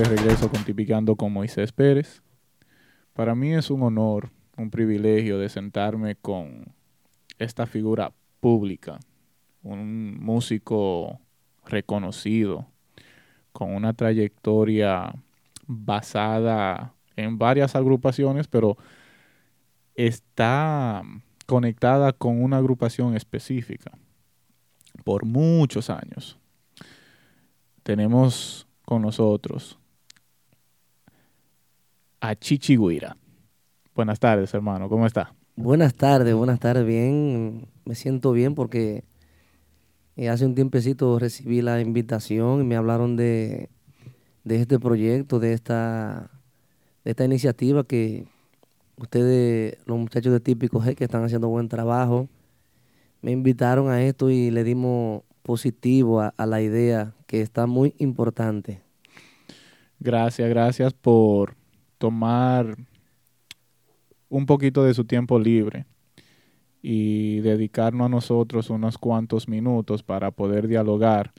De 0.00 0.08
regreso 0.08 0.50
con 0.50 0.64
Tipicando 0.64 1.14
con 1.14 1.30
Moisés 1.30 1.72
Pérez. 1.72 2.22
Para 3.12 3.34
mí 3.34 3.52
es 3.52 3.68
un 3.68 3.82
honor, 3.82 4.30
un 4.56 4.70
privilegio 4.70 5.38
de 5.38 5.50
sentarme 5.50 6.16
con 6.16 6.72
esta 7.38 7.66
figura 7.66 8.10
pública, 8.40 8.98
un 9.62 10.18
músico 10.18 11.20
reconocido, 11.66 12.66
con 13.52 13.74
una 13.74 13.92
trayectoria 13.92 15.12
basada 15.66 16.94
en 17.14 17.36
varias 17.36 17.76
agrupaciones, 17.76 18.48
pero 18.48 18.78
está 19.96 21.02
conectada 21.44 22.14
con 22.14 22.42
una 22.42 22.56
agrupación 22.56 23.16
específica 23.16 23.92
por 25.04 25.26
muchos 25.26 25.90
años. 25.90 26.38
Tenemos 27.82 28.66
con 28.86 29.02
nosotros 29.02 29.76
a 32.20 32.34
Chichiguira. 32.34 33.16
Buenas 33.94 34.20
tardes, 34.20 34.52
hermano. 34.54 34.88
¿Cómo 34.88 35.06
está? 35.06 35.34
Buenas 35.56 35.94
tardes, 35.94 36.34
buenas 36.34 36.60
tardes. 36.60 36.86
Bien, 36.86 37.66
me 37.84 37.94
siento 37.94 38.32
bien 38.32 38.54
porque 38.54 39.04
eh, 40.16 40.28
hace 40.28 40.46
un 40.46 40.54
tiempecito 40.54 41.18
recibí 41.18 41.62
la 41.62 41.80
invitación 41.80 42.60
y 42.60 42.64
me 42.64 42.76
hablaron 42.76 43.16
de, 43.16 43.68
este 44.44 44.78
proyecto, 44.78 45.38
de 45.38 45.52
esta, 45.52 46.30
de 47.04 47.10
esta 47.10 47.24
iniciativa 47.24 47.84
que 47.84 48.26
ustedes, 48.96 49.78
los 49.86 49.98
muchachos 49.98 50.32
de 50.32 50.40
Típico 50.40 50.80
G, 50.80 50.94
que 50.94 51.04
están 51.04 51.24
haciendo 51.24 51.48
buen 51.48 51.68
trabajo, 51.68 52.28
me 53.22 53.32
invitaron 53.32 53.90
a 53.90 54.02
esto 54.02 54.30
y 54.30 54.50
le 54.50 54.64
dimos 54.64 55.22
positivo 55.42 56.20
a, 56.20 56.46
la 56.46 56.62
idea 56.62 57.14
que 57.26 57.42
está 57.42 57.66
muy 57.66 57.94
importante. 57.98 58.82
Gracias, 59.98 60.48
gracias 60.48 60.94
por 60.94 61.59
tomar 62.00 62.78
un 64.30 64.46
poquito 64.46 64.82
de 64.82 64.94
su 64.94 65.04
tiempo 65.04 65.38
libre 65.38 65.84
y 66.80 67.40
dedicarnos 67.40 68.06
a 68.06 68.08
nosotros 68.08 68.70
unos 68.70 68.96
cuantos 68.96 69.48
minutos 69.48 70.02
para 70.02 70.30
poder 70.30 70.66
dialogar 70.66 71.34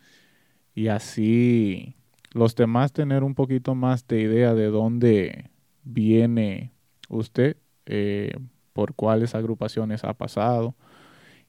y 0.76 0.88
así 0.88 1.95
los 2.32 2.56
demás 2.56 2.94
tener 2.94 3.23
un 3.23 3.34
poquito 3.34 3.73
más 3.73 4.08
de 4.08 4.22
idea 4.22 4.54
de 4.54 4.67
dónde 4.67 5.50
viene 5.84 6.72
usted, 7.09 7.58
eh, 7.88 8.32
por 8.72 8.94
cuáles 8.94 9.34
agrupaciones 9.34 10.04
ha 10.04 10.14
pasado 10.14 10.76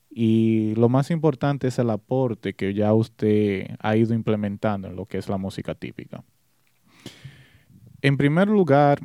y 0.09 0.75
lo 0.77 0.89
más 0.89 1.11
importante 1.11 1.69
es 1.69 1.79
el 1.79 1.91
aporte 1.91 2.55
que 2.55 2.73
ya 2.73 2.95
usted 2.95 3.77
ha 3.79 3.95
ido 3.95 4.15
implementando 4.15 4.89
en 4.89 4.97
lo 4.97 5.05
que 5.05 5.19
es 5.19 5.29
la 5.29 5.37
música 5.37 5.75
típica. 5.75 6.25
En 8.03 8.17
primer 8.17 8.49
lugar, 8.49 9.01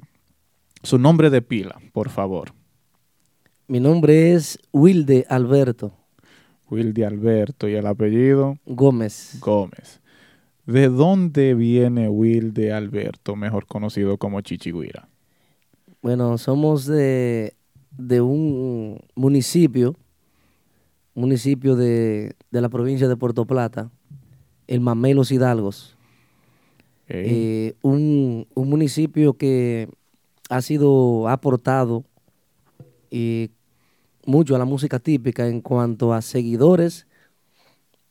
su 0.83 0.97
nombre 0.97 1.29
de 1.29 1.41
pila, 1.41 1.79
por 1.93 2.09
favor. 2.09 2.53
Mi 3.67 3.79
nombre 3.79 4.33
es 4.33 4.59
Wilde 4.73 5.25
Alberto. 5.29 5.93
Wilde 6.69 7.05
Alberto. 7.05 7.67
¿Y 7.67 7.75
el 7.75 7.85
apellido? 7.85 8.57
Gómez. 8.65 9.37
Gómez. 9.39 10.01
¿De 10.65 10.89
dónde 10.89 11.53
viene 11.53 12.09
Wilde 12.09 12.73
Alberto, 12.73 13.35
mejor 13.35 13.67
conocido 13.67 14.17
como 14.17 14.41
Chichiguira? 14.41 15.07
Bueno, 16.01 16.37
somos 16.37 16.85
de, 16.85 17.55
de 17.91 18.19
un 18.19 18.99
municipio 19.15 19.95
municipio 21.17 21.75
de, 21.75 22.35
la 22.51 22.69
provincia 22.69 23.07
de 23.07 23.17
Puerto 23.17 23.45
Plata, 23.45 23.89
el 24.67 24.79
Mamey 24.79 25.13
Los 25.13 25.31
Hidalgos. 25.31 25.96
Eh, 27.09 27.73
un, 27.81 28.47
municipio 28.55 29.33
que 29.33 29.87
ha 30.49 30.61
sido 30.61 31.29
aportado 31.29 32.03
y 33.09 33.51
mucho 34.25 34.55
a 34.55 34.59
la 34.59 34.65
música 34.65 34.99
típica 34.99 35.47
en 35.47 35.61
cuanto 35.61 36.13
a 36.13 36.21
seguidores 36.21 37.07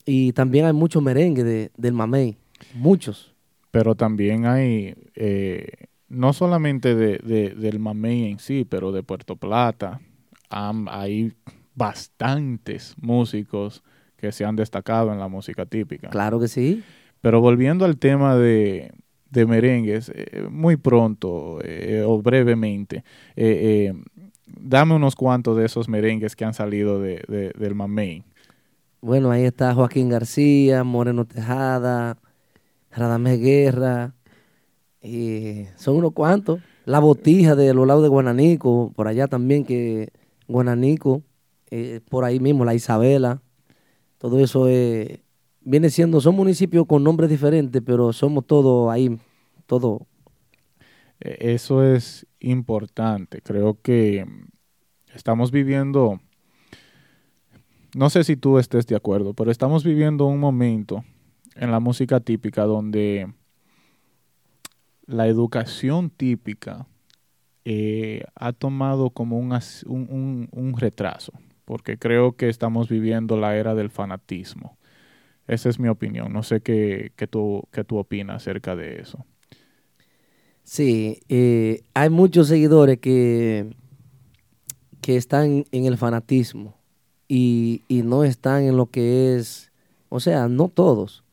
y 0.06 0.32
también 0.32 0.64
hay 0.64 0.72
mucho 0.72 1.00
merengue 1.00 1.44
de, 1.44 1.70
del 1.76 1.92
Mamey, 1.92 2.36
muchos. 2.74 3.34
Pero 3.70 3.94
también 3.94 4.46
hay, 4.46 4.94
eh, 5.14 5.88
no 6.08 6.32
solamente 6.32 6.94
de, 6.94 7.18
del 7.54 7.78
Mamey 7.78 8.30
en 8.30 8.38
sí, 8.38 8.64
pero 8.64 8.92
de 8.92 9.02
Puerto 9.02 9.36
Plata, 9.36 10.00
hay 10.48 11.34
bastantes 11.74 12.94
músicos 12.98 13.82
que 14.16 14.32
se 14.32 14.44
han 14.44 14.56
destacado 14.56 15.12
en 15.12 15.18
la 15.18 15.28
música 15.28 15.66
típica. 15.66 16.08
Claro 16.08 16.40
que 16.40 16.48
sí. 16.48 16.82
Pero 17.20 17.40
volviendo 17.40 17.84
al 17.84 17.98
tema 17.98 18.36
de, 18.36 18.92
merengues, 19.32 20.10
eh, 20.14 20.46
muy 20.50 20.76
pronto 20.76 21.58
eh, 21.62 22.02
o 22.06 22.22
brevemente, 22.22 23.04
eh, 23.36 23.92
dame 24.46 24.94
unos 24.94 25.14
cuantos 25.14 25.56
de 25.56 25.66
esos 25.66 25.88
merengues 25.88 26.34
que 26.34 26.44
han 26.44 26.54
salido 26.54 27.00
de, 27.00 27.52
del 27.58 27.74
Mamey. 27.74 28.24
Bueno, 29.00 29.30
ahí 29.30 29.44
está 29.44 29.74
Joaquín 29.74 30.08
García, 30.08 30.84
Moreno 30.84 31.26
Tejada, 31.26 32.16
Radamés 32.90 33.40
Guerra, 33.40 34.14
son 35.76 35.96
unos 35.96 36.12
cuantos. 36.12 36.60
La 36.84 36.98
botija 37.00 37.54
de 37.54 37.74
los 37.74 37.86
lados 37.86 38.02
de 38.02 38.08
Guananico, 38.08 38.92
por 38.96 39.08
allá 39.08 39.26
también 39.26 39.64
que 39.64 40.10
Guananico 40.48 41.22
por 42.08 42.24
ahí 42.24 42.40
mismo, 42.40 42.64
la 42.64 42.74
Isabela, 42.74 43.42
todo 44.18 44.40
eso 44.40 44.68
eh, 44.68 45.20
viene 45.66 45.90
siendo, 45.90 46.20
son 46.20 46.36
municipios 46.36 46.86
con 46.86 47.02
nombres 47.02 47.28
diferentes, 47.28 47.82
pero 47.84 48.12
somos 48.12 48.46
todos 48.46 48.90
ahí, 48.90 49.18
todo. 49.66 50.06
E, 51.20 51.54
eso 51.54 51.82
es 51.82 52.26
importante, 52.40 53.42
creo 53.42 53.78
que 53.82 54.24
estamos 55.12 55.50
viviendo, 55.50 56.20
no 57.94 58.08
sé 58.10 58.24
si 58.24 58.36
tú 58.36 58.58
estés 58.58 58.86
de 58.86 58.96
acuerdo, 58.96 59.34
pero 59.34 59.50
estamos 59.50 59.84
viviendo 59.84 60.26
un 60.26 60.38
momento 60.38 61.04
en 61.56 61.70
la 61.72 61.80
música 61.80 62.20
típica 62.20 62.64
donde 62.64 63.32
la 65.06 65.26
educación 65.26 66.10
típica 66.10 66.86
eh, 67.64 68.24
ha 68.36 68.52
tomado 68.52 69.10
como 69.10 69.38
un, 69.38 70.74
retraso 70.78 71.32
porque 71.64 71.98
creo 71.98 72.36
que 72.36 72.48
estamos 72.48 72.88
viviendo 72.88 73.36
la 73.36 73.56
era 73.56 73.74
del 73.74 73.90
fanatismo. 73.90 74.78
Esa 75.46 75.68
es 75.68 75.78
mi 75.78 75.88
opinión. 75.88 76.32
No 76.32 76.42
sé 76.42 76.60
qué, 76.60 77.12
tú, 77.30 77.62
qué 77.70 77.84
tú 77.84 77.98
opinas 77.98 78.36
acerca 78.36 78.74
de 78.74 79.00
eso. 79.00 79.24
Sí, 80.64 81.20
eh, 81.28 81.82
hay 81.94 82.10
muchos 82.10 82.48
seguidores 82.48 82.98
que, 82.98 83.74
que 85.00 85.16
están 85.16 85.64
en 85.70 85.84
el 85.84 85.96
fanatismo 85.96 86.76
y, 87.28 87.82
no 87.88 88.24
están 88.24 88.64
en 88.64 88.76
lo 88.76 88.86
que 88.86 89.36
es, 89.36 89.72
o 90.08 90.20
sea, 90.20 90.48
no 90.48 90.68
todos, 90.68 91.24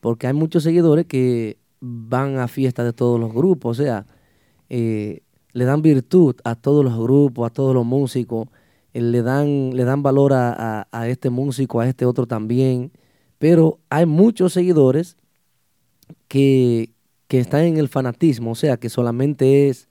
porque 0.00 0.26
hay 0.26 0.32
muchos 0.32 0.62
seguidores 0.62 1.06
que 1.06 1.58
van 1.80 2.38
a 2.38 2.48
fiestas 2.48 2.86
de 2.86 2.92
todos 2.92 3.20
los 3.20 3.32
grupos, 3.32 3.78
o 3.78 3.82
sea, 3.82 4.06
eh, 4.68 5.22
le 5.52 5.64
dan 5.64 5.82
virtud 5.82 6.36
a 6.44 6.54
todos 6.54 6.84
los 6.84 6.96
grupos, 6.98 7.46
a 7.48 7.52
todos 7.52 7.74
los 7.74 7.84
músicos, 7.84 8.48
eh, 8.92 9.00
le 9.00 9.22
dan, 9.22 9.76
le 9.76 9.84
dan 9.84 10.02
valor 10.02 10.32
a, 10.34 10.86
este 11.06 11.30
músico, 11.30 11.80
a 11.80 11.88
este 11.88 12.06
otro 12.06 12.26
también, 12.26 12.92
pero 13.44 13.78
hay 13.90 14.06
muchos 14.06 14.54
seguidores 14.54 15.18
que, 16.28 16.94
están 17.28 17.64
en 17.64 17.76
el 17.76 17.90
fanatismo, 17.90 18.52
o 18.52 18.54
sea, 18.54 18.78
que 18.78 18.88
solamente 18.88 19.68
es 19.68 19.86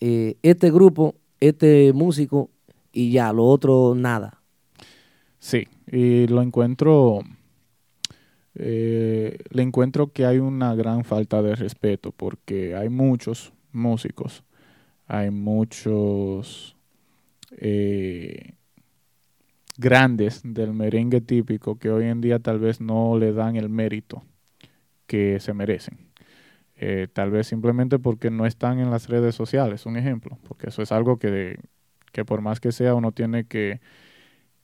eh, 0.00 0.36
este 0.42 0.70
grupo, 0.70 1.14
este 1.40 1.94
músico 1.94 2.50
y 2.92 3.10
ya, 3.10 3.32
lo 3.32 3.46
otro 3.46 3.94
nada. 3.96 4.42
Sí, 5.38 5.66
y 5.90 6.26
lo 6.26 6.42
encuentro, 6.42 7.20
eh, 8.54 9.38
le 9.48 9.62
encuentro 9.62 10.12
que 10.12 10.26
hay 10.26 10.36
una 10.36 10.74
gran 10.74 11.04
falta 11.04 11.40
de 11.40 11.56
respeto 11.56 12.12
porque 12.12 12.74
hay 12.74 12.90
muchos 12.90 13.54
músicos, 13.72 14.44
hay 15.06 15.30
muchos 15.30 16.76
eh, 17.52 18.52
grandes 19.76 20.40
del 20.44 20.72
merengue 20.72 21.20
típico 21.20 21.78
que 21.78 21.90
hoy 21.90 22.06
en 22.06 22.20
día 22.20 22.38
tal 22.38 22.58
vez 22.58 22.80
no 22.80 23.18
le 23.18 23.32
dan 23.32 23.56
el 23.56 23.68
mérito 23.68 24.22
que 25.06 25.40
se 25.40 25.54
merecen. 25.54 25.98
Eh, 26.76 27.08
tal 27.12 27.30
vez 27.30 27.46
simplemente 27.46 27.98
porque 27.98 28.30
no 28.30 28.46
están 28.46 28.78
en 28.80 28.90
las 28.90 29.08
redes 29.08 29.34
sociales, 29.34 29.86
un 29.86 29.96
ejemplo, 29.96 30.38
porque 30.48 30.68
eso 30.68 30.82
es 30.82 30.92
algo 30.92 31.18
que, 31.18 31.58
que 32.12 32.24
por 32.24 32.40
más 32.40 32.60
que 32.60 32.72
sea 32.72 32.94
uno 32.94 33.12
tiene 33.12 33.44
que, 33.44 33.80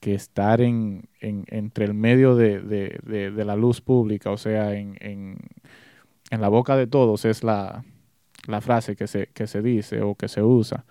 que 0.00 0.14
estar 0.14 0.60
en, 0.60 1.08
entre 1.20 1.84
el 1.84 1.94
medio 1.94 2.34
de, 2.34 3.42
la 3.44 3.56
luz 3.56 3.80
pública, 3.80 4.30
o 4.30 4.36
sea, 4.36 4.74
en, 4.74 4.96
en, 5.00 5.38
la 6.40 6.48
boca 6.48 6.76
de 6.76 6.86
todos 6.86 7.24
es 7.24 7.44
la, 7.44 7.84
la 8.46 8.60
frase 8.60 8.96
que 8.96 9.06
se, 9.06 9.28
que 9.28 9.46
se 9.46 9.62
dice 9.62 10.02
o 10.02 10.14
que 10.14 10.28
se 10.28 10.42
usa. 10.42 10.84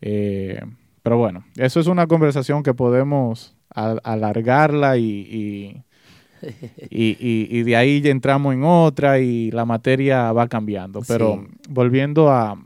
Eh, 0.00 0.60
pero 1.02 1.18
bueno, 1.18 1.44
eso 1.56 1.80
es 1.80 1.86
una 1.86 2.06
conversación 2.06 2.62
que 2.62 2.74
podemos 2.74 3.57
alargarla 3.70 4.96
y, 4.96 5.82
y, 6.90 7.08
y, 7.20 7.48
y 7.50 7.62
de 7.62 7.76
ahí 7.76 8.00
ya 8.00 8.10
entramos 8.10 8.54
en 8.54 8.64
otra 8.64 9.18
y 9.20 9.50
la 9.50 9.64
materia 9.64 10.32
va 10.32 10.48
cambiando. 10.48 11.00
Pero 11.06 11.44
Sí. 11.48 11.56
volviendo 11.68 12.30
a 12.30 12.60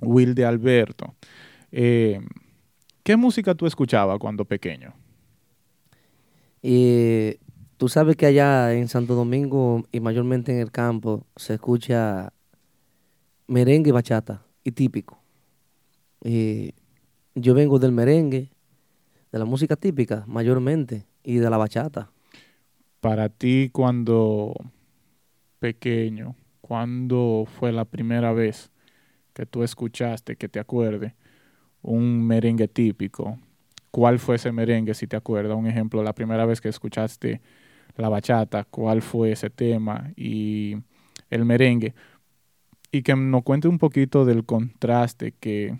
Will 0.00 0.34
de 0.34 0.44
Alberto, 0.44 1.14
eh, 1.72 2.20
¿qué 3.02 3.16
música 3.16 3.54
tú 3.54 3.66
escuchabas 3.66 4.18
cuando 4.18 4.44
pequeño? 4.44 4.94
Y 6.62 7.36
tú 7.76 7.88
sabes 7.88 8.16
que 8.16 8.26
allá 8.26 8.74
en 8.74 8.88
Santo 8.88 9.14
Domingo 9.14 9.84
y 9.92 10.00
mayormente 10.00 10.52
en 10.52 10.58
el 10.58 10.70
campo 10.72 11.24
se 11.36 11.54
escucha 11.54 12.32
merengue 13.46 13.90
y 13.90 13.92
bachata 13.92 14.42
y 14.64 14.72
típico. 14.72 15.18
Y 16.24 16.74
yo 17.34 17.54
vengo 17.54 17.78
del 17.78 17.92
merengue, 17.92 18.50
de 19.32 19.38
la 19.38 19.44
música 19.44 19.76
típica 19.76 20.24
mayormente 20.26 21.06
y 21.22 21.36
de 21.36 21.50
la 21.50 21.56
bachata. 21.56 22.10
Para 23.00 23.28
ti 23.28 23.70
cuando 23.72 24.54
pequeño, 25.58 26.34
¿cuándo 26.60 27.46
fue 27.58 27.72
la 27.72 27.84
primera 27.84 28.32
vez 28.32 28.70
que 29.34 29.46
tú 29.46 29.62
escuchaste, 29.62 30.36
que 30.36 30.48
te 30.48 30.58
acuerdes, 30.58 31.12
un 31.82 32.26
merengue 32.26 32.68
típico? 32.68 33.38
¿Cuál 33.90 34.18
fue 34.18 34.36
ese 34.36 34.52
merengue, 34.52 34.94
si 34.94 35.06
te 35.06 35.16
acuerdas? 35.16 35.56
Un 35.56 35.66
ejemplo, 35.66 36.02
la 36.02 36.14
primera 36.14 36.44
vez 36.44 36.60
que 36.60 36.68
escuchaste 36.68 37.40
la 37.96 38.08
bachata, 38.08 38.64
¿cuál 38.64 39.02
fue 39.02 39.32
ese 39.32 39.50
tema? 39.50 40.12
Y 40.16 40.76
el 41.30 41.44
merengue. 41.44 41.94
Y 42.90 43.02
que 43.02 43.14
nos 43.14 43.42
cuente 43.42 43.68
un 43.68 43.78
poquito 43.78 44.24
del 44.24 44.44
contraste 44.44 45.32
que 45.32 45.76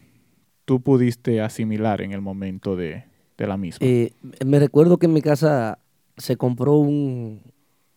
tú 0.64 0.82
pudiste 0.82 1.40
asimilar 1.40 2.02
en 2.02 2.12
el 2.12 2.20
momento 2.20 2.76
de, 2.76 3.07
de 3.38 3.46
la 3.46 3.56
misma. 3.56 3.86
Eh, 3.86 4.12
me 4.44 4.58
recuerdo 4.58 4.98
que 4.98 5.06
en 5.06 5.12
mi 5.12 5.22
casa 5.22 5.78
se 6.16 6.36
compró 6.36 6.74
un, 6.74 7.40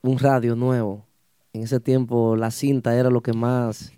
un 0.02 0.20
radio 0.20 0.56
nuevo. 0.56 1.06
En 1.54 1.64
ese 1.64 1.80
tiempo 1.80 2.36
la 2.36 2.52
cinta 2.52 2.98
era 2.98 3.10
lo 3.10 3.22
que 3.22 3.34
más... 3.34 3.92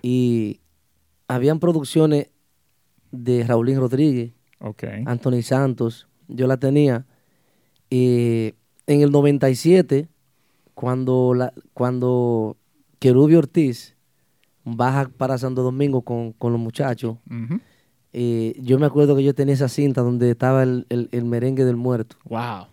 Y 0.00 0.60
habían 1.26 1.58
producciones 1.58 2.28
de 3.10 3.44
Raulín 3.44 3.78
Rodríguez. 3.78 4.32
Anthony 5.06 5.42
Santos, 5.42 6.08
yo 6.28 6.46
la 6.46 6.56
tenía. 6.56 7.04
Y 7.90 8.54
en 8.86 9.00
el 9.02 9.10
97, 9.10 10.08
cuando, 10.74 11.34
la, 11.34 11.52
cuando 11.74 12.56
Querubio 13.00 13.38
Ortiz 13.38 13.96
baja 14.64 15.08
para 15.08 15.36
Santo 15.36 15.62
Domingo 15.62 16.02
con, 16.02 16.32
con 16.32 16.52
los 16.52 16.60
muchachos. 16.60 17.18
Eh, 18.12 18.54
yo 18.60 18.78
me 18.78 18.86
acuerdo 18.86 19.16
que 19.16 19.22
yo 19.24 19.34
tenía 19.34 19.54
esa 19.54 19.68
cinta 19.68 20.02
donde 20.02 20.30
estaba 20.30 20.62
el, 20.62 20.86
el- 20.88 21.08
el 21.12 21.24
merengue 21.24 21.64
del 21.64 21.76
muerto. 21.76 22.16
Wow. 22.24 22.66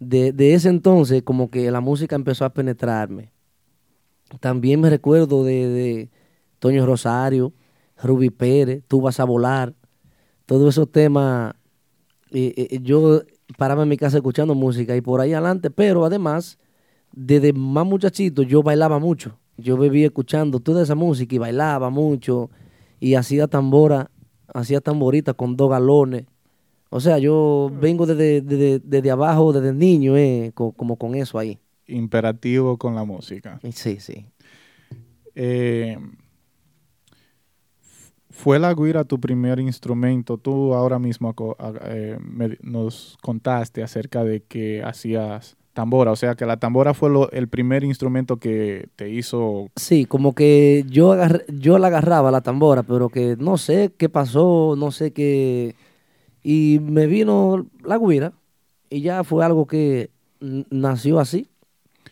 De, 0.00 0.32
de 0.32 0.54
ese 0.54 0.68
entonces, 0.68 1.22
como 1.22 1.50
que 1.50 1.70
la 1.70 1.80
música 1.80 2.16
empezó 2.16 2.44
a 2.44 2.50
penetrarme. 2.54 3.32
También 4.40 4.80
me 4.80 4.90
recuerdo 4.90 5.44
de, 5.44 5.68
de 5.68 6.10
Toño 6.58 6.84
Rosario, 6.86 7.52
Ruby 8.02 8.30
Pérez, 8.30 8.82
Tú 8.88 9.00
vas 9.00 9.20
a 9.20 9.24
volar, 9.24 9.74
todos 10.46 10.74
esos 10.74 10.90
temas. 10.90 11.54
eh, 12.32 12.54
eh, 12.72 12.80
yo 12.82 13.22
paraba 13.58 13.82
en 13.84 13.88
mi 13.88 13.96
casa 13.96 14.16
escuchando 14.18 14.54
música 14.54 14.96
y 14.96 15.00
por 15.00 15.20
ahí 15.20 15.32
adelante, 15.32 15.70
pero 15.70 16.04
además, 16.04 16.58
desde 17.12 17.52
más 17.52 17.86
muchachito, 17.86 18.42
yo 18.42 18.62
bailaba 18.62 18.98
mucho. 18.98 19.38
Yo 19.56 19.76
vivía 19.78 20.06
escuchando 20.06 20.58
toda 20.60 20.82
esa 20.82 20.96
música 20.96 21.34
y 21.34 21.38
bailaba 21.38 21.90
mucho 21.90 22.50
y 22.98 23.14
hacía 23.14 23.46
tambora, 23.46 24.10
hacía 24.52 24.80
tamborita 24.80 25.34
con 25.34 25.56
dos 25.56 25.70
galones. 25.70 26.26
O 26.90 27.00
sea, 27.00 27.18
yo 27.18 27.70
vengo 27.80 28.06
desde, 28.06 28.40
desde, 28.40 28.78
desde 28.78 29.10
abajo, 29.10 29.52
desde 29.52 29.72
niño, 29.72 30.16
eh, 30.16 30.52
co- 30.54 30.72
como 30.72 30.96
con 30.96 31.14
eso 31.14 31.38
ahí. 31.38 31.58
Imperativo 31.86 32.78
con 32.78 32.94
la 32.94 33.04
música. 33.04 33.58
Sí, 33.72 33.98
sí. 34.00 34.26
Eh, 35.34 35.98
¿Fue 38.30 38.58
la 38.58 38.74
guira 38.74 39.04
tu 39.04 39.20
primer 39.20 39.60
instrumento? 39.60 40.38
Tú 40.38 40.74
ahora 40.74 40.98
mismo 40.98 41.34
eh, 41.84 42.18
me- 42.20 42.58
nos 42.62 43.16
contaste 43.22 43.82
acerca 43.82 44.24
de 44.24 44.42
que 44.42 44.82
hacías 44.82 45.56
tambora, 45.74 46.12
o 46.12 46.16
sea 46.16 46.34
que 46.36 46.46
la 46.46 46.56
tambora 46.58 46.94
fue 46.94 47.10
lo- 47.10 47.30
el 47.32 47.48
primer 47.48 47.84
instrumento 47.84 48.38
que 48.38 48.88
te 48.96 49.10
hizo... 49.10 49.68
Sí, 49.76 50.06
como 50.06 50.34
que 50.34 50.84
yo, 50.88 51.12
agarré- 51.12 51.44
yo 51.48 51.78
la 51.78 51.88
agarraba 51.88 52.30
la 52.30 52.40
tambora, 52.40 52.82
pero 52.84 53.08
que 53.10 53.36
no 53.38 53.58
sé 53.58 53.92
qué 53.98 54.08
pasó, 54.08 54.74
no 54.78 54.90
sé 54.92 55.12
qué. 55.12 55.74
Y 56.42 56.78
me 56.82 57.06
vino 57.06 57.66
la 57.84 57.98
guira 57.98 58.32
y 58.88 59.02
ya 59.02 59.24
fue 59.24 59.44
algo 59.44 59.66
que 59.66 60.10
nació 60.40 61.18
así. 61.20 61.48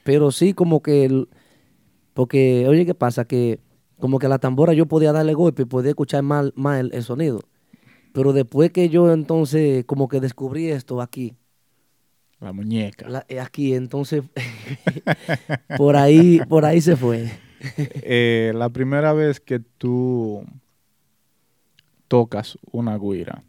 Pero 0.05 0.33
sí, 0.33 0.53
como 0.55 0.83
que. 0.83 1.05
el- 1.05 1.29
porque, 2.15 2.67
oye, 2.69 2.85
¿qué 2.87 2.95
pasa? 2.95 3.25
Que 3.25 3.61
como 3.99 4.19
que 4.19 4.29
la 4.29 4.39
tambora 4.39 4.73
yo 4.75 4.87
podía 4.87 5.13
darle 5.13 5.35
golpe 5.35 5.63
y 5.63 5.67
podía 5.67 5.91
escuchar 5.91 6.23
mal, 6.23 6.53
más 6.57 6.81
el, 6.81 6.93
el 6.93 7.03
sonido. 7.05 7.41
Pero 8.13 8.33
después 8.33 8.71
que 8.73 8.89
yo 8.89 9.13
entonces, 9.13 9.85
como 9.87 10.09
que 10.09 10.21
descubrí 10.21 10.69
esto 10.69 11.01
aquí, 11.01 11.35
La 12.43 12.53
muñeca. 12.53 13.09
la- 13.09 13.25
eh, 13.29 13.39
aquí, 13.41 13.75
entonces, 13.75 14.23
por 15.79 15.97
ahí, 15.97 16.41
por 16.49 16.65
ahí 16.65 16.81
se 16.81 16.97
fue. 16.97 17.31
Eh, 18.05 18.51
la 18.57 18.71
primera 18.71 19.13
vez 19.13 19.39
que 19.39 19.61
tú 19.61 20.45
tocas 22.09 22.59
una 22.73 22.99
guira, 22.99 23.45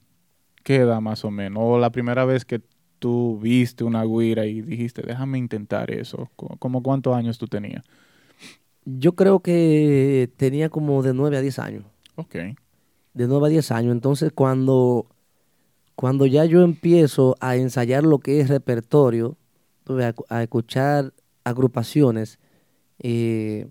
¿qué 0.64 0.76
edad 0.78 1.02
más 1.02 1.26
o 1.26 1.32
menos? 1.32 1.64
O 1.66 1.80
la 1.80 1.90
primera 1.92 2.24
vez 2.24 2.46
que 2.46 2.62
tú 3.00 3.40
viste 3.42 3.84
una 3.84 4.04
guira 4.06 4.46
y 4.46 4.62
dijiste, 4.62 5.02
déjame 5.02 5.38
intentar 5.40 5.92
eso. 5.92 6.30
¿Cómo 6.36 6.84
cuántos 6.84 7.16
años 7.16 7.38
tú 7.40 7.48
tenías? 7.48 7.84
Yo 8.86 9.14
creo 9.16 9.40
que 9.40 10.30
tenía 10.38 10.70
como 10.70 11.02
de 11.04 11.14
9 11.14 11.38
a 11.38 11.42
10 11.42 11.58
años. 11.58 11.84
Ok. 12.16 12.36
De 13.16 13.28
9 13.28 13.48
a 13.48 13.50
10 13.50 13.72
años. 13.72 13.92
Entonces, 13.94 14.32
cuando, 14.34 15.08
cuando 15.96 16.26
ya 16.26 16.46
yo 16.46 16.64
empiezo 16.64 17.36
a 17.40 17.56
ensayar 17.56 18.04
lo 18.04 18.20
que 18.20 18.40
es 18.40 18.50
repertorio, 18.50 19.38
a, 19.88 20.14
cu- 20.14 20.26
a 20.30 20.42
escuchar 20.44 21.14
agrupaciones, 21.44 22.40
eh, 23.00 23.68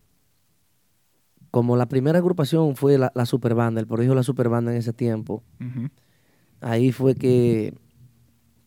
como 1.50 1.76
la 1.76 1.87
primera 1.87 2.18
agrupación 2.18 2.76
fue 2.76 2.97
la, 2.99 3.12
la 3.14 3.26
Superbanda, 3.26 3.80
el 3.80 3.87
prodigio 3.87 4.12
de 4.12 4.16
la 4.16 4.23
Superbanda 4.23 4.73
en 4.73 4.78
ese 4.78 4.92
tiempo, 4.92 5.42
ahí 6.61 6.92
fue 6.92 7.14
que 7.14 7.75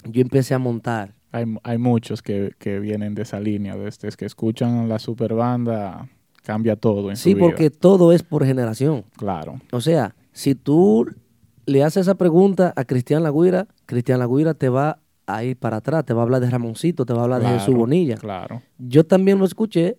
yo 0.04 0.22
empecé 0.22 0.54
a 0.54 0.60
montar. 0.60 1.16
Hay, 1.32 1.46
hay 1.64 1.78
muchos 1.78 2.22
que, 2.22 2.54
que 2.60 2.80
vienen 2.80 3.16
de 3.16 3.24
esa 3.24 3.40
línea, 3.40 3.76
desde 3.76 4.10
que 4.12 4.26
escuchan 4.26 4.88
la 4.88 5.00
super 5.00 5.34
banda, 5.34 6.08
cambia 6.44 6.76
todo 6.76 7.10
en 7.10 7.18
Sí, 7.18 7.32
su 7.32 7.36
vida. 7.38 7.48
porque 7.50 7.70
todo 7.72 8.12
es 8.14 8.22
por 8.24 8.46
generación. 8.46 9.04
Claro, 9.18 9.60
O 9.72 9.82
sea, 9.82 10.16
si 10.32 10.54
tú 10.56 11.08
le 11.66 11.84
haces 11.84 12.02
esa 12.02 12.16
pregunta 12.16 12.74
a 12.76 12.86
Cristian 12.86 13.24
Lagüira, 13.24 13.68
Cristian 13.86 14.20
Lagüira 14.20 14.54
te 14.54 14.70
va 14.70 15.00
a 15.28 15.44
ir 15.44 15.58
para 15.58 15.78
atrás, 15.78 16.06
te 16.06 16.14
va 16.14 16.22
a 16.22 16.24
hablar 16.24 16.42
de 16.42 16.50
Ramoncito, 16.50 17.06
te 17.06 17.14
va 17.14 17.22
a 17.22 17.24
hablar 17.24 17.42
de 17.42 17.48
Jesús 17.48 17.76
Bonilla. 17.76 18.16
Claro. 18.18 18.62
Yo 18.78 19.06
también 19.06 19.40
lo 19.40 19.46
escuché, 19.46 19.98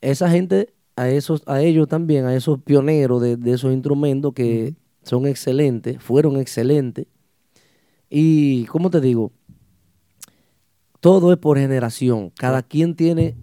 esa 0.00 0.30
gente, 0.30 0.74
a 0.96 1.08
esos, 1.08 1.42
a 1.46 1.60
ellos 1.60 1.88
también, 1.88 2.24
a 2.24 2.34
esos 2.34 2.60
pioneros 2.62 3.20
de, 3.20 3.36
de 3.36 3.52
esos 3.52 3.72
instrumentos 3.72 4.32
que 4.32 4.74
son 5.02 5.26
excelentes, 5.26 6.02
fueron 6.02 6.36
excelentes. 6.36 7.06
Y, 8.08 8.64
¿cómo 8.66 8.90
te 8.90 9.00
digo? 9.00 9.32
Todo 11.00 11.32
es 11.32 11.38
por 11.38 11.58
generación. 11.58 12.30
Cada 12.30 12.62
quien 12.62 12.94
tiene 12.94 13.36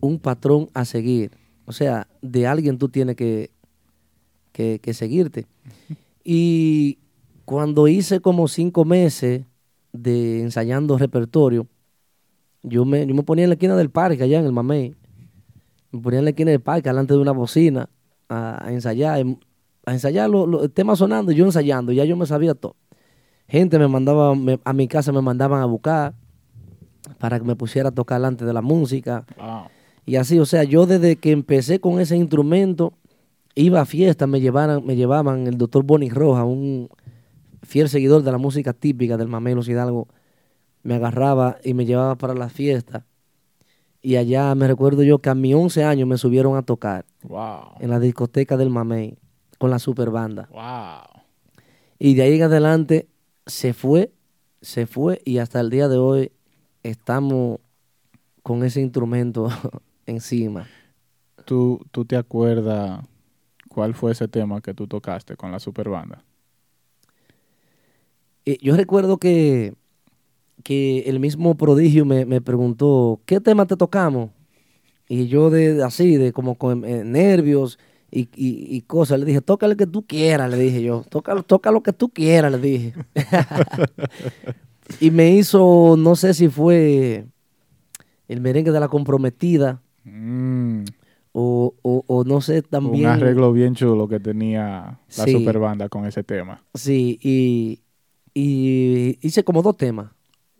un 0.00 0.18
patrón 0.18 0.70
a 0.74 0.84
seguir. 0.84 1.30
O 1.66 1.72
sea, 1.72 2.08
de 2.22 2.46
alguien 2.46 2.78
tú 2.78 2.88
tienes 2.88 3.16
que, 3.16 3.50
que, 4.52 4.80
que 4.82 4.94
seguirte. 4.94 5.46
Y 6.30 6.98
cuando 7.46 7.88
hice 7.88 8.20
como 8.20 8.48
cinco 8.48 8.84
meses 8.84 9.46
de 9.94 10.42
ensayando 10.42 10.98
repertorio, 10.98 11.66
yo 12.62 12.84
me, 12.84 13.06
yo 13.06 13.14
me 13.14 13.22
ponía 13.22 13.44
en 13.44 13.48
la 13.50 13.54
esquina 13.54 13.74
del 13.76 13.88
parque, 13.88 14.22
allá 14.22 14.38
en 14.38 14.44
el 14.44 14.52
Mamey. 14.52 14.94
Me 15.90 16.00
ponía 16.02 16.18
en 16.18 16.26
la 16.26 16.30
esquina 16.32 16.50
del 16.50 16.60
parque, 16.60 16.90
delante 16.90 17.14
de 17.14 17.20
una 17.20 17.32
bocina, 17.32 17.88
a, 18.28 18.62
a 18.66 18.72
ensayar. 18.74 19.20
em, 19.20 19.36
A 19.86 19.92
ensayar 19.94 20.28
lo- 20.28 20.46
lo- 20.46 20.62
el 20.64 20.70
tema 20.70 20.94
sonando, 20.96 21.32
yo 21.32 21.46
ensayando. 21.46 21.92
Ya 21.92 22.04
yo 22.04 22.14
me 22.14 22.26
sabía 22.26 22.54
todo. 22.54 22.76
Gente 23.48 23.78
me 23.78 23.88
mandaba, 23.88 24.34
me- 24.34 24.60
a 24.62 24.72
mi 24.74 24.86
casa 24.86 25.12
me 25.12 25.22
mandaban 25.22 25.62
a 25.62 25.64
buscar 25.64 26.12
para 27.18 27.38
que 27.38 27.46
me 27.46 27.56
pusiera 27.56 27.88
a 27.88 27.92
tocar 27.92 28.18
delante 28.18 28.44
de 28.44 28.52
la 28.52 28.60
música. 28.60 29.24
Wow. 29.38 29.68
Y 30.04 30.16
así, 30.16 30.38
o 30.38 30.44
sea, 30.44 30.64
yo 30.64 30.84
desde 30.84 31.16
que 31.16 31.30
empecé 31.32 31.80
con 31.80 32.00
ese 32.00 32.18
instrumento, 32.18 32.92
iba 33.62 33.80
a 33.80 33.86
fiestas, 33.86 34.28
me, 34.28 34.40
llevaran, 34.40 34.84
me 34.86 34.94
llevaban 34.96 35.46
el 35.46 35.58
doctor 35.58 35.82
Bonnie 35.82 36.10
Roja, 36.10 36.44
un 36.44 36.88
fiel 37.62 37.88
seguidor 37.88 38.22
de 38.22 38.30
la 38.32 38.38
música 38.38 38.72
típica 38.72 39.16
del 39.16 39.28
Mamelos 39.28 39.68
Hidalgo, 39.68 40.08
me 40.82 40.94
agarraba 40.94 41.58
y 41.64 41.74
me 41.74 41.84
llevaba 41.84 42.16
para 42.16 42.34
las 42.34 42.52
fiestas. 42.52 43.02
Y 44.00 44.14
allá 44.14 44.54
me 44.54 44.68
recuerdo 44.68 45.02
yo 45.02 45.18
que 45.18 45.28
a 45.28 45.34
mis 45.34 45.54
11 45.54 45.82
años 45.82 46.08
me 46.08 46.18
subieron 46.18 46.56
a 46.56 46.62
tocar 46.62 47.04
Wow. 47.24 47.74
en 47.80 47.90
la 47.90 47.98
discoteca 47.98 48.56
del 48.56 48.70
Mamey 48.70 49.18
con 49.58 49.70
la 49.70 49.80
super 49.80 50.10
banda. 50.10 50.48
Wow. 50.52 51.22
Y 51.98 52.14
de 52.14 52.22
ahí 52.22 52.36
en 52.36 52.44
adelante 52.44 53.08
se 53.46 53.74
fue, 53.74 54.12
se 54.62 54.86
fue 54.86 55.20
y 55.24 55.38
hasta 55.38 55.58
el 55.58 55.68
día 55.68 55.88
de 55.88 55.98
hoy 55.98 56.30
estamos 56.84 57.58
con 58.44 58.62
ese 58.62 58.80
instrumento 58.80 59.48
encima. 60.06 60.68
¿Tú, 61.44 61.80
¿Tú 61.90 62.04
te 62.04 62.16
acuerdas 62.16 63.00
cuál 63.68 63.94
fue 63.94 64.12
ese 64.12 64.28
tema 64.28 64.60
que 64.60 64.74
tú 64.74 64.86
tocaste 64.86 65.36
con 65.36 65.52
la 65.52 65.58
superbanda? 65.60 66.24
Eh, 68.44 68.58
yo 68.60 68.76
recuerdo 68.76 69.18
que, 69.18 69.74
que 70.64 71.00
el 71.00 71.20
mismo 71.20 71.56
prodigio 71.56 72.04
me, 72.04 72.24
me 72.24 72.40
preguntó, 72.40 73.20
¿qué 73.26 73.40
tema 73.40 73.66
te 73.66 73.76
tocamos? 73.76 74.30
Y 75.08 75.28
yo 75.28 75.50
de 75.50 75.82
así, 75.82 76.16
de 76.16 76.32
como 76.32 76.56
con 76.56 76.84
eh, 76.84 77.02
nervios 77.04 77.78
y, 78.10 78.22
y, 78.34 78.76
y, 78.76 78.80
cosas, 78.82 79.20
le 79.20 79.26
dije, 79.26 79.40
toca 79.40 79.68
lo 79.68 79.76
que 79.76 79.86
tú 79.86 80.06
quieras, 80.06 80.50
le 80.50 80.56
dije 80.56 80.82
yo, 80.82 81.04
toca, 81.08 81.42
toca 81.42 81.70
lo 81.70 81.82
que 81.82 81.92
tú 81.92 82.08
quieras, 82.08 82.52
le 82.52 82.58
dije. 82.58 82.94
y 85.00 85.10
me 85.10 85.30
hizo, 85.30 85.96
no 85.98 86.16
sé 86.16 86.34
si 86.34 86.48
fue 86.48 87.26
el 88.28 88.40
merengue 88.40 88.70
de 88.70 88.80
la 88.80 88.88
comprometida. 88.88 89.80
Mm. 90.04 90.84
O, 91.40 91.72
o, 91.82 92.02
o, 92.08 92.24
no 92.24 92.40
sé 92.40 92.62
también. 92.62 93.06
Un 93.06 93.12
arreglo 93.12 93.52
bien 93.52 93.76
chulo 93.76 94.08
que 94.08 94.18
tenía 94.18 94.98
la 95.16 95.24
Sí. 95.24 95.30
superbanda 95.30 95.88
con 95.88 96.04
ese 96.04 96.24
tema. 96.24 96.64
Sí, 96.74 97.16
y, 97.22 97.80
y 98.34 99.18
hice 99.24 99.44
como 99.44 99.62
dos 99.62 99.76
temas 99.76 100.10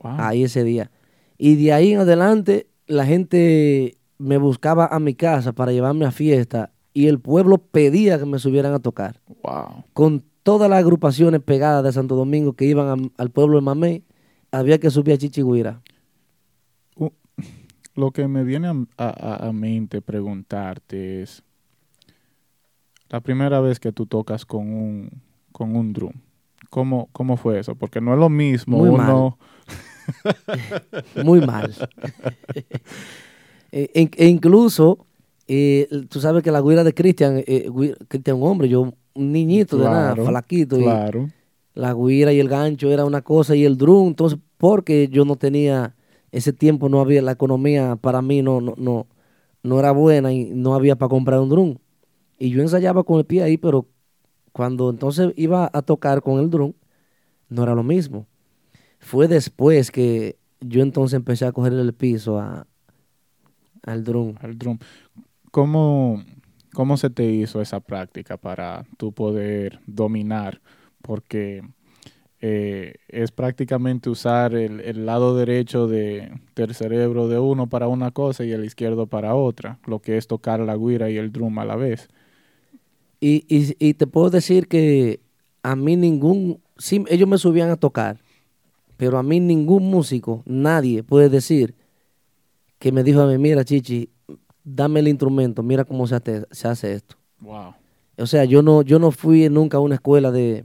Wow. 0.01 0.13
ahí 0.19 0.45
ese 0.45 0.63
día. 0.63 0.93
Y 1.37 1.57
de 1.57 1.73
ahí 1.73 1.93
en 1.95 1.99
adelante, 2.01 2.69
la 2.87 3.05
gente 3.07 3.97
me 4.19 4.39
buscaba 4.39 4.87
a 4.87 5.01
mi 5.01 5.15
casa 5.15 5.53
para 5.53 5.73
llevarme 5.73 6.05
a 6.05 6.13
fiesta 6.13 6.71
y 6.95 7.09
el 7.09 7.19
pueblo 7.19 7.59
pedía 7.59 8.17
que 8.21 8.27
me 8.27 8.39
subieran 8.39 8.73
a 8.73 8.79
tocar. 8.79 9.21
Wow. 9.43 9.83
Con 9.95 10.23
todas 10.45 10.71
las 10.71 10.79
agrupaciones 10.79 11.41
pegadas 11.43 11.83
de 11.83 11.93
Santo 11.93 12.15
Domingo 12.15 12.53
que 12.53 12.67
iban 12.67 12.87
a- 12.89 13.11
al 13.21 13.31
pueblo 13.33 13.57
de 13.57 13.63
Mamey, 13.63 14.05
había 14.53 14.79
que 14.79 14.91
subir 14.91 15.15
a 15.15 15.19
Chichigüira. 15.19 15.83
Lo 17.99 18.13
que 18.13 18.29
me 18.29 18.45
viene 18.45 18.69
a, 18.69 18.75
a- 18.97 19.49
a 19.49 19.53
mente 19.53 20.01
preguntarte 20.01 21.21
es, 21.23 21.43
la 23.11 23.21
primera 23.21 23.59
vez 23.61 23.81
que 23.81 23.91
tú 23.91 24.07
tocas 24.07 24.45
con 24.47 24.73
un, 24.73 25.11
con 25.51 25.75
un 25.75 25.93
drum, 25.93 26.13
¿cómo, 26.71 27.09
¿cómo 27.11 27.37
fue 27.37 27.59
eso? 27.59 27.75
Porque 27.75 28.01
no 28.01 28.13
es 28.13 28.21
lo 28.21 28.29
mismo 28.29 28.77
Muy 28.79 28.91
uno... 28.91 29.37
Muy 31.25 31.41
mal. 31.41 31.75
e, 33.73 33.91
e- 33.95 34.11
e 34.17 34.27
incluso, 34.29 35.05
eh, 35.49 35.89
tú 36.09 36.21
sabes 36.21 36.45
que 36.45 36.53
la 36.53 36.61
güira 36.61 36.85
de 36.85 36.95
Cristian, 36.95 37.43
eh, 37.47 37.69
Cristian 38.07 38.37
un 38.37 38.45
hombre, 38.49 38.69
yo 38.69 38.93
un 39.15 39.33
niñito 39.33 39.77
de 39.77 39.85
nada, 39.89 40.15
Claro, 40.15 40.27
flaquito. 40.27 40.79
y- 40.79 40.85
Claro. 40.85 41.29
la 41.75 41.95
guira 41.95 42.33
y 42.33 42.39
el 42.39 42.49
gancho 42.49 42.91
era 42.93 43.05
una 43.05 43.23
cosa 43.23 43.57
y 43.57 43.65
el 43.65 43.77
drum, 43.77 44.07
entonces 44.09 44.39
porque 44.57 45.09
yo 45.09 45.25
no 45.25 45.35
tenía 45.35 45.97
ese 46.33 46.53
tiempo 46.53 46.89
no 46.89 47.01
había 47.01 47.23
la 47.23 47.33
economía 47.33 47.97
para 47.97 48.23
mí 48.23 48.43
no 48.43 48.61
no 48.61 48.75
no, 48.77 49.07
no 49.63 49.79
era 49.79 49.93
buena 49.93 50.33
y 50.33 50.47
no 50.47 50.75
había 50.75 50.97
para 50.97 51.11
comprar 51.11 51.41
un 51.41 51.49
drum. 51.49 51.77
Y 52.39 52.51
yo 52.51 52.63
ensayaba 52.63 53.05
con 53.05 53.19
el 53.19 53.27
pie 53.27 53.43
ahí, 53.43 53.57
pero 53.59 53.89
cuando 54.53 54.91
entonces 54.91 55.33
iba 55.37 55.71
a 55.73 55.83
tocar 55.83 56.23
con 56.23 56.41
el 56.41 56.51
drum 56.51 56.75
no 57.49 57.63
era 57.63 57.75
lo 57.75 57.83
mismo. 57.83 58.27
Fue 59.01 59.29
después 59.29 59.91
que 59.91 60.39
yo 60.61 60.83
entonces 60.83 61.17
empecé 61.17 61.47
a 61.47 61.53
coger 61.53 61.73
el 61.73 61.95
piso 61.95 62.39
a 62.39 62.67
al 63.85 64.05
drum. 64.05 64.35
al. 64.41 64.59
¿Cómo, 65.51 66.23
¿Cómo 66.75 66.97
se 66.97 67.11
te 67.11 67.25
hizo 67.25 67.61
esa 67.61 67.81
práctica 67.81 68.37
para 68.37 68.87
tú 68.97 69.13
poder 69.13 69.81
dominar? 69.87 70.61
Porque 71.03 71.63
eh, 72.41 72.95
es 73.09 73.33
prácticamente 73.33 74.11
usar 74.11 74.55
el, 74.55 74.81
el 74.81 75.07
lado 75.07 75.37
derecho 75.37 75.89
de, 75.89 76.31
del 76.55 76.75
cerebro 76.75 77.27
de 77.27 77.39
uno 77.39 77.69
para 77.69 77.89
una 77.89 78.13
cosa 78.13 78.45
y 78.45 78.53
el 78.53 78.65
izquierdo 78.65 79.07
para 79.07 79.35
otra, 79.35 79.79
lo 79.87 80.01
que 80.01 80.17
es 80.17 80.29
tocar 80.29 80.61
la 80.61 80.77
guira 80.77 81.11
y 81.11 81.17
el 81.17 81.33
drum 81.33 81.59
a 81.59 81.65
la 81.65 81.77
vez. 81.77 82.09
Y, 83.21 83.45
y, 83.49 83.75
y 83.81 83.95
te 83.95 84.07
puedo 84.07 84.31
decir 84.31 84.69
que 84.69 85.21
a 85.63 85.75
mí 85.75 85.97
ningún, 85.97 86.61
sí, 86.77 87.05
ellos 87.09 87.29
me 87.29 87.39
subían 87.39 87.71
a 87.71 87.77
tocar, 87.77 88.21
pero 88.97 89.19
a 89.19 89.23
mí 89.25 89.41
ningún 89.41 89.91
músico, 89.91 90.43
nadie 90.47 91.03
puede 91.03 91.29
decir 91.29 91.75
que 92.79 92.93
me 92.93 93.03
dijo 93.03 93.21
a 93.21 93.27
mí, 93.27 93.37
mira 93.39 93.65
Chichi, 93.65 94.11
dame 94.63 95.01
el 95.01 95.09
instrumento, 95.09 95.65
mira 95.65 95.85
cómo 95.85 96.07
se 96.07 96.15
hace, 96.15 96.47
se 96.53 96.69
hace 96.69 96.93
esto. 96.95 97.17
Wow. 97.41 97.75
O 98.17 98.27
sea, 98.27 98.45
yo 98.45 98.63
no, 98.63 98.83
yo 98.83 99.01
no 99.01 99.11
fui 99.11 99.49
nunca 99.49 99.79
a 99.79 99.81
una 99.81 99.97
escuela 99.97 100.31
de, 100.31 100.65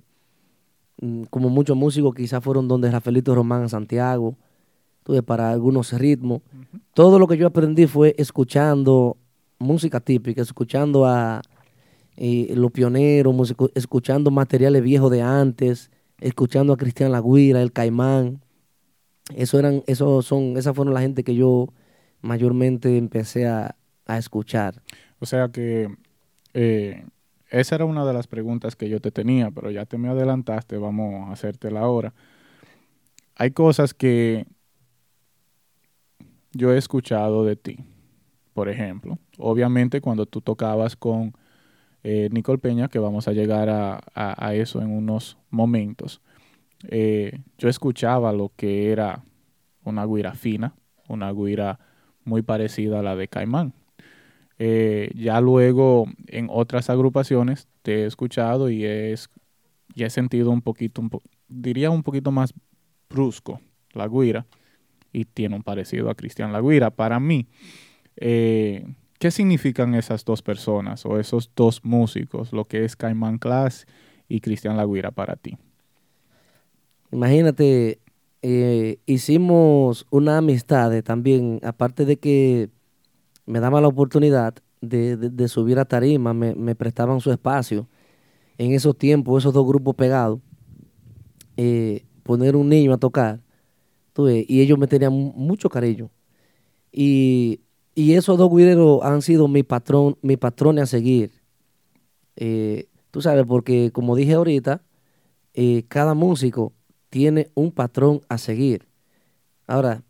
como 1.29 1.49
muchos 1.49 1.75
músicos 1.75 2.15
quizás 2.15 2.43
fueron 2.43 2.67
donde 2.67 2.91
Rafaelito 2.91 3.35
Román 3.35 3.69
Santiago, 3.69 4.35
tuve 5.03 5.21
para 5.21 5.51
algunos 5.51 5.91
ritmos. 5.93 6.41
Todo 6.93 7.19
lo 7.19 7.27
que 7.27 7.37
yo 7.37 7.47
aprendí 7.47 7.87
fue 7.87 8.15
escuchando 8.17 9.17
música 9.59 9.99
típica, 9.99 10.41
escuchando 10.41 11.05
a 11.05 11.41
eh, 12.15 12.53
los 12.55 12.71
pioneros, 12.71 13.33
músico- 13.33 13.71
escuchando 13.75 14.31
materiales 14.31 14.81
viejos 14.83 15.11
de 15.11 15.21
antes, 15.21 15.89
escuchando 16.19 16.73
a 16.73 16.77
Cristian 16.77 17.11
Lagüira, 17.11 17.61
el 17.61 17.71
Caimán. 17.71 18.41
Eso 19.35 19.57
eran, 19.59 19.83
esos 19.87 20.25
son, 20.25 20.57
esas 20.57 20.75
fueron 20.75 20.93
la 20.93 21.01
gente 21.01 21.23
que 21.23 21.35
yo 21.35 21.69
mayormente 22.21 22.97
empecé 22.97 23.47
a, 23.47 23.75
a 24.05 24.17
escuchar. 24.17 24.81
O 25.19 25.25
sea 25.25 25.49
que 25.49 25.89
eh, 26.53 27.05
esa 27.53 27.75
era 27.75 27.85
una 27.85 28.03
de 28.03 28.13
las 28.13 28.25
preguntas 28.25 28.75
que 28.75 28.89
yo 28.89 28.99
te 28.99 29.11
tenía, 29.11 29.51
pero 29.51 29.69
ya 29.69 29.85
te 29.85 29.99
me 29.99 30.09
adelantaste, 30.09 30.77
vamos 30.77 31.29
a 31.29 31.33
hacértela 31.33 31.81
ahora. 31.81 32.11
Hay 33.35 33.51
cosas 33.51 33.93
que 33.93 34.47
yo 36.51 36.73
he 36.73 36.77
escuchado 36.79 37.45
de 37.45 37.55
ti. 37.55 37.77
Por 38.55 38.69
ejemplo, 38.69 39.19
obviamente 39.37 40.01
cuando 40.01 40.25
tú 40.25 40.41
tocabas 40.41 40.95
con 40.95 41.33
eh, 42.03 42.27
Nicole 42.31 42.57
Peña, 42.57 42.87
que 42.87 42.97
vamos 42.97 43.27
a 43.27 43.33
llegar 43.33 43.69
a, 43.69 44.55
eso 44.55 44.81
en 44.81 44.89
unos 44.89 45.37
momentos, 45.51 46.21
eh, 46.89 47.39
yo 47.59 47.69
escuchaba 47.69 48.33
lo 48.33 48.51
que 48.55 48.91
era 48.91 49.23
una 49.83 50.05
guira 50.07 50.33
fina, 50.33 50.73
una 51.07 51.31
guira 51.31 51.79
muy 52.25 52.41
parecida 52.41 52.99
a 52.99 53.03
la 53.03 53.15
de 53.15 53.27
Caimán. 53.27 53.73
Eh, 54.59 55.11
ya 55.15 55.41
luego 55.41 56.05
en 56.27 56.47
otras 56.49 56.89
agrupaciones 56.89 57.67
te 57.81 58.03
he 58.03 58.05
escuchado 58.05 58.69
y 58.69 58.85
es, 58.85 59.29
y 59.95 60.03
he 60.03 60.09
sentido 60.09 60.51
un 60.51 60.61
poquito, 60.61 61.01
un 61.01 61.09
diría 61.47 61.89
un 61.89 62.03
poquito 62.03 62.31
más 62.31 62.53
brusco 63.09 63.59
la 63.93 64.07
guira 64.07 64.45
y 65.11 65.25
tiene 65.25 65.55
un 65.55 65.63
parecido 65.63 66.09
a 66.09 66.15
Cristian 66.15 66.51
Laguira. 66.51 66.89
Para 66.89 67.19
mí, 67.19 67.47
eh, 68.17 68.85
¿qué 69.19 69.31
significan 69.31 69.95
esas 69.95 70.25
dos 70.25 70.41
personas 70.41 71.05
o 71.05 71.19
esos 71.19 71.51
dos 71.55 71.83
músicos, 71.83 72.51
lo 72.51 72.65
que 72.65 72.83
es 72.83 72.95
Caimán 72.95 73.37
Class 73.37 73.85
y 74.27 74.41
Cristian 74.41 74.75
Laguira 74.75 75.11
para 75.11 75.35
ti? 75.35 75.57
Imagínate, 77.11 77.99
eh, 78.41 78.97
hicimos 79.05 80.07
una 80.09 80.39
amistad 80.39 81.03
también, 81.03 81.59
aparte 81.63 82.05
de 82.05 82.17
que 82.17 82.69
me 83.45 83.59
daba 83.59 83.81
la 83.81 83.87
oportunidad 83.89 84.55
de, 84.81 85.17
de- 85.17 85.47
subir 85.47 85.79
a 85.79 85.85
tarima, 85.85 86.33
me, 86.33 86.55
me 86.55 86.75
prestaban 86.75 87.21
su 87.21 87.31
espacio. 87.31 87.87
En 88.57 88.73
esos 88.73 88.97
tiempos, 88.97 89.43
esos 89.43 89.53
dos 89.53 89.67
grupos 89.67 89.95
pegados, 89.95 90.39
eh, 91.57 92.05
poner 92.23 92.55
un 92.55 92.69
niño 92.69 92.93
a 92.93 92.97
tocar, 92.97 93.39
y 94.47 94.61
ellos 94.61 94.79
me 94.79 94.87
tenían 94.87 95.13
mu- 95.13 95.33
mucho 95.33 95.69
cariño. 95.69 96.11
Y, 96.91 97.61
y 97.95 98.13
esos 98.13 98.37
dos 98.37 98.51
guireros 98.55 99.01
han 99.03 99.21
sido 99.21 99.47
mi 99.47 99.63
patrón, 99.63 100.17
mi 100.21 100.37
patrones 100.37 100.83
a 100.85 100.87
seguir. 100.87 101.31
Eh, 102.35 102.87
tú 103.11 103.21
sabes, 103.21 103.45
porque 103.45 103.91
como 103.91 104.15
dije 104.15 104.33
ahorita, 104.33 104.81
eh, 105.55 105.85
cada 105.89 106.13
músico 106.15 106.73
tiene 107.09 107.51
un 107.55 107.71
patrón 107.71 108.21
a 108.29 108.37
seguir. 108.39 108.87
Ahora, 109.67 110.03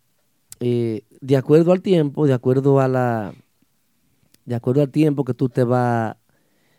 eh, 0.59 1.03
de 1.23 1.37
acuerdo 1.37 1.71
al 1.71 1.81
tiempo, 1.81 2.27
de 2.27 2.33
acuerdo 2.33 2.81
a 2.81 2.89
la, 2.89 3.33
de 4.43 4.55
acuerdo 4.55 4.81
al 4.81 4.89
tiempo 4.89 5.23
que 5.23 5.33
tú 5.33 5.47
te 5.47 5.63
vas 5.63 6.17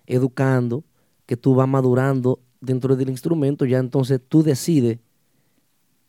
educando, 0.05 0.85
que 1.25 1.39
tú 1.39 1.55
vas 1.55 1.67
madurando 1.67 2.41
dentro 2.61 2.95
del 2.95 3.09
instrumento, 3.09 3.65
ya 3.65 3.79
entonces 3.79 4.21
tú 4.29 4.43
decides 4.43 4.99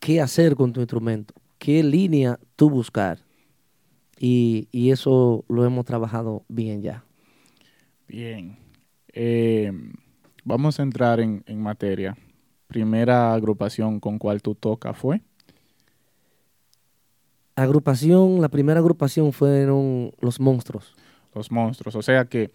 qué 0.00 0.20
hacer 0.20 0.54
con 0.54 0.74
tu 0.74 0.80
instrumento, 0.80 1.32
qué 1.56 1.82
línea 1.82 2.38
tú 2.56 2.68
buscar. 2.68 3.20
Y, 4.18 4.68
y 4.70 4.90
eso 4.90 5.46
lo 5.48 5.64
hemos 5.64 5.86
trabajado 5.86 6.44
bien 6.46 6.82
ya. 6.82 7.04
Bien. 8.06 8.58
Eh, 9.14 9.72
vamos 10.44 10.78
a 10.78 10.82
entrar 10.82 11.20
en, 11.20 11.42
en 11.46 11.62
materia. 11.62 12.14
Primera 12.66 13.32
agrupación 13.32 13.98
con 13.98 14.18
cual 14.18 14.42
tú 14.42 14.54
tocas 14.54 14.94
fue. 14.94 15.22
Agrupación, 17.56 18.40
la 18.42 18.50
primera 18.50 18.80
agrupación 18.80 19.32
fueron 19.32 20.12
Los 20.20 20.40
Monstruos. 20.40 20.94
Los 21.34 21.50
monstruos. 21.50 21.94
O 21.96 22.02
sea 22.02 22.26
que 22.26 22.50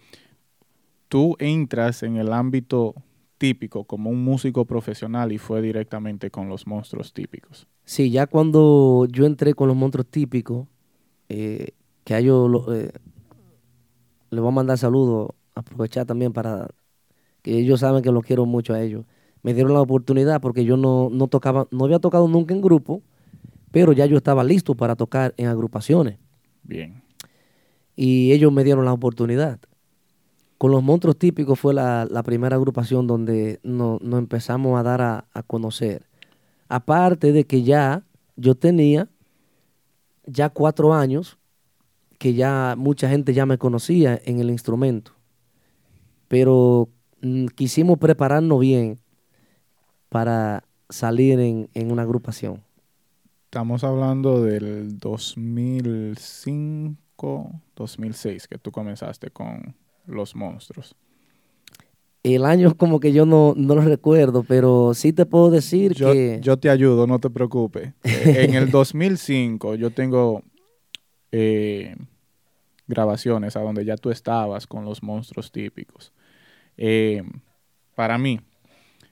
tú 1.08 1.36
entras 1.38 2.02
en 2.02 2.16
el 2.16 2.32
ámbito 2.32 2.94
típico 3.38 3.84
como 3.84 4.10
un 4.10 4.22
músico 4.24 4.64
profesional 4.64 5.32
y 5.32 5.38
fue 5.38 5.60
directamente 5.60 6.30
con 6.30 6.48
los 6.48 6.66
monstruos 6.66 7.12
típicos. 7.12 7.66
Sí, 7.84 8.10
ya 8.10 8.26
cuando 8.28 9.06
yo 9.10 9.26
entré 9.26 9.54
con 9.54 9.68
los 9.68 9.76
monstruos 9.76 10.06
típicos, 10.06 10.68
eh, 11.28 11.70
que 12.04 12.14
a 12.14 12.18
ellos 12.20 12.48
lo- 12.48 12.72
eh, 12.74 12.92
les 14.30 14.40
voy 14.40 14.48
a 14.48 14.52
mandar 14.54 14.78
saludos, 14.78 15.30
aprovechar 15.54 16.06
también 16.06 16.32
para 16.32 16.68
que 17.42 17.58
ellos 17.58 17.80
saben 17.80 18.02
que 18.02 18.12
los 18.12 18.24
quiero 18.24 18.46
mucho 18.46 18.74
a 18.74 18.80
ellos. 18.80 19.04
Me 19.42 19.54
dieron 19.54 19.74
la 19.74 19.80
oportunidad 19.80 20.40
porque 20.40 20.64
yo 20.64 20.76
no, 20.76 21.08
no 21.10 21.26
tocaba, 21.28 21.66
no 21.72 21.84
había 21.84 21.98
tocado 21.98 22.28
nunca 22.28 22.54
en 22.54 22.60
grupo, 22.62 23.02
pero 23.72 23.92
ya 23.92 24.06
yo 24.06 24.16
estaba 24.16 24.44
listo 24.44 24.74
para 24.76 24.94
tocar 24.94 25.34
en 25.36 25.48
agrupaciones 25.48 26.18
Bien. 26.62 27.02
y 27.96 28.32
ellos 28.32 28.52
me 28.52 28.62
dieron 28.64 28.84
la 28.84 28.92
oportunidad. 28.92 29.58
Con 30.58 30.70
los 30.70 30.82
monstruos 30.82 31.18
típicos 31.18 31.58
fue 31.58 31.74
la, 31.74 32.06
la 32.08 32.22
primera 32.22 32.54
agrupación 32.54 33.06
donde 33.08 33.58
no- 33.64 33.98
nos 34.00 34.18
empezamos 34.20 34.78
a 34.78 34.84
dar 34.84 35.00
a, 35.02 35.24
a 35.34 35.42
conocer. 35.42 36.06
Aparte 36.68 37.32
de 37.32 37.44
que 37.44 37.64
ya 37.64 38.04
yo 38.36 38.54
tenía 38.54 39.08
ya 40.24 40.50
cuatro 40.50 40.94
años, 40.94 41.36
que 42.18 42.34
ya 42.34 42.76
mucha 42.78 43.08
gente 43.08 43.34
ya 43.34 43.44
me 43.44 43.58
conocía 43.58 44.20
en 44.24 44.38
el 44.38 44.50
instrumento. 44.50 45.12
Pero 46.28 46.88
mm, 47.22 47.46
quisimos 47.46 47.98
prepararnos 47.98 48.60
bien 48.60 49.00
para 50.08 50.64
salir 50.88 51.40
en, 51.40 51.68
en 51.74 51.90
una 51.90 52.02
agrupación. 52.02 52.62
Estamos 53.52 53.84
hablando 53.84 54.42
del 54.42 54.98
2005, 54.98 57.60
2006, 57.76 58.48
que 58.48 58.56
tú 58.56 58.72
comenzaste 58.72 59.28
con 59.28 59.76
Los 60.06 60.34
Monstruos. 60.34 60.96
El 62.22 62.46
año 62.46 62.74
como 62.74 62.98
que 62.98 63.12
yo 63.12 63.26
no, 63.26 63.52
no 63.54 63.74
lo 63.74 63.82
recuerdo, 63.82 64.42
pero 64.42 64.94
sí 64.94 65.12
te 65.12 65.26
puedo 65.26 65.50
decir 65.50 65.92
Yo, 65.92 66.14
que... 66.14 66.40
yo 66.42 66.56
te 66.56 66.70
ayudo, 66.70 67.06
no 67.06 67.18
te 67.18 67.28
preocupes. 67.28 67.92
En 68.24 68.54
el 68.54 68.70
2005 68.70 69.74
yo 69.74 69.90
tengo 69.90 70.42
eh, 71.30 71.94
grabaciones 72.86 73.54
a 73.54 73.60
donde 73.60 73.84
ya 73.84 73.98
tú 73.98 74.10
estabas 74.10 74.66
con 74.66 74.86
los 74.86 75.02
monstruos 75.02 75.52
típicos. 75.52 76.14
Eh, 76.78 77.22
para 77.94 78.16
mí, 78.16 78.40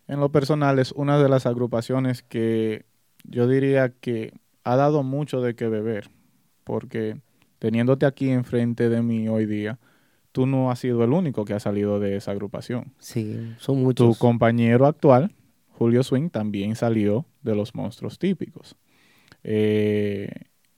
en 0.09 0.19
lo 0.19 0.33
personal, 0.33 0.79
es 0.79 0.93
una 0.93 1.23
de 1.23 1.29
las 1.29 1.45
agrupaciones 1.45 2.23
que 2.23 2.89
yo 3.25 3.47
diría 3.49 3.91
que 3.91 4.33
ha 4.65 4.77
dado 4.77 5.03
mucho 5.03 5.41
de 5.41 5.55
qué 5.55 5.69
beber, 5.69 6.11
porque 6.65 7.21
teniéndote 7.59 8.07
aquí 8.07 8.31
enfrente 8.31 8.89
de 8.89 9.03
mí 9.03 9.29
hoy 9.29 9.47
día, 9.47 9.79
tú 10.33 10.47
no 10.47 10.71
has 10.71 10.79
sido 10.79 11.03
el 11.05 11.13
único 11.13 11.45
que 11.45 11.55
ha 11.55 11.61
salido 11.61 11.99
de 12.01 12.17
esa 12.17 12.31
agrupación. 12.33 12.93
Sí, 12.99 13.55
son 13.59 13.77
Tu 13.77 13.83
muchos. 13.83 14.19
compañero 14.19 14.87
actual, 14.87 15.33
Julio 15.71 16.03
Swing, 16.03 16.29
también 16.31 16.77
salió 16.77 17.27
de 17.43 17.55
los 17.55 17.75
monstruos 17.75 18.19
típicos. 18.19 18.77
Eh, 19.43 20.29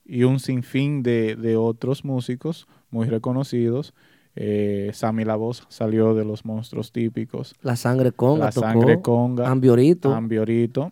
y 0.05 0.23
un 0.23 0.39
sinfín 0.39 1.03
de, 1.03 1.35
de 1.35 1.55
otros 1.55 2.03
músicos 2.05 2.67
muy 2.89 3.07
reconocidos. 3.07 3.93
Eh, 4.35 4.89
Sammy 4.93 5.25
La 5.25 5.35
Voz 5.35 5.65
salió 5.69 6.15
de 6.15 6.25
los 6.25 6.43
monstruos 6.45 6.91
típicos. 6.91 7.55
La 7.61 7.75
sangre 7.75 8.11
conga 8.11 8.45
La 8.45 8.51
tocó. 8.51 8.67
Sangre 8.67 9.01
Conga. 9.01 9.49
Ambiorito. 9.49 10.13
Ambiorito. 10.13 10.91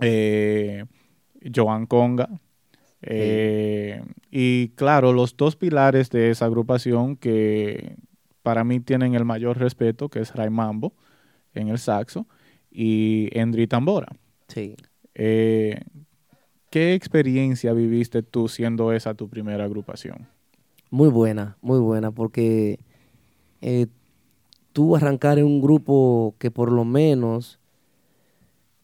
Eh, 0.00 0.84
Joan 1.54 1.86
Conga. 1.86 2.28
eh, 3.02 4.02
y 4.30 4.68
claro, 4.70 5.12
los 5.12 5.36
dos 5.36 5.56
pilares 5.56 6.10
de 6.10 6.30
esa 6.30 6.46
agrupación 6.46 7.16
que 7.16 7.96
para 8.42 8.64
mí 8.64 8.80
tienen 8.80 9.14
el 9.14 9.24
mayor 9.24 9.58
respeto, 9.58 10.08
que 10.08 10.20
es 10.20 10.34
Ray 10.34 10.50
Mambo 10.50 10.94
en 11.54 11.68
el 11.68 11.78
saxo 11.78 12.26
y 12.70 13.28
Endri 13.38 13.66
Tambora. 13.66 14.08
sí. 14.48 14.76
Eh, 15.14 15.80
¿Qué 16.70 16.94
experiencia 16.94 17.72
viviste 17.72 18.22
tú 18.22 18.48
siendo 18.48 18.92
esa 18.92 19.14
tu 19.14 19.28
primera 19.28 19.64
agrupación? 19.64 20.28
Muy 20.90 21.08
buena, 21.08 21.56
muy 21.62 21.78
buena, 21.80 22.10
porque 22.12 22.80
eh, 23.60 23.86
tú 24.72 24.96
arrancar 24.96 25.38
en 25.38 25.46
un 25.46 25.60
grupo 25.62 26.34
que 26.38 26.50
por 26.50 26.72
lo 26.72 26.84
menos 26.84 27.59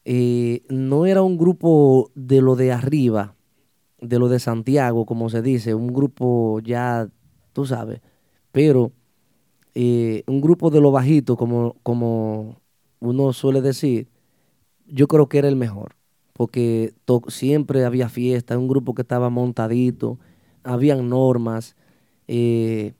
eh, 0.08 0.62
no 0.68 1.04
era 1.04 1.22
un 1.22 1.36
grupo 1.36 2.12
de 2.14 2.40
lo 2.40 2.54
de 2.54 2.70
arriba, 2.70 3.34
de 4.00 4.20
lo 4.20 4.28
de 4.28 4.38
Santiago, 4.38 5.04
como 5.04 5.28
se 5.28 5.42
dice, 5.42 5.74
un 5.74 5.88
grupo 5.88 6.60
ya, 6.60 7.08
tú 7.52 7.66
sabes, 7.66 8.00
pero 8.52 8.92
eh, 9.74 10.22
un 10.28 10.40
grupo 10.40 10.70
de 10.70 10.80
lo 10.80 10.92
bajito, 10.92 11.36
como, 11.36 11.74
como 11.82 12.60
uno 13.00 13.32
suele 13.32 13.60
decir, 13.60 14.06
yo 14.86 15.08
creo 15.08 15.28
que 15.28 15.38
era 15.38 15.48
el 15.48 15.56
mejor, 15.56 15.96
porque 16.34 16.94
siempre 17.26 17.84
había 17.84 18.08
fiesta, 18.08 18.56
un 18.56 18.68
grupo 18.68 18.94
que 18.94 19.02
estaba 19.02 19.28
montadito, 19.28 20.20
habían 20.62 21.08
normas, 21.08 21.74
eh, 22.28 22.94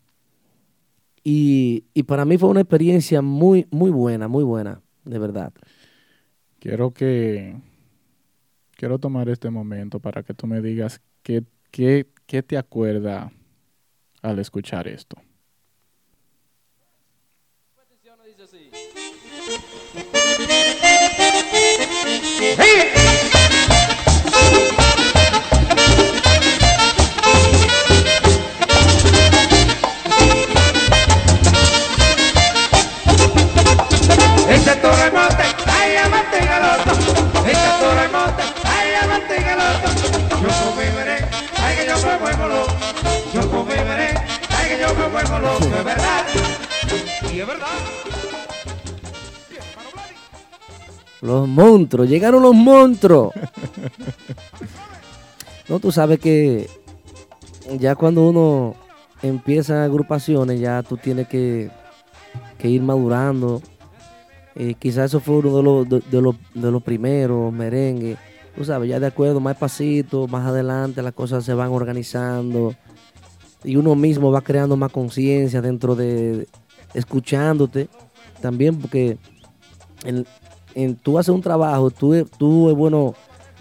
y, 1.23 1.85
y 1.95 2.03
para 2.03 2.25
mí 2.25 2.37
fue 2.37 2.49
una 2.49 2.63
experiencia 2.63 3.23
muy, 3.23 3.69
muy 3.71 3.93
buena, 3.93 4.27
muy 4.27 4.43
buena, 4.43 4.83
de 5.05 5.21
verdad. 5.21 5.53
Quiero 6.67 6.93
que 6.93 7.55
quiero 8.75 8.99
tomar 8.99 9.29
este 9.29 9.51
momento 9.51 10.01
para 10.01 10.25
que 10.25 10.35
tú 10.35 10.49
me 10.49 10.61
digas 10.61 11.01
qué, 11.23 11.45
qué, 11.71 12.09
qué 12.27 12.43
te 12.43 12.59
acuerda 12.59 13.31
al 14.21 14.41
escuchar 14.41 14.89
esto. 14.89 15.17
Ese 34.49 34.77
ay. 36.37 38.17
Yo 40.43 40.49
ay, 41.63 41.77
que 41.77 41.87
yo 41.87 41.97
me 42.07 42.17
vuelvo 42.19 42.47
loco. 42.49 42.73
Yo 43.33 43.41
ay, 44.51 44.69
que 44.69 44.77
yo 44.81 44.95
me 44.95 45.09
vuelvo 45.09 45.39
loco. 45.39 45.65
Es 45.65 45.85
verdad. 45.85 46.27
Y 47.33 47.41
es 47.41 47.47
verdad. 47.47 47.67
Los 51.23 51.49
monstruos, 51.49 52.09
llegaron 52.09 52.43
los 52.43 52.55
monstruos. 52.55 53.33
No, 55.69 55.81
tú 55.81 55.91
sabes 55.91 56.21
que 56.21 56.71
ya 57.81 57.97
cuando 57.97 58.23
uno 58.23 58.77
empieza 59.21 59.83
agrupaciones, 59.83 60.61
ya 60.61 60.85
tú 60.85 60.97
tienes 60.97 61.27
que, 61.27 61.73
que 62.57 62.69
ir 62.69 62.83
madurando. 62.83 63.61
Eh, 64.59 64.75
quizás 64.79 65.07
eso 65.07 65.21
fue 65.21 65.37
uno 65.37 65.57
de 65.57 65.63
los, 65.63 65.89
de, 65.89 66.01
de 66.11 66.23
los, 66.23 66.35
de 66.55 66.71
los 66.71 66.83
primeros, 66.83 67.53
merengue. 67.53 68.17
Tú 68.57 68.65
sabes, 68.65 68.89
ya 68.89 68.99
de 68.99 69.07
acuerdo, 69.07 69.39
más 69.39 69.57
pasito, 69.57 70.27
más 70.29 70.47
adelante 70.47 71.03
las 71.03 71.13
cosas 71.13 71.45
se 71.45 71.53
van 71.53 71.71
organizando. 71.71 72.75
Y 73.65 73.77
uno 73.77 73.95
mismo 73.95 74.31
va 74.31 74.41
creando 74.41 74.77
más 74.77 74.91
conciencia 74.93 75.61
dentro 75.61 75.95
de, 75.95 76.49
escuchándote. 76.95 77.89
También 78.41 78.77
porque 78.79 79.19
en, 80.05 80.25
en- 80.75 80.97
tú 80.97 81.19
haces 81.19 81.35
un 81.35 81.43
trabajo, 81.43 81.91
tú, 81.91 82.27
tú 82.39 82.71
es 82.71 82.77
bueno, 82.77 83.15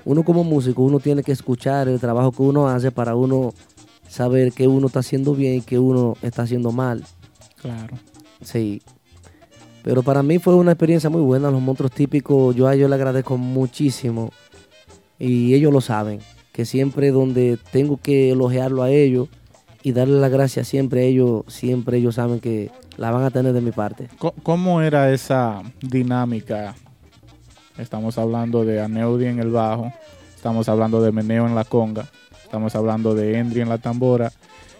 uno 0.05 0.23
como 0.23 0.43
músico, 0.43 0.81
uno 0.84 0.99
tiene 0.99 1.23
que 1.23 1.31
escuchar 1.34 1.88
el 1.89 1.99
trabajo 1.99 2.31
que 2.31 2.41
uno 2.43 2.67
hace 2.69 2.91
para 2.91 3.15
uno 3.15 3.53
saber 4.08 4.53
qué 4.53 4.67
uno 4.67 4.88
está 4.88 4.99
haciendo 4.99 5.34
bien 5.36 5.55
y 5.55 5.62
qué 5.62 5.77
uno 5.79 6.15
está 6.21 6.43
haciendo 6.43 6.71
mal. 6.71 7.03
Claro. 7.62 7.97
Sí. 8.41 8.81
Pero 9.86 10.02
para 10.02 10.24
mí 10.24 10.39
fue 10.39 10.56
una 10.56 10.71
experiencia 10.71 11.12
muy 11.12 11.21
buena. 11.21 11.52
Los 11.52 11.62
monstruos 11.62 11.91
típicos, 11.91 12.56
yo 12.56 12.67
a 12.67 12.74
ellos 12.74 12.89
le 12.89 12.95
agradezco 12.95 13.38
muchísimo. 13.38 14.32
Y 15.19 15.54
ellos 15.54 15.71
lo 15.71 15.80
saben. 15.80 16.21
Que 16.52 16.65
siempre 16.65 17.12
donde 17.12 17.60
tengo 17.71 17.98
que 17.98 18.32
elogiarlo 18.32 18.82
a 18.82 18.89
ellos 18.89 19.30
y 19.84 19.91
darle 19.91 20.19
las 20.19 20.32
gracias 20.32 20.67
siempre 20.67 21.06
ellos, 21.06 21.43
siempre 21.50 21.98
ellos 21.98 22.15
saben 22.15 22.39
que 22.39 22.71
la 22.98 23.12
van 23.12 23.26
a 23.26 23.30
tener 23.30 23.54
de 23.54 23.62
mi 23.62 23.69
parte. 23.69 24.10
¿Cómo 24.41 24.82
era 24.82 25.13
esa 25.13 25.62
dinámica? 25.84 26.74
Estamos 27.78 28.17
hablando 28.17 28.65
de 28.65 28.82
Aneudi 28.82 29.28
en 29.28 29.38
el 29.38 29.52
bajo, 29.52 29.93
estamos 30.34 30.67
hablando 30.67 31.00
de 31.00 31.12
Meneo 31.12 31.45
en 31.45 31.54
la 31.54 31.63
conga, 31.63 32.10
estamos 32.43 32.74
hablando 32.74 33.13
de 33.13 33.38
Endri 33.38 33.62
en 33.62 33.69
la 33.69 33.78
tambora 33.78 34.32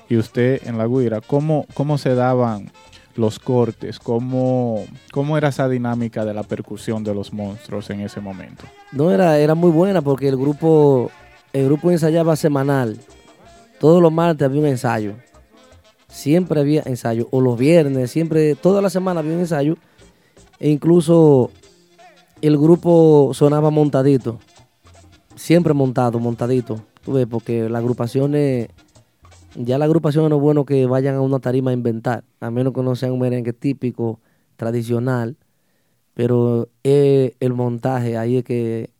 y 0.10 0.18
usted 0.18 0.66
en 0.66 0.80
la 0.80 0.88
guira. 0.88 1.22
¿Cómo, 1.22 1.68
cómo 1.76 2.00
se 2.00 2.16
daban 2.16 2.72
los 3.16 3.40
cortes? 3.40 4.00
¿Cómo, 4.00 4.86
¿Cómo 5.12 5.38
era 5.38 5.50
esa 5.50 5.68
dinámica 5.68 6.26
de 6.26 6.34
la 6.34 6.44
percusión 6.44 7.04
de 7.04 7.14
los 7.14 7.34
monstruos 7.34 7.90
en 7.90 8.02
ese 8.02 8.20
momento? 8.22 8.66
No, 8.92 9.12
era, 9.12 9.40
era 9.40 9.56
muy 9.56 9.72
buena 9.72 10.02
porque 10.02 10.28
el 10.28 10.38
grupo, 10.38 11.12
el 11.54 11.66
grupo 11.66 11.92
ensayaba 11.92 12.36
semanal. 12.36 12.98
Todos 13.80 14.02
los 14.02 14.12
martes 14.12 14.46
había 14.46 14.62
un 14.62 14.68
ensayo. 14.68 15.14
Siempre 16.08 16.60
había 16.60 16.84
ensayo. 16.86 17.28
O 17.32 17.42
los 17.42 17.58
viernes, 17.58 18.12
siempre, 18.12 18.56
toda 18.56 18.82
la 18.82 18.90
semana 18.90 19.20
había 19.20 19.34
un 19.34 19.40
ensayo. 19.40 19.78
E 20.60 20.70
incluso 20.70 21.52
el 22.42 22.58
grupo 22.58 23.32
sonaba 23.34 23.70
montadito. 23.70 24.40
Siempre 25.36 25.74
montado, 25.74 26.20
montadito. 26.20 26.80
Tú 27.04 27.14
ves, 27.14 27.28
porque 27.28 27.70
las 27.70 27.80
agrupaciones 27.80 28.70
Ya 29.56 29.78
la 29.78 29.86
agrupación 29.86 30.30
no 30.30 30.36
es 30.38 30.42
bueno 30.42 30.66
que 30.66 30.86
vayan 30.86 31.16
a 31.16 31.22
una 31.22 31.40
tarima 31.40 31.72
a 31.72 31.74
inventar, 31.74 32.26
a 32.42 32.52
menos 32.52 32.74
que 32.74 32.82
no 32.84 32.96
sea 32.96 33.14
un 33.14 33.20
merengue 33.20 33.54
típico, 33.54 34.20
tradicional, 34.58 35.38
pero 36.16 36.70
eh, 36.84 37.36
el 37.42 37.54
montaje, 37.54 38.18
ahí 38.18 38.38
es 38.38 38.44
que 38.46 38.92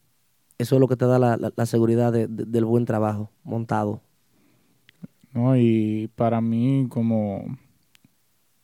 eso 0.60 0.76
es 0.76 0.82
lo 0.82 0.88
que 0.90 0.98
te 0.98 1.06
da 1.08 1.20
la, 1.20 1.66
seguridad 1.68 2.14
de- 2.14 2.28
de- 2.28 2.46
del 2.46 2.66
buen 2.66 2.86
trabajo 2.86 3.32
montado. 3.44 4.02
¿no? 5.34 5.56
Y 5.58 6.10
para 6.16 6.42
mí, 6.42 6.88
como 6.90 7.46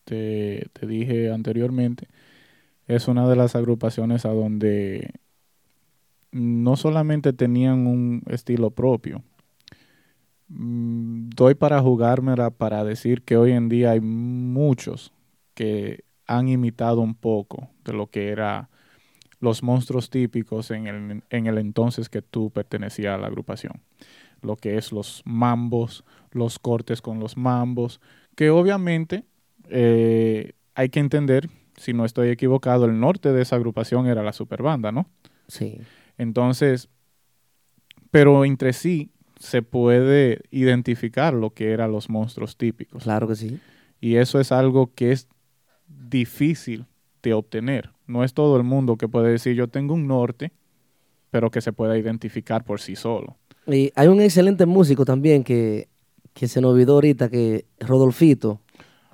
te, 0.06 0.69
te 0.73 0.88
dije 0.88 1.32
anteriormente, 1.32 2.08
es 2.88 3.10
una 3.10 3.30
de 3.30 3.36
las 3.36 3.56
agrupaciones 3.58 4.25
a 4.25 4.32
donde 4.32 5.12
no 6.32 6.75
solamente 6.77 7.34
tenían 7.34 7.88
un 7.88 8.23
estilo 8.27 8.71
propio. 8.71 9.23
Mm, 10.53 11.29
Doy 11.29 11.55
para 11.55 11.81
jugármela 11.81 12.49
para 12.49 12.83
decir 12.83 13.21
que 13.21 13.37
hoy 13.37 13.51
en 13.51 13.69
día 13.69 13.91
hay 13.91 14.01
muchos 14.01 15.13
que 15.53 16.03
han 16.27 16.49
imitado 16.49 17.01
un 17.01 17.15
poco 17.15 17.69
de 17.85 17.93
lo 17.93 18.07
que 18.07 18.29
era 18.29 18.69
los 19.39 19.63
monstruos 19.63 20.09
típicos 20.09 20.69
en 20.71 20.87
el, 20.87 21.23
en 21.29 21.47
el 21.47 21.57
entonces 21.57 22.09
que 22.09 22.21
tú 22.21 22.51
pertenecías 22.51 23.15
a 23.15 23.17
la 23.17 23.27
agrupación. 23.27 23.81
Lo 24.41 24.55
que 24.55 24.77
es 24.77 24.91
los 24.91 25.23
mambos, 25.25 26.03
los 26.31 26.59
cortes 26.59 27.01
con 27.01 27.19
los 27.19 27.37
mambos, 27.37 28.01
que 28.35 28.49
obviamente 28.49 29.23
eh, 29.69 30.53
hay 30.75 30.89
que 30.89 30.99
entender, 30.99 31.49
si 31.77 31.93
no 31.93 32.05
estoy 32.05 32.29
equivocado, 32.29 32.85
el 32.85 32.99
norte 32.99 33.31
de 33.31 33.41
esa 33.41 33.55
agrupación 33.55 34.05
era 34.07 34.21
la 34.21 34.33
superbanda, 34.33 34.91
¿no? 34.91 35.07
Sí. 35.47 35.79
Entonces, 36.17 36.89
pero 38.11 38.45
entre 38.45 38.73
sí 38.73 39.11
se 39.41 39.63
puede 39.63 40.41
identificar 40.51 41.34
lo 41.34 41.49
que 41.49 41.71
eran 41.71 41.91
los 41.91 42.10
monstruos 42.10 42.58
típicos. 42.58 43.04
Claro 43.04 43.27
que 43.27 43.36
sí. 43.36 43.60
Y 43.99 44.15
eso 44.15 44.39
es 44.39 44.51
algo 44.51 44.91
que 44.93 45.12
es 45.12 45.27
difícil 45.88 46.86
de 47.23 47.34
obtener. 47.34 47.89
No 48.06 48.23
es 48.23 48.34
todo 48.34 48.56
el 48.58 48.63
mundo 48.63 48.97
que 48.97 49.08
puede 49.08 49.32
decir 49.32 49.56
yo 49.56 49.67
tengo 49.67 49.95
un 49.95 50.08
norte, 50.08 50.51
pero 51.32 51.49
que 51.49 51.62
se 51.62 51.73
pueda 51.73 51.97
identificar 51.97 52.63
por 52.63 52.80
sí 52.80 52.95
solo. 52.95 53.38
Y 53.65 53.91
hay 53.95 54.08
un 54.08 54.21
excelente 54.21 54.65
músico 54.65 55.06
también 55.06 55.43
que, 55.43 55.88
que 56.34 56.47
se 56.47 56.62
nos 56.62 56.73
olvidó 56.73 56.93
ahorita, 56.93 57.30
que 57.30 57.65
Rodolfito, 57.80 58.60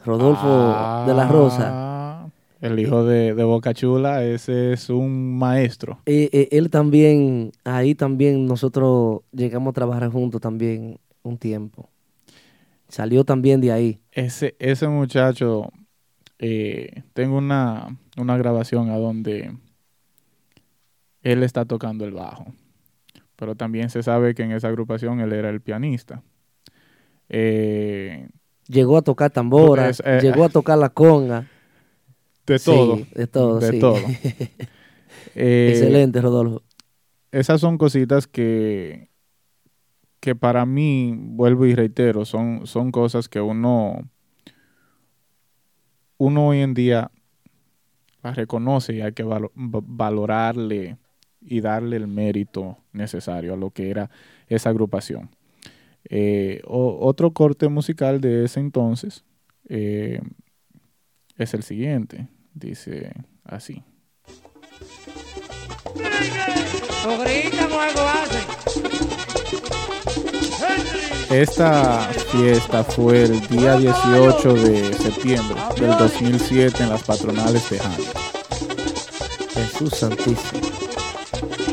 Rodolfo 0.05 1.05
de 1.07 1.13
la 1.13 1.27
Rosa. 1.27 1.96
El 2.59 2.79
hijo 2.79 3.05
de, 3.05 3.35
de 3.35 3.43
Boca 3.43 3.73
Chula, 3.73 4.23
ese 4.23 4.73
es 4.73 4.89
un 4.89 5.37
maestro. 5.37 5.99
Eh, 6.05 6.29
eh, 6.31 6.49
él 6.51 6.69
también, 6.69 7.51
ahí 7.63 7.93
también 7.93 8.45
nosotros 8.45 9.21
llegamos 9.31 9.71
a 9.71 9.73
trabajar 9.73 10.09
juntos 10.09 10.41
también 10.41 10.99
un 11.21 11.37
tiempo. 11.37 11.89
Salió 12.87 13.23
también 13.23 13.61
de 13.61 13.71
ahí. 13.71 13.99
Ese, 14.11 14.55
ese 14.59 14.87
muchacho, 14.87 15.71
eh, 16.39 17.03
tengo 17.13 17.37
una, 17.37 17.95
una 18.17 18.37
grabación 18.37 18.89
a 18.89 18.97
donde 18.97 19.51
él 21.21 21.43
está 21.43 21.65
tocando 21.65 22.05
el 22.05 22.11
bajo. 22.11 22.45
Pero 23.35 23.55
también 23.55 23.89
se 23.89 24.01
sabe 24.01 24.33
que 24.33 24.43
en 24.43 24.51
esa 24.51 24.67
agrupación 24.69 25.19
él 25.19 25.31
era 25.33 25.49
el 25.49 25.61
pianista. 25.61 26.23
Eh, 27.29 28.29
Llegó 28.67 28.97
a 28.97 29.01
tocar 29.01 29.31
tambora, 29.31 29.89
Es, 29.89 30.01
eh, 30.05 30.19
llegó 30.21 30.43
a 30.43 30.49
tocar 30.49 30.77
la 30.77 30.89
conga. 30.89 31.47
De 32.47 32.59
Sí, 32.59 32.65
todo. 32.65 32.97
de 33.13 33.27
todo, 33.27 33.59
de 33.59 33.71
sí. 33.71 33.79
todo. 33.79 33.97
Eh, 35.35 35.69
Excelente, 35.71 36.19
Rodolfo. 36.21 36.63
esas 37.31 37.61
son 37.61 37.77
cositas 37.77 38.27
que, 38.27 39.09
que 40.19 40.35
para 40.35 40.65
mí, 40.65 41.13
vuelvo 41.15 41.65
y 41.65 41.75
reitero, 41.75 42.25
son, 42.25 42.65
son 42.65 42.91
cosas 42.91 43.29
que 43.29 43.39
uno, 43.41 44.09
uno 46.17 46.47
hoy 46.47 46.59
en 46.59 46.73
día 46.73 47.11
las 48.23 48.35
reconoce 48.35 48.93
y 48.95 49.01
hay 49.01 49.13
que 49.13 49.23
valo- 49.23 49.51
va- 49.55 49.81
valorarle 49.85 50.97
y 51.41 51.61
darle 51.61 51.97
el 51.97 52.07
mérito 52.07 52.77
necesario 52.93 53.53
a 53.53 53.57
lo 53.57 53.71
que 53.71 53.89
era 53.89 54.09
esa 54.47 54.69
agrupación. 54.69 55.29
Eh, 56.09 56.61
o- 56.65 56.99
otro 57.05 57.33
corte 57.33 57.67
musical 57.69 58.21
de 58.21 58.45
ese 58.45 58.59
entonces 58.59 59.25
eh, 59.69 60.21
es 61.37 61.53
el 61.53 61.63
siguiente, 61.63 62.27
dice 62.59 63.13
así. 63.43 63.83
Esta 71.29 72.09
fiesta 72.31 72.83
fue 72.83 73.23
el 73.23 73.47
día 73.47 73.77
18 73.77 74.53
de 74.53 74.93
septiembre 74.93 75.55
del 75.79 75.97
2007 75.97 76.83
en 76.83 76.89
las 76.89 77.03
patronales 77.03 77.69
de 77.69 77.79
Jana. 77.79 77.97
Jesús 79.53 79.93
Santísimo. 79.93 80.61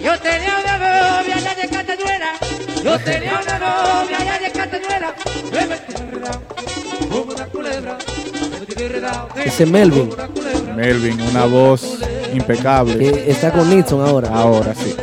Yo 0.03 0.18
tenía 0.20 0.59
una 0.59 0.79
novia 0.79 1.37
allá 1.37 1.55
de 1.55 1.68
Catañuela. 1.68 2.33
Yo 2.83 2.99
tenía 2.99 3.40
una 3.40 3.59
novia 3.59 4.18
allá 4.18 4.38
de 4.38 4.53
Catañuela. 4.53 5.14
Me 5.53 5.66
metí 5.66 5.94
como 7.09 7.33
una 7.33 7.47
culebra. 7.47 7.99
Ese 9.45 9.67
Melvin. 9.67 10.11
Melvin, 10.75 11.21
una 11.21 11.47
voz 11.47 11.99
impecable. 12.33 12.99
que 12.99 13.31
está 13.31 13.53
con 13.53 13.69
Nixon 13.71 14.07
ahora. 14.07 14.29
Ahora 14.29 14.75
sí. 14.75 14.95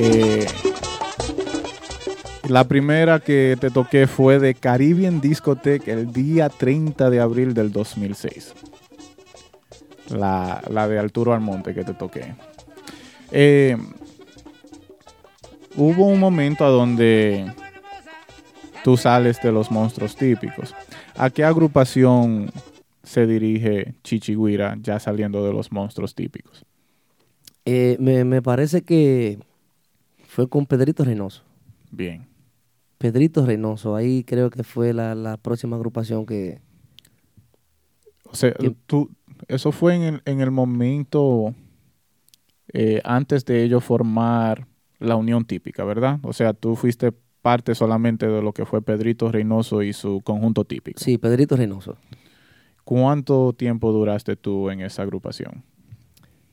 Eh, 0.00 0.46
la 2.48 2.64
primera 2.64 3.20
que 3.20 3.56
te 3.60 3.70
toqué 3.70 4.06
fue 4.06 4.38
de 4.38 4.54
Caribbean 4.54 5.20
Discotheque 5.20 5.92
el 5.92 6.12
día 6.12 6.48
30 6.48 7.10
de 7.10 7.20
abril 7.20 7.54
del 7.54 7.72
2006. 7.72 8.54
La, 10.10 10.62
la 10.70 10.88
de 10.88 10.98
Arturo 10.98 11.34
Almonte 11.34 11.74
que 11.74 11.84
te 11.84 11.94
toqué. 11.94 12.34
Eh, 13.30 13.76
hubo 15.78 16.06
un 16.06 16.20
momento 16.20 16.64
a 16.64 16.68
donde 16.68 17.50
tú 18.84 18.96
sales 18.96 19.40
de 19.42 19.52
los 19.52 19.70
monstruos 19.70 20.14
típicos. 20.16 20.74
¿A 21.16 21.30
qué 21.30 21.44
agrupación 21.44 22.50
se 23.02 23.26
dirige 23.26 23.94
Chichiguira 24.04 24.76
ya 24.80 24.98
saliendo 24.98 25.44
de 25.44 25.52
los 25.52 25.72
monstruos 25.72 26.14
típicos? 26.14 26.64
Eh, 27.64 27.96
me, 28.00 28.24
me 28.24 28.42
parece 28.42 28.82
que 28.82 29.38
fue 30.26 30.48
con 30.48 30.66
Pedrito 30.66 31.04
Reynoso. 31.04 31.42
Bien. 31.90 32.26
Pedrito 32.98 33.46
Reynoso, 33.46 33.94
ahí 33.94 34.24
creo 34.24 34.50
que 34.50 34.64
fue 34.64 34.92
la, 34.92 35.14
la 35.14 35.36
próxima 35.36 35.76
agrupación 35.76 36.26
que... 36.26 36.60
O 38.24 38.34
sea, 38.34 38.52
Que- 38.52 38.74
tú, 38.86 39.10
eso 39.46 39.70
fue 39.72 39.94
en 39.94 40.02
el, 40.02 40.22
en 40.24 40.40
el 40.40 40.50
momento 40.50 41.54
eh, 42.72 43.00
antes 43.04 43.44
de 43.44 43.62
ellos 43.62 43.84
formar 43.84 44.66
la 44.98 45.16
unión 45.16 45.44
típica, 45.44 45.84
¿verdad? 45.84 46.18
O 46.22 46.32
sea, 46.32 46.52
tú 46.52 46.76
fuiste 46.76 47.12
parte 47.42 47.74
solamente 47.74 48.26
de 48.26 48.42
lo 48.42 48.52
que 48.52 48.66
fue 48.66 48.82
Pedrito 48.82 49.30
Reynoso 49.30 49.82
y 49.82 49.92
su 49.92 50.20
conjunto 50.22 50.64
típico. 50.64 51.00
Sí, 51.00 51.18
Pedrito 51.18 51.56
Reynoso. 51.56 51.96
¿Cuánto 52.84 53.52
tiempo 53.52 53.92
duraste 53.92 54.36
tú 54.36 54.70
en 54.70 54.80
esa 54.80 55.02
agrupación? 55.02 55.62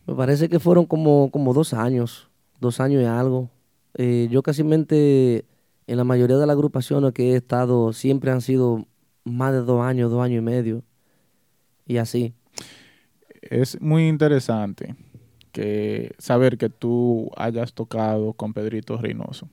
Me 0.05 0.13
parece 0.13 0.49
que 0.49 0.59
fueron 0.59 0.85
como, 0.85 1.31
como 1.31 1.53
dos 1.53 1.73
años, 1.73 2.29
dos 2.59 2.79
años 2.79 3.01
y 3.01 3.05
algo. 3.05 3.49
Eh, 3.95 4.27
yo 4.29 4.43
casi 4.43 4.63
mente 4.63 5.45
en 5.87 5.97
la 5.97 6.03
mayoría 6.03 6.37
de 6.37 6.45
las 6.45 6.53
agrupaciones 6.53 7.13
que 7.13 7.31
he 7.31 7.35
estado 7.35 7.93
siempre 7.93 8.31
han 8.31 8.41
sido 8.41 8.85
más 9.23 9.53
de 9.53 9.59
dos 9.59 9.81
años, 9.81 10.11
dos 10.11 10.23
años 10.23 10.39
y 10.39 10.45
medio. 10.45 10.83
Y 11.87 11.97
así. 11.97 12.33
Es 13.41 13.79
muy 13.81 14.07
interesante 14.07 14.95
que 15.55 16.13
saber 16.17 16.57
que 16.57 16.67
tú 16.67 17.31
hayas 17.37 17.73
tocado 17.73 18.33
con 18.33 18.53
Pedrito 18.53 18.97
Reynoso, 18.97 19.47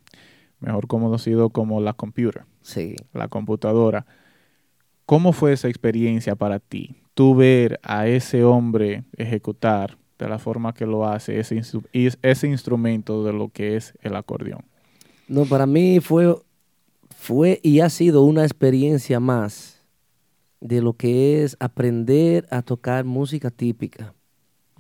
mejor 0.59 0.89
conocido 0.89 1.51
como 1.51 1.81
la 1.81 1.93
computer. 1.93 2.43
Sí. 2.61 2.97
la 3.13 3.29
computadora. 3.29 4.05
¿Cómo 5.07 5.33
fue 5.33 5.53
esa 5.53 5.69
experiencia 5.69 6.35
para 6.35 6.59
ti? 6.59 6.97
Tú 7.15 7.37
ver 7.37 7.79
a 7.85 8.09
ese 8.09 8.43
hombre 8.43 9.05
ejecutar 9.17 9.97
de 10.19 10.29
la 10.29 10.39
forma 10.39 10.75
que 10.75 10.87
lo 10.87 11.07
hace 11.07 11.39
ese, 11.39 11.61
ese 12.23 12.49
instrumento 12.49 13.25
de 13.25 13.33
lo 13.33 13.49
que 13.49 13.77
es 13.77 13.95
el 14.01 14.17
acordeón. 14.17 14.65
No, 15.29 15.45
para 15.45 15.67
mí 15.67 16.01
fue, 16.01 16.35
fue 17.11 17.61
y 17.63 17.81
ha 17.81 17.91
sido 17.91 18.23
una 18.23 18.43
experiencia 18.43 19.21
más 19.21 19.85
de 20.61 20.81
lo 20.81 20.95
que 20.95 21.43
es 21.43 21.57
aprender 21.61 22.47
a 22.51 22.63
tocar 22.63 23.05
música 23.05 23.51
típica, 23.51 24.15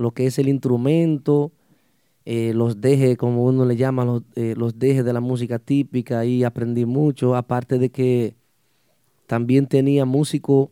lo 0.02 0.10
que 0.10 0.26
es 0.26 0.38
el 0.38 0.48
instrumento, 0.48 1.52
eh, 2.24 2.52
los 2.54 2.80
dejes, 2.80 3.16
como 3.16 3.44
uno 3.44 3.64
le 3.64 3.76
llama, 3.76 4.04
los, 4.04 4.22
eh, 4.36 4.54
los 4.56 4.78
dejes 4.78 5.04
de 5.04 5.12
la 5.12 5.20
música 5.20 5.58
típica, 5.58 6.18
ahí 6.18 6.44
aprendí 6.44 6.84
mucho, 6.84 7.34
aparte 7.34 7.78
de 7.78 7.90
que 7.90 8.34
también 9.26 9.66
tenía 9.66 10.04
músicos 10.04 10.68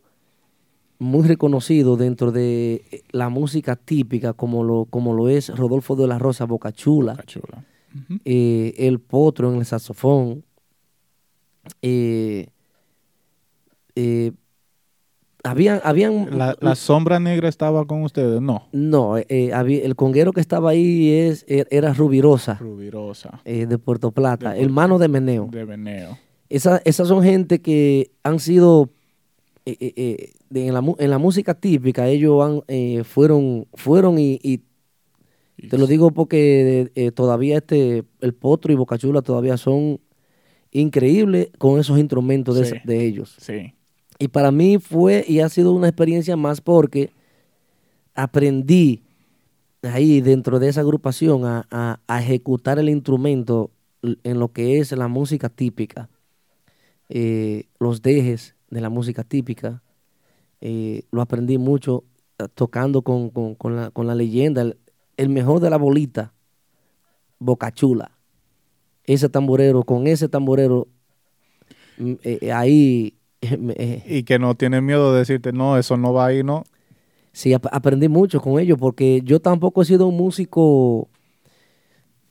muy 0.99 1.27
reconocidos 1.27 1.97
dentro 1.97 2.31
de 2.31 2.83
eh, 2.91 3.01
la 3.11 3.29
música 3.29 3.75
típica, 3.75 4.33
como 4.33 4.63
lo, 4.63 4.85
como 4.85 5.13
lo 5.13 5.29
es 5.29 5.49
Rodolfo 5.49 5.95
de 5.95 6.05
la 6.07 6.19
Rosa 6.19 6.45
Bocachula 6.45 7.13
Está 7.13 7.25
chula. 7.25 7.65
Ujú. 7.95 8.19
eh, 8.23 8.73
el 8.77 8.99
potro 8.99 9.51
en 9.51 9.57
el 9.59 9.65
saxofón. 9.65 10.43
eh, 11.81 12.47
eh, 13.95 14.31
habían, 15.43 15.81
habían 15.83 16.37
La, 16.37 16.55
la 16.59 16.75
sombra 16.75 17.19
negra 17.19 17.49
estaba 17.49 17.85
con 17.85 18.03
ustedes, 18.03 18.41
no. 18.41 18.67
no, 18.71 19.17
eh, 19.17 19.51
había, 19.53 19.83
el 19.83 19.95
conguero 19.95 20.33
que 20.33 20.41
estaba 20.41 20.71
ahí 20.71 21.09
es, 21.11 21.45
er- 21.47 21.67
era 21.71 21.93
Rubirosa, 21.93 22.55
Rubirosa, 22.59 23.41
eh, 23.45 23.65
de 23.65 23.77
Puerto 23.77 24.11
Plata, 24.11 24.53
De 24.53 24.61
hermano 24.63 24.97
de 24.99 25.07
Meneo. 25.07 25.47
de 25.51 25.65
Veneo. 25.65 26.17
Esa- 26.49 26.81
esas 26.85 27.07
son 27.07 27.23
gente 27.23 27.61
que 27.61 28.11
han 28.23 28.39
sido 28.39 28.89
eh, 29.65 30.33
de- 30.49 30.67
en, 30.67 30.73
la, 30.73 30.81
mu- 30.81 30.95
en 30.99 31.09
la 31.09 31.17
música 31.17 31.53
típica, 31.53 32.07
ellos 32.07 32.43
han, 32.43 33.03
fueron, 33.05 33.67
fueron 33.73 34.17
y, 34.19 34.39
te 35.69 35.77
lo 35.77 35.85
digo 35.85 36.09
porque 36.11 37.11
todavía 37.13 37.57
este, 37.57 38.03
el 38.21 38.33
potro 38.33 38.73
y 38.73 38.75
Bocachula 38.75 39.21
todavía 39.21 39.57
son 39.57 39.99
increíbles 40.71 41.49
con 41.57 41.79
esos 41.79 41.99
instrumentos 41.99 42.55
de, 42.57 42.65
Sí. 42.65 42.75
esa- 42.75 42.81
de 42.85 43.05
ellos. 43.05 43.35
Sí, 43.39 43.73
Y 44.21 44.27
para 44.27 44.51
mí 44.51 44.77
fue 44.77 45.25
y 45.27 45.39
ha 45.39 45.49
sido 45.49 45.71
una 45.71 45.87
experiencia 45.87 46.37
más 46.37 46.61
porque 46.61 47.09
aprendí 48.13 49.01
ahí 49.81 50.21
dentro 50.21 50.59
de 50.59 50.69
esa 50.69 50.81
agrupación 50.81 51.41
a, 51.43 51.99
ejecutar 52.19 52.77
el 52.77 52.89
instrumento 52.89 53.71
en 54.03 54.39
lo 54.39 54.49
que 54.49 54.77
es 54.77 54.91
la 54.91 55.07
música 55.07 55.49
típica, 55.49 56.07
eh, 57.09 57.65
los 57.79 58.03
dejes 58.03 58.53
de 58.69 58.81
la 58.81 58.89
música 58.89 59.23
típica. 59.23 59.81
eh, 60.61 61.01
lo 61.11 61.23
aprendí 61.23 61.57
mucho 61.57 62.03
eh, 62.37 62.45
tocando 62.53 63.01
con, 63.01 63.31
con- 63.31 63.55
con 63.55 63.75
la, 63.75 63.89
con 63.89 64.05
la 64.05 64.13
leyenda, 64.13 64.61
el, 65.17 65.29
mejor 65.29 65.61
de 65.61 65.71
la 65.71 65.77
bolita, 65.77 66.31
Bocachula. 67.39 68.11
Ese 69.03 69.29
tamborero, 69.29 69.81
con 69.83 70.05
ese 70.05 70.29
tamborero, 70.29 70.87
mm, 71.97 72.13
ahí 72.53 73.15
y 74.05 74.23
que 74.23 74.39
no 74.39 74.55
tiene 74.55 74.81
miedo 74.81 75.13
de 75.13 75.19
decirte, 75.19 75.51
no, 75.51 75.77
eso 75.77 75.97
no 75.97 76.13
va 76.13 76.27
ahí, 76.27 76.43
no. 76.43 76.63
Sí, 77.33 77.53
ap- 77.53 77.67
aprendí 77.71 78.09
mucho 78.09 78.41
con 78.41 78.59
ellos 78.59 78.77
porque 78.79 79.21
yo 79.23 79.39
tampoco 79.41 79.81
he 79.81 79.85
sido 79.85 80.07
un 80.07 80.17
músico, 80.17 81.09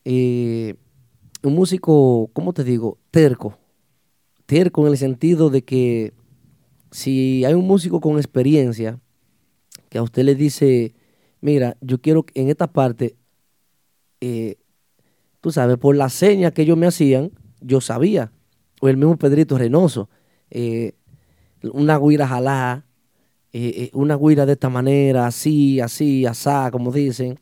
eh, 0.04 0.74
un 1.42 1.54
músico, 1.54 2.30
¿cómo 2.32 2.52
te 2.52 2.64
digo? 2.64 2.98
Terco. 3.10 3.58
Terco 4.46 4.82
en 4.86 4.92
el 4.92 4.98
sentido 4.98 5.50
de 5.50 5.62
que 5.64 6.12
si 6.90 7.44
hay 7.44 7.54
un 7.54 7.66
músico 7.66 8.00
con 8.00 8.16
experiencia 8.18 9.00
que 9.90 9.98
a 9.98 10.02
usted 10.02 10.24
le 10.24 10.34
dice, 10.36 10.94
mira, 11.40 11.76
yo 11.80 12.00
quiero 12.00 12.24
que 12.24 12.40
en 12.40 12.50
esta 12.50 12.68
parte, 12.72 13.16
eh, 14.20 14.56
tú 15.40 15.52
sabes, 15.52 15.78
por 15.78 15.96
las 15.96 16.12
señas 16.14 16.52
que 16.52 16.62
ellos 16.62 16.78
me 16.78 16.86
hacían, 16.86 17.32
yo 17.60 17.80
sabía. 17.80 18.32
O 18.80 18.88
el 18.88 18.96
mismo 18.96 19.16
Pedrito 19.18 19.58
Reynoso, 19.58 20.10
eh, 20.50 20.94
una 21.72 21.98
guira 21.98 22.26
jalá, 22.26 22.84
eh, 23.52 23.72
eh, 23.76 23.90
una 23.94 24.16
guira 24.16 24.46
de 24.46 24.52
esta 24.54 24.68
manera, 24.70 25.26
así, 25.26 25.80
así, 25.80 26.26
asá, 26.26 26.70
como 26.72 26.92
dicen. 26.92 27.38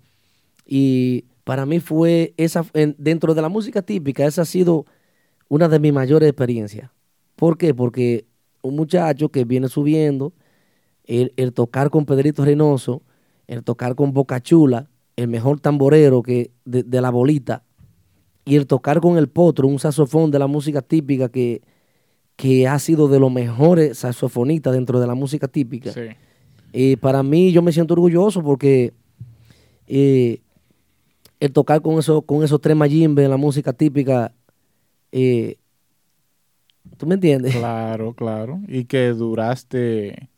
Y 0.66 1.26
para 1.44 1.66
mí 1.66 1.80
fue 1.80 2.34
esa, 2.36 2.64
en- 2.74 2.96
dentro 2.98 3.34
de 3.34 3.42
la 3.42 3.48
música 3.48 3.82
típica, 3.82 4.26
esa 4.26 4.42
ha 4.42 4.44
sido 4.46 4.86
una 5.48 5.68
de 5.68 5.78
mis 5.80 5.92
mayores 5.92 6.28
experiencias. 6.30 6.90
¿Por 7.36 7.58
qué? 7.58 7.74
Porque 7.74 8.26
un 8.62 8.76
muchacho 8.76 9.30
que 9.30 9.44
viene 9.44 9.68
subiendo, 9.68 10.34
el, 11.04 11.32
el 11.36 11.52
tocar 11.52 11.90
con 11.90 12.04
Pedrito 12.06 12.44
Reynoso, 12.44 13.02
el 13.46 13.64
tocar 13.64 13.94
con 13.94 14.12
Boca 14.12 14.40
Chula, 14.42 14.90
el 15.16 15.28
mejor 15.28 15.60
tamborero 15.60 16.22
que 16.22 16.52
de, 16.64 16.82
de 16.82 17.00
la 17.00 17.10
bolita, 17.10 17.64
y 18.44 18.56
el 18.56 18.66
tocar 18.66 19.00
con 19.00 19.18
el 19.18 19.28
potro, 19.28 19.68
un 19.68 19.78
saxofón 19.78 20.30
de 20.30 20.38
la 20.38 20.46
música 20.46 20.82
típica 20.82 21.28
que, 21.28 21.62
que 22.38 22.68
ha 22.68 22.78
sido 22.78 23.08
de 23.08 23.18
los 23.18 23.32
mejores 23.32 23.98
saxofonistas 23.98 24.72
dentro 24.72 25.00
de 25.00 25.08
la 25.08 25.16
música 25.16 25.48
típica. 25.48 25.92
Sí. 25.92 26.02
Eh, 26.72 26.96
para 26.96 27.24
mí 27.24 27.50
yo 27.50 27.62
me 27.62 27.72
siento 27.72 27.94
orgulloso 27.94 28.44
porque 28.44 28.92
eh, 29.88 30.40
el 31.40 31.52
tocar 31.52 31.82
con, 31.82 31.98
eso, 31.98 32.22
con 32.22 32.44
esos 32.44 32.60
tres 32.60 32.76
mayimbe 32.76 33.24
en 33.24 33.30
la 33.30 33.36
música 33.36 33.72
típica, 33.72 34.32
eh, 35.10 35.56
¿tú 36.96 37.08
me 37.08 37.16
entiendes? 37.16 37.56
Claro, 37.56 38.14
claro. 38.14 38.60
Y 38.68 38.84
que 38.84 39.08
duraste 39.08 40.28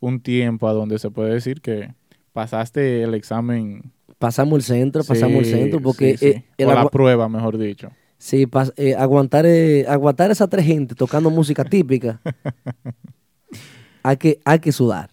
un 0.00 0.20
tiempo 0.20 0.66
a 0.66 0.72
donde 0.72 0.98
se 0.98 1.10
puede 1.10 1.34
decir 1.34 1.60
que 1.60 1.92
pasaste 2.32 3.02
el 3.02 3.12
examen. 3.12 3.92
Pasamos 4.18 4.56
el 4.56 4.62
centro, 4.62 5.04
pasamos 5.04 5.40
el 5.40 5.44
centro, 5.44 5.82
porque 5.82 6.16
sí, 6.16 6.32
sí. 6.32 6.44
eh, 6.56 6.64
o 6.64 6.72
la 6.72 6.88
prueba, 6.88 7.28
mejor 7.28 7.58
dicho. 7.58 7.90
Sí, 8.18 8.46
pas- 8.46 8.72
eh, 8.76 8.94
aguantar, 8.96 9.46
eh, 9.46 9.86
aguantar 9.88 10.30
esa 10.30 10.48
tres 10.48 10.66
gente 10.66 10.94
tocando 10.94 11.30
música 11.30 11.64
típica, 11.64 12.20
hay, 14.02 14.16
que, 14.16 14.40
hay 14.44 14.58
que 14.60 14.72
sudar. 14.72 15.10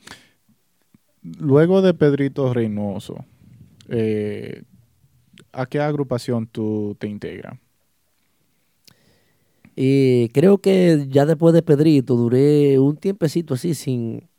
Luego 1.24 1.82
de 1.82 1.94
Pedrito 1.94 2.54
Reynoso, 2.54 3.26
eh, 3.90 4.64
¿a 5.54 5.66
qué 5.66 5.80
agrupación 5.80 6.48
tú 6.48 6.96
te 7.00 7.08
integras? 7.08 7.60
Y 9.76 10.30
creo 10.30 10.60
que 10.60 11.06
ya 11.10 11.26
después 11.26 11.54
de 11.54 11.62
Pedrito 11.62 12.16
duré 12.16 12.80
un 12.80 12.96
tiempecito 12.98 13.56
así 13.56 13.74
sin, 13.74 14.30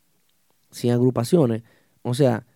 sin 0.70 0.92
agrupaciones. 0.92 1.62
O 2.02 2.14
sea, 2.14 2.46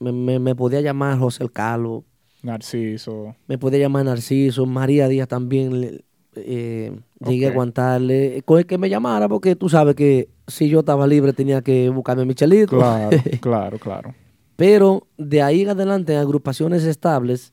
me, 0.00 0.12
me- 0.12 0.38
me 0.40 0.54
podía 0.56 0.80
llamar 0.82 1.18
José 1.18 1.44
el 1.44 1.52
Calo, 1.52 2.04
Narciso. 2.42 3.34
me 3.46 3.58
podía 3.58 3.80
llamar 3.80 4.04
Narciso, 4.04 4.64
María 4.66 5.08
Díaz 5.08 5.28
también 5.28 5.80
le- 5.80 6.04
eh, 6.36 6.92
llegué 7.26 7.46
a 7.46 7.50
aguantarle. 7.50 8.42
Con 8.44 8.58
el 8.60 8.66
que 8.66 8.78
me 8.78 8.88
llamara, 8.88 9.28
porque 9.28 9.56
tú 9.56 9.68
sabes 9.68 9.94
que 9.96 10.28
si 10.46 10.68
yo 10.68 10.80
estaba 10.80 11.06
libre 11.06 11.32
tenía 11.32 11.62
que 11.62 11.88
buscarme 11.88 12.24
mi 12.24 12.34
chelito. 12.34 12.78
Claro, 12.78 13.10
claro, 13.40 13.78
claro. 13.78 14.14
Pero 14.56 15.06
de 15.16 15.42
ahí 15.42 15.62
en 15.62 15.70
adelante, 15.70 16.12
en 16.14 16.18
agrupaciones 16.20 16.84
estables, 16.84 17.52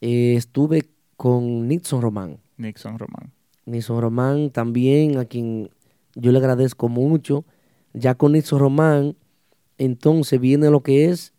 eh, 0.00 0.34
estuve 0.36 0.84
con 1.16 1.68
Nixon 1.68 2.02
Román. 2.02 2.38
Nixon 2.56 2.98
Román. 2.98 3.32
Nixon 3.66 4.00
Román 4.00 4.50
también, 4.50 5.18
a 5.18 5.24
quien 5.24 5.70
yo 6.14 6.32
le 6.32 6.38
agradezco 6.38 6.88
mucho. 6.88 7.44
Ya 7.92 8.14
con 8.14 8.32
Nixon 8.32 8.58
Román, 8.58 9.16
entonces 9.78 10.40
viene 10.40 10.70
lo 10.70 10.82
que 10.82 11.06
es 11.10 11.32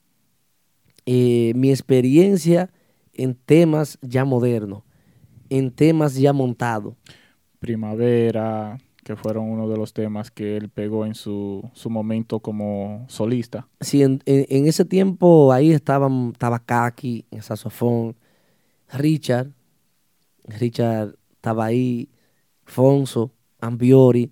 eh, 1.06 1.54
mi 1.56 1.70
experiencia 1.72 2.70
en 3.13 3.36
temas 3.36 3.98
ya 4.02 4.26
modernos, 4.26 4.84
en 5.50 5.72
temas 5.72 6.15
ya 6.15 6.34
montados. 6.34 6.96
Primavera, 7.60 8.78
que 9.04 9.15
fueron 9.15 9.50
uno 9.50 9.70
de 9.70 9.78
los 9.78 9.94
temas 9.94 10.32
que 10.32 10.58
él 10.58 10.70
pegó 10.70 11.06
en 11.06 11.15
su, 11.15 11.68
su 11.74 11.89
momento 11.89 12.39
como 12.39 13.06
solista. 13.08 13.68
Sí, 13.80 14.04
en, 14.04 14.22
en- 14.26 14.46
en 14.50 14.68
ese 14.68 14.86
tiempo 14.86 15.52
ahí 15.54 15.72
estaban, 15.72 16.32
estaba 16.34 16.60
Kaki 16.60 17.26
en 17.32 17.41
saxofón, 17.41 18.15
Richard, 18.91 19.52
Richard 20.48 21.15
estaba 21.34 21.65
ahí, 21.65 22.10
Fonso, 22.65 23.32
Ambiori. 23.60 24.32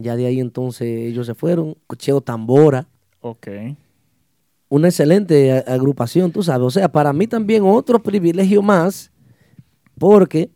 Ya 0.00 0.16
de 0.16 0.26
ahí 0.26 0.40
entonces 0.40 0.88
ellos 0.88 1.26
se 1.26 1.34
fueron, 1.34 1.76
Cheo 1.96 2.20
Tambora. 2.22 2.88
Ok. 3.20 3.48
Una 4.74 4.88
excelente 4.88 5.52
agrupación, 5.66 6.32
tú 6.32 6.42
sabes. 6.42 6.66
O 6.66 6.70
sea, 6.70 6.90
para 6.90 7.12
mí 7.12 7.26
también 7.26 7.62
otro 7.62 8.02
privilegio 8.02 8.62
más, 8.62 9.12
porque 9.98 10.48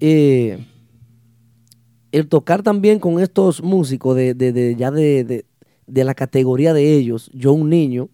eh, 0.00 0.66
el 2.10 2.28
tocar 2.28 2.62
también 2.62 2.98
con 2.98 3.18
estos 3.20 3.62
músicos 3.62 4.16
de, 4.16 4.34
de- 4.34 4.52
de- 4.52 4.76
ya 4.76 4.90
de, 4.90 5.24
de- 5.86 6.04
la 6.04 6.14
categoría 6.14 6.74
de 6.74 6.94
ellos, 6.94 7.30
yo 7.32 7.54
un 7.54 7.70
niño, 7.70 8.10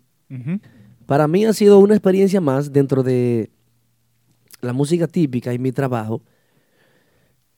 para 1.06 1.26
mí 1.26 1.44
ha 1.44 1.52
sido 1.52 1.80
una 1.80 1.94
experiencia 1.94 2.40
más 2.40 2.72
dentro 2.72 3.02
de 3.02 3.50
la 4.60 4.72
música 4.72 5.08
típica 5.08 5.52
y 5.52 5.58
mi 5.58 5.72
trabajo, 5.72 6.22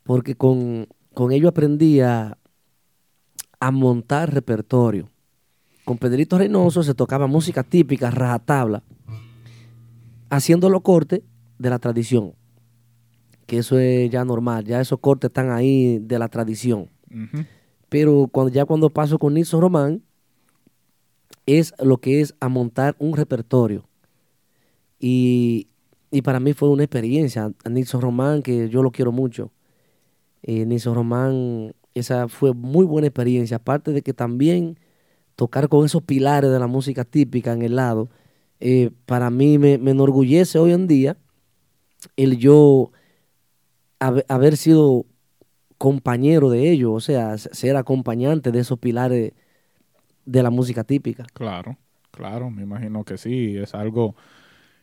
porque 0.04 0.34
con, 0.34 0.86
con 1.12 1.30
ello 1.32 1.48
aprendí 1.50 2.00
a, 2.00 2.38
a 3.60 3.70
montar 3.70 4.32
repertorio. 4.32 5.10
Con 5.90 5.98
Pedrito 5.98 6.38
Reynoso 6.38 6.84
se 6.84 6.94
tocaba 6.94 7.26
música 7.26 7.64
típica, 7.64 8.12
rajatabla, 8.12 8.84
haciendo 10.28 10.70
los 10.70 10.82
cortes 10.82 11.22
de 11.58 11.68
la 11.68 11.80
tradición, 11.80 12.34
que 13.46 13.58
eso 13.58 13.76
es 13.76 14.08
ya 14.08 14.24
normal, 14.24 14.64
ya 14.64 14.80
esos 14.80 15.00
cortes 15.00 15.30
están 15.30 15.50
ahí 15.50 15.98
de 15.98 16.20
la 16.20 16.28
tradición. 16.28 16.88
Pero 17.88 18.28
cuando, 18.30 18.52
ya 18.52 18.66
cuando 18.66 18.90
paso 18.90 19.18
con 19.18 19.34
Nilson 19.34 19.62
Román, 19.62 20.04
es 21.44 21.74
lo 21.80 21.96
que 21.96 22.20
es 22.20 22.36
a 22.38 22.48
montar 22.48 22.94
un 23.00 23.16
repertorio. 23.16 23.84
Y, 25.00 25.66
y 26.12 26.22
para 26.22 26.38
mí 26.38 26.52
fue 26.52 26.68
una 26.68 26.84
experiencia. 26.84 27.52
A 27.64 27.68
Nilson 27.68 28.00
Román, 28.00 28.42
que 28.42 28.68
yo 28.68 28.84
lo 28.84 28.92
quiero 28.92 29.10
mucho. 29.10 29.50
Eh, 30.44 30.64
Nilson 30.66 30.94
Román, 30.94 31.74
esa 31.94 32.28
fue 32.28 32.54
muy 32.54 32.86
buena 32.86 33.08
experiencia. 33.08 33.56
Aparte 33.56 33.90
de 33.90 34.02
que 34.02 34.14
también 34.14 34.78
tocar 35.40 35.70
con 35.70 35.86
esos 35.86 36.02
pilares 36.02 36.50
de 36.50 36.58
la 36.58 36.66
música 36.66 37.02
típica 37.02 37.54
en 37.54 37.62
el 37.62 37.76
lado, 37.76 38.10
eh, 38.60 38.90
para 39.06 39.30
mí 39.30 39.56
me, 39.56 39.78
me 39.78 39.92
enorgullece 39.92 40.58
hoy 40.58 40.72
en 40.72 40.86
día 40.86 41.16
el 42.16 42.36
yo 42.36 42.92
haber, 43.98 44.26
haber 44.28 44.58
sido 44.58 45.06
compañero 45.78 46.50
de 46.50 46.70
ellos, 46.70 46.92
o 46.92 47.00
sea, 47.00 47.38
ser 47.38 47.76
acompañante 47.76 48.52
de 48.52 48.60
esos 48.60 48.78
pilares 48.78 49.32
de 50.26 50.42
la 50.42 50.50
música 50.50 50.84
típica. 50.84 51.24
Claro, 51.32 51.78
claro, 52.10 52.50
me 52.50 52.62
imagino 52.62 53.02
que 53.04 53.16
sí. 53.16 53.56
Es 53.56 53.74
algo 53.74 54.14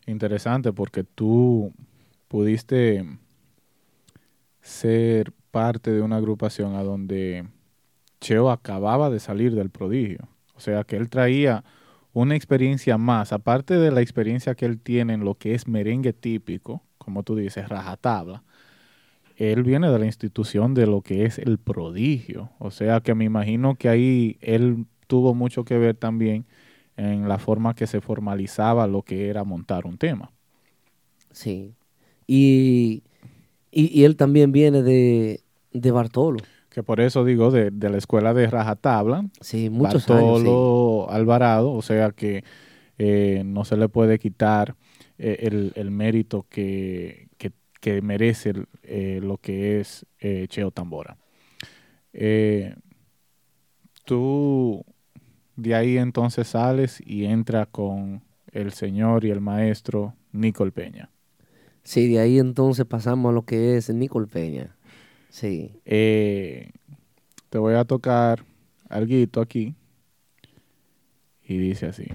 interesante 0.08 0.74
porque 0.74 1.04
tú 1.04 1.72
pudiste 2.28 3.06
ser 4.64 5.32
parte 5.52 5.92
de 5.92 6.02
una 6.02 6.16
agrupación 6.16 6.74
a 6.74 6.82
donde 6.82 7.46
Cheo 8.22 8.50
acababa 8.50 9.12
de 9.12 9.20
salir 9.20 9.54
del 9.54 9.70
prodigio. 9.70 10.28
O 10.58 10.60
sea 10.60 10.84
que 10.84 10.98
él 10.98 11.10
traía 11.10 11.64
una 12.14 12.36
experiencia 12.36 12.98
más, 12.98 13.32
aparte 13.32 13.78
de 13.78 13.92
la 13.92 14.02
experiencia 14.02 14.56
que 14.56 14.66
él 14.66 14.80
tiene 14.80 15.14
en 15.14 15.24
lo 15.24 15.36
que 15.36 15.54
es 15.54 15.68
merengue 15.68 16.14
típico, 16.14 16.82
como 16.98 17.22
tú 17.22 17.36
dices, 17.36 17.70
rajatabla. 17.70 18.44
Él 19.36 19.64
viene 19.64 19.92
de 19.92 20.00
la 20.00 20.08
institución 20.08 20.74
de 20.74 20.88
lo 20.88 21.02
que 21.02 21.26
es 21.26 21.38
el 21.38 21.60
prodigio. 21.60 22.50
O 22.58 22.72
sea 22.72 23.02
que 23.02 23.14
me 23.14 23.24
imagino 23.24 23.76
que 23.76 23.88
ahí 23.88 24.38
él 24.42 24.88
tuvo 25.06 25.36
mucho 25.36 25.64
que 25.64 25.78
ver 25.78 25.96
también 25.96 26.46
en 26.96 27.30
la 27.30 27.38
forma 27.38 27.76
que 27.76 27.86
se 27.86 28.02
formalizaba 28.02 28.88
lo 28.88 29.04
que 29.04 29.30
era 29.30 29.44
montar 29.44 29.86
un 29.86 30.00
tema. 30.00 30.32
Sí. 31.32 31.76
Y, 32.26 33.04
y, 33.72 34.04
él 34.06 34.16
también 34.16 34.52
viene 34.52 34.82
de, 34.82 35.42
de 35.72 35.92
Bartolo. 35.92 36.40
Que 36.78 36.84
por 36.84 37.00
eso 37.02 37.26
digo, 37.26 37.50
de, 37.50 37.72
de 37.72 37.90
la 37.90 37.98
escuela 37.98 38.36
de 38.36 38.46
rajatabla, 38.46 39.26
Sí, 39.42 39.68
muchos 39.72 40.08
años. 40.12 40.38
sí. 40.38 40.44
Bartolo 40.44 41.10
Alvarado, 41.10 41.72
o 41.74 41.82
sea 41.82 42.12
que 42.12 42.44
eh, 43.00 43.42
no 43.44 43.66
se 43.66 43.78
le 43.78 43.90
puede 43.90 44.20
quitar 44.20 44.76
eh, 45.18 45.38
el, 45.40 45.72
el 45.74 45.90
mérito 45.90 46.46
que, 46.48 47.30
que- 47.40 47.52
que 47.82 48.04
merece 48.04 48.54
eh, 48.84 49.20
lo 49.24 49.38
que 49.40 49.80
es 49.80 50.06
Cheo 50.50 50.70
Tambora. 50.70 51.18
Tú 54.06 54.86
de 55.56 55.74
ahí 55.74 55.98
entonces 55.98 56.50
sales 56.50 57.02
y 57.04 57.26
entras 57.26 57.70
con 57.72 58.22
el 58.52 58.72
señor 58.72 59.26
y 59.26 59.32
el 59.32 59.42
maestro 59.42 60.14
Nicol 60.32 60.72
Peña. 60.72 61.10
Sí, 61.84 62.08
de 62.08 62.20
ahí 62.20 62.38
entonces 62.38 62.86
pasamos 62.86 63.32
a 63.32 63.34
lo 63.34 63.42
que 63.46 63.78
es 63.78 63.90
Nicol 63.90 64.28
Peña. 64.28 64.77
Sí. 65.30 65.80
Eh, 65.86 66.72
te 67.50 67.58
voy 67.58 67.76
a 67.76 67.86
tocar 67.86 68.44
algo 68.90 69.42
aquí. 69.42 69.76
Y 71.44 71.58
dice 71.58 71.88
así. 71.88 72.08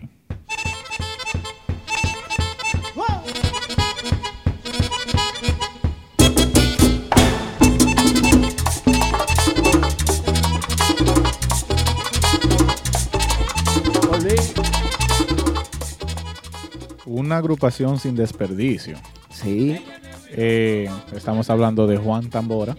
Una 17.07 17.37
agrupación 17.37 17.99
sin 17.99 18.17
desperdicio. 18.17 18.97
Sí. 19.31 19.85
Eh, 20.31 20.89
estamos 21.15 21.51
hablando 21.51 21.87
de 21.87 21.99
Juan 21.99 22.31
Tambora. 22.31 22.77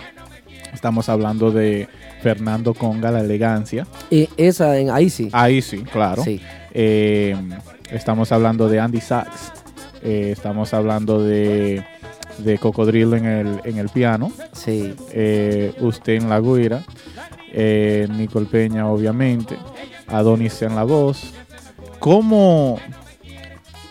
Estamos 0.74 1.08
hablando 1.10 1.52
de 1.52 1.88
Fernando 2.22 2.74
Conga, 2.74 3.12
la 3.12 3.22
elegancia. 3.22 3.88
Y 4.10 4.30
esa 4.38 4.78
en 4.78 4.90
ahí 4.90 5.10
sí. 5.10 5.30
Ahí 5.32 5.62
sí, 5.62 5.80
claro. 5.84 6.24
Sí. 6.24 6.42
Eh, 6.74 7.36
estamos 7.92 8.32
hablando 8.32 8.68
de 8.68 8.80
Andy 8.80 9.00
Sachs. 9.00 9.52
Eh, 10.02 10.32
estamos 10.32 10.74
hablando 10.74 11.24
de, 11.24 11.86
de 12.40 12.58
Cocodrilo 12.58 13.16
en 13.16 13.26
el, 13.26 13.62
en 13.64 13.78
el 13.78 13.90
piano. 13.90 14.32
Sí. 14.52 14.94
Eh, 15.12 15.74
usted 15.80 16.14
en 16.14 16.30
la 16.30 16.40
guira. 16.40 16.84
Eh, 17.54 18.08
Nicole 18.10 18.48
Peña, 18.48 18.88
obviamente. 18.88 19.58
Adonis 20.08 20.62
en 20.64 20.76
la 20.76 20.84
voz. 20.84 21.34
¿Cómo, 22.00 22.80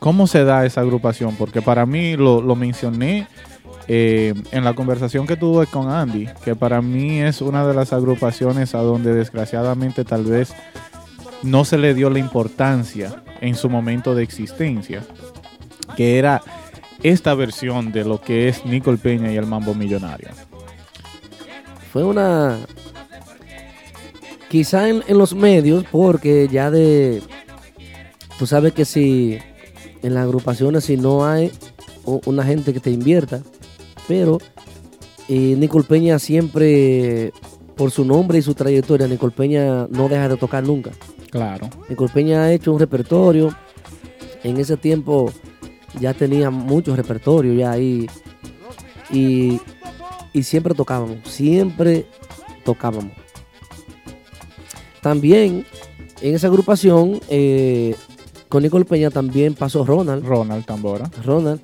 ¿Cómo 0.01 0.27
se 0.27 0.45
da 0.45 0.67
esa 0.67 0.81
agrupación? 0.83 1.37
Porque 1.37 1.63
para 1.63 1.87
mí 1.87 2.17
lo, 2.17 2.43
lo 2.43 2.57
mencioné 2.57 3.27
eh, 3.89 4.35
en 4.53 4.65
la 4.65 4.75
conversación 4.75 5.27
que 5.27 5.37
tuve 5.37 5.67
con 5.67 5.91
Andy, 5.91 6.29
que 6.45 6.55
para 6.55 6.81
mí 6.81 7.21
es 7.21 7.41
una 7.41 7.67
de 7.67 7.75
las 7.75 7.93
agrupaciones 7.93 8.75
a 8.75 8.79
donde 8.79 9.13
desgraciadamente 9.13 10.05
tal 10.05 10.25
vez 10.25 10.55
no 11.43 11.65
se 11.65 11.79
le 11.79 11.95
dio 11.95 12.09
la 12.09 12.19
importancia 12.19 13.23
en 13.41 13.57
su 13.57 13.69
momento 13.69 14.15
de 14.15 14.23
existencia, 14.23 15.05
que 15.97 16.19
era 16.19 16.43
esta 17.03 17.35
versión 17.35 17.91
de 17.91 18.05
lo 18.05 18.21
que 18.21 18.49
es 18.49 18.65
Nicole 18.65 18.99
Peña 18.99 19.33
y 19.33 19.37
el 19.37 19.47
Mambo 19.47 19.75
Millonario. 19.75 20.29
Fue 21.93 22.05
una. 22.05 22.59
Quizá 24.49 24.89
en, 24.89 25.03
en 25.09 25.19
los 25.19 25.35
medios, 25.35 25.85
porque 25.91 26.49
ya 26.51 26.71
de. 26.71 27.23
Tú 28.39 28.47
sabes 28.47 28.73
que 28.73 28.85
si 28.85 29.39
en 30.03 30.15
las 30.15 30.25
agrupaciones, 30.25 30.85
si 30.85 30.97
no 30.97 31.27
hay 31.27 31.51
una 32.05 32.45
gente 32.45 32.73
que 32.73 32.81
te 32.81 32.91
invierta, 32.91 33.41
pero 34.09 34.39
eh, 35.29 35.55
Nicole 35.59 35.85
Peña 35.85 36.19
siempre, 36.19 37.33
por 37.77 37.91
su 37.91 38.05
nombre 38.05 38.39
y 38.39 38.43
su 38.43 38.55
trayectoria, 38.55 39.07
Nicole 39.09 39.33
Peña 39.33 39.87
no 39.89 40.09
deja 40.09 40.29
de 40.29 40.37
tocar 40.37 40.65
nunca. 40.65 40.91
Claro, 41.31 41.69
Nicole 41.89 42.13
Peña 42.13 42.43
ha 42.45 42.53
hecho 42.53 42.73
un 42.73 42.79
repertorio. 42.79 43.55
En 44.45 44.57
ese 44.59 44.77
tiempo 44.77 45.33
ya 46.01 46.15
tenía 46.15 46.51
mucho 46.51 46.97
repertorio 46.97 47.53
ya 47.55 47.73
ahí. 47.73 48.09
Y, 49.11 49.61
y 50.33 50.43
siempre 50.43 50.75
tocábamos, 50.75 51.19
siempre 51.25 52.07
tocábamos. 52.65 53.13
También 55.01 55.67
en 56.21 56.35
esa 56.35 56.47
agrupación 56.47 57.21
eh, 57.29 57.97
con 58.49 58.63
Nicole 58.63 58.85
Peña 58.85 59.11
también 59.11 59.55
pasó 59.55 59.85
Ronald. 59.85 60.25
Ronald 60.25 60.65
Tambora. 60.65 61.11
Ronald. 61.25 61.61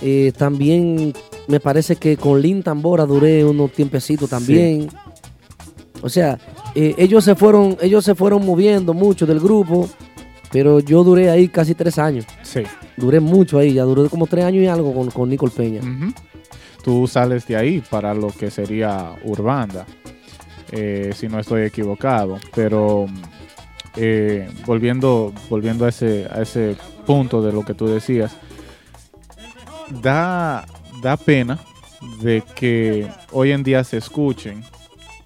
Eh, 0.00 0.32
también 0.36 1.12
me 1.48 1.60
parece 1.60 1.96
que 1.96 2.16
con 2.16 2.40
Lin 2.40 2.62
Tambora 2.62 3.04
duré 3.06 3.44
unos 3.44 3.72
tiempecitos 3.72 4.30
también. 4.30 4.88
O 6.02 6.08
sea, 6.08 6.38
eh, 6.74 6.94
ellos 6.98 7.24
se 7.24 7.34
fueron, 7.34 7.76
ellos 7.80 8.04
se 8.04 8.14
fueron 8.14 8.46
moviendo 8.46 8.94
mucho 8.94 9.26
del 9.26 9.40
grupo, 9.40 9.88
pero 10.52 10.78
yo 10.80 11.02
duré 11.02 11.30
ahí 11.30 11.48
casi 11.48 11.74
tres 11.74 11.98
años. 11.98 12.26
Sí. 12.42 12.62
Duré 12.96 13.18
mucho 13.18 13.58
ahí, 13.58 13.72
ya 13.72 13.82
duré 13.84 14.08
como 14.08 14.26
tres 14.26 14.44
años 14.44 14.62
y 14.62 14.66
algo 14.66 14.94
con, 14.94 15.10
con 15.10 15.28
Nicole 15.28 15.50
Peña. 15.50 15.80
Tú 16.84 17.06
sales 17.06 17.46
de 17.46 17.56
ahí 17.56 17.82
para 17.90 18.14
lo 18.14 18.28
que 18.28 18.50
sería 18.50 19.14
Urbanda, 19.24 19.86
eh, 20.70 21.12
si 21.16 21.28
no 21.28 21.40
estoy 21.40 21.62
equivocado. 21.62 22.38
Pero 22.54 23.06
eh, 23.96 24.48
volviendo, 24.66 25.32
volviendo 25.48 25.86
a, 25.86 25.88
ese, 25.88 26.26
a 26.30 26.42
ese 26.42 26.76
punto 27.06 27.42
de 27.42 27.52
lo 27.52 27.64
que 27.64 27.74
tú 27.74 27.86
decías, 27.86 28.36
da, 30.02 30.66
da 31.02 31.16
pena 31.16 31.58
de 32.20 32.42
que 32.54 33.08
hoy 33.32 33.52
en 33.52 33.62
día 33.62 33.84
se 33.84 33.96
escuchen 33.96 34.62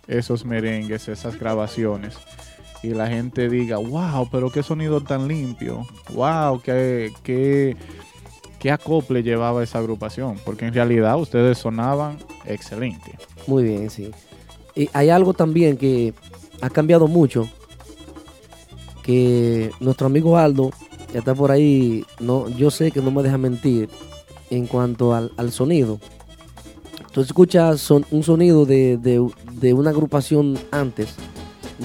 esos 0.07 0.45
merengues, 0.45 1.09
esas 1.09 1.39
grabaciones, 1.39 2.15
y 2.83 2.89
la 2.89 3.07
gente 3.07 3.49
diga, 3.49 3.79
wow, 3.79 4.29
pero 4.31 4.51
qué 4.51 4.63
sonido 4.63 5.01
tan 5.01 5.29
limpio, 5.29 5.87
wow, 6.15 6.61
qué, 6.61 7.13
qué, 7.23 7.77
qué 8.59 8.71
acople 8.73 9.23
llevaba 9.23 9.63
esa 9.63 9.79
agrupación, 9.79 10.39
porque 10.45 10.67
en 10.67 10.75
realidad 10.75 11.17
ustedes 11.19 11.59
sonaban 11.59 12.19
excelente. 12.45 13.19
Muy 13.47 13.65
bien, 13.65 13.89
sí. 13.91 14.11
Y 14.75 14.89
hay 14.93 15.11
algo 15.11 15.33
también 15.33 15.77
que 15.77 16.13
ha 16.61 16.71
cambiado 16.71 17.07
mucho, 17.07 17.49
que 19.05 19.71
nuestro 19.81 20.07
amigo 20.07 20.37
Aldo, 20.37 20.71
que 21.13 21.19
está 21.19 21.35
por 21.35 21.53
ahí, 21.53 22.05
no, 22.19 22.49
yo 22.49 22.71
sé 22.71 22.91
que 22.91 23.01
no 23.01 23.11
me 23.11 23.23
deja 23.23 23.39
mentir 23.39 23.89
en 24.57 24.67
cuanto 24.67 25.15
al, 25.15 25.33
al 25.37 25.51
sonido. 25.53 25.99
Tú 27.13 27.21
escuchas 27.21 27.81
son- 27.81 28.07
un 28.11 28.23
sonido 28.23 28.65
de, 28.65 28.97
de- 28.97 29.27
de 29.53 29.75
una 29.75 29.91
agrupación 29.91 30.59
antes, 30.71 31.15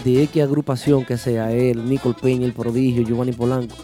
de 0.04 0.24
X 0.24 0.44
agrupación 0.44 1.06
que 1.06 1.18
sea 1.18 1.52
él, 1.52 1.90
Nicole 1.90 2.16
Peña, 2.22 2.46
El 2.46 2.54
Prodigio, 2.54 3.04
Giovanni 3.04 3.32
Polanco, 3.34 3.76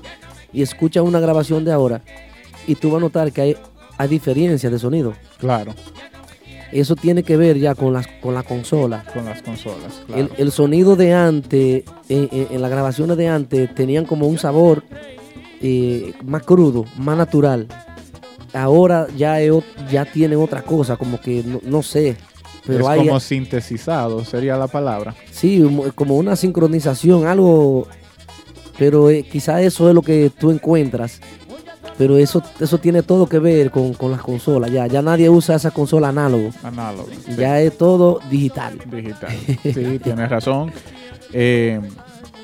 y 0.53 0.61
escuchas 0.61 1.03
una 1.03 1.19
grabación 1.19 1.65
de 1.65 1.71
ahora, 1.71 2.01
y 2.67 2.75
tú 2.75 2.89
vas 2.91 2.97
a 2.97 3.01
notar 3.01 3.31
que 3.31 3.41
hay, 3.41 3.57
hay 3.97 4.07
diferencias 4.07 4.71
de 4.71 4.79
sonido. 4.79 5.13
Claro, 5.37 5.73
Eso 6.71 6.95
tiene 6.95 7.23
que 7.23 7.37
ver 7.37 7.59
ya 7.59 7.75
con 7.75 7.93
las 7.93 8.07
con 8.21 8.33
la 8.33 8.43
consola. 8.43 9.03
con 9.13 9.25
las 9.25 9.41
consolas. 9.43 10.01
El, 10.15 10.29
el 10.37 10.51
sonido 10.51 10.95
de 10.95 11.13
antes, 11.13 11.83
en, 12.09 12.29
en- 12.31 12.47
en 12.51 12.61
las 12.61 12.71
grabaciones 12.71 13.15
de 13.17 13.27
antes, 13.27 13.73
tenían 13.75 14.05
como 14.05 14.27
un 14.27 14.37
sabor 14.39 14.83
eh, 15.61 16.13
más 16.23 16.43
crudo, 16.43 16.85
más 16.97 17.17
natural. 17.17 17.67
Ahora 18.53 19.07
ya, 19.17 19.39
ot- 19.41 19.63
ya 19.89 20.05
tienen 20.05 20.39
otra 20.39 20.61
cosa, 20.61 20.95
como 20.97 21.19
que 21.19 21.43
no, 21.43 21.59
no 21.63 21.81
sé. 21.83 22.15
Pero 22.65 22.81
es 22.85 22.87
hay 22.87 22.99
como 23.05 23.19
sintetizado, 23.19 24.23
sería 24.23 24.55
la 24.57 24.67
palabra. 24.67 25.13
sí, 25.31 25.59
mo- 25.59 25.85
como 25.95 26.15
una 26.17 26.35
sincronización, 26.35 27.25
algo. 27.27 27.87
Pero 28.77 29.09
eh, 29.09 29.23
quizá 29.23 29.61
eso 29.61 29.89
es 29.89 29.95
lo 29.95 30.01
que 30.01 30.31
tú 30.37 30.51
encuentras 30.51 31.19
pero 31.95 32.17
eso, 32.17 32.41
eso 32.59 32.79
tiene 32.79 33.03
todo 33.03 33.27
que 33.27 33.37
ver 33.37 33.69
con, 33.69 33.93
con 33.93 34.09
las 34.11 34.21
consolas. 34.21 34.71
Ya, 34.71 34.87
ya 34.87 35.03
nadie 35.03 35.29
usa 35.29 35.55
esa 35.57 35.69
consola 35.69 36.07
análogo. 36.09 36.49
Análogo. 36.63 37.07
sí. 37.23 37.35
Ya 37.37 37.61
es 37.61 37.77
todo 37.77 38.19
digital. 38.31 38.79
Digital. 38.89 39.29
Sí, 39.63 39.99
tienes 39.99 40.27
razón. 40.27 40.71
Eh, 41.31 41.79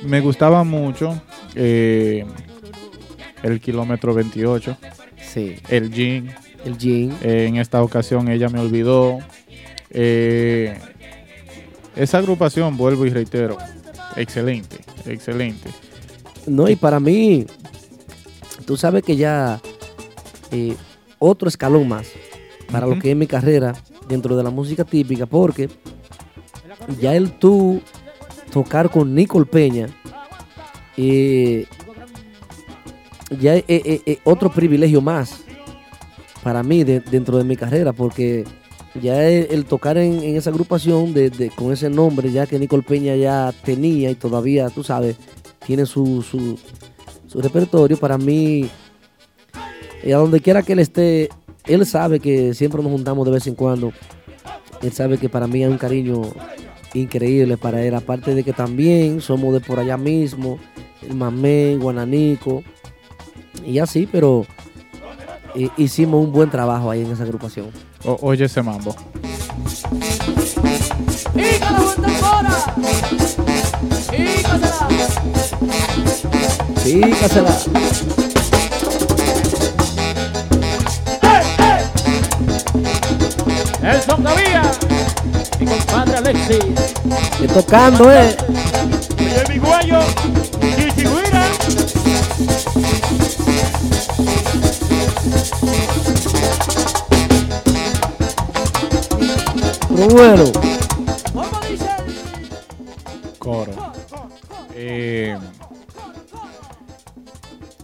me 0.03 0.19
gustaba 0.21 0.63
mucho 0.63 1.19
eh, 1.55 2.25
el 3.41 3.59
kilómetro 3.59 4.13
28, 4.13 4.77
Sí. 5.33 5.57
el 5.69 5.91
Jean. 5.91 6.33
El 6.65 6.77
jean. 6.77 7.17
Eh, 7.21 7.45
en 7.47 7.57
esta 7.57 7.81
ocasión 7.83 8.27
ella 8.29 8.49
me 8.49 8.59
olvidó. 8.59 9.19
Eh, 9.91 10.77
esa 11.95 12.19
agrupación, 12.19 12.77
vuelvo 12.77 13.05
y 13.05 13.09
reitero, 13.09 13.57
excelente, 14.15 14.77
excelente. 15.05 15.69
No, 16.45 16.69
y 16.69 16.75
para 16.75 16.99
mí, 16.99 17.45
tú 18.65 18.77
sabes 18.77 19.03
que 19.03 19.15
ya 19.15 19.59
eh, 20.51 20.75
otro 21.17 21.49
escalón 21.49 21.87
más 21.87 22.07
para 22.71 22.87
lo 22.87 22.99
que 22.99 23.11
es 23.11 23.17
mi 23.17 23.27
carrera 23.27 23.73
dentro 24.07 24.37
de 24.37 24.43
la 24.43 24.49
música 24.49 24.83
típica, 24.83 25.25
porque 25.25 25.69
ya 26.99 27.15
el 27.15 27.31
tú 27.31 27.81
tocar 28.51 28.89
con 28.89 29.13
Nicole 29.13 29.45
Peña, 29.45 29.87
eh, 30.97 31.65
ya 33.29 33.55
es 33.55 34.17
otro 34.23 34.51
privilegio 34.51 35.01
más 35.01 35.43
para 36.43 36.63
mí 36.63 36.83
de- 36.83 36.99
dentro 37.01 37.37
de 37.37 37.43
mi 37.43 37.55
carrera, 37.55 37.93
porque 37.93 38.45
ya 39.01 39.23
el, 39.27 39.65
tocar 39.65 39.97
en, 39.97 40.23
esa 40.35 40.49
agrupación 40.49 41.13
con 41.55 41.71
ese 41.73 41.89
nombre, 41.89 42.31
ya 42.31 42.47
que 42.47 42.57
Nicole 42.57 42.83
Peña 42.83 43.15
ya 43.15 43.53
tenía 43.63 44.09
y 44.09 44.15
todavía, 44.15 44.69
tú 44.69 44.83
sabes, 44.83 45.17
tiene 45.65 45.85
su, 45.85 46.21
su, 46.23 46.57
su 47.27 47.41
repertorio, 47.41 47.97
para 47.97 48.17
mí, 48.17 48.69
y 50.03 50.11
a 50.11 50.17
donde 50.17 50.39
quiera 50.39 50.63
que 50.63 50.73
él 50.73 50.79
esté, 50.79 51.29
él 51.65 51.85
sabe 51.85 52.19
que 52.19 52.53
siempre 52.53 52.81
nos 52.81 52.91
juntamos 52.91 53.25
de 53.25 53.31
vez 53.33 53.45
en 53.47 53.55
cuando. 53.55 53.91
Él 54.81 54.93
sabe 54.93 55.17
que 55.17 55.27
para 55.27 55.45
mí 55.45 55.61
hay 55.63 55.69
un 55.69 55.77
cariño 55.77 56.21
increíble 56.93 57.57
para 57.57 57.83
él, 57.83 57.93
aparte 57.93 58.33
de 58.33 58.43
que 58.43 58.53
también 58.53 59.19
somos 59.21 59.53
de 59.53 59.59
por 59.59 59.77
allá 59.77 59.97
mismo, 59.97 60.57
el 61.07 61.15
Mamé, 61.15 61.77
Guananico, 61.77 62.63
y 63.65 63.79
así, 63.79 64.07
pero 64.11 64.45
hicimos 65.77 66.23
un 66.23 66.31
buen 66.31 66.49
trabajo 66.49 66.89
ahí 66.91 67.01
en 67.01 67.11
esa 67.11 67.23
agrupación. 67.23 67.67
O- 68.05 68.17
oye 68.21 68.45
ese 68.45 68.61
mambo. 68.61 68.95
Sí, 76.83 77.01
casela. 77.19 77.55
Nelson 83.81 84.23
Gavía, 84.23 84.61
mi 85.59 85.65
compadre 85.65 86.17
Alexis, 86.17 86.65
Que 87.39 87.47
tocando, 87.47 88.11
eh. 88.11 88.35
y 89.17 89.51
mi 89.51 89.59
Bueno, 100.09 100.45
Coro. 103.37 103.71
Eh, 104.73 105.37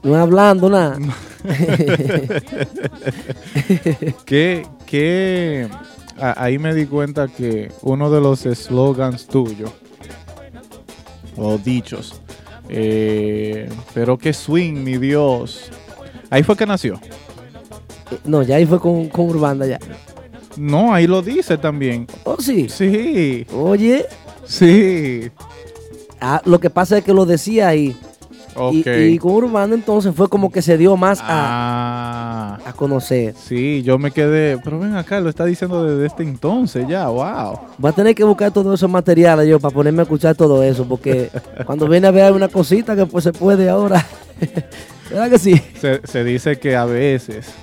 no 0.02 0.16
hablando 0.16 0.70
nada. 0.70 0.98
que, 4.26 4.66
que 4.88 5.70
ahí 6.18 6.58
me 6.58 6.74
di 6.74 6.88
cuenta 6.88 7.28
que 7.28 7.72
uno 7.84 8.10
de 8.10 8.22
los 8.22 8.40
slogans 8.40 9.28
tuyos 9.28 9.72
o 11.38 11.60
dichos, 11.60 12.20
eh, 12.70 13.70
pero 13.94 14.18
que 14.18 14.34
swing, 14.34 14.84
mi 14.84 14.98
Dios. 14.98 15.70
Ahí 16.32 16.42
fue 16.42 16.58
que 16.58 16.66
nació. 16.66 17.00
No, 18.24 18.42
ya 18.42 18.56
ahí 18.56 18.66
fue 18.66 18.80
con, 18.80 19.10
con 19.10 19.30
Urbanda 19.30 19.68
ya. 19.68 19.78
No, 20.58 20.94
ahí 20.94 21.08
lo 21.08 21.22
dice 21.22 21.58
también. 21.58 22.08
Oh, 22.24 22.38
sí. 22.40 22.68
Sí, 22.70 23.46
Oye, 23.54 24.06
sí. 24.46 25.30
ah, 26.22 26.42
lo 26.46 26.60
que 26.60 26.70
pasa 26.70 26.98
es 26.98 27.04
que 27.04 27.14
lo 27.14 27.26
decía 27.26 27.68
ahí. 27.68 27.96
Ok. 28.58 28.74
Y, 28.74 28.90
y 28.90 29.18
con 29.18 29.34
Urbanda 29.34 29.76
entonces 29.76 30.16
fue 30.16 30.30
como 30.30 30.50
que 30.50 30.62
se 30.62 30.78
dio 30.78 30.96
más 30.96 31.20
a, 31.20 31.26
ah, 31.28 32.60
a 32.66 32.72
conocer. 32.72 33.36
sí, 33.38 33.84
yo 33.84 33.98
me 33.98 34.12
quedé. 34.12 34.58
Pero 34.64 34.80
ven 34.80 34.96
acá, 34.96 35.20
lo 35.20 35.30
está 35.30 35.44
diciendo 35.44 35.84
desde 35.84 36.06
este 36.06 36.24
entonces 36.24 36.88
ya, 36.88 37.10
wow. 37.10 37.60
Voy 37.78 37.90
a 37.90 37.94
tener 37.94 38.16
que 38.16 38.24
buscar 38.24 38.52
todos 38.52 38.80
esos 38.80 38.90
materiales 38.90 39.48
yo 39.50 39.60
para 39.60 39.74
ponerme 39.74 40.00
a 40.00 40.04
escuchar 40.04 40.36
todo 40.36 40.64
eso, 40.64 40.88
porque 40.88 41.30
cuando 41.66 41.88
viene 41.90 42.08
a 42.08 42.12
ver 42.12 42.32
una 42.32 42.48
cosita 42.48 42.96
que 42.96 43.06
pues 43.06 43.26
se 43.26 43.34
puede 43.34 43.68
ahora. 43.70 44.06
¿Verdad 45.10 45.30
que 45.30 45.38
sí? 45.40 45.62
Se, 45.80 46.00
se 46.08 46.24
dice 46.24 46.58
que 46.58 46.78
a 46.78 46.86
veces 46.86 47.54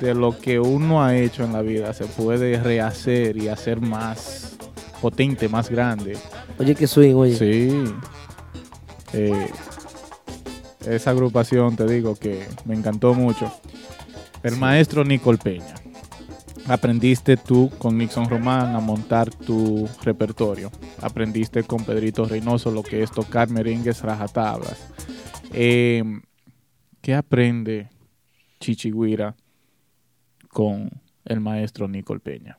de 0.00 0.14
lo 0.14 0.38
que 0.38 0.60
uno 0.60 1.04
ha 1.04 1.16
hecho 1.16 1.44
en 1.44 1.52
la 1.52 1.62
vida 1.62 1.92
se 1.92 2.04
puede 2.06 2.60
rehacer 2.62 3.36
y 3.36 3.48
hacer 3.48 3.80
más 3.80 4.56
potente, 5.00 5.48
más 5.48 5.70
grande. 5.70 6.16
Oye, 6.58 6.74
que 6.74 6.86
swing, 6.86 7.14
oye. 7.14 7.36
Sí. 7.36 7.84
Eh, 9.12 9.50
esa 10.86 11.10
agrupación, 11.10 11.76
te 11.76 11.86
digo 11.86 12.14
que 12.14 12.46
me 12.64 12.74
encantó 12.74 13.14
mucho. 13.14 13.52
El 14.42 14.56
maestro 14.56 15.04
Nicole 15.04 15.38
Peña. 15.38 15.74
Aprendiste 16.66 17.36
tú 17.36 17.70
con 17.78 17.98
Nixon 17.98 18.28
Román 18.28 18.74
a 18.74 18.80
montar 18.80 19.30
tu 19.30 19.88
repertorio. 20.02 20.70
Aprendiste 21.02 21.62
con 21.64 21.84
Pedrito 21.84 22.24
Reynoso 22.24 22.70
lo 22.70 22.82
que 22.82 23.02
es 23.02 23.10
tocar 23.10 23.50
merengues 23.50 24.00
rajatablas. 24.00 24.88
Eh, 25.52 26.02
¿Qué 27.02 27.14
aprende 27.14 27.90
Chichiguira 28.60 29.36
con 30.54 30.88
el 31.26 31.40
maestro 31.40 31.86
Nicole 31.88 32.20
Peña? 32.20 32.58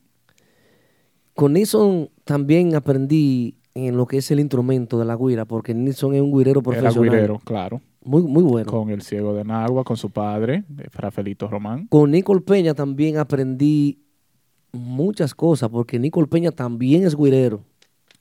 Con 1.34 1.54
Nixon 1.54 2.10
también 2.24 2.76
aprendí 2.76 3.58
en 3.74 3.98
lo 3.98 4.06
que 4.06 4.18
es 4.18 4.30
el 4.32 4.40
instrumento 4.40 5.00
de 5.00 5.06
la 5.06 5.18
guira, 5.18 5.46
porque 5.46 5.74
Nixon 5.74 6.14
es 6.14 6.22
un 6.22 6.32
guirero 6.32 6.60
Era 6.60 6.64
profesional. 6.64 7.10
guirero, 7.12 7.40
claro. 7.40 7.82
Muy, 8.04 8.22
muy 8.22 8.44
bueno. 8.44 8.72
Con 8.72 8.90
el 8.92 9.02
ciego 9.02 9.34
de 9.34 9.44
Nagua, 9.44 9.84
con 9.84 9.98
su 9.98 10.12
padre, 10.12 10.64
eh, 10.78 10.84
Rafaelito 10.94 11.48
Román. 11.48 11.88
Con 11.88 12.12
Nicole 12.12 12.42
Peña 12.42 12.74
también 12.76 13.18
aprendí 13.18 14.00
muchas 14.72 15.34
cosas, 15.34 15.70
porque 15.70 15.98
Nicole 15.98 16.28
Peña 16.28 16.52
también 16.52 17.04
es 17.06 17.18
guirero. 17.18 17.64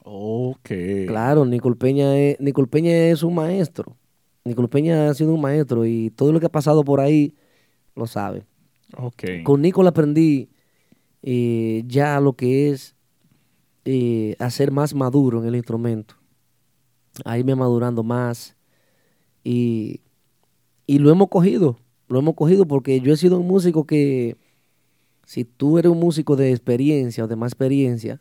Ok. 0.03 0.71
Claro, 1.07 1.45
Nicole 1.45 1.77
Peña 1.77 2.17
es, 2.17 2.41
Nicole 2.41 2.67
Peña 2.69 2.93
es 2.93 3.23
un 3.23 3.35
maestro. 3.35 3.97
Nicole 4.45 4.69
Peña 4.69 5.09
ha 5.09 5.15
sido 5.15 5.33
un 5.35 5.41
maestro 5.41 5.85
y 5.87 6.11
todo 6.11 6.33
lo 6.33 6.41
que 6.41 6.47
ha 6.47 6.53
pasado 6.53 6.85
por 6.85 7.01
ahí 7.01 7.35
lo 7.95 8.07
sabe. 8.07 8.45
Ok. 8.99 9.25
Con 9.45 9.63
Nicole 9.63 9.89
aprendí 9.89 10.51
eh, 11.23 11.83
ya 11.87 12.21
lo 12.21 12.35
que 12.35 12.71
es 12.71 12.95
eh, 13.85 14.37
hacer 14.39 14.71
más 14.71 14.95
maduro 14.95 15.41
en 15.41 15.49
el 15.49 15.57
instrumento. 15.57 16.17
A 17.25 17.39
irme 17.39 17.55
madurando 17.55 18.03
más. 18.03 18.57
Y, 19.43 20.01
y 20.87 20.99
lo 20.99 21.11
hemos 21.11 21.29
cogido. 21.29 21.79
Lo 22.09 22.19
hemos 22.19 22.35
cogido 22.35 22.67
porque 22.67 23.01
yo 23.01 23.13
he 23.13 23.17
sido 23.17 23.39
un 23.39 23.47
músico 23.47 23.87
que, 23.87 24.37
si 25.27 25.45
tú 25.45 25.79
eres 25.79 25.91
un 25.91 25.99
músico 25.99 26.37
de 26.37 26.51
experiencia 26.51 27.25
o 27.25 27.29
de 27.29 27.37
más 27.37 27.53
experiencia, 27.53 28.21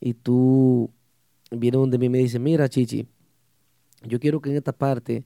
y 0.00 0.14
tú 0.14 0.90
vienes 1.50 1.78
donde 1.80 1.98
mí 1.98 2.06
y 2.06 2.08
me 2.08 2.18
dices, 2.18 2.40
mira, 2.40 2.68
Chichi, 2.68 3.06
yo 4.02 4.18
quiero 4.18 4.40
que 4.40 4.50
en 4.50 4.56
esta 4.56 4.72
parte 4.72 5.24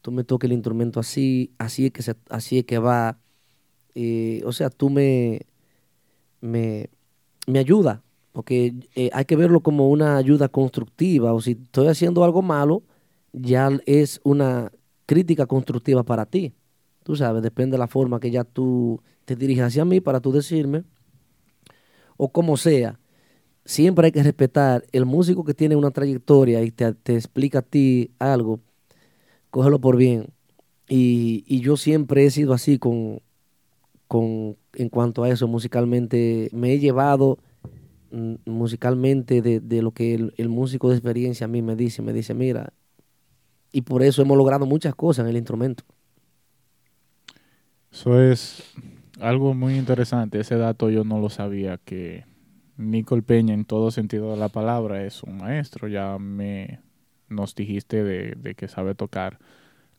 tú 0.00 0.12
me 0.12 0.24
toques 0.24 0.48
el 0.48 0.54
instrumento 0.54 1.00
así, 1.00 1.52
así 1.58 1.86
es 1.86 1.92
que, 1.92 2.16
así 2.30 2.58
es 2.58 2.64
que 2.64 2.78
va. 2.78 3.18
Eh, 3.94 4.42
o 4.44 4.52
sea, 4.52 4.70
tú 4.70 4.90
me, 4.90 5.42
me, 6.40 6.88
me 7.46 7.58
ayuda, 7.58 8.02
porque 8.32 8.74
eh, 8.94 9.10
hay 9.12 9.24
que 9.24 9.36
verlo 9.36 9.60
como 9.60 9.88
una 9.90 10.16
ayuda 10.16 10.48
constructiva, 10.48 11.32
o 11.34 11.40
si 11.40 11.52
estoy 11.52 11.88
haciendo 11.88 12.24
algo 12.24 12.42
malo, 12.42 12.82
ya 13.32 13.70
es 13.86 14.20
una 14.24 14.72
crítica 15.06 15.46
constructiva 15.46 16.02
para 16.02 16.26
ti. 16.26 16.54
Tú 17.02 17.16
sabes, 17.16 17.42
depende 17.42 17.74
de 17.74 17.78
la 17.78 17.88
forma 17.88 18.20
que 18.20 18.30
ya 18.30 18.44
tú 18.44 19.02
te 19.24 19.36
diriges 19.36 19.64
hacia 19.64 19.84
mí 19.84 20.00
para 20.00 20.20
tú 20.20 20.32
decirme, 20.32 20.84
o 22.16 22.30
como 22.32 22.56
sea. 22.56 22.98
Siempre 23.64 24.06
hay 24.06 24.12
que 24.12 24.22
respetar 24.22 24.84
el 24.92 25.06
músico 25.06 25.44
que 25.44 25.54
tiene 25.54 25.76
una 25.76 25.92
trayectoria 25.92 26.62
y 26.62 26.72
te, 26.72 26.94
te 26.94 27.14
explica 27.14 27.60
a 27.60 27.62
ti 27.62 28.10
algo, 28.18 28.60
cógelo 29.50 29.80
por 29.80 29.96
bien. 29.96 30.32
Y, 30.88 31.44
y 31.46 31.60
yo 31.60 31.76
siempre 31.76 32.26
he 32.26 32.30
sido 32.30 32.54
así 32.54 32.78
con, 32.78 33.20
con, 34.12 34.58
en 34.74 34.90
cuanto 34.90 35.24
a 35.24 35.30
eso, 35.30 35.48
musicalmente. 35.48 36.50
Me 36.52 36.74
he 36.74 36.78
llevado 36.78 37.38
mm, 38.10 38.34
musicalmente 38.44 39.40
de, 39.40 39.58
de 39.58 39.80
lo 39.80 39.92
que 39.92 40.12
el, 40.36 40.48
músico 40.50 40.90
de 40.90 40.96
experiencia 40.96 41.46
a 41.46 41.48
mí 41.48 41.62
me 41.62 41.76
dice. 41.76 42.02
Me 42.02 42.12
dice, 42.12 42.34
mira, 42.34 42.74
y 43.72 43.80
por 43.80 44.02
eso 44.02 44.20
hemos 44.20 44.36
logrado 44.36 44.66
muchas 44.66 44.94
cosas 44.94 45.24
en 45.24 45.30
el 45.30 45.38
instrumento. 45.38 45.84
Eso 47.90 48.20
es 48.20 48.74
algo 49.18 49.54
muy 49.54 49.76
interesante. 49.76 50.40
Ese 50.40 50.56
dato 50.56 50.90
yo 50.90 51.04
no 51.04 51.18
lo 51.18 51.30
sabía 51.30 51.78
que 51.78 52.26
Nicole 52.76 53.22
Peña 53.22 53.54
en 53.54 53.64
todo 53.64 53.90
sentido 53.90 54.32
de 54.32 54.36
la 54.36 54.50
palabra 54.50 55.06
es 55.06 55.22
un 55.22 55.38
maestro. 55.38 55.88
Ya 55.88 56.18
me 56.18 56.80
nos 57.30 57.54
dijiste 57.54 58.04
de, 58.04 58.34
de 58.36 58.54
que 58.54 58.68
sabe 58.68 58.94
tocar 58.94 59.38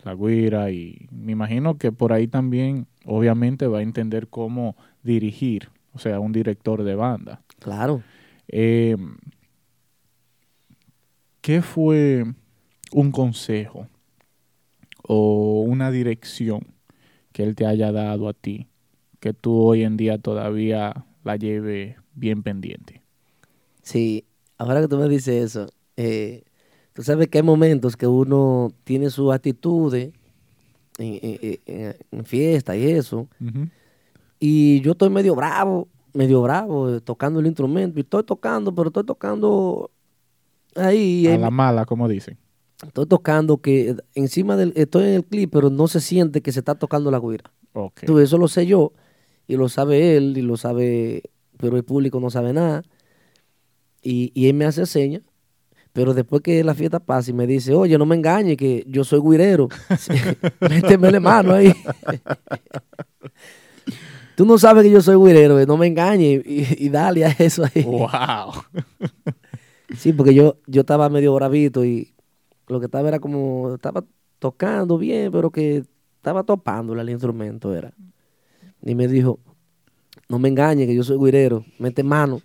la 0.04 0.16
guira 0.16 0.72
y 0.72 1.08
me 1.12 1.32
imagino 1.32 1.78
que 1.78 1.91
por 1.91 2.14
ahí 2.14 2.28
también 2.28 2.88
obviamente 3.06 3.68
va 3.68 3.80
a 3.80 3.82
entender 3.82 4.28
cómo 4.28 4.76
dirigir, 5.04 5.70
o 5.93 5.99
sea, 5.99 6.20
un 6.20 6.32
director 6.32 6.84
de 6.84 6.95
banda. 6.95 7.41
Claro. 7.60 8.04
Eh, 8.47 8.97
¿Qué 11.41 11.62
fue 11.62 12.26
un 12.91 13.12
consejo 13.12 13.88
o 15.06 15.62
una 15.62 15.91
dirección 15.91 16.68
que 17.34 17.43
él 17.43 17.56
te 17.56 17.66
haya 17.66 17.91
dado 17.91 18.30
a 18.30 18.34
ti 18.34 18.68
que 19.20 19.34
tú 19.34 19.58
hoy 19.58 19.84
en 19.84 19.95
día 19.95 20.18
todavía 20.18 21.06
la 21.24 21.38
lleve 21.38 21.97
bien 22.14 22.43
pendiente? 22.43 23.01
Sí, 23.82 24.26
ahora 24.58 24.82
que 24.82 24.88
tú 24.88 24.97
me 24.97 25.08
dices 25.08 25.43
eso, 25.43 25.70
eh, 25.95 26.43
tú 26.94 27.04
sabes 27.04 27.28
que 27.28 27.39
hay 27.39 27.44
momentos 27.44 27.96
que 27.98 28.08
uno 28.08 28.72
tiene 28.84 29.10
sus 29.10 29.34
actitudes 29.34 30.12
en, 30.98 31.20
en- 32.12 32.26
fiesta 32.26 32.76
y 32.78 32.86
eso, 32.86 33.28
y 34.39 34.82
yo 34.82 34.91
estoy 34.91 35.10
medio 35.10 35.36
bravo, 35.36 35.88
medio 36.14 36.41
bravo, 36.41 36.89
eh, 36.96 37.02
tocando 37.02 37.39
el 37.39 37.48
instrumento, 37.48 37.98
y 38.00 38.02
estoy 38.04 38.24
tocando, 38.24 38.74
pero 38.74 38.89
estoy 38.89 39.06
tocando 39.06 39.89
ahí, 40.76 41.28
A 41.28 41.38
la 41.38 41.50
mala, 41.50 41.86
como 41.86 42.08
dicen. 42.08 42.38
estoy 42.86 43.06
tocando 43.06 43.58
que 43.58 43.96
encima 44.14 44.56
del, 44.58 44.74
estoy 44.76 45.04
en 45.06 45.14
el 45.16 45.26
clip, 45.26 45.52
pero 45.52 45.70
no 45.70 45.88
se 45.88 46.00
siente 46.02 46.41
que 46.41 46.52
se 46.52 46.60
está 46.60 46.76
tocando 46.76 47.10
la 47.10 47.20
guira. 47.20 47.52
Ok. 47.74 48.02
Tú, 48.06 48.20
eso 48.20 48.38
lo 48.38 48.48
sé 48.48 48.66
yo, 48.68 48.91
y 49.48 49.56
lo 49.56 49.70
sabe 49.70 50.16
él, 50.18 50.38
y 50.38 50.41
lo 50.41 50.58
sabe, 50.58 51.24
pero 51.58 51.76
el 51.78 51.84
público 51.84 52.20
no 52.20 52.30
sabe 52.30 52.54
nada. 52.54 52.84
Y, 54.02 54.32
y 54.36 54.48
él 54.48 54.54
me 54.56 54.66
hace 54.66 54.86
señas, 54.86 55.22
pero 55.94 56.14
después 56.16 56.41
que 56.41 56.64
la 56.64 56.74
fiesta 56.74 57.00
pasa 57.00 57.30
y 57.30 57.34
me 57.34 57.46
dice, 57.46 57.74
oye, 57.74 57.98
no 57.98 58.06
me 58.06 58.16
engañes, 58.16 58.58
que 58.58 58.84
yo 58.88 59.04
soy 59.04 59.22
guirero. 59.22 59.70
Sí, 59.98 60.14
Métemele 60.60 61.20
mano 61.20 61.54
ahí. 61.54 61.74
Tú 64.36 64.46
no 64.46 64.58
sabes 64.58 64.84
que 64.84 64.89
yo 64.89 65.02
soy 65.02 65.16
guirero, 65.16 65.60
eh, 65.60 65.68
no 65.68 65.78
me 65.78 65.86
engañes, 65.86 66.41
y, 66.44 66.86
y 66.86 66.89
dale 66.89 67.24
a 67.24 67.30
eso 67.30 67.64
ahí. 67.64 67.84
¡Wow! 67.84 68.64
Sí, 69.96 70.12
porque 70.12 70.34
yo, 70.34 70.58
yo 70.66 70.82
estaba 70.82 71.08
medio 71.10 71.36
bravito 71.36 71.86
y 71.86 72.16
lo 72.68 72.80
que 72.80 72.88
estaba 72.88 73.08
era 73.08 73.20
como, 73.20 73.76
estaba 73.76 74.04
tocando 74.39 74.98
bien, 74.98 75.32
pero 75.32 75.52
que 75.52 75.84
estaba 76.16 76.44
topándole 76.44 77.02
al 77.02 77.10
instrumento, 77.12 77.76
era. 77.76 77.94
Y 78.82 78.96
me 78.96 79.08
dijo, 79.08 79.39
no 80.28 80.39
me 80.39 80.50
engañes 80.50 80.88
que 80.88 80.96
yo 80.96 81.04
soy 81.04 81.20
guirero, 81.20 81.64
mete 81.78 82.02
mano. 82.02 82.41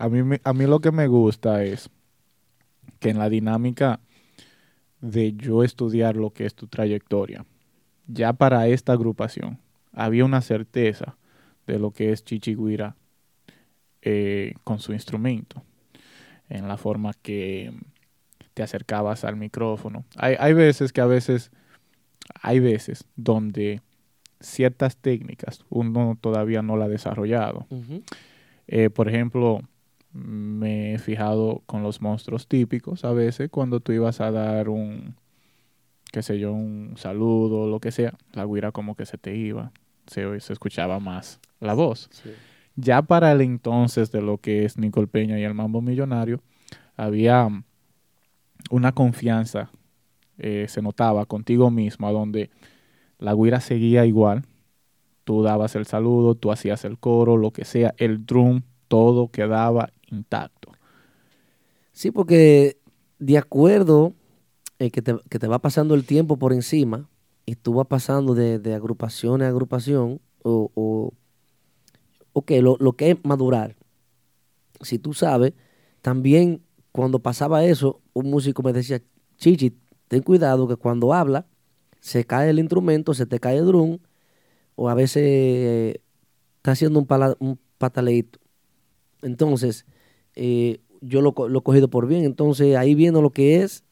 A 0.00 0.08
mí, 0.08 0.38
a 0.42 0.52
mí 0.54 0.66
lo 0.66 0.80
que 0.80 0.92
me 0.92 1.06
gusta 1.08 1.62
es 1.62 1.90
que 3.00 3.10
en 3.10 3.18
la 3.18 3.28
dinámica 3.28 4.00
de 5.02 5.34
yo 5.34 5.62
estudiar 5.62 6.16
lo 6.16 6.30
que 6.30 6.46
es 6.46 6.54
tu 6.54 6.68
trayectoria, 6.68 7.44
ya 8.06 8.32
para 8.32 8.66
esta 8.66 8.94
agrupación, 8.94 9.58
había 9.92 10.24
una 10.24 10.40
certeza 10.40 11.16
de 11.66 11.78
lo 11.78 11.90
que 11.90 12.12
es 12.12 12.24
Chichiguira 12.24 12.96
eh, 14.00 14.54
con 14.64 14.78
su 14.78 14.94
instrumento, 14.94 15.62
en 16.48 16.66
la 16.66 16.78
forma 16.78 17.12
que 17.20 17.70
te 18.54 18.62
acercabas 18.62 19.24
al 19.24 19.36
micrófono. 19.36 20.06
Hay, 20.16 20.34
hay 20.38 20.54
veces 20.54 20.94
que 20.94 21.02
a 21.02 21.06
veces, 21.06 21.50
hay 22.40 22.58
veces 22.58 23.04
donde 23.16 23.82
ciertas 24.40 24.96
técnicas 24.96 25.62
uno 25.68 26.16
todavía 26.18 26.62
no 26.62 26.78
la 26.78 26.86
ha 26.86 26.88
desarrollado. 26.88 27.66
Eh, 28.66 28.88
por 28.88 29.06
ejemplo, 29.08 29.60
me 30.12 30.94
he 30.94 30.98
fijado 30.98 31.62
con 31.66 31.82
los 31.82 32.00
monstruos 32.00 32.46
típicos. 32.46 33.04
A 33.04 33.12
veces 33.12 33.50
cuando 33.50 33.80
tú 33.80 33.92
ibas 33.92 34.20
a 34.20 34.30
dar 34.30 34.68
un, 34.68 35.14
qué 36.12 36.22
sé 36.22 36.38
yo, 36.38 36.52
un 36.52 36.94
saludo 36.96 37.62
o 37.62 37.68
lo 37.68 37.80
que 37.80 37.92
sea, 37.92 38.14
la 38.32 38.44
guira 38.44 38.72
como 38.72 38.96
que 38.96 39.06
se 39.06 39.18
te 39.18 39.36
iba, 39.36 39.72
se, 40.06 40.40
se 40.40 40.52
escuchaba 40.52 40.98
más 40.98 41.40
la 41.60 41.74
voz. 41.74 42.10
Ya 42.76 43.02
para 43.02 43.32
el 43.32 43.40
entonces 43.40 44.10
de 44.10 44.22
lo 44.22 44.38
que 44.38 44.64
es 44.64 44.78
Nicole 44.78 45.06
Peña 45.06 45.38
y 45.38 45.44
el 45.44 45.54
Mambo 45.54 45.82
Millonario, 45.82 46.40
había 46.96 47.48
una 48.70 48.92
confianza, 48.92 49.70
eh, 50.38 50.66
se 50.68 50.82
notaba 50.82 51.26
contigo 51.26 51.70
misma, 51.70 52.10
donde 52.10 52.50
la 53.18 53.34
guira 53.34 53.60
seguía 53.60 54.06
igual, 54.06 54.44
tú 55.24 55.42
dabas 55.42 55.76
el 55.76 55.86
saludo, 55.86 56.34
tú 56.34 56.50
hacías 56.50 56.84
el 56.84 56.98
coro, 56.98 57.36
lo 57.36 57.52
que 57.52 57.64
sea, 57.64 57.94
el 57.98 58.24
drum, 58.24 58.62
todo 58.88 59.30
quedaba 59.30 59.90
intacto. 60.10 60.72
Sí, 61.92 62.10
porque 62.10 62.78
de 63.18 63.38
acuerdo 63.38 64.14
eh, 64.78 64.90
que, 64.90 65.02
te, 65.02 65.16
que 65.30 65.38
te 65.38 65.48
va 65.48 65.60
pasando 65.60 65.94
el 65.94 66.04
tiempo 66.06 66.38
por 66.38 66.52
encima 66.52 67.08
y 67.46 67.56
tú 67.56 67.74
vas 67.74 67.86
pasando 67.88 68.34
de, 68.34 68.74
agrupación 68.74 69.42
a 69.42 69.48
agrupación, 69.48 70.20
o, 70.42 70.70
o 70.74 71.12
ok, 72.32 72.50
lo, 72.62 72.76
lo 72.80 72.92
que 72.94 73.10
es 73.12 73.16
madurar. 73.24 73.76
Si 74.80 74.98
tú 74.98 75.12
sabes, 75.14 75.52
también 76.02 76.62
cuando 76.92 77.18
pasaba 77.20 77.64
eso, 77.64 78.00
un 78.12 78.30
músico 78.30 78.62
me 78.62 78.72
decía, 78.72 79.02
Chichi, 79.36 79.76
ten 80.08 80.22
cuidado 80.22 80.66
que 80.68 80.76
cuando 80.76 81.12
habla, 81.14 81.46
se 82.00 82.24
cae 82.24 82.50
el 82.50 82.58
instrumento, 82.58 83.14
se 83.14 83.26
te 83.26 83.38
cae 83.40 83.58
el 83.58 83.66
drum, 83.66 83.98
o 84.76 84.90
a 84.90 84.94
veces 84.94 85.22
eh, 85.26 86.02
está 86.58 86.72
haciendo 86.72 87.00
un, 87.00 87.06
pala- 87.06 87.36
un 87.40 87.58
pataleíto. 87.78 88.40
Entonces, 89.22 89.86
eh, 90.34 90.80
yo 91.00 91.20
lo, 91.20 91.34
lo 91.48 91.58
he 91.58 91.62
cogido 91.62 91.88
por 91.88 92.06
bien. 92.06 92.24
Entonces, 92.24 92.76
ahí 92.76 92.94
viendo 92.94 93.22
lo 93.22 93.30
que 93.30 93.62
es 93.62 93.84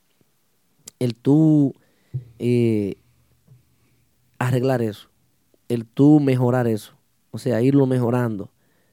el 0.98 1.14
tú 1.14 1.74
eh, 2.38 2.96
arreglar 4.38 4.82
eso, 4.82 5.08
el 5.68 5.86
tú 5.86 6.20
mejorar 6.20 6.66
eso. 6.66 6.96
O 7.30 7.38
sea, 7.38 7.62
irlo 7.62 7.86
mejorando 7.86 8.50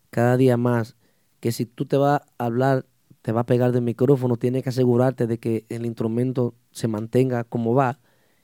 cada 0.09 0.37
día 0.37 0.57
más. 0.57 0.95
Que 1.39 1.51
si 1.51 1.65
tú 1.65 1.85
te 1.85 1.97
vas 1.97 2.21
a 2.37 2.45
hablar, 2.45 2.85
te 3.21 3.31
va 3.31 3.41
a 3.41 3.45
pegar 3.45 3.71
del 3.71 3.83
micrófono, 3.83 4.37
tienes 4.37 4.63
que 4.63 4.69
asegurarte 4.69 5.27
de 5.27 5.37
que 5.37 5.65
el 5.69 5.85
instrumento 5.85 6.55
se 6.71 6.87
mantenga 6.87 7.43
como 7.43 7.73
va 7.73 7.99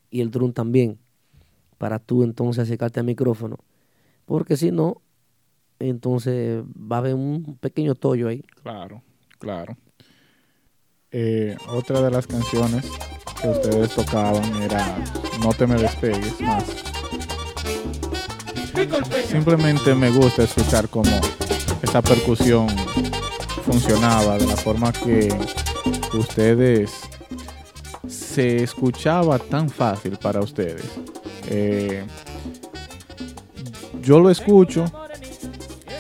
y 0.09 0.21
el 0.21 0.29
drum 0.29 0.53
también, 0.53 0.99
para 1.77 1.99
tú 1.99 2.23
entonces 2.23 2.63
acercarte 2.63 2.99
al 2.99 3.05
micrófono. 3.05 3.57
Porque 4.25 4.57
si 4.57 4.71
no, 4.71 5.01
entonces 5.89 6.63
va 6.63 6.97
a 6.97 6.99
haber 6.99 7.15
un 7.15 7.57
pequeño 7.59 7.95
tollo 7.95 8.27
ahí. 8.27 8.43
Claro, 8.63 9.01
claro. 9.39 9.77
Eh, 11.11 11.57
otra 11.67 12.01
de 12.01 12.09
las 12.09 12.25
canciones 12.25 12.86
que 13.41 13.49
ustedes 13.49 13.93
tocaban 13.93 14.61
era 14.61 15.03
No 15.41 15.51
te 15.53 15.67
me 15.67 15.75
despegues 15.75 16.39
más. 16.39 16.63
Simplemente 19.27 19.93
me 19.93 20.09
gusta 20.09 20.43
escuchar 20.43 20.88
cómo 20.88 21.11
esa 21.82 22.01
percusión 22.01 22.67
funcionaba, 23.65 24.38
de 24.38 24.47
la 24.47 24.55
forma 24.55 24.93
que 24.93 25.29
ustedes 26.13 26.91
se 28.07 28.63
escuchaba 28.63 29.39
tan 29.39 29.69
fácil 29.69 30.17
para 30.17 30.39
ustedes. 30.39 30.86
Eh, 31.47 32.05
yo 34.01 34.19
lo 34.19 34.29
escucho 34.29 34.86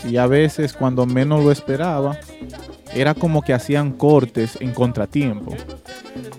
y 0.05 0.17
a 0.17 0.27
veces 0.27 0.73
cuando 0.73 1.05
menos 1.05 1.43
lo 1.43 1.51
esperaba, 1.51 2.17
era 2.93 3.13
como 3.13 3.41
que 3.41 3.53
hacían 3.53 3.93
cortes 3.93 4.57
en 4.59 4.73
contratiempo. 4.73 5.55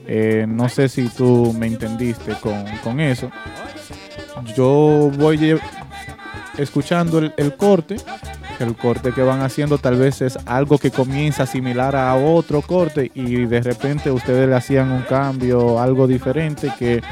Eh, 0.06 0.46
no 0.48 0.68
sé 0.68 0.88
si 0.88 1.08
tú 1.08 1.54
me 1.58 1.66
entendiste 1.66 2.34
con, 2.40 2.64
con 2.82 3.00
eso. 3.00 3.30
Yo 4.56 5.10
voy 5.16 5.58
escuchando 6.58 7.18
el, 7.18 7.32
el 7.36 7.56
corte. 7.56 7.96
El 8.60 8.76
corte 8.76 9.12
que 9.12 9.22
van 9.22 9.40
haciendo 9.40 9.78
tal 9.78 9.96
vez 9.96 10.22
es 10.22 10.38
algo 10.46 10.78
que 10.78 10.92
comienza 10.92 11.46
similar 11.46 11.96
a 11.96 12.14
otro 12.14 12.62
corte 12.62 13.10
y 13.12 13.46
de 13.46 13.60
repente 13.60 14.10
ustedes 14.10 14.48
le 14.48 14.54
hacían 14.54 14.92
un 14.92 15.02
cambio, 15.02 15.80
algo 15.80 16.06
diferente 16.06 16.70
que 16.78 17.02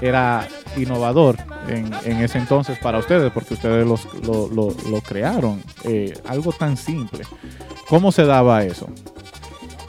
era 0.00 0.46
innovador 0.76 1.36
en, 1.68 1.90
en 2.04 2.18
ese 2.22 2.38
entonces 2.38 2.78
para 2.78 2.98
ustedes, 2.98 3.30
porque 3.32 3.54
ustedes 3.54 3.86
los- 3.86 4.06
lo, 4.24 4.48
lo- 4.48 4.74
lo 4.90 5.00
crearon. 5.00 5.62
Eh, 5.84 6.14
algo 6.26 6.52
tan 6.52 6.76
simple. 6.76 7.24
¿Cómo 7.88 8.10
se 8.12 8.24
daba 8.24 8.64
eso? 8.64 8.88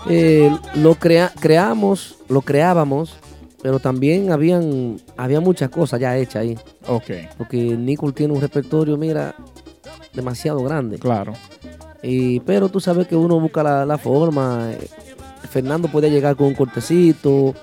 Eh, 0.09 0.51
lo 0.75 0.95
crea- 0.95 1.31
creamos, 1.39 2.15
lo 2.27 2.41
creábamos, 2.41 3.15
pero 3.61 3.79
también 3.79 4.31
habían, 4.31 4.99
había 5.15 5.39
muchas 5.39 5.69
cosas 5.69 5.99
ya 5.99 6.17
hechas 6.17 6.41
ahí. 6.41 6.57
Ok, 6.87 7.11
Porque 7.37 7.57
Nicole 7.57 8.11
tiene 8.13 8.33
un 8.33 8.41
repertorio, 8.41 8.97
mira, 8.97 9.33
demasiado 10.13 10.61
grande. 10.63 10.99
claro. 10.99 11.33
Y, 12.05 12.41
pero 12.41 12.67
tú 12.67 12.81
sabes 12.81 13.07
que 13.07 13.15
uno 13.15 13.39
busca 13.39 13.63
la, 13.63 13.85
la 13.85 13.97
forma. 13.97 14.71
Fernando 15.49 15.87
puede 15.87 16.09
llegar 16.11 16.35
con 16.35 16.47
un 16.47 16.53
cortecito, 16.53 17.53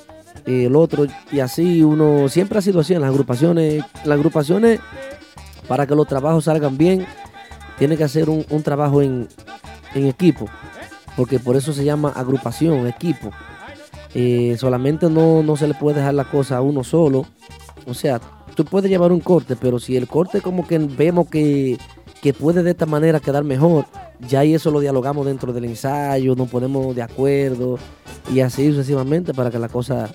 el 0.46 0.76
otro, 0.76 1.06
y 1.30 1.40
así 1.40 1.82
uno 1.82 2.28
siempre 2.28 2.58
ha 2.58 2.62
sido 2.62 2.80
así 2.80 2.94
en 2.94 3.00
las 3.00 3.10
agrupaciones. 3.10 3.84
Las 4.04 4.16
agrupaciones, 4.16 4.80
para 5.68 5.86
que 5.86 5.94
los 5.94 6.06
trabajos 6.06 6.44
salgan 6.44 6.76
bien, 6.76 7.06
tiene 7.78 7.96
que 7.96 8.04
hacer 8.04 8.28
un, 8.28 8.44
un 8.50 8.62
trabajo 8.62 9.02
en, 9.02 9.28
en 9.94 10.06
equipo, 10.06 10.46
porque 11.16 11.38
por 11.38 11.56
eso 11.56 11.72
se 11.72 11.84
llama 11.84 12.10
agrupación, 12.10 12.86
equipo. 12.86 13.30
Eh, 14.14 14.56
solamente 14.58 15.08
no, 15.08 15.42
no 15.42 15.56
se 15.56 15.68
le 15.68 15.74
puede 15.74 15.98
dejar 15.98 16.14
la 16.14 16.24
cosa 16.24 16.56
a 16.56 16.60
uno 16.62 16.82
solo. 16.82 17.26
O 17.86 17.94
sea, 17.94 18.20
tú 18.54 18.64
puedes 18.64 18.90
llevar 18.90 19.12
un 19.12 19.20
corte, 19.20 19.56
pero 19.56 19.78
si 19.78 19.96
el 19.96 20.08
corte 20.08 20.40
como 20.40 20.66
que 20.66 20.78
vemos 20.78 21.28
que, 21.28 21.78
que 22.20 22.34
puede 22.34 22.62
de 22.62 22.72
esta 22.72 22.86
manera 22.86 23.20
quedar 23.20 23.44
mejor, 23.44 23.86
ya 24.28 24.44
y 24.44 24.54
eso 24.54 24.70
lo 24.70 24.80
dialogamos 24.80 25.26
dentro 25.26 25.52
del 25.52 25.64
ensayo, 25.64 26.34
nos 26.34 26.48
ponemos 26.48 26.94
de 26.94 27.02
acuerdo 27.02 27.78
y 28.32 28.40
así 28.40 28.70
sucesivamente 28.70 29.32
para 29.32 29.50
que 29.50 29.58
la 29.58 29.68
cosa 29.68 30.10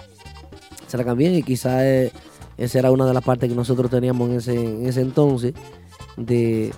salga 0.96 1.14
bien 1.14 1.36
y 1.36 1.44
quizás 1.44 1.82
eh, 1.84 2.12
esa 2.58 2.80
era 2.80 2.92
una 2.92 3.06
de 3.06 3.14
las 3.14 3.24
partes 3.24 3.50
que 3.50 3.56
nosotros 3.56 3.90
teníamos 3.92 4.30
en 4.30 4.36
ese, 4.38 4.54
en 4.56 4.86
ese 4.88 5.02
entonces 5.02 5.54
de, 6.18 6.72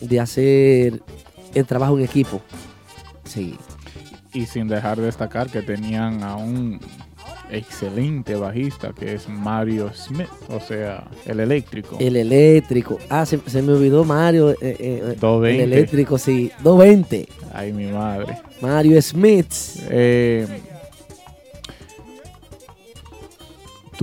de 0.00 0.20
hacer 0.20 1.00
el 1.54 1.66
trabajo 1.66 1.98
en 1.98 2.04
equipo. 2.04 2.40
Sí. 3.24 3.56
Y 4.32 4.46
sin 4.46 4.66
dejar 4.68 4.98
de 4.98 5.04
destacar 5.06 5.50
que 5.50 5.62
tenían 5.62 6.22
a 6.22 6.36
un 6.36 6.80
excelente 7.50 8.34
bajista 8.34 8.92
que 8.98 9.12
es 9.14 9.28
Mario 9.28 9.92
Smith, 9.94 10.28
o 10.48 10.58
sea, 10.58 11.04
el 11.26 11.38
eléctrico. 11.40 11.98
El 12.00 12.16
eléctrico. 12.16 12.98
Ah, 13.10 13.26
se, 13.26 13.38
se 13.46 13.60
me 13.62 13.72
olvidó 13.74 14.04
Mario. 14.04 14.50
eh, 14.52 14.56
eh, 14.62 15.16
220. 15.20 15.62
El 15.64 15.72
eléctrico, 15.72 16.18
sí. 16.18 16.50
220. 16.62 17.28
Ay, 17.52 17.72
mi 17.74 17.86
madre. 17.92 18.38
Mario 18.62 19.00
Smith. 19.02 19.52
Eh, 19.90 20.46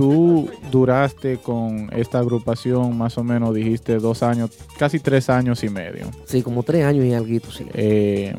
tú 0.00 0.48
duraste 0.70 1.36
con 1.36 1.90
esta 1.94 2.20
agrupación 2.20 2.96
más 2.96 3.18
o 3.18 3.22
menos, 3.22 3.54
dijiste 3.54 3.98
dos 3.98 4.22
años, 4.22 4.50
casi 4.78 4.98
tres 4.98 5.28
años 5.28 5.62
y 5.62 5.68
medio. 5.68 6.06
Sí, 6.24 6.42
como 6.42 6.62
tres 6.62 6.86
años 6.86 7.04
y 7.04 7.12
algo, 7.12 7.50
sí. 7.50 7.66
Eh, 7.74 8.34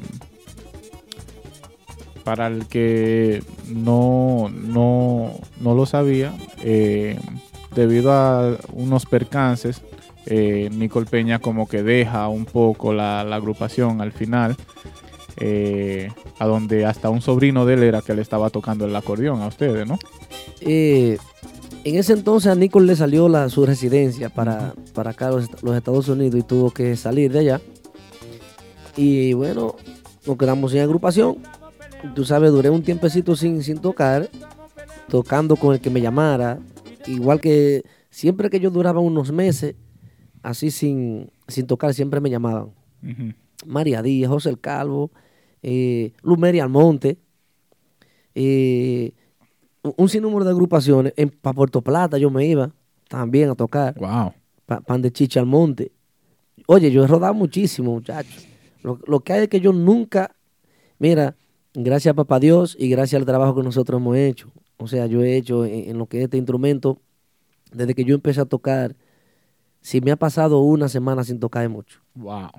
para 2.24 2.47
el 2.47 2.66
que 2.66 3.43
no, 3.68 4.49
no, 4.49 5.34
no 5.59 5.76
lo 5.76 5.86
sabía, 5.86 6.34
eh, 6.64 7.20
debido 7.76 8.12
a 8.12 8.57
unos 8.74 9.05
percances, 9.05 9.84
eh, 10.26 10.68
Nicole 10.72 11.05
Peña 11.05 11.38
como 11.38 11.68
que 11.68 11.84
deja 11.84 12.28
un 12.28 12.45
poco 12.45 12.91
la, 12.91 13.24
la 13.24 13.36
agrupación 13.36 14.01
al 14.01 14.14
final, 14.14 14.55
eh, 15.38 16.09
a 16.39 16.47
donde 16.47 16.88
hasta 16.88 17.12
un 17.12 17.22
sobrino 17.22 17.68
de 17.68 17.76
él 17.76 17.84
era 17.84 18.01
que 18.01 18.16
le 18.16 18.24
estaba 18.24 18.49
tocando 18.49 18.86
el 18.86 18.95
acordeón 18.95 19.41
a 19.41 19.47
ustedes, 19.47 19.88
¿no? 19.88 19.99
Eh, 20.62 21.18
en 21.84 21.96
ese 21.96 22.14
entonces 22.14 22.52
a 22.52 22.56
Nicole 22.56 22.88
le 22.88 22.96
salió 22.96 23.28
la, 23.28 23.50
su 23.50 23.66
residencia 23.66 24.30
para, 24.30 24.74
para 24.94 25.12
acá, 25.12 25.30
los, 25.30 25.64
los 25.64 25.76
Estados 25.76 26.08
Unidos, 26.10 26.40
y 26.40 26.44
tuvo 26.44 26.72
que 26.72 26.96
salir 26.96 27.32
de 27.32 27.40
allá. 27.40 27.62
Y 28.96 29.34
bueno, 29.34 29.76
nos 30.26 30.38
quedamos 30.38 30.72
sin 30.72 30.82
agrupación. 30.82 31.38
Tú 32.16 32.26
sabes, 32.26 32.52
duré 32.52 32.70
un 32.70 32.84
tiempecito 32.84 33.36
sin, 33.36 33.64
sin 33.64 33.80
tocar, 33.80 34.30
tocando 35.08 35.56
con 35.56 35.74
el 35.74 35.82
que 35.82 35.90
me 35.90 36.02
llamara. 36.02 36.60
Igual 37.08 37.40
que 37.40 37.84
siempre 38.10 38.50
que 38.50 38.60
yo 38.60 38.70
duraba 38.70 39.00
unos 39.00 39.32
meses, 39.32 39.76
así 40.44 40.72
sin, 40.72 41.32
sin 41.48 41.68
tocar, 41.68 41.94
siempre 41.94 42.20
me 42.20 42.30
llamaban. 42.30 42.72
María 43.66 44.02
Díaz, 44.02 44.30
José 44.30 44.50
el 44.50 44.60
Calvo, 44.60 45.12
eh, 45.64 46.14
Lumeri 46.22 46.60
Almonte, 46.60 47.18
eh, 48.36 49.14
un- 49.98 50.10
sinnúmero 50.10 50.46
de 50.46 50.52
agrupaciones. 50.52 51.14
Para 51.42 51.54
Puerto 51.54 51.82
Plata 51.82 52.18
yo 52.18 52.30
me 52.30 52.46
iba 52.46 52.72
también 53.08 53.50
a 53.50 53.56
tocar, 53.56 53.96
Wow. 54.00 54.34
pa- 54.66 54.82
Pan 54.82 55.02
de 55.02 55.12
Chicha 55.12 55.40
Almonte. 55.40 55.92
Oye, 56.68 56.92
yo 56.92 57.04
he 57.04 57.08
rodado 57.08 57.34
muchísimo, 57.34 57.92
muchachos. 57.94 58.48
Lo, 58.84 59.00
lo 59.08 59.20
que 59.20 59.34
hay 59.34 59.44
es 59.44 59.50
que 59.50 59.60
yo 59.60 59.74
nunca, 59.74 60.36
mira, 61.00 61.36
gracias 61.74 62.12
a 62.14 62.16
Papá 62.16 62.40
Dios 62.40 62.76
y 62.80 62.90
gracias 62.90 63.20
al 63.20 63.26
trabajo 63.26 63.56
que 63.56 63.64
nosotros 63.64 64.00
hemos 64.00 64.16
hecho. 64.18 64.52
O 64.78 64.88
sea, 64.88 65.06
yo 65.06 65.22
he 65.24 65.36
hecho 65.38 65.66
en, 65.66 65.90
en 65.92 65.98
lo 65.98 66.06
que 66.08 66.20
es 66.20 66.24
este 66.26 66.38
instrumento, 66.38 67.00
desde 67.72 67.94
que 67.96 68.04
yo 68.06 68.16
empecé 68.16 68.42
a 68.42 68.46
tocar, 68.46 68.96
si 69.82 70.02
me 70.02 70.12
ha 70.12 70.16
pasado 70.16 70.60
una 70.62 70.90
semana 70.90 71.24
sin 71.24 71.40
tocar 71.40 71.68
mucho 71.70 72.00
Wow. 72.16 72.50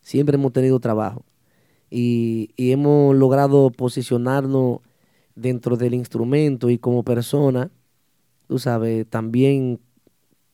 siempre 0.00 0.36
hemos 0.36 0.52
tenido 0.52 0.78
trabajo 0.80 1.22
y, 1.90 2.50
y 2.56 2.72
hemos 2.72 3.14
logrado 3.14 3.70
posicionarnos 3.70 4.78
dentro 5.36 5.76
del 5.76 5.94
instrumento 5.94 6.70
y 6.70 6.78
como 6.78 7.04
persona, 7.04 7.70
tú 8.48 8.58
sabes, 8.58 9.06
también 9.08 9.80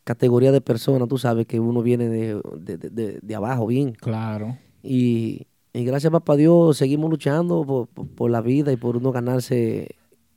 categoría 0.04 0.52
de 0.52 0.60
persona, 0.60 1.06
tú 1.06 1.18
sabes 1.18 1.46
que 1.46 1.60
uno 1.60 1.82
viene 1.82 2.08
de, 2.08 2.40
de- 2.60 3.20
de- 3.22 3.34
abajo 3.34 3.66
bien. 3.66 3.92
Claro. 3.92 4.58
Y, 4.82 5.46
y 5.72 5.84
gracias 5.84 6.08
a 6.10 6.12
papá 6.18 6.36
Dios 6.36 6.76
seguimos 6.76 7.10
luchando 7.10 7.64
por, 7.64 7.88
por- 7.88 8.08
por 8.08 8.30
la 8.30 8.40
vida 8.40 8.72
y 8.72 8.76
por 8.76 8.96
uno 8.96 9.12
ganarse 9.12 9.96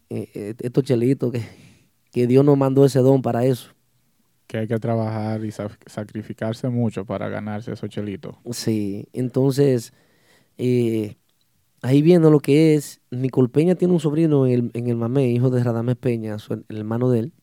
eh, 0.10 0.30
eh, 0.36 0.56
estos 0.60 0.84
chelitos 0.84 1.32
que, 1.32 1.44
que 2.12 2.28
Dios 2.28 2.46
nos 2.46 2.58
mandó 2.58 2.86
ese 2.86 3.00
don 3.00 3.22
para 3.22 3.46
eso. 3.46 3.72
Que 4.48 4.60
hay 4.60 4.68
que 4.68 4.78
trabajar 4.80 5.44
y 5.44 5.52
sa- 5.52 5.76
sacrificarse 5.88 6.70
mucho 6.70 7.06
para 7.06 7.30
ganarse 7.30 7.74
esos 7.74 7.90
chelitos. 7.90 8.36
Sí, 8.52 9.08
entonces, 9.14 9.92
eh, 10.58 11.18
ahí 11.86 12.02
viendo 12.02 12.32
lo 12.32 12.40
que 12.40 12.76
es, 12.76 13.02
Nicole 13.12 13.50
Peña 13.50 13.76
tiene 13.76 13.94
un 13.94 14.00
sobrino 14.00 14.46
en 14.48 14.54
el, 14.54 14.72
en 14.74 14.88
el 14.88 14.96
Mamé, 14.98 15.30
hijo 15.30 15.50
de 15.50 15.64
Radames 15.64 15.96
Peña, 15.98 16.40
su- 16.40 16.54
el 16.54 16.78
hermano 16.78 17.10
de 17.10 17.20
él, 17.20 17.34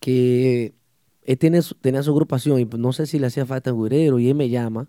que 0.00 0.74
él 1.22 1.38
tiene, 1.38 1.60
tenía 1.80 2.02
su 2.02 2.10
agrupación 2.12 2.60
y 2.60 2.64
pues, 2.66 2.80
no 2.80 2.92
sé 2.92 3.06
si 3.06 3.18
le 3.18 3.26
hacía 3.26 3.46
falta 3.46 3.72
guirero 3.72 4.18
y 4.18 4.28
él 4.28 4.34
me 4.36 4.48
llama, 4.48 4.88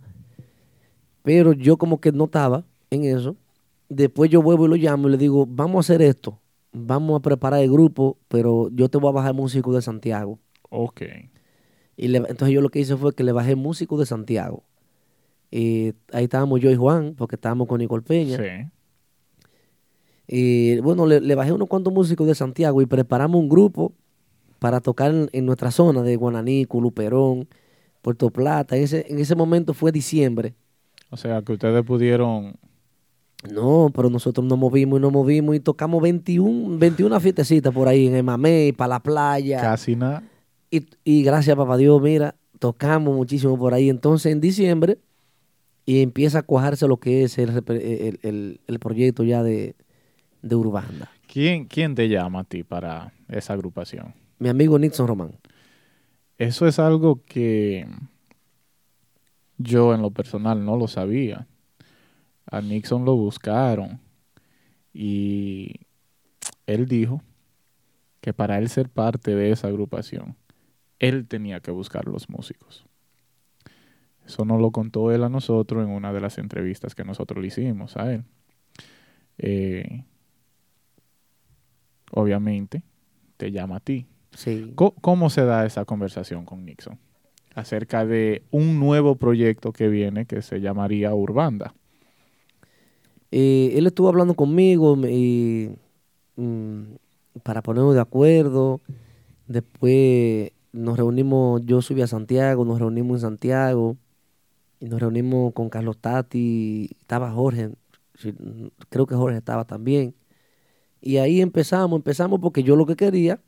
pero 1.23 1.53
yo 1.53 1.77
como 1.77 1.99
que 1.99 2.11
no 2.11 2.25
estaba 2.25 2.65
en 2.89 3.03
eso. 3.03 3.35
Después 3.89 4.29
yo 4.29 4.41
vuelvo 4.41 4.65
y 4.65 4.69
lo 4.69 4.75
llamo 4.75 5.07
y 5.07 5.11
le 5.11 5.17
digo, 5.17 5.45
vamos 5.45 5.77
a 5.77 5.93
hacer 5.93 6.01
esto, 6.01 6.39
vamos 6.73 7.19
a 7.19 7.21
preparar 7.21 7.61
el 7.61 7.71
grupo, 7.71 8.17
pero 8.27 8.69
yo 8.73 8.89
te 8.89 8.97
voy 8.97 9.09
a 9.09 9.13
bajar 9.13 9.33
músico 9.33 9.73
de 9.73 9.81
Santiago. 9.81 10.39
Ok. 10.69 11.01
Y 11.97 12.07
le- 12.09 12.19
entonces 12.19 12.49
yo 12.49 12.61
lo 12.61 12.69
que 12.69 12.79
hice 12.79 12.95
fue 12.97 13.13
que 13.15 13.23
le 13.23 13.31
bajé 13.31 13.55
músico 13.55 13.97
de 13.97 14.05
Santiago. 14.05 14.63
Y 15.49 15.93
ahí 16.11 16.25
estábamos 16.25 16.59
yo 16.59 16.71
y 16.71 16.75
Juan, 16.75 17.15
porque 17.17 17.35
estábamos 17.35 17.67
con 17.67 17.79
Nicole 17.79 18.03
Peña. 18.03 18.37
Sí. 18.37 18.69
Y 20.27 20.79
bueno, 20.81 21.05
le, 21.05 21.21
le 21.21 21.35
bajé 21.35 21.53
unos 21.53 21.69
cuantos 21.69 21.93
músicos 21.93 22.27
de 22.27 22.35
Santiago 22.35 22.81
y 22.81 22.85
preparamos 22.85 23.39
un 23.39 23.47
grupo 23.47 23.93
para 24.59 24.81
tocar 24.81 25.11
en, 25.11 25.29
en 25.31 25.45
nuestra 25.45 25.71
zona 25.71 26.01
de 26.01 26.15
Guananíco, 26.15 26.81
Luperón, 26.81 27.47
Puerto 28.01 28.29
Plata. 28.29 28.75
En 28.75 28.83
ese, 28.83 29.05
en 29.09 29.19
ese 29.19 29.35
momento 29.35 29.73
fue 29.73 29.91
diciembre. 29.91 30.55
O 31.09 31.17
sea, 31.17 31.41
que 31.41 31.53
ustedes 31.53 31.83
pudieron... 31.85 32.55
No, 33.53 33.91
pero 33.93 34.09
nosotros 34.09 34.45
nos 34.45 34.57
movimos 34.57 34.99
y 34.99 35.01
nos 35.01 35.11
movimos 35.11 35.55
y 35.55 35.59
tocamos 35.59 36.01
21, 36.01 36.77
21 36.77 37.19
fiestecitas 37.19 37.71
por 37.73 37.87
ahí 37.87 38.07
en 38.07 38.15
el 38.15 38.23
Mamey, 38.23 38.71
para 38.73 38.95
la 38.95 38.99
playa. 38.99 39.61
Casi 39.61 39.95
nada. 39.95 40.23
Y, 40.71 40.87
y 41.05 41.23
gracias 41.23 41.55
papá 41.55 41.77
Dios, 41.77 42.01
mira, 42.01 42.35
tocamos 42.59 43.15
muchísimo 43.15 43.57
por 43.57 43.73
ahí. 43.73 43.89
Entonces 43.89 44.31
en 44.33 44.41
diciembre 44.41 44.97
y 45.87 46.01
empieza 46.03 46.39
a 46.39 46.43
cuajarse 46.43 46.87
lo 46.87 46.97
que 46.97 47.23
es 47.23 47.37
el, 47.39 47.49
repre- 47.55 47.81
el, 47.81 48.19
el- 48.21 48.59
el 48.67 48.79
proyecto 48.79 49.23
ya 49.23 49.41
de, 49.41 49.75
de 50.43 50.55
Urbanda. 50.55 51.09
¿Quién, 51.31 51.65
¿Quién 51.65 51.95
te 51.95 52.09
llama 52.09 52.41
a 52.41 52.43
ti 52.43 52.63
para 52.63 53.13
esa 53.29 53.53
agrupación? 53.53 54.13
Mi 54.37 54.49
amigo 54.49 54.77
Nixon 54.77 55.07
Román. 55.07 55.31
Eso 56.37 56.67
es 56.67 56.77
algo 56.77 57.23
que 57.25 57.87
yo 59.57 59.93
en 59.93 60.01
lo 60.01 60.11
personal 60.11 60.63
no 60.63 60.77
lo 60.77 60.87
sabía. 60.87 61.47
A 62.45 62.61
Nixon 62.61 63.05
lo 63.05 63.15
buscaron 63.15 63.99
y 64.93 65.71
él 66.65 66.85
dijo 66.87 67.21
que 68.21 68.33
para 68.33 68.57
él 68.57 68.69
ser 68.69 68.89
parte 68.89 69.35
de 69.35 69.51
esa 69.51 69.67
agrupación, 69.67 70.35
él 70.99 71.27
tenía 71.27 71.59
que 71.61 71.71
buscar 71.71 72.05
los 72.07 72.29
músicos. 72.29 72.85
Eso 74.27 74.43
nos 74.43 74.59
lo 74.59 74.71
contó 74.71 75.11
él 75.11 75.23
a 75.23 75.29
nosotros 75.29 75.85
en 75.85 75.89
una 75.89 76.11
de 76.11 76.19
las 76.19 76.37
entrevistas 76.37 76.95
que 76.95 77.05
nosotros 77.05 77.41
le 77.41 77.47
hicimos 77.47 77.95
a 77.95 78.13
él. 78.13 78.23
Eh, 79.37 80.03
obviamente, 82.11 82.83
te 83.37 83.51
llama 83.51 83.77
a 83.77 83.79
ti. 83.79 84.05
Sí. 84.33 84.73
¿Cómo 84.75 85.29
se 85.29 85.45
da 85.45 85.65
esa 85.65 85.85
conversación 85.85 86.43
con 86.43 86.65
Nixon? 86.65 86.99
Acerca 87.55 88.05
de 88.05 88.43
un 88.51 88.79
nuevo 88.79 89.15
proyecto 89.15 89.71
que 89.71 89.87
viene 89.87 90.25
que 90.25 90.41
se 90.41 90.59
llamaría 90.59 91.15
Urbanda. 91.15 91.73
Eh, 93.31 93.73
él 93.75 93.87
estuvo 93.87 94.09
hablando 94.09 94.33
conmigo 94.35 94.97
y, 95.07 95.71
mm, 96.35 96.81
para 97.43 97.61
ponernos 97.61 97.95
de 97.95 98.01
acuerdo. 98.01 98.81
Después 99.47 100.51
nos 100.73 100.97
reunimos, 100.97 101.65
yo 101.65 101.81
subí 101.81 102.01
a 102.01 102.07
Santiago, 102.07 102.65
nos 102.65 102.79
reunimos 102.79 103.17
en 103.17 103.21
Santiago 103.21 103.95
y 104.79 104.85
nos 104.87 104.99
reunimos 104.99 105.53
con 105.53 105.69
Carlos 105.69 105.97
Tati, 105.99 106.89
estaba 106.99 107.31
Jorge, 107.31 107.71
creo 108.89 109.05
que 109.07 109.15
Jorge 109.15 109.37
estaba 109.37 109.65
también. 109.65 110.15
Y 111.01 111.17
ahí 111.17 111.41
empezamos, 111.41 111.97
empezamos 111.97 112.39
porque 112.39 112.63
yo 112.63 112.75
lo 112.75 112.85
que 112.85 112.95
quería 112.95 113.41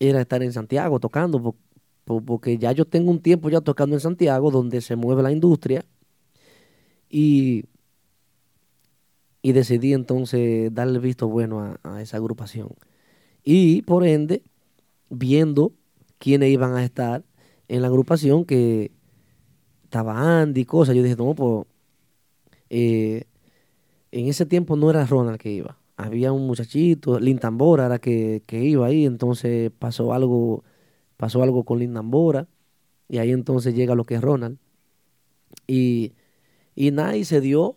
era 0.00 0.20
estar 0.20 0.42
en 0.42 0.52
Santiago 0.52 1.00
tocando, 1.00 1.42
po- 1.42 1.56
po- 2.04 2.22
porque 2.22 2.58
ya 2.58 2.72
yo 2.72 2.86
tengo 2.86 3.10
un 3.10 3.20
tiempo 3.22 3.50
ya 3.50 3.60
tocando 3.60 3.96
en 3.96 4.00
Santiago, 4.00 4.50
donde 4.50 4.80
se 4.82 4.96
mueve 4.96 5.22
la 5.22 5.32
industria. 5.32 5.84
Y, 7.08 7.64
y 9.42 9.52
decidí 9.52 9.92
entonces 9.92 10.72
darle 10.74 10.98
visto 10.98 11.28
bueno 11.28 11.60
a, 11.60 11.80
a 11.82 12.02
esa 12.02 12.16
agrupación. 12.18 12.68
Y 13.44 13.82
por 13.82 14.06
ende, 14.06 14.44
viendo 15.10 15.74
quiénes 16.18 16.50
iban 16.50 16.74
a 16.74 16.84
estar 16.84 17.24
en 17.68 17.82
la 17.82 17.88
agrupación, 17.88 18.44
que 18.44 18.92
estaba 19.92 20.40
Andy 20.40 20.64
cosas, 20.64 20.96
yo 20.96 21.02
dije, 21.02 21.16
no, 21.16 21.34
pues 21.34 21.66
eh, 22.70 23.24
en 24.10 24.26
ese 24.26 24.46
tiempo 24.46 24.74
no 24.74 24.88
era 24.88 25.04
Ronald 25.04 25.38
que 25.38 25.52
iba. 25.52 25.76
Había 25.98 26.32
un 26.32 26.46
muchachito, 26.46 27.20
Lin 27.20 27.38
Tambora 27.38 27.84
era 27.84 27.98
que, 27.98 28.42
que 28.46 28.64
iba 28.64 28.86
ahí, 28.86 29.04
entonces 29.04 29.70
pasó 29.78 30.14
algo, 30.14 30.64
pasó 31.18 31.42
algo 31.42 31.64
con 31.64 31.78
Lin 31.78 31.92
Tambora, 31.92 32.48
y 33.06 33.18
ahí 33.18 33.32
entonces 33.32 33.74
llega 33.74 33.94
lo 33.94 34.04
que 34.04 34.14
es 34.14 34.22
Ronald. 34.22 34.56
Y, 35.66 36.14
y 36.74 36.90
nada, 36.90 37.14
y 37.14 37.26
se 37.26 37.42
dio, 37.42 37.76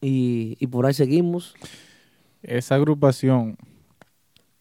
y, 0.00 0.56
y 0.58 0.66
por 0.66 0.84
ahí 0.84 0.94
seguimos. 0.94 1.54
Esa 2.42 2.74
agrupación, 2.74 3.56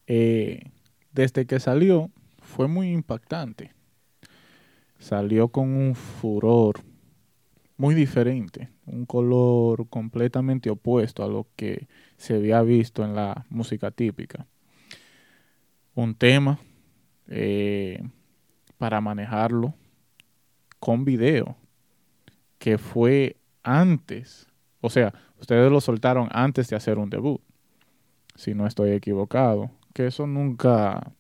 eh, 0.06 0.70
desde 1.14 1.48
que 1.48 1.60
salió, 1.60 2.12
fue 2.38 2.68
muy 2.68 2.92
impactante. 2.92 3.79
Salió 5.00 5.48
con 5.48 5.70
un 5.70 5.96
furor 5.96 6.82
muy 7.78 7.96
diferente, 7.96 8.70
un 8.86 9.06
color 9.06 9.88
completamente 9.90 10.70
opuesto 10.70 11.24
a 11.24 11.30
lo 11.30 11.48
que 11.56 11.88
se 12.18 12.36
había 12.36 12.62
visto 12.62 13.06
en 13.06 13.16
la 13.16 13.46
música 13.50 13.90
típica. 13.90 14.46
Un 15.96 16.16
tema 16.16 16.60
eh, 17.28 18.04
para 18.78 19.00
manejarlo 19.00 19.74
con 20.80 21.06
video, 21.06 21.56
que 22.58 22.78
fue 22.78 23.38
antes, 23.64 24.48
o 24.82 24.90
sea, 24.90 25.14
ustedes 25.40 25.72
lo 25.72 25.80
soltaron 25.80 26.28
antes 26.32 26.68
de 26.70 26.76
hacer 26.76 26.98
un 26.98 27.10
debut, 27.10 27.42
si 28.36 28.54
no 28.54 28.68
estoy 28.68 28.92
equivocado, 28.92 29.72
que 29.94 30.08
eso 30.08 30.28
nunca 30.28 31.14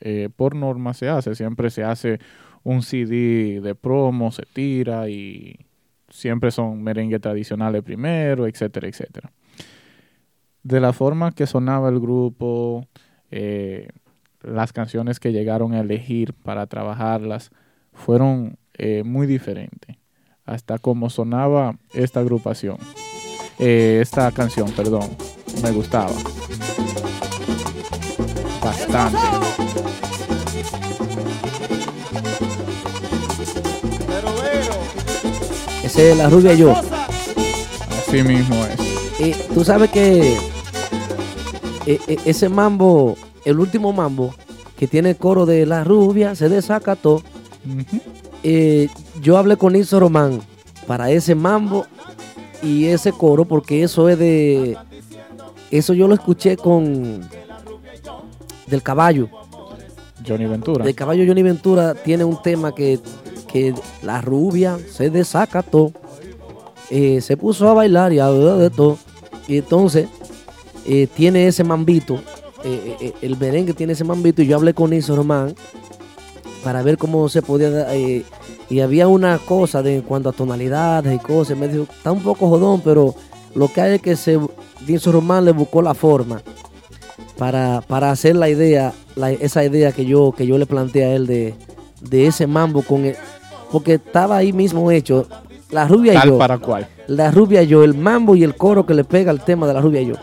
eh, 0.00 0.28
por 0.34 0.54
norma 0.54 0.94
se 0.94 1.08
hace, 1.08 1.34
siempre 1.34 1.70
se 1.70 1.84
hace 1.84 2.20
un 2.64 2.82
CD 2.82 3.60
de 3.60 3.74
promo, 3.74 4.32
se 4.32 4.42
tira 4.52 5.08
y 5.08 5.56
siempre 6.08 6.50
son 6.50 6.82
merengue 6.82 7.20
tradicionales 7.20 7.82
primero, 7.82 8.46
etcétera, 8.46 8.88
etcétera. 8.88 9.30
De 10.62 10.80
la 10.80 10.92
forma 10.92 11.32
que 11.32 11.46
sonaba 11.46 11.90
el 11.90 12.00
grupo, 12.00 12.86
eh, 13.30 13.88
las 14.42 14.72
canciones 14.72 15.20
que 15.20 15.32
llegaron 15.32 15.74
a 15.74 15.80
elegir 15.80 16.32
para 16.32 16.66
trabajarlas 16.66 17.50
fueron 17.92 18.56
eh, 18.74 19.02
muy 19.04 19.26
diferentes. 19.26 19.96
Hasta 20.46 20.78
como 20.78 21.10
sonaba 21.10 21.76
esta 21.92 22.20
agrupación, 22.20 22.78
eh, 23.58 23.98
esta 24.02 24.30
canción, 24.32 24.70
perdón, 24.72 25.08
me 25.62 25.70
gustaba 25.70 26.12
bastante. 28.62 29.43
La 35.96 36.28
rubia 36.28 36.54
y 36.54 36.58
yo. 36.58 36.72
Así 36.72 38.22
mismo 38.24 38.56
es. 38.66 39.20
Y 39.20 39.32
tú 39.54 39.64
sabes 39.64 39.90
que 39.90 40.36
e- 41.86 42.00
e- 42.08 42.18
ese 42.24 42.48
mambo, 42.48 43.16
el 43.44 43.60
último 43.60 43.92
mambo, 43.92 44.34
que 44.76 44.88
tiene 44.88 45.10
el 45.10 45.16
coro 45.16 45.46
de 45.46 45.66
la 45.66 45.84
rubia, 45.84 46.34
se 46.34 46.48
desacató. 46.48 47.22
Eh, 48.42 48.88
yo 49.22 49.38
hablé 49.38 49.56
con 49.56 49.76
Ilso 49.76 50.00
Román 50.00 50.40
para 50.88 51.10
ese 51.10 51.36
mambo 51.36 51.86
y 52.60 52.86
ese 52.86 53.12
coro, 53.12 53.44
porque 53.44 53.84
eso 53.84 54.08
es 54.08 54.18
de. 54.18 54.76
Eso 55.70 55.92
yo 55.92 56.08
lo 56.08 56.14
escuché 56.14 56.56
con. 56.56 57.28
Del 58.66 58.82
caballo. 58.82 59.28
Johnny 60.26 60.46
Ventura. 60.46 60.84
Del 60.84 60.94
caballo 60.94 61.22
Johnny 61.26 61.42
Ventura 61.42 61.94
tiene 61.94 62.24
un 62.24 62.40
tema 62.42 62.74
que, 62.74 62.98
que 63.54 63.72
la 64.02 64.20
rubia 64.20 64.78
se 64.92 65.10
desacató. 65.10 65.92
eh, 66.90 67.20
se 67.20 67.36
puso 67.36 67.68
a 67.68 67.74
bailar 67.74 68.12
y 68.12 68.18
a 68.18 68.28
de 68.28 68.68
todo. 68.68 68.98
Y 69.46 69.58
entonces 69.58 70.08
eh, 70.84 71.06
tiene 71.14 71.46
ese 71.46 71.62
mambito. 71.62 72.16
eh, 72.64 72.96
eh, 73.00 73.12
el 73.22 73.38
merengue 73.38 73.72
tiene 73.72 73.92
ese 73.92 74.02
mambito. 74.02 74.42
Y 74.42 74.48
yo 74.48 74.56
hablé 74.56 74.74
con 74.74 74.92
Ilso 74.92 75.14
Román 75.14 75.54
para 76.64 76.82
ver 76.82 76.98
cómo 76.98 77.28
se 77.28 77.42
podía. 77.42 77.94
y 77.94 78.80
había 78.80 79.06
una 79.06 79.38
cosa 79.38 79.82
de 79.82 79.96
en 79.96 80.02
cuanto 80.02 80.30
a 80.30 80.32
tonalidades 80.32 81.14
y 81.14 81.18
cosas. 81.20 81.56
Me 81.56 81.68
dijo, 81.68 81.84
está 81.84 82.10
un 82.10 82.24
poco 82.24 82.48
jodón, 82.48 82.80
pero 82.80 83.14
lo 83.54 83.68
que 83.72 83.80
hay 83.80 83.94
es 83.94 84.02
que 84.02 84.16
se, 84.16 84.36
Román 85.12 85.44
le 85.44 85.52
buscó 85.52 85.80
la 85.80 85.94
forma 85.94 86.42
para, 87.38 87.82
para 87.86 88.10
hacer 88.10 88.34
la 88.34 88.48
idea, 88.48 88.92
esa 89.40 89.64
idea 89.64 89.92
que 89.92 90.04
yo, 90.06 90.32
que 90.36 90.44
yo 90.44 90.58
le 90.58 90.66
planteé 90.66 91.04
a 91.04 91.14
él 91.14 91.26
de, 91.28 91.54
de 92.00 92.26
ese 92.26 92.46
mambo 92.46 92.82
con 92.82 93.04
el, 93.04 93.16
porque 93.74 93.94
estaba 93.94 94.36
ahí 94.36 94.52
mismo 94.52 94.90
hecho. 94.92 95.26
La 95.70 95.88
rubia 95.88 96.12
y 96.12 96.16
Tal 96.16 96.28
yo. 96.28 96.38
para 96.38 96.58
cual. 96.58 96.86
La 97.08 97.32
rubia 97.32 97.62
y 97.62 97.66
yo, 97.66 97.82
el 97.82 97.94
mambo 97.94 98.36
y 98.36 98.44
el 98.44 98.54
coro 98.54 98.86
que 98.86 98.94
le 98.94 99.02
pega 99.02 99.32
al 99.32 99.40
tema 99.44 99.66
de 99.66 99.74
la 99.74 99.80
rubia 99.80 100.00
y 100.00 100.06
yo. 100.06 100.14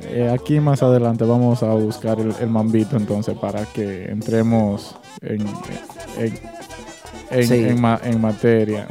Eh, 0.00 0.30
aquí 0.32 0.58
más 0.60 0.82
adelante 0.82 1.24
vamos 1.24 1.62
a 1.62 1.66
buscar 1.74 2.18
el, 2.20 2.32
el 2.40 2.48
mambito 2.48 2.96
entonces 2.96 3.36
para 3.36 3.64
que 3.66 4.06
entremos 4.10 4.94
en, 5.20 5.42
en, 6.16 6.40
en, 7.30 7.46
Sí. 7.46 7.54
en 7.54 7.80
ma- 7.80 8.00
en 8.02 8.20
materia. 8.20 8.86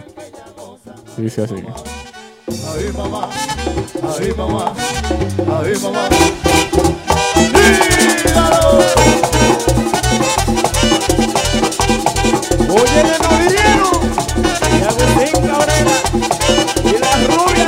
Dice 1.17 1.43
así. 1.43 1.55
Ay 1.55 2.91
mamá, 2.95 3.27
ay 4.19 4.31
mamá, 4.37 4.73
ay 5.63 5.73
mamá. 5.81 6.09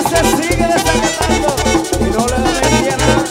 Se 0.09 0.41
sigue 0.41 0.67
desacatando. 0.67 1.55
Y 1.99 2.09
no 2.11 2.25
le 2.27 2.33
da 2.33 2.51
media 2.61 2.97
nada. 2.97 3.23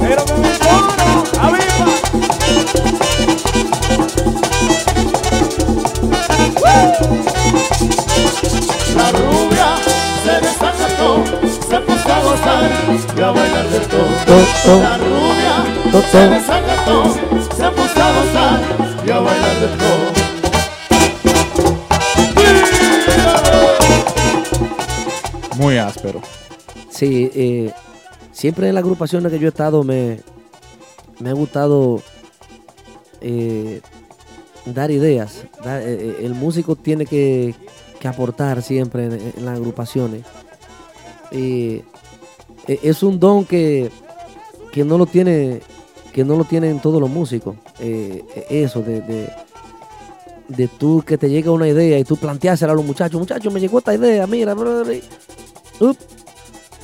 Pero 0.00 0.24
con 0.24 0.44
el 0.44 0.58
coro, 0.58 1.22
aviva. 1.40 1.86
La 8.96 9.10
rubia 9.12 9.76
se 10.24 10.40
desacató, 10.40 11.24
se 11.68 11.78
puso 11.80 12.12
a 12.12 12.20
gozar 12.20 12.70
y 13.16 13.20
a 13.20 13.30
bailar 13.30 13.68
de 13.68 13.80
todo. 13.80 14.00
To, 14.26 14.36
to, 14.64 14.82
La 14.82 14.96
rubia 14.98 15.79
to, 15.92 16.00
se 16.02 17.56
se 17.56 17.70
puso 17.70 18.02
a 18.02 18.12
gozar 18.12 18.60
y 19.06 19.10
a 19.10 19.18
bailar 19.20 19.60
de 19.60 19.66
todo. 19.78 21.20
Muy 25.56 25.76
áspero. 25.78 26.20
Sí, 26.90 27.30
eh, 27.34 27.72
siempre 28.32 28.68
en 28.68 28.74
las 28.74 28.82
agrupaciones 28.82 29.30
que 29.32 29.38
yo 29.38 29.46
he 29.46 29.48
estado 29.48 29.84
me, 29.84 30.20
me 31.18 31.30
ha 31.30 31.34
gustado 31.34 32.02
eh, 33.20 33.80
dar 34.66 34.90
ideas. 34.90 35.44
dar- 35.64 35.82
eh, 35.82 36.18
el 36.22 36.34
músico 36.34 36.76
tiene 36.76 37.04
que, 37.06 37.54
que 37.98 38.08
aportar 38.08 38.62
siempre 38.62 39.04
en, 39.06 39.12
en 39.36 39.44
las 39.44 39.56
agrupaciones. 39.56 40.22
Y, 41.32 41.82
eh, 42.66 42.78
es 42.82 43.02
un 43.02 43.20
don 43.20 43.44
que, 43.44 43.90
que 44.72 44.84
no 44.84 44.96
lo 44.98 45.06
tiene 45.06 45.60
que 46.12 46.24
no 46.24 46.36
lo 46.36 46.44
tienen 46.44 46.80
todos 46.80 47.00
los 47.00 47.10
músicos. 47.10 47.56
Eh, 47.78 48.24
eh, 48.34 48.46
eso 48.50 48.82
de, 48.82 49.00
de, 49.00 49.32
de 50.48 50.68
tú 50.68 51.02
que 51.06 51.18
te 51.18 51.28
llega 51.30 51.50
una 51.50 51.68
idea 51.68 51.98
y 51.98 52.04
tú 52.04 52.16
planteársela 52.16 52.72
a 52.72 52.76
los 52.76 52.84
muchachos. 52.84 53.18
Muchachos, 53.20 53.52
me 53.52 53.60
llegó 53.60 53.78
esta 53.78 53.94
idea, 53.94 54.26
mira. 54.26 54.54
bla, 54.54 54.64
bla, 54.64 54.82
bla". 54.82 54.94
Up. 55.80 55.96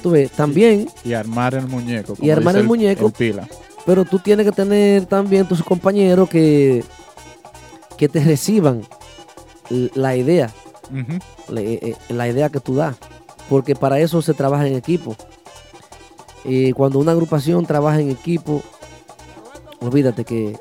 Tú 0.03 0.11
ves, 0.11 0.31
también 0.31 0.89
Y 1.05 1.15
armar 1.15 1.55
el 1.55 1.67
muñeco. 1.67 2.15
Y 2.21 2.31
armar 2.31 2.55
dice 2.55 2.63
el 2.63 2.69
muñeco. 2.69 3.07
el 3.07 3.13
pila. 3.13 3.49
pero 3.85 4.05
tú 4.05 4.19
tienes 4.19 4.47
que 4.47 4.53
tener 4.53 5.07
también 5.07 5.49
tus 5.49 5.63
compañeros 5.63 6.29
que, 6.29 6.85
que 7.97 8.09
te 8.09 8.23
reciban 8.23 8.83
la 9.69 10.15
idea, 10.15 10.53
la, 11.49 11.61
eh, 11.61 11.79
eh, 11.83 11.97
la 12.11 12.29
idea 12.29 12.51
que 12.51 12.61
tú 12.61 12.77
das, 12.77 12.97
porque 13.49 13.75
para 13.75 13.99
eso 13.99 14.23
se 14.23 14.35
trabaja 14.35 14.67
en 14.67 14.75
equipo. 14.75 15.17
Y 16.45 16.73
cuando 16.73 17.01
una 17.01 17.13
agrupación 17.13 17.67
trabaja 17.67 18.01
en 18.01 18.11
equipo, 18.11 18.63
olvídate 19.87 20.25
que 20.25 20.57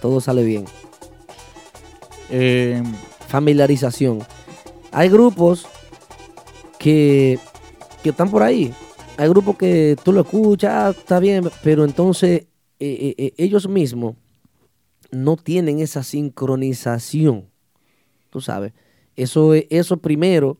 todo 0.00 0.20
sale 0.20 0.42
bien. 0.44 0.64
Eh, 2.30 2.82
Familiarización. 3.28 4.20
Hay 4.90 5.08
grupos 5.08 5.66
que 6.78 7.38
que 8.02 8.10
están 8.10 8.30
por 8.30 8.42
ahí. 8.42 8.74
Hay 9.16 9.28
grupos 9.28 9.56
que 9.56 9.96
tú 10.02 10.12
lo 10.12 10.22
escuchas, 10.22 10.70
ah, 10.74 10.90
está 10.90 11.20
bien, 11.20 11.48
pero 11.62 11.84
entonces 11.84 12.42
eh, 12.42 12.46
eh, 12.80 13.14
eh, 13.16 13.34
ellos 13.36 13.68
mismos 13.68 14.16
no 15.12 15.36
tienen 15.36 15.78
esa 15.78 16.02
sincronización. 16.02 17.48
Tú 18.30 18.40
sabes, 18.40 18.72
eso, 19.14 19.54
es- 19.54 19.66
eso 19.70 19.98
primero, 19.98 20.58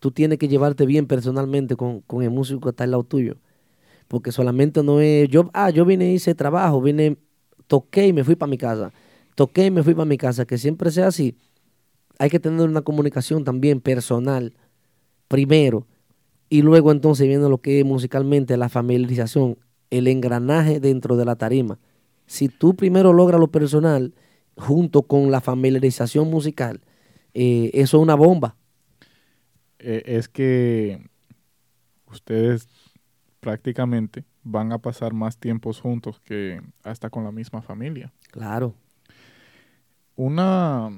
tú 0.00 0.10
tienes 0.10 0.38
que 0.38 0.48
llevarte 0.48 0.86
bien 0.86 1.06
personalmente 1.06 1.76
con, 1.76 2.00
con 2.00 2.22
el 2.24 2.30
músico 2.30 2.60
que 2.62 2.70
está 2.70 2.84
al 2.84 2.90
lado 2.92 3.04
tuyo. 3.04 3.36
Porque 4.12 4.30
solamente 4.30 4.82
no 4.82 5.00
es, 5.00 5.26
yo, 5.30 5.48
ah, 5.54 5.70
yo 5.70 5.86
vine 5.86 6.12
hice 6.12 6.34
trabajo, 6.34 6.82
vine, 6.82 7.16
toqué 7.66 8.08
y 8.08 8.12
me 8.12 8.24
fui 8.24 8.36
para 8.36 8.50
mi 8.50 8.58
casa. 8.58 8.92
Toqué 9.36 9.64
y 9.64 9.70
me 9.70 9.82
fui 9.82 9.94
para 9.94 10.04
mi 10.04 10.18
casa. 10.18 10.44
Que 10.44 10.58
siempre 10.58 10.90
sea 10.90 11.06
así. 11.06 11.34
Hay 12.18 12.28
que 12.28 12.38
tener 12.38 12.68
una 12.68 12.82
comunicación 12.82 13.42
también 13.42 13.80
personal, 13.80 14.52
primero. 15.28 15.86
Y 16.50 16.60
luego 16.60 16.92
entonces 16.92 17.26
viene 17.26 17.48
lo 17.48 17.62
que 17.62 17.80
es 17.80 17.86
musicalmente 17.86 18.58
la 18.58 18.68
familiarización, 18.68 19.56
el 19.88 20.06
engranaje 20.08 20.78
dentro 20.78 21.16
de 21.16 21.24
la 21.24 21.36
tarima. 21.36 21.78
Si 22.26 22.48
tú 22.48 22.76
primero 22.76 23.14
logras 23.14 23.40
lo 23.40 23.50
personal 23.50 24.12
junto 24.58 25.04
con 25.04 25.30
la 25.30 25.40
familiarización 25.40 26.28
musical, 26.28 26.82
eh, 27.32 27.70
eso 27.72 27.96
es 27.96 28.02
una 28.02 28.14
bomba. 28.14 28.56
Eh, 29.78 30.02
es 30.04 30.28
que 30.28 31.00
ustedes 32.10 32.68
prácticamente 33.42 34.24
van 34.44 34.70
a 34.72 34.78
pasar 34.78 35.12
más 35.12 35.36
tiempos 35.36 35.80
juntos 35.80 36.20
que 36.20 36.62
hasta 36.84 37.10
con 37.10 37.24
la 37.24 37.32
misma 37.32 37.60
familia. 37.60 38.12
Claro. 38.30 38.72
Una 40.14 40.90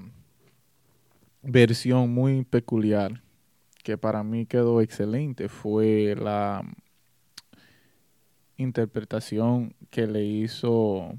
versión 1.40 2.12
muy 2.12 2.44
peculiar 2.44 3.22
que 3.82 3.96
para 3.96 4.22
mí 4.22 4.44
quedó 4.44 4.82
excelente 4.82 5.48
fue 5.48 6.14
la 6.18 6.62
interpretación 8.58 9.74
que 9.88 10.06
le 10.06 10.22
hizo 10.22 11.14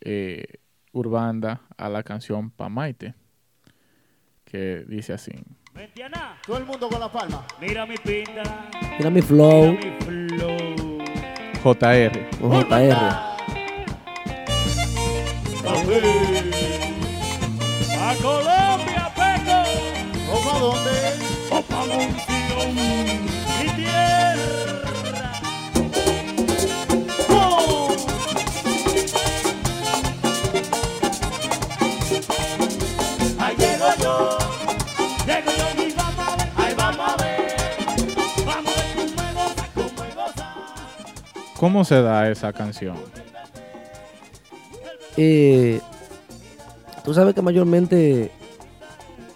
eh, 0.00 0.60
Urbanda 0.92 1.62
a 1.76 1.88
la 1.88 2.04
canción 2.04 2.50
Pamaite, 2.52 3.16
que 4.44 4.84
dice 4.88 5.12
así. 5.12 5.32
Ventiana, 5.78 6.36
Todo 6.44 6.58
el 6.58 6.64
mundo 6.64 6.88
con 6.88 6.98
la 6.98 7.08
palma. 7.10 7.44
mira 7.60 7.86
mi 7.86 7.96
pinta. 7.96 8.42
Mira 8.98 9.10
mi 9.10 9.22
flow, 9.22 9.76
Mira 9.78 9.90
mi 10.10 10.28
flow. 10.28 10.98
JR. 11.62 12.28
JR. 12.40 13.28
A 18.00 18.14
Colombia, 18.22 19.12
Peco. 19.14 19.58
¿Cómo 20.30 20.50
a 20.50 20.58
dónde? 20.58 20.90
Opa 21.50 21.76
Monción, 21.86 22.74
mi 22.74 23.68
tierra. 23.76 24.87
¿Cómo 41.58 41.84
se 41.84 42.00
da 42.00 42.30
esa 42.30 42.52
canción? 42.52 42.96
Eh, 45.16 45.80
tú 47.04 47.12
sabes 47.12 47.34
que 47.34 47.42
mayormente 47.42 48.30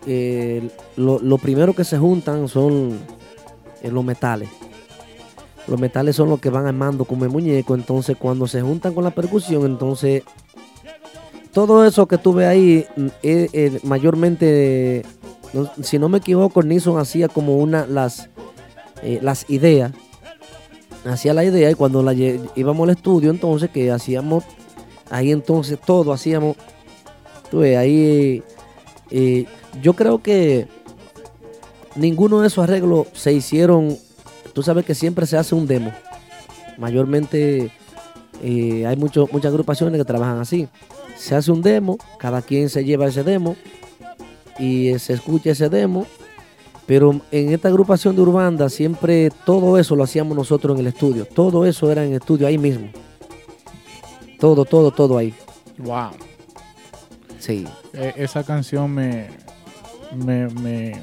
eh, 0.07 0.71
lo, 0.97 1.19
lo 1.19 1.39
primero 1.39 1.75
que 1.75 1.83
se 1.83 1.99
juntan 1.99 2.47
son 2.47 3.01
eh, 3.83 3.91
los 3.91 4.05
metales. 4.05 4.49
Los 5.67 5.81
metales 5.81 6.15
son 6.15 6.29
los 6.29 6.41
que 6.41 6.51
van 6.51 6.67
armando 6.67 7.05
como 7.05 7.25
el 7.25 7.31
muñeco. 7.31 7.75
Entonces, 7.75 8.17
cuando 8.17 8.47
se 8.47 8.63
juntan 8.63 8.95
con 8.95 9.03
la 9.03 9.11
percusión, 9.11 9.65
entonces 9.65 10.23
todo 11.53 11.85
eso 11.85 12.07
que 12.07 12.19
tú 12.19 12.33
ves 12.33 12.49
ahí, 12.49 12.87
mm, 12.97 13.07
eh, 13.25 13.81
mayormente, 13.83 15.03
si 15.83 15.99
no 15.99 16.09
me 16.09 16.19
equivoco, 16.19 16.63
Nixon 16.63 16.99
hacía 16.99 17.29
como 17.29 17.59
una 17.59 17.87
las 17.87 18.29
las 19.21 19.51
ideas. 19.51 19.93
Hacía 21.05 21.35
la 21.35 21.45
idea 21.45 21.71
y 21.71 21.75
cuando 21.75 22.03
la 22.03 22.13
íbamos 22.15 22.85
al 22.89 22.95
estudio, 22.97 23.31
entonces 23.31 23.71
que 23.71 23.91
hacíamos 23.91 24.45
ahí 25.11 25.31
entonces 25.33 25.79
todo 25.79 26.13
hacíamos. 26.13 26.57
Tú 27.51 27.59
ves, 27.59 27.77
ahí 27.77 28.43
eh, 29.11 29.47
yo 29.83 29.95
creo 29.95 30.23
que 30.23 30.69
ninguno 31.97 32.41
de 32.41 32.47
esos 32.49 32.65
arreglos 32.65 33.09
se 33.13 33.33
hicieron. 33.33 33.99
Tú 34.53 34.63
sabes 34.63 34.85
que 34.85 34.95
siempre 34.95 35.27
se 35.27 35.37
hace 35.37 35.55
un 35.55 35.67
demo. 35.67 35.93
Mayormente 36.79 37.71
eh, 38.43 38.87
hay 38.87 38.97
mucho- 38.97 39.29
muchas 39.33 39.51
agrupaciones 39.51 39.99
que 39.99 40.05
trabajan 40.05 40.41
así. 40.41 40.69
Se 41.17 41.35
hace 41.35 41.53
un 41.53 41.63
demo, 41.63 41.99
cada 42.19 42.41
quien 42.43 42.69
se 42.71 42.85
lleva 42.85 43.07
ese 43.09 43.23
demo 43.23 43.57
y 44.59 44.99
se 44.99 45.13
escucha 45.15 45.51
ese 45.51 45.69
demo. 45.69 46.07
Pero 46.87 47.21
en 47.31 47.53
esta 47.53 47.69
agrupación 47.69 48.17
de 48.17 48.23
Urbanda 48.23 48.69
siempre 48.69 49.31
todo 49.47 49.79
eso 49.79 49.95
lo 49.97 50.03
hacíamos 50.05 50.37
nosotros 50.37 50.75
en 50.75 50.81
el 50.81 50.89
estudio. 50.89 51.25
Todo 51.27 51.65
eso 51.65 51.91
era 51.91 52.05
en 52.05 52.11
el 52.11 52.17
estudio 52.17 52.47
ahí 52.47 52.59
mismo. 52.59 52.89
Todo, 54.39 54.65
todo, 54.65 54.91
todo 54.91 55.19
ahí. 55.19 55.33
Wow. 55.79 56.11
Sí. 57.39 57.65
E- 57.93 58.15
esa 58.17 58.43
canción 58.45 58.91
me, 58.93 59.29
me, 60.17 60.49
me, 60.49 61.01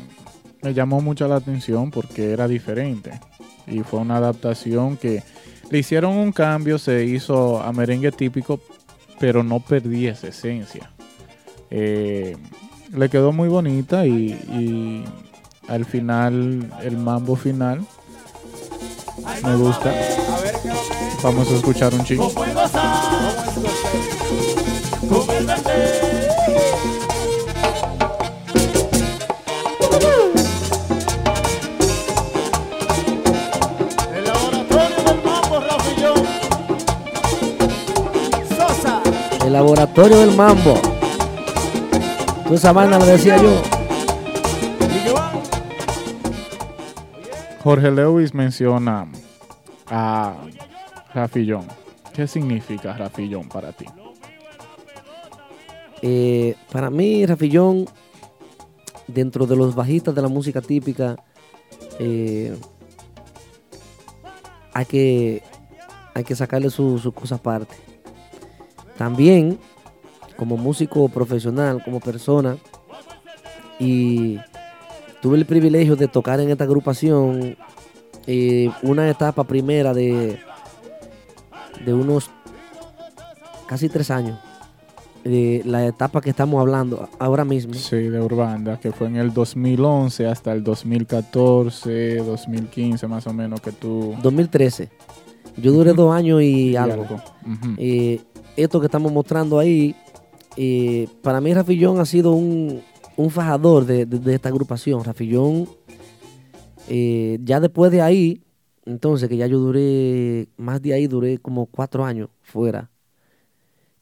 me 0.62 0.74
llamó 0.74 1.00
mucho 1.02 1.28
la 1.28 1.38
atención 1.38 1.92
porque 1.92 2.32
era 2.32 2.48
diferente. 2.48 3.20
Y 3.66 3.80
fue 3.80 4.00
una 4.00 4.18
adaptación 4.18 4.98
que 4.98 5.24
le 5.70 5.78
hicieron 5.78 6.18
un 6.18 6.32
cambio, 6.32 6.78
se 6.78 7.06
hizo 7.06 7.62
a 7.62 7.72
merengue 7.72 8.12
típico, 8.12 8.60
pero 9.20 9.44
no 9.44 9.60
perdí 9.60 10.08
esa 10.08 10.28
esencia. 10.28 10.92
Eh, 11.70 12.36
le 12.92 13.10
quedó 13.10 13.32
muy 13.32 13.48
bonita 13.48 14.06
y, 14.08 14.32
y 14.32 15.04
al 15.70 15.86
final, 15.86 16.68
el 16.82 16.98
mambo 16.98 17.36
final, 17.36 17.86
me 19.44 19.56
gusta. 19.56 19.92
Lo 19.92 21.22
Vamos 21.22 21.52
a 21.52 21.56
escuchar 21.56 21.94
un 21.94 22.04
chingo. 22.04 22.32
El 34.16 34.26
laboratorio 34.26 35.06
del 35.06 35.24
mambo, 35.24 35.60
Rafillón. 35.60 36.26
Sosa. 38.58 39.02
El 39.46 39.54
laboratorio 39.54 40.18
del 40.20 40.36
mambo. 40.36 40.74
Tú 42.48 42.56
esa 42.56 42.72
vaina 42.72 42.98
la 42.98 43.06
decía 43.06 43.38
yo. 43.38 43.79
Jorge 47.70 47.92
Lewis 47.92 48.34
menciona 48.34 49.06
a 49.92 50.34
Rafillón. 51.14 51.68
¿Qué 52.16 52.26
significa 52.26 52.98
Rafillón 52.98 53.48
para 53.48 53.74
ti? 53.74 53.86
Eh, 56.02 56.56
para 56.72 56.90
mí, 56.90 57.28
Rafillón, 57.28 57.86
dentro 59.06 59.46
de 59.46 59.56
los 59.56 59.76
bajistas 59.76 60.16
de 60.16 60.22
la 60.24 60.30
música 60.30 60.62
típica, 60.62 61.16
eh, 62.00 62.58
hay, 64.74 64.86
que, 64.86 65.44
hay 66.16 66.24
que 66.24 66.36
sacarle 66.36 66.72
su, 66.72 66.98
su 66.98 67.12
cosa 67.12 67.36
aparte. 67.36 67.76
También, 68.98 69.60
como 70.38 70.58
músico 70.58 71.08
profesional, 71.08 71.84
como 71.84 72.00
persona, 72.00 72.58
y 73.78 74.40
tuve 75.22 75.38
el 75.38 75.46
privilegio 75.46 75.96
de 75.96 76.08
tocar 76.08 76.40
en 76.40 76.50
esta 76.50 76.64
agrupación 76.64 77.58
eh, 78.28 78.70
una 78.84 79.10
etapa 79.10 79.44
primera 79.44 79.94
de, 79.94 80.40
de 81.86 81.94
unos 81.94 82.30
casi 83.68 83.90
tres 83.90 84.12
años 84.12 84.40
la 85.24 85.86
etapa 85.86 86.22
que 86.22 86.30
estamos 86.30 86.60
hablando 86.60 87.10
ahora 87.20 87.46
mismo. 87.46 87.74
Sí, 87.74 87.98
de 87.98 88.22
Urbanda, 88.22 88.80
que 88.80 88.92
fue 88.92 89.08
en 89.08 89.18
el 89.18 89.34
2011 89.34 90.28
hasta 90.28 90.52
el 90.54 90.64
2014, 90.64 92.18
2015 92.18 93.08
más 93.08 93.28
o 93.28 93.34
menos 93.34 93.62
que 93.62 93.72
tú... 93.72 94.16
2013. 94.22 94.90
Yo 95.58 95.72
duré 95.72 95.94
dos 95.94 96.14
años 96.14 96.42
y, 96.42 96.72
y 96.72 96.76
algo. 96.76 97.04
Ujú. 97.04 97.76
Eh, 97.78 98.22
esto 98.56 98.80
que 98.80 98.86
estamos 98.86 99.12
mostrando 99.12 99.60
ahí, 99.60 99.96
eh, 100.56 101.08
para 101.22 101.42
mí 101.42 101.54
Rafillón 101.54 102.00
ha 102.00 102.06
sido 102.06 102.32
un, 102.32 102.82
un 103.20 103.30
fajador 103.32 103.86
de, 103.86 104.06
de- 104.06 104.34
esta 104.34 104.48
agrupación. 104.48 105.04
Rafillón, 105.04 105.68
eh, 106.88 107.38
ya 107.44 107.60
después 107.60 107.92
de 107.92 108.02
ahí, 108.02 108.42
entonces 108.86 109.28
que 109.28 109.36
ya 109.36 109.46
yo 109.46 109.60
duré, 109.60 110.48
más 110.56 110.82
de 110.82 110.94
ahí 110.94 111.06
duré 111.08 111.38
como 111.38 111.66
cuatro 111.66 112.06
años 112.06 112.30
fuera. 112.42 112.90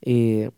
Eh, 0.01 0.51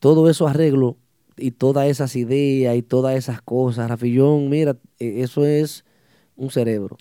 todo 0.00 0.28
esos 0.28 0.50
arreglos 0.50 0.96
y 1.36 1.52
todas 1.52 1.86
esas 1.86 2.16
ideas 2.16 2.76
y 2.76 2.82
todas 2.82 3.16
esas 3.16 3.40
cosas, 3.40 3.88
Rafillón, 3.88 4.48
mira, 4.48 4.72
eh, 4.98 5.22
eso 5.22 5.46
es 5.46 5.84
un 6.34 6.50
cerebro. 6.50 6.96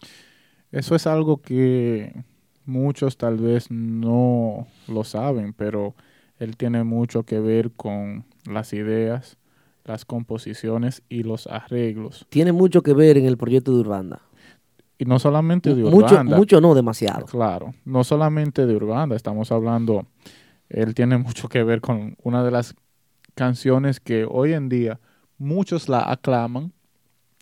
Eso 0.72 0.93
es 0.93 1.07
algo 1.07 1.41
que 1.41 2.13
muchos 2.65 3.17
tal 3.17 3.38
vez 3.38 3.72
no 3.72 4.67
lo 4.88 5.03
saben, 5.03 5.53
pero 5.53 5.95
él 6.38 6.57
tiene 6.57 6.84
mucho 6.84 7.24
que 7.24 7.39
ver 7.39 7.72
con 7.72 8.24
las 8.45 8.72
ideas, 8.74 9.38
las 9.89 10.05
composiciones 10.05 11.01
y 11.09 11.23
los 11.23 11.47
arreglos. 11.47 12.27
Tiene 12.29 12.51
mucho 12.51 12.83
que 12.83 12.93
ver 12.93 13.17
en 13.17 13.25
el 13.25 13.37
proyecto 13.37 13.73
de 13.73 13.79
Urbanda. 13.79 14.21
Y 14.99 15.05
no 15.05 15.17
solamente 15.17 15.73
de 15.73 15.81
Mucho, 15.81 16.13
Urbanda. 16.13 16.37
mucho 16.37 16.61
no, 16.61 16.75
demasiado. 16.75 17.25
Claro, 17.25 17.73
no 17.85 18.03
solamente 18.03 18.67
de 18.67 18.75
Urbanda, 18.75 19.15
estamos 19.15 19.51
hablando, 19.51 20.05
él 20.69 20.93
tiene 20.93 21.17
mucho 21.27 21.49
que 21.49 21.63
ver 21.63 21.81
con 21.81 22.15
una 22.21 22.43
de 22.43 22.51
las 22.51 22.75
canciones 23.33 23.99
que 23.99 24.25
hoy 24.29 24.53
en 24.53 24.69
día 24.69 24.99
muchos 25.39 25.89
la 25.89 26.11
aclaman 26.11 26.71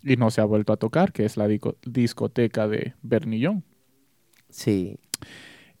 y 0.02 0.16
no 0.16 0.30
se 0.30 0.40
ha 0.40 0.44
vuelto 0.44 0.72
a 0.72 0.78
tocar, 0.78 1.12
que 1.12 1.26
es 1.26 1.36
la 1.36 1.48
discoteca 1.84 2.66
de 2.66 2.94
Bernillón. 3.02 3.62
Sí. 4.48 4.98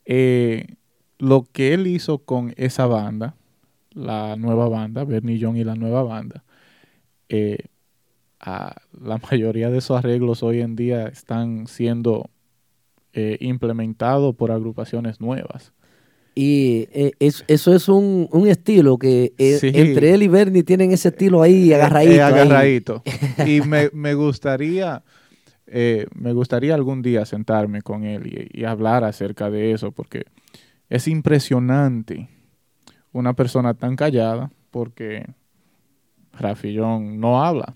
Eh, 0.04 0.66
lo 1.18 1.46
que 1.50 1.72
él 1.72 1.86
hizo 1.86 2.18
con 2.18 2.52
esa 2.58 2.86
banda, 2.86 3.36
la 3.92 4.36
nueva 4.36 4.68
banda, 4.68 5.04
Bernillón 5.04 5.56
y 5.56 5.64
la 5.64 5.76
nueva 5.76 6.02
banda, 6.02 6.44
eh, 7.28 7.58
a- 8.40 8.76
la 9.00 9.18
mayoría 9.30 9.70
de 9.70 9.78
esos 9.78 9.98
arreglos 9.98 10.42
hoy 10.42 10.60
en 10.60 10.76
día 10.76 11.06
están 11.08 11.66
siendo 11.66 12.30
eh, 13.12 13.36
implementados 13.40 14.34
por 14.36 14.50
agrupaciones 14.52 15.20
nuevas. 15.20 15.72
Y 16.34 16.86
eh, 16.92 17.12
es- 17.18 17.44
eso 17.48 17.74
es 17.74 17.88
un, 17.88 18.28
un 18.30 18.46
estilo 18.46 18.96
que 18.96 19.32
eh, 19.38 19.58
Sí. 19.58 19.72
entre 19.74 20.14
él 20.14 20.22
y 20.22 20.28
Bernie 20.28 20.62
tienen 20.62 20.92
ese 20.92 21.08
estilo 21.08 21.42
ahí 21.42 21.72
agarradito. 21.72 23.02
ahí. 23.42 23.50
y 23.56 23.60
me, 23.66 23.90
me 23.92 24.14
gustaría, 24.14 25.02
me 26.14 26.32
gustaría 26.32 26.74
algún 26.74 27.02
día 27.02 27.24
sentarme 27.26 27.82
con 27.82 28.04
él 28.04 28.48
y, 28.52 28.60
y 28.60 28.64
hablar 28.64 29.02
acerca 29.04 29.50
de 29.50 29.72
eso, 29.72 29.90
porque 29.90 30.24
es 30.88 31.08
impresionante 31.08 32.28
una 33.12 33.32
persona 33.34 33.74
tan 33.74 33.96
callada, 33.96 34.50
porque 34.70 35.26
Rafillón 36.38 37.20
no 37.20 37.44
habla. 37.44 37.74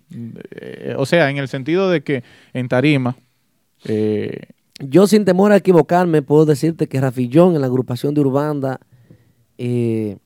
Eh, 0.51 0.95
o 0.97 1.07
sea, 1.07 1.31
en 1.31 1.39
el 1.39 1.49
sentido 1.49 1.91
de 1.91 2.03
que 2.03 2.23
en 2.53 2.69
tarima, 2.69 3.17
eh, 3.85 4.47
Yo 4.79 5.07
sin 5.07 5.25
temor 5.25 5.53
a 5.53 5.57
equivocarme 5.57 6.23
puedo 6.23 6.45
decirte 6.45 6.89
que 6.89 7.01
Rafillón 7.01 7.55
en 7.55 7.61
la 7.61 7.67
agrupación 7.67 8.15
de 8.15 8.21
Urbanda 8.21 8.81
eh, 9.59 10.17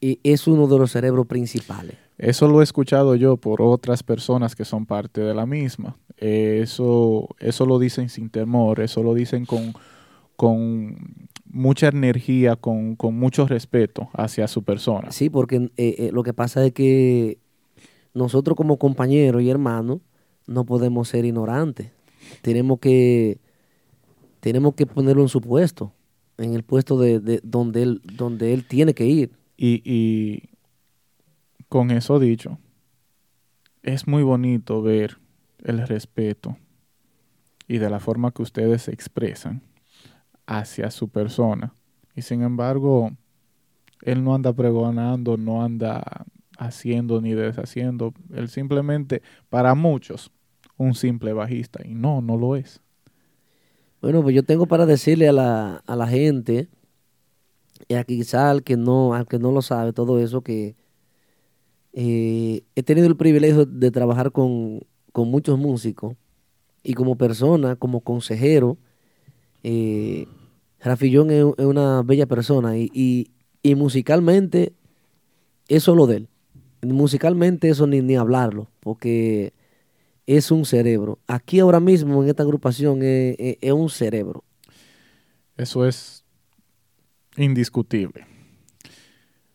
eh, 0.00 0.18
es 0.22 0.46
uno 0.46 0.66
de 0.66 0.78
los 0.78 0.92
cerebros 0.92 1.26
principales. 1.26 1.96
Eso 2.18 2.48
lo 2.48 2.60
he 2.60 2.64
escuchado 2.64 3.14
yo 3.14 3.36
por 3.36 3.62
otras 3.62 4.02
personas 4.02 4.56
que 4.56 4.64
son 4.64 4.86
parte 4.86 5.20
de 5.20 5.34
la 5.34 5.46
misma. 5.46 5.96
Eso, 6.16 7.28
eso 7.38 7.64
lo 7.64 7.78
dicen 7.78 8.08
sin 8.08 8.28
temor, 8.28 8.80
eso 8.80 9.04
lo 9.04 9.14
dicen 9.14 9.46
con, 9.46 9.72
con 10.34 11.27
mucha 11.50 11.88
energía, 11.88 12.56
con, 12.56 12.96
con 12.96 13.14
mucho 13.14 13.46
respeto 13.46 14.08
hacia 14.12 14.48
su 14.48 14.62
persona. 14.62 15.10
Sí, 15.10 15.30
porque 15.30 15.70
eh, 15.76 15.94
eh, 15.98 16.10
lo 16.12 16.22
que 16.22 16.34
pasa 16.34 16.64
es 16.64 16.72
que 16.72 17.38
nosotros 18.14 18.56
como 18.56 18.78
compañeros 18.78 19.42
y 19.42 19.50
hermanos 19.50 20.00
no 20.46 20.64
podemos 20.64 21.08
ser 21.08 21.24
ignorantes. 21.24 21.92
Tenemos 22.42 22.78
que, 22.78 23.38
tenemos 24.40 24.74
que 24.74 24.86
ponerlo 24.86 25.22
en 25.22 25.28
su 25.28 25.40
puesto, 25.40 25.92
en 26.36 26.54
el 26.54 26.62
puesto 26.62 26.98
de, 26.98 27.20
de 27.20 27.40
donde, 27.42 27.82
él, 27.82 28.02
donde 28.04 28.52
él 28.52 28.66
tiene 28.66 28.94
que 28.94 29.06
ir. 29.06 29.32
Y, 29.56 29.82
y 29.84 30.50
con 31.68 31.90
eso 31.90 32.18
dicho, 32.18 32.58
es 33.82 34.06
muy 34.06 34.22
bonito 34.22 34.82
ver 34.82 35.18
el 35.64 35.86
respeto 35.86 36.56
y 37.66 37.78
de 37.78 37.90
la 37.90 38.00
forma 38.00 38.32
que 38.32 38.42
ustedes 38.42 38.82
se 38.82 38.92
expresan 38.92 39.62
hacia 40.48 40.90
su 40.90 41.08
persona. 41.08 41.74
Y 42.16 42.22
sin 42.22 42.42
embargo, 42.42 43.12
él 44.02 44.24
no 44.24 44.34
anda 44.34 44.52
pregonando, 44.52 45.36
no 45.36 45.62
anda 45.62 46.24
haciendo 46.58 47.20
ni 47.20 47.34
deshaciendo. 47.34 48.14
Él 48.34 48.48
simplemente, 48.48 49.22
para 49.50 49.74
muchos, 49.74 50.32
un 50.78 50.94
simple 50.94 51.34
bajista. 51.34 51.86
Y 51.86 51.94
no, 51.94 52.22
no 52.22 52.36
lo 52.36 52.56
es. 52.56 52.80
Bueno, 54.00 54.22
pues 54.22 54.34
yo 54.34 54.42
tengo 54.42 54.66
para 54.66 54.86
decirle 54.86 55.28
a 55.28 55.32
la, 55.32 55.82
a 55.86 55.96
la 55.96 56.08
gente, 56.08 56.68
y 57.86 57.94
a 57.94 58.04
quizá 58.04 58.50
al 58.50 58.62
que 58.62 58.76
no, 58.76 59.14
al 59.14 59.28
que 59.28 59.38
no 59.38 59.52
lo 59.52 59.60
sabe, 59.60 59.92
todo 59.92 60.18
eso, 60.18 60.40
que 60.40 60.76
eh, 61.92 62.62
he 62.74 62.82
tenido 62.82 63.06
el 63.06 63.16
privilegio 63.16 63.66
de 63.66 63.90
trabajar 63.90 64.32
con, 64.32 64.80
con 65.12 65.30
muchos 65.30 65.58
músicos 65.58 66.16
y 66.82 66.94
como 66.94 67.16
persona, 67.16 67.76
como 67.76 68.00
consejero, 68.00 68.78
eh, 69.62 70.26
Rafillón 70.80 71.30
es, 71.30 71.44
es 71.58 71.64
una 71.66 72.02
bella 72.02 72.26
persona 72.26 72.76
y, 72.78 72.90
y- 72.92 73.30
y 73.62 73.74
musicalmente 73.74 74.72
eso 75.68 75.90
es 75.92 75.96
lo 75.96 76.06
de 76.06 76.16
él. 76.18 76.28
Musicalmente 76.82 77.68
eso 77.68 77.86
ni, 77.86 78.00
ni 78.00 78.14
hablarlo, 78.16 78.68
porque 78.80 79.52
es 80.26 80.50
un 80.50 80.64
cerebro. 80.64 81.18
Aquí 81.26 81.58
ahora 81.58 81.80
mismo 81.80 82.22
en 82.22 82.28
esta 82.28 82.42
agrupación 82.44 83.00
es, 83.02 83.56
un 83.72 83.90
cerebro. 83.90 84.44
Eso 85.56 85.84
es 85.86 86.24
indiscutible. 87.36 88.26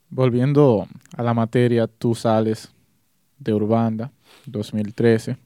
Volviendo 0.10 0.88
a 1.16 1.24
la 1.24 1.34
materia, 1.34 1.88
tú 1.88 2.14
sales 2.14 2.72
de 3.40 3.54
Urbanda 3.54 4.12
2013. 4.46 5.38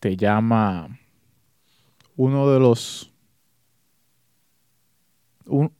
Te 0.00 0.16
llama 0.16 0.98
uno 2.16 2.48
de 2.50 2.60
los... 2.60 3.12
Un, 5.46 5.72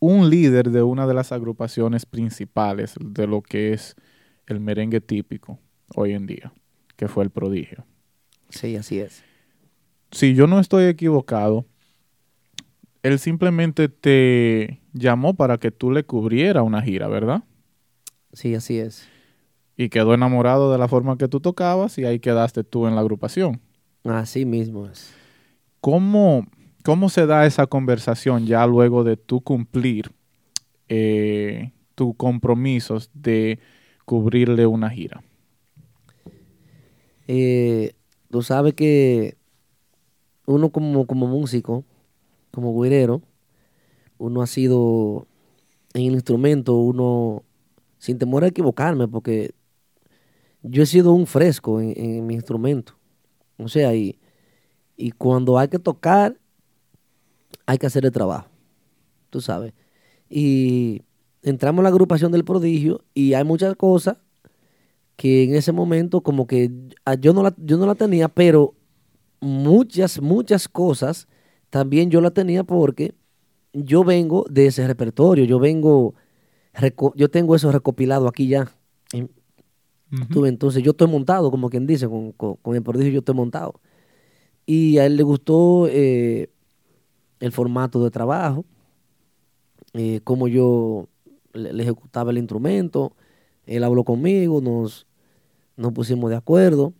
un 0.00 0.30
líder 0.30 0.70
de 0.70 0.82
una 0.82 1.06
de 1.06 1.14
las 1.14 1.32
agrupaciones 1.32 2.06
principales 2.06 2.94
de 3.00 3.26
lo 3.26 3.40
que 3.42 3.72
es 3.72 3.94
el 4.46 4.60
merengue 4.60 5.00
típico 5.00 5.58
hoy 5.94 6.12
en 6.12 6.26
día, 6.26 6.52
que 6.96 7.08
fue 7.08 7.24
el 7.24 7.30
prodigio. 7.30 7.84
Sí, 8.48 8.76
así 8.76 8.98
es. 8.98 9.22
si 10.10 10.34
yo 10.34 10.46
no 10.46 10.60
estoy 10.60 10.84
equivocado, 10.84 11.64
él 13.02 13.18
simplemente 13.18 13.88
te 13.88 14.80
llamó 14.92 15.34
para 15.34 15.58
que 15.58 15.70
tú 15.70 15.90
le 15.90 16.04
cubriera 16.04 16.62
una 16.62 16.82
gira, 16.82 17.08
¿verdad? 17.08 17.42
Sí, 18.32 18.54
así 18.54 18.78
es. 18.78 19.08
Y 19.76 19.88
quedó 19.88 20.14
enamorado 20.14 20.70
de 20.70 20.78
la 20.78 20.88
forma 20.88 21.16
que 21.16 21.28
tú 21.28 21.40
tocabas 21.40 21.98
y 21.98 22.04
ahí 22.04 22.20
quedaste 22.20 22.62
tú 22.62 22.86
en 22.86 22.94
la 22.94 23.00
agrupación. 23.00 23.60
Así 24.04 24.44
mismo 24.44 24.86
es. 24.86 25.12
¿Cómo, 25.80 26.46
cómo 26.82 27.08
se 27.08 27.26
da 27.26 27.46
esa 27.46 27.66
conversación 27.66 28.46
ya 28.46 28.66
luego 28.66 29.04
de 29.04 29.16
tú 29.16 29.40
cumplir 29.40 30.12
eh, 30.88 31.72
tus 31.94 32.14
compromisos 32.16 33.10
de 33.14 33.58
cubrirle 34.04 34.66
una 34.66 34.90
gira? 34.90 35.22
Eh, 37.28 37.94
tú 38.30 38.42
sabes 38.42 38.74
que 38.74 39.36
uno 40.46 40.70
como, 40.70 41.06
como 41.06 41.26
músico, 41.26 41.84
como 42.50 42.72
güirero, 42.72 43.22
uno 44.18 44.42
ha 44.42 44.46
sido 44.46 45.26
en 45.94 46.06
el 46.06 46.12
instrumento, 46.14 46.74
uno, 46.74 47.44
sin 47.98 48.18
temor 48.18 48.44
a 48.44 48.48
equivocarme, 48.48 49.08
porque 49.08 49.54
yo 50.62 50.82
he 50.82 50.86
sido 50.86 51.12
un 51.12 51.26
fresco 51.26 51.80
en, 51.80 51.94
en 51.96 52.26
mi 52.26 52.34
instrumento. 52.34 52.96
O 53.58 53.68
sea, 53.68 53.94
y, 53.94 54.18
y 54.96 55.12
cuando 55.12 55.58
hay 55.58 55.68
que 55.68 55.78
tocar, 55.78 56.38
hay 57.66 57.78
que 57.78 57.86
hacer 57.86 58.04
el 58.04 58.12
trabajo. 58.12 58.48
Tú 59.30 59.40
sabes. 59.40 59.72
Y 60.28 61.02
entramos 61.42 61.80
en 61.80 61.84
la 61.84 61.88
agrupación 61.90 62.32
del 62.32 62.44
prodigio 62.44 63.02
y 63.14 63.34
hay 63.34 63.44
muchas 63.44 63.74
cosas 63.76 64.16
que 65.16 65.44
en 65.44 65.54
ese 65.54 65.72
momento 65.72 66.22
como 66.22 66.46
que 66.46 66.70
yo 67.20 67.32
no 67.32 67.42
la, 67.42 67.54
yo 67.58 67.76
no 67.76 67.86
la 67.86 67.94
tenía, 67.94 68.28
pero 68.28 68.74
muchas, 69.40 70.20
muchas 70.20 70.68
cosas 70.68 71.28
también 71.70 72.10
yo 72.10 72.20
la 72.20 72.30
tenía 72.30 72.64
porque 72.64 73.14
yo 73.72 74.04
vengo 74.04 74.44
de 74.50 74.66
ese 74.66 74.86
repertorio, 74.86 75.44
yo 75.44 75.58
vengo, 75.58 76.14
yo 77.16 77.30
tengo 77.30 77.54
eso 77.56 77.72
recopilado 77.72 78.28
aquí 78.28 78.48
ya. 78.48 78.70
Entonces 80.46 80.82
yo 80.82 80.90
estoy 80.90 81.08
montado, 81.08 81.50
como 81.50 81.70
quien 81.70 81.86
dice, 81.86 82.06
con, 82.08 82.32
con- 82.32 82.56
con 82.56 82.76
el 82.76 82.82
prodigio 82.82 83.12
yo 83.12 83.18
estoy 83.20 83.34
montado. 83.34 83.80
Y 84.66 84.98
a 84.98 85.06
él 85.06 85.16
le 85.16 85.22
gustó 85.22 85.88
eh, 85.88 86.50
el 87.42 87.50
formato 87.50 88.02
de 88.04 88.10
trabajo, 88.12 88.64
eh, 89.94 90.20
cómo 90.22 90.46
yo 90.46 91.08
le, 91.52 91.82
ejecutaba 91.82 92.30
el 92.30 92.38
instrumento. 92.38 93.16
Él 93.66 93.82
habló 93.82 94.04
conmigo, 94.04 94.60
nos, 94.60 95.08
nos 95.76 95.92
pusimos 95.92 96.30
de 96.30 96.36
acuerdo. 96.36 96.94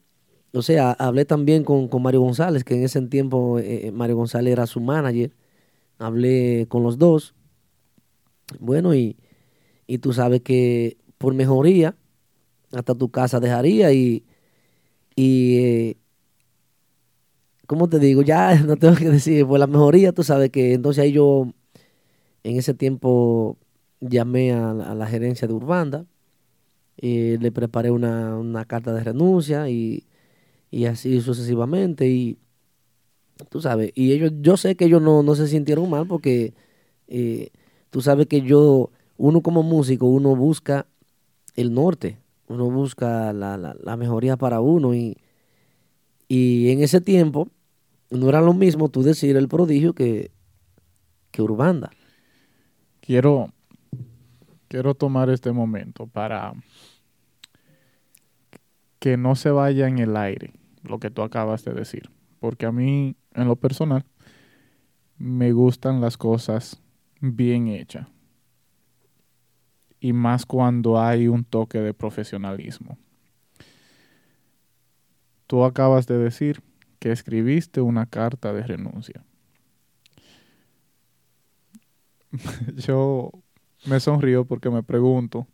O 0.52 0.60
sea, 0.62 0.90
hablé 0.90 1.24
también 1.24 1.62
con, 1.62 1.86
con 1.86 2.02
Mario 2.02 2.22
González, 2.22 2.64
que 2.64 2.74
en 2.74 2.82
ese 2.82 3.00
tiempo 3.02 3.60
eh, 3.60 3.92
Mario 3.94 4.16
González 4.16 4.52
era 4.52 4.66
su 4.66 4.80
manager. 4.80 5.32
Hablé 5.98 6.66
con 6.68 6.82
los 6.82 6.98
dos. 6.98 7.36
Bueno, 8.58 8.96
y, 8.96 9.16
y 9.86 9.98
tú 9.98 10.12
sabes 10.12 10.40
que 10.40 10.98
por 11.18 11.34
mejoría, 11.34 11.96
hasta 12.72 12.96
tu 12.96 13.10
casa 13.10 13.38
dejaría 13.38 13.92
y, 13.92 14.24
y 15.14 15.58
eh, 15.58 15.96
¿cómo 17.72 17.88
te 17.88 17.98
digo? 17.98 18.20
Ya 18.22 18.54
no 18.66 18.76
tengo 18.76 18.94
que 18.96 19.08
decir, 19.08 19.46
pues 19.46 19.58
la 19.58 19.66
mejoría, 19.66 20.12
tú 20.12 20.22
sabes 20.24 20.50
que 20.50 20.74
entonces 20.74 21.02
ahí 21.04 21.12
yo 21.12 21.48
en 22.44 22.56
ese 22.58 22.74
tiempo 22.74 23.58
llamé 24.00 24.52
a, 24.52 24.74
la- 24.74 25.06
gerencia 25.06 25.48
de 25.48 25.54
Urbanda, 25.54 26.06
le 26.98 27.52
preparé 27.52 27.90
una, 27.90 28.36
una 28.38 28.64
carta 28.64 28.92
de 28.92 29.04
renuncia 29.04 29.68
y, 29.68 30.06
y 30.70 30.86
así 30.86 31.20
sucesivamente 31.22 32.08
y 32.08 32.38
tú 33.50 33.60
sabes, 33.60 33.92
y 33.94 34.12
ellos, 34.12 34.32
yo 34.40 34.56
sé 34.56 34.76
que 34.76 34.86
ellos 34.86 35.02
no, 35.02 35.22
no 35.22 35.34
se 35.34 35.46
sintieron 35.48 35.88
mal 35.90 36.06
porque 36.06 36.54
eh, 37.08 37.50
tú 37.90 38.00
sabes 38.02 38.26
que 38.26 38.42
yo, 38.42 38.90
uno 39.18 39.42
como 39.42 39.62
músico, 39.62 40.06
uno 40.06 40.36
busca 40.36 40.86
el 41.56 41.74
norte, 41.74 42.18
uno 42.48 42.70
busca 42.70 43.32
la, 43.32 43.56
la, 43.56 43.76
la 43.82 43.96
mejoría 43.96 44.36
para 44.36 44.60
uno 44.60 44.94
y, 44.94 45.16
y 46.28 46.70
en 46.70 46.82
ese 46.82 47.00
tiempo 47.00 47.48
no 48.18 48.28
era 48.28 48.40
lo 48.40 48.52
mismo 48.52 48.88
tú 48.88 49.02
decir 49.02 49.36
el 49.36 49.48
prodigio 49.48 49.94
que, 49.94 50.30
que 51.30 51.42
Urbanda. 51.42 51.90
Quiero, 53.00 53.52
quiero 54.68 54.94
tomar 54.94 55.30
este 55.30 55.52
momento 55.52 56.06
para 56.06 56.52
que 58.98 59.16
no 59.16 59.34
se 59.34 59.50
vaya 59.50 59.88
en 59.88 59.98
el 59.98 60.16
aire 60.16 60.52
lo 60.82 60.98
que 60.98 61.10
tú 61.10 61.22
acabas 61.22 61.64
de 61.64 61.72
decir. 61.72 62.10
Porque 62.38 62.66
a 62.66 62.72
mí, 62.72 63.16
en 63.34 63.48
lo 63.48 63.56
personal, 63.56 64.04
me 65.16 65.52
gustan 65.52 66.00
las 66.00 66.16
cosas 66.16 66.82
bien 67.20 67.68
hechas. 67.68 68.06
Y 70.00 70.12
más 70.12 70.44
cuando 70.44 71.00
hay 71.00 71.28
un 71.28 71.44
toque 71.44 71.78
de 71.78 71.94
profesionalismo. 71.94 72.98
Tú 75.46 75.64
acabas 75.64 76.06
de 76.06 76.18
decir 76.18 76.62
que 77.02 77.10
escribiste 77.10 77.80
una 77.80 78.06
carta 78.06 78.52
de 78.52 78.62
renuncia. 78.62 79.24
Yo 82.76 83.32
me 83.86 83.98
sonrío 83.98 84.44
porque 84.44 84.70
me 84.70 84.84
pregunto 84.84 85.48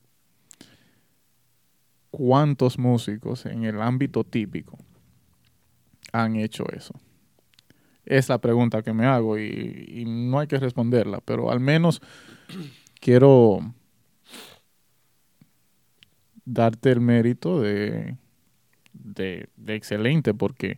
cuántos 2.11 2.79
músicos 2.79 3.47
en 3.47 3.65
el 3.65 3.81
ámbito 3.81 4.25
típico 4.25 4.77
han 6.13 6.37
hecho 6.37 6.67
eso. 6.71 6.93
Es 8.05 8.29
la 8.29 8.37
pregunta 8.43 8.83
que 8.83 8.93
me 8.93 9.07
hago 9.07 9.39
y, 9.39 10.05
no 10.07 10.41
hay 10.41 10.49
que 10.49 10.59
responderla, 10.59 11.23
pero 11.23 11.51
al 11.51 11.61
menos 11.61 12.03
quiero 13.01 13.61
darte 16.45 16.91
el 16.91 17.01
mérito 17.01 17.59
de, 17.59 18.19
de, 18.93 19.49
de 19.57 19.75
excelente 19.75 20.35
porque 20.35 20.77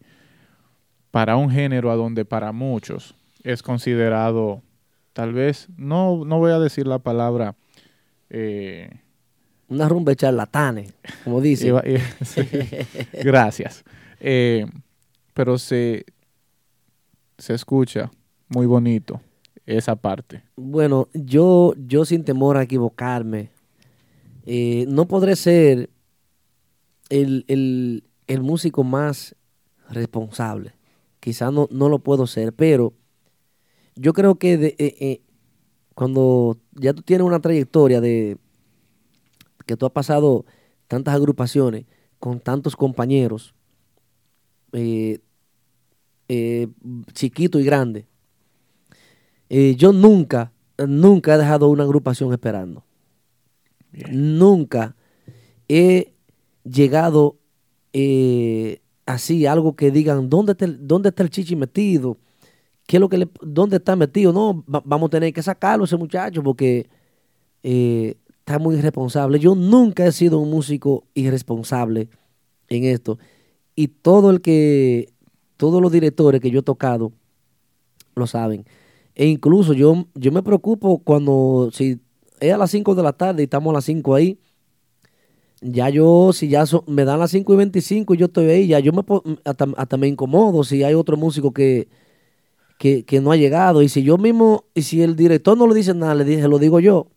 para 1.11 1.37
un 1.37 1.51
género 1.51 1.91
a 1.91 1.97
donde 1.97 2.25
para 2.25 2.53
muchos 2.53 3.15
es 3.43 3.63
considerado 3.63 4.63
tal 5.13 5.33
vez, 5.33 5.69
no, 5.77 6.25
no 6.25 6.39
voy 6.39 6.53
a 6.53 6.59
decir 6.59 6.87
la 6.87 6.99
palabra 6.99 7.57
eh, 8.29 8.91
Una 9.69 9.89
rumba 9.89 10.11
de 10.13 10.17
charlatanes, 10.17 10.93
como 11.25 11.41
dice. 11.41 11.73
Sí. 12.25 12.43
Gracias. 13.25 13.85
Eh, 14.21 14.67
pero 15.35 15.59
se, 15.59 16.05
se 17.39 17.55
escucha 17.55 18.11
muy 18.49 18.67
bonito 18.67 19.21
esa 19.67 19.97
parte. 19.97 20.43
Bueno, 20.57 21.09
yo, 21.15 21.75
yo 21.77 22.05
sin 22.05 22.25
temor 22.25 22.57
a 22.57 22.63
equivocarme, 22.63 23.51
eh, 24.47 24.85
no 24.89 25.07
podré 25.07 25.35
ser 25.37 25.91
el, 27.09 27.45
el- 27.49 28.05
el 28.27 28.43
músico 28.43 28.85
más 28.85 29.35
responsable. 29.89 30.73
Quizá 31.21 31.51
no, 31.51 31.69
no 31.71 31.89
lo 31.89 31.99
puedo 31.99 32.27
ser, 32.27 32.53
pero 32.53 32.95
yo 33.95 34.13
creo 34.13 34.37
que 34.37 34.57
de- 34.57 34.75
eh, 34.79 34.97
eh, 35.01 35.21
cuando 35.95 36.59
ya 36.73 36.95
tú 36.95 37.03
tienes 37.03 37.27
una 37.27 37.41
trayectoria 37.41 38.01
de 38.01 38.39
que 39.67 39.77
tú 39.77 39.87
has 39.87 39.93
pasado 39.93 40.47
tantas 40.89 41.15
agrupaciones 41.15 41.85
con 42.19 42.41
tantos 42.41 42.75
compañeros, 42.75 43.55
eh, 44.73 45.19
eh, 46.29 46.69
chiquito 47.13 47.59
y 47.61 47.65
grande, 47.65 48.07
yo 49.77 49.93
nunca, 49.93 50.53
nunca 50.79 51.35
he 51.35 51.39
dejado 51.39 51.69
una 51.69 51.83
agrupación 51.83 52.33
esperando. 52.33 52.85
Bien. 53.93 54.39
Nunca 54.39 54.95
he 55.69 56.15
llegado 56.65 57.37
eh, 57.93 58.81
así, 59.15 59.47
algo 59.47 59.77
que 59.77 59.91
digan, 59.91 60.29
¿dónde 60.31 60.53
está, 60.53 60.65
el, 60.67 60.87
¿dónde 60.87 61.11
está 61.11 61.23
el 61.23 61.31
chichi 61.31 61.57
metido? 61.57 62.19
¿Qué 62.87 62.97
es 62.97 63.01
lo 63.01 63.09
que 63.09 63.19
le, 63.19 63.29
¿Dónde 63.43 63.77
está 63.77 63.97
metido? 63.97 64.33
No, 64.33 64.65
va- 64.73 64.83
vamos 64.85 65.09
a 65.09 65.11
tener 65.11 65.33
que 65.33 65.43
sacarlo 65.43 65.85
ese 65.85 65.97
muchacho 65.97 66.43
porque 66.43 66.89
eh, 67.63 68.17
está 68.41 68.59
muy 68.59 68.77
irresponsable. 68.77 69.39
Yo 69.39 69.55
nunca 69.55 70.07
he 70.07 70.13
sido 70.13 70.39
un 70.41 70.51
músico 70.51 71.05
irresponsable 71.15 72.09
en 72.69 72.85
esto. 72.85 73.19
Y 73.77 73.89
todo 73.89 74.31
el 74.31 74.41
que, 74.43 75.13
todos 75.57 75.81
los 75.83 75.93
directores 75.93 76.41
que 76.41 76.51
yo 76.51 76.61
he 76.61 76.63
tocado 76.63 77.13
lo 78.15 78.27
saben. 78.27 78.65
E 79.15 79.27
incluso 79.27 79.73
yo, 79.73 80.07
yo 80.15 80.33
me 80.33 80.43
preocupo 80.43 80.99
cuando, 80.99 81.71
si 81.73 82.01
es 82.41 82.53
a 82.53 82.59
las 82.59 82.71
5 82.71 82.95
de 82.95 83.03
la 83.03 83.13
tarde 83.13 83.43
y 83.43 83.45
estamos 83.45 83.71
a 83.71 83.75
las 83.75 83.85
5 83.85 84.15
ahí, 84.15 84.39
ya 85.61 85.89
yo, 85.91 86.33
si 86.33 86.49
ya 86.49 86.65
me 86.87 87.05
dan 87.05 87.19
las 87.21 87.31
5 87.33 87.53
y 87.55 87.57
25 87.57 88.15
y 88.15 88.19
yo 88.19 88.27
estoy 88.27 88.47
ahí, 88.51 88.67
ya 88.69 88.81
yo 88.81 88.93
me 88.93 89.03
po- 89.03 89.23
hasta, 89.45 89.67
hasta 89.77 89.97
me 89.97 90.09
incomodo 90.09 90.65
si 90.65 90.83
hay 90.85 90.95
otro 90.95 91.17
músico 91.17 91.53
que, 91.53 91.89
que, 92.79 93.05
que 93.05 93.21
no 93.21 93.33
ha 93.33 93.37
llegado. 93.37 93.83
Y 93.83 93.89
si 93.91 94.03
yo 94.05 94.19
mismo, 94.19 94.65
y 94.75 94.83
si 94.83 95.03
el 95.03 95.17
director 95.17 95.59
no 95.59 95.67
le 95.69 95.75
dice 95.75 95.95
nada, 95.95 96.15
le 96.17 96.25
dije, 96.25 96.49
lo 96.49 96.59
digo 96.59 96.81
yo. 96.81 97.09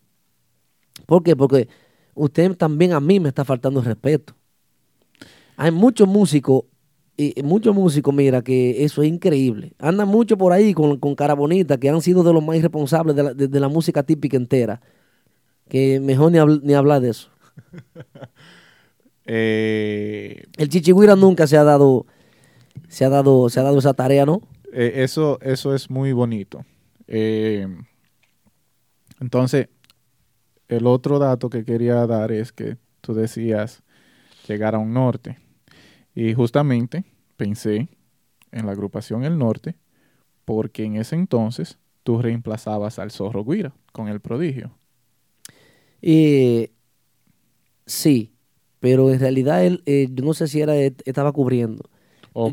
¿Por 1.06 1.22
qué? 1.22 1.36
Porque 1.36 1.68
usted 2.14 2.56
también 2.56 2.92
a 2.92 3.00
mí 3.00 3.20
me 3.20 3.28
está 3.28 3.44
faltando 3.44 3.80
el 3.80 3.86
respeto. 3.86 4.34
Hay 5.56 5.70
muchos 5.70 6.08
músicos, 6.08 6.64
y 7.16 7.34
muchos 7.44 7.74
músicos, 7.74 8.12
mira, 8.14 8.42
que 8.42 8.84
eso 8.84 9.02
es 9.02 9.08
increíble. 9.08 9.74
Andan 9.78 10.08
mucho 10.08 10.36
por 10.36 10.52
ahí 10.52 10.74
con, 10.74 10.98
con 10.98 11.14
cara 11.14 11.34
bonita, 11.34 11.78
que 11.78 11.88
han 11.88 12.00
sido 12.02 12.24
de 12.24 12.32
los 12.32 12.44
más 12.44 12.56
irresponsables 12.56 13.14
de 13.16 13.22
la, 13.22 13.34
de 13.34 13.60
la 13.60 13.68
música 13.68 14.02
típica 14.02 14.36
entera. 14.36 14.80
Que 15.68 16.00
mejor 16.00 16.32
ni, 16.32 16.38
habl- 16.38 16.62
ni 16.62 16.74
hablar 16.74 17.02
de 17.02 17.10
eso. 17.10 17.30
Eh, 19.26 20.42
El 20.58 20.68
chichigüira 20.68 21.16
nunca 21.16 21.46
se 21.46 21.56
ha 21.56 21.64
dado, 21.64 22.04
se 22.88 23.04
ha 23.04 23.08
dado, 23.10 23.48
se 23.50 23.60
ha 23.60 23.62
dado 23.64 23.78
esa 23.78 23.94
tarea, 23.94 24.26
¿no? 24.26 24.42
eh, 24.72 24.92
eso, 25.04 25.38
eso 25.42 25.74
es 25.74 25.90
muy 25.90 26.12
bonito. 26.12 26.64
Eh, 27.06 27.66
entonces, 29.20 29.68
el 30.68 30.86
otro 30.86 31.18
dato 31.18 31.50
que 31.50 31.64
quería 31.64 32.06
dar 32.06 32.32
es 32.32 32.52
que 32.52 32.78
tú 33.00 33.14
decías 33.14 33.82
llegar 34.48 34.74
a 34.74 34.78
un 34.78 34.94
norte. 34.94 35.38
Y 36.14 36.34
justamente 36.34 37.04
pensé 37.36 37.88
en 38.52 38.66
la 38.66 38.72
agrupación 38.72 39.24
El 39.24 39.38
Norte 39.38 39.76
porque 40.46 40.84
en 40.84 40.96
ese 40.96 41.16
entonces 41.16 41.78
tú 42.04 42.22
reemplazabas 42.22 42.98
al 42.98 43.10
Zorro 43.12 43.44
Guira 43.44 43.74
con 43.92 44.08
el 44.08 44.20
prodigio. 44.20 44.72
Eh, 46.02 46.70
sí, 47.86 48.32
pero 48.80 49.10
en 49.10 49.20
realidad 49.20 49.64
él, 49.64 49.82
eh, 49.86 50.08
yo 50.12 50.24
no 50.24 50.34
sé 50.34 50.48
si 50.48 50.60
era 50.60 50.74
estaba 50.76 51.32
cubriendo. 51.32 51.82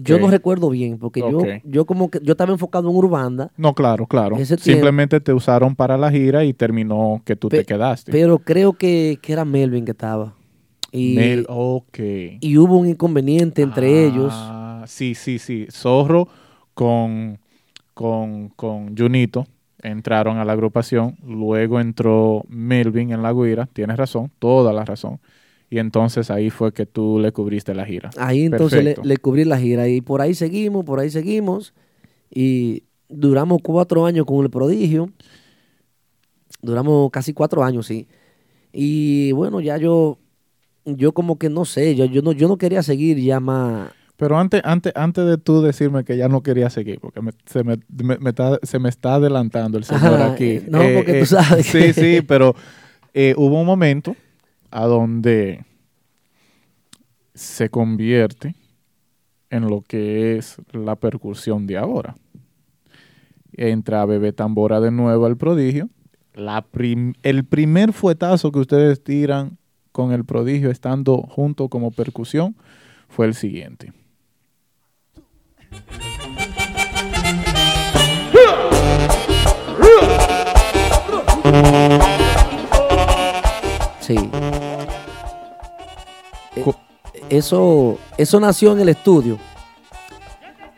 Yo 0.04 0.20
no 0.20 0.30
recuerdo 0.30 0.70
bien, 0.70 1.00
porque 1.00 1.22
yo, 1.22 1.40
yo 1.64 1.86
como 1.86 2.12
que 2.12 2.20
yo 2.22 2.34
estaba 2.34 2.52
enfocado 2.52 2.90
en 2.90 2.96
Urbanda, 2.96 3.52
No, 3.58 3.74
claro, 3.74 4.06
claro. 4.06 4.38
Simplemente 4.46 5.20
te 5.20 5.34
usaron 5.34 5.76
para 5.76 5.98
la 5.98 6.12
gira 6.12 6.44
y 6.46 6.54
terminó 6.54 7.22
que 7.26 7.36
tú 7.36 7.50
Pe- 7.50 7.58
te 7.58 7.66
quedaste. 7.66 8.12
pero 8.12 8.38
creo 8.40 8.74
que, 8.74 9.18
que 9.22 9.34
era 9.34 9.44
Melvin 9.44 9.84
que 9.86 9.92
estaba. 9.92 10.36
Y, 10.92 11.16
Mel- 11.16 11.46
ok. 11.50 11.98
y 12.42 12.58
hubo 12.58 12.78
un 12.78 12.88
inconveniente 12.90 13.62
entre 13.64 14.06
ellos. 14.06 14.32
Ah, 14.32 14.84
Sí, 14.88 15.16
sí, 15.16 15.40
sí. 15.40 15.68
Zorro 15.72 16.28
con, 16.74 17.40
con, 17.94 18.50
con 18.50 18.96
Junito 18.98 19.46
entraron 19.84 20.38
a 20.38 20.46
la 20.46 20.54
agrupación. 20.54 21.18
Luego 21.26 21.80
entró 21.80 22.44
Melvin 22.48 23.12
en 23.12 23.22
la 23.22 23.34
guira. 23.34 23.68
Tienes 23.72 23.98
razón, 23.98 24.32
toda 24.40 24.74
la 24.74 24.86
razón. 24.86 25.20
Y 25.70 25.80
entonces 25.80 26.30
ahí 26.30 26.50
fue 26.50 26.74
que 26.74 26.86
tú 26.86 27.20
le 27.20 27.32
cubriste 27.32 27.74
la 27.74 27.86
gira. 27.86 28.10
Ahí 28.18 28.46
entonces 28.46 28.84
le, 28.84 28.96
le 29.02 29.18
cubrí 29.18 29.46
la 29.46 29.58
gira 29.58 29.88
y 29.88 30.02
por 30.02 30.22
ahí 30.22 30.34
seguimos, 30.34 30.84
por 30.84 31.00
ahí 31.00 31.10
seguimos 31.10 31.74
y 32.30 32.84
duramos 33.08 33.62
cuatro 33.64 34.06
años 34.06 34.26
con 34.26 34.44
el 34.44 34.50
prodigio. 34.50 35.12
Duramos 36.62 37.10
casi 37.12 37.34
cuatro 37.34 37.64
años, 37.64 37.88
sí. 37.88 38.08
Y 38.74 39.32
bueno, 39.32 39.62
ya 39.62 39.78
yo, 39.78 40.20
yo 40.86 41.14
como 41.14 41.38
que 41.38 41.50
no 41.50 41.66
sé, 41.66 41.96
yo, 41.96 42.06
yo 42.06 42.22
no, 42.22 42.32
yo 42.32 42.48
no 42.48 42.58
quería 42.58 42.84
seguir 42.84 43.18
ya 43.18 43.40
más. 43.40 43.92
Pero 44.22 44.38
antes, 44.38 44.62
antes, 44.64 44.94
antes 44.96 45.26
de 45.26 45.40
tú 45.40 45.64
decirme 45.64 46.04
que 46.04 46.16
ya 46.16 46.28
no 46.30 46.44
quería 46.44 46.70
seguir, 46.70 47.00
porque 47.00 47.24
me- 47.24 47.32
se, 47.48 47.64
me, 47.64 47.78
me- 48.04 48.20
me 48.20 48.30
está, 48.30 48.60
se 48.62 48.78
me 48.78 48.88
está 48.88 49.16
adelantando 49.16 49.80
el 49.80 49.84
señor 49.84 50.14
Ajá, 50.22 50.34
aquí. 50.34 50.44
eh, 50.58 50.66
no, 50.70 50.78
porque 50.94 51.20
tú 51.22 51.26
sabes 51.26 51.66
Sí, 51.66 51.92
sí, 51.92 52.22
pero 52.28 52.54
eh, 53.16 53.34
hubo 53.36 53.60
un 53.60 53.66
momento 53.66 54.16
a 54.70 54.86
donde 54.86 55.66
se 57.34 57.70
convierte 57.72 58.54
en 59.50 59.68
lo 59.68 59.82
que 59.82 60.38
es 60.38 60.58
la 60.72 60.96
percusión 60.98 61.66
de 61.66 61.78
ahora. 61.80 62.16
Entra 63.54 64.06
Bebé 64.06 64.34
Tambora 64.34 64.80
de 64.80 64.92
nuevo 64.92 65.26
al 65.26 65.36
prodigio. 65.36 65.90
La 66.36 66.62
prim- 66.62 67.14
el 67.24 67.44
primer 67.44 67.92
fuetazo 67.92 68.52
que 68.52 68.60
ustedes 68.60 69.04
tiran 69.04 69.58
con 69.92 70.12
el 70.12 70.26
prodigio 70.26 70.70
estando 70.70 71.18
junto 71.24 71.70
como 71.70 71.90
percusión 71.90 72.56
fue 73.10 73.26
el 73.26 73.34
siguiente. 73.34 73.94
Sí. 84.00 84.16
Eh, 86.56 86.64
Eso, 87.30 87.98
eso 88.18 88.40
nació 88.40 88.74
en 88.74 88.82
el 88.82 88.90
estudio. 88.90 89.38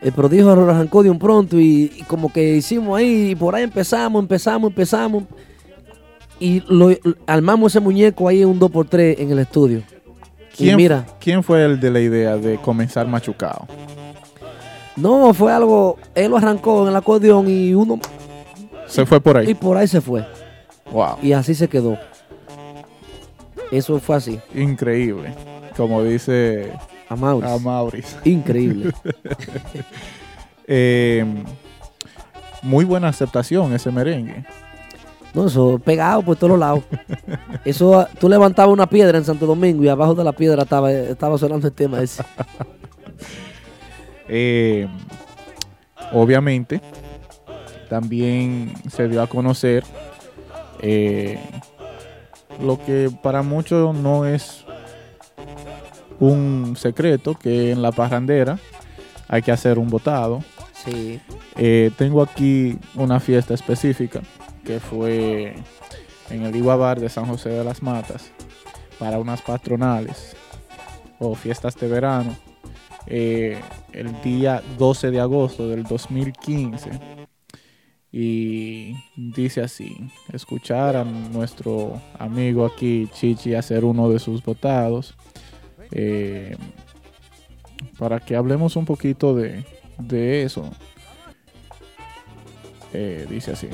El 0.02 0.12
prodigio 0.12 0.52
arrancó 0.52 1.02
de 1.02 1.10
un 1.10 1.18
pronto 1.18 1.58
y, 1.58 1.92
y 1.96 2.04
como 2.04 2.32
que 2.32 2.56
hicimos 2.56 3.00
ahí, 3.00 3.32
y 3.32 3.36
por 3.36 3.56
ahí 3.56 3.64
empezamos, 3.64 4.22
empezamos, 4.22 4.70
empezamos. 4.70 5.24
Y 6.40 6.62
lo, 6.68 6.90
armamos 7.26 7.72
ese 7.72 7.80
muñeco 7.80 8.28
ahí 8.28 8.44
un 8.44 8.60
2x3 8.60 9.16
en 9.20 9.32
el 9.32 9.40
estudio. 9.40 9.82
Y 10.54 10.66
¿Quién, 10.66 10.76
mira, 10.76 11.06
quién 11.20 11.42
fue 11.42 11.64
el 11.64 11.80
de 11.80 11.90
la 11.90 12.02
idea 12.02 12.36
de 12.36 12.58
comenzar 12.58 13.08
machucado? 13.08 13.66
No, 14.96 15.34
fue 15.34 15.52
algo, 15.52 15.98
él 16.16 16.32
lo 16.32 16.38
arrancó 16.38 16.84
en 16.84 16.90
el 16.90 16.96
acordeón 16.96 17.50
y 17.50 17.74
uno, 17.74 18.00
Se 18.88 19.06
fue 19.06 19.20
por 19.20 19.36
y 19.44 19.48
ahí. 19.48 19.54
por 19.54 19.78
ahí 19.78 19.88
se 19.88 20.02
fue. 20.02 20.26
Wow. 20.92 21.18
Y 21.22 21.32
así 21.34 21.56
se 21.56 21.68
quedó. 21.68 21.98
Eso 23.72 24.00
fue 24.00 24.16
así, 24.18 24.40
Increíble. 24.54 25.34
Como 25.76 26.04
dice 26.04 26.72
a 27.10 27.16
Maurice. 27.16 27.54
a 27.54 27.58
Maurice. 27.58 28.18
Increíble. 28.26 28.92
Eh, 30.66 31.26
muy 32.62 32.86
buena 32.86 33.10
aceptación 33.10 33.74
ese 33.74 33.92
merengue. 33.92 34.46
No, 35.34 35.48
eso 35.48 35.78
pegado 35.84 36.22
por 36.22 36.38
todos 36.38 36.58
lados. 36.58 36.84
Eso, 37.66 38.08
tú 38.20 38.30
levantabas 38.30 38.72
una 38.72 38.88
piedra 38.88 39.18
en 39.18 39.26
Santo 39.26 39.46
Domingo 39.46 39.84
y 39.84 39.90
abajo 39.90 40.16
de 40.16 40.24
la 40.24 40.32
piedra 40.32 40.64
estaba, 40.64 40.90
estaba 40.92 41.38
sonando 41.38 41.68
el 41.68 41.74
tema 41.74 42.02
ese. 42.02 42.24
Eh, 44.28 44.88
obviamente, 46.12 46.82
también 47.90 48.74
se 48.90 49.08
dio 49.08 49.22
a 49.22 49.28
conocer 49.28 49.84
eh, 50.80 51.40
lo 52.62 52.84
que 52.84 53.12
para 53.22 53.42
muchos 53.42 53.96
no 53.96 54.26
es 54.26 54.66
un 56.20 56.76
secreto, 56.78 57.36
que 57.36 57.72
en 57.72 57.82
la 57.82 57.92
parrandera 57.92 58.58
hay 59.28 59.42
que 59.42 59.52
hacer 59.52 59.80
un 59.80 59.90
botado. 59.90 60.44
Sí. 60.74 61.20
Eh, 61.56 61.92
tengo 61.98 62.22
aquí 62.22 62.78
una 62.96 63.20
fiesta 63.20 63.54
específica 63.54 64.22
que 64.66 64.80
fue 64.80 65.56
en 66.30 66.44
el 66.44 66.56
Igua 66.56 66.76
Bar 66.76 67.00
de 67.00 67.10
San 67.10 67.26
José 67.26 67.50
de 67.50 67.64
las 67.64 67.82
Matas 67.82 68.32
para 69.00 69.20
unas 69.20 69.42
patronales 69.42 70.36
o 71.20 71.36
fiestas 71.36 71.76
de 71.78 71.88
verano 71.88 72.36
eh, 73.08 73.60
el 73.92 74.22
día 74.22 74.62
12 74.78 75.12
de 75.12 75.20
agosto 75.20 75.68
del 75.68 75.84
2015 75.84 76.90
y 78.12 78.96
dice 79.16 79.62
así 79.62 79.98
escuchar 80.32 80.96
a 80.96 81.04
nuestro 81.04 82.00
amigo 82.20 82.66
aquí 82.66 83.10
Chichi 83.14 83.56
hacer 83.56 83.84
uno 83.86 84.10
de 84.10 84.20
sus 84.20 84.44
botados 84.44 85.16
eh, 85.92 86.56
para 87.98 88.20
que 88.20 88.36
hablemos 88.36 88.76
un 88.76 88.86
poquito 88.86 89.36
de, 89.36 89.66
de 89.98 90.44
eso 90.44 90.70
eh, 92.94 93.26
dice 93.28 93.54
así. 93.54 93.68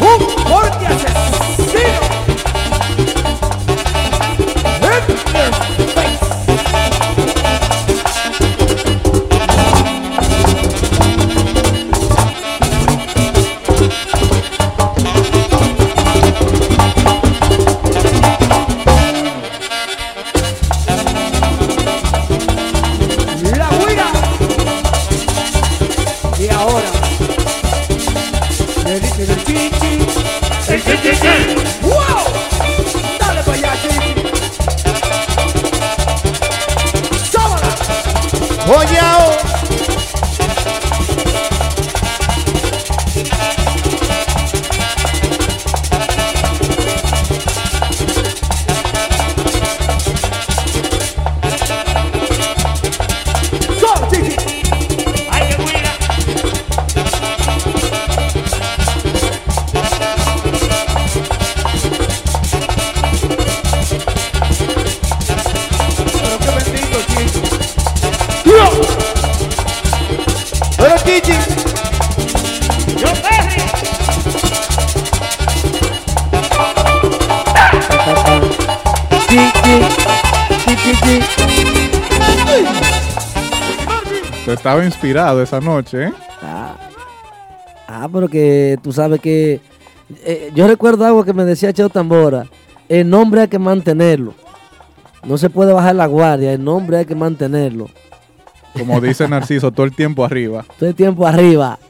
¡Un 0.00 0.95
In 5.36 5.52
their 5.76 5.95
estaba 84.66 84.84
inspirado 84.84 85.40
esa 85.42 85.60
noche, 85.60 86.06
¿eh? 86.08 86.12
Ah, 86.42 86.74
ah, 87.86 88.08
pero 88.12 88.28
que 88.28 88.76
tú 88.82 88.92
sabes 88.92 89.20
que... 89.20 89.60
eh, 90.24 90.50
yo 90.56 90.66
recuerdo 90.66 91.04
algo 91.06 91.22
que 91.24 91.32
me 91.32 91.44
decía 91.44 91.72
Cheo 91.72 91.88
Tambora. 91.88 92.46
El 92.88 93.08
nombre 93.08 93.42
hay 93.42 93.48
que 93.48 93.60
mantenerlo. 93.60 94.34
No 95.24 95.38
se 95.38 95.50
puede 95.50 95.72
bajar 95.72 95.94
la 95.94 96.06
guardia. 96.06 96.52
El 96.52 96.64
nombre 96.64 96.98
hay 96.98 97.04
que 97.04 97.14
mantenerlo. 97.14 97.88
Como 98.76 99.00
dice 99.00 99.28
Narciso, 99.28 99.70
todo 99.70 99.86
el 99.86 99.94
tiempo 99.94 100.24
arriba. 100.24 100.64
Todo 100.78 100.88
el 100.88 100.94
tiempo 100.96 101.26
arriba. 101.26 101.78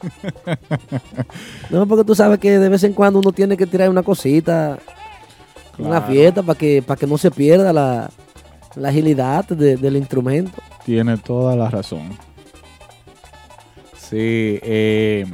No, 1.69 1.85
porque 1.87 2.03
tú 2.05 2.15
sabes 2.15 2.39
que 2.39 2.57
de 2.59 2.69
vez 2.69 2.83
en 2.83 2.93
cuando 2.93 3.19
uno 3.19 3.31
tiene 3.33 3.57
que 3.57 3.67
tirar 3.67 3.89
una 3.89 4.03
cosita, 4.03 4.77
una 5.77 6.01
fiesta, 6.01 6.41
para 6.43 6.57
que, 6.57 6.81
para 6.81 6.97
que 6.97 7.05
no 7.07 7.17
se 7.17 7.29
pierda 7.29 7.73
la, 7.73 8.09
la 8.75 8.89
agilidad 8.89 9.45
de- 9.49 9.75
del 9.75 9.97
instrumento. 9.97 10.51
Tiene 10.85 11.17
toda 11.17 11.55
la 11.57 11.69
razón. 11.69 12.17
Sí, 14.09 14.57
eh, 14.63 15.25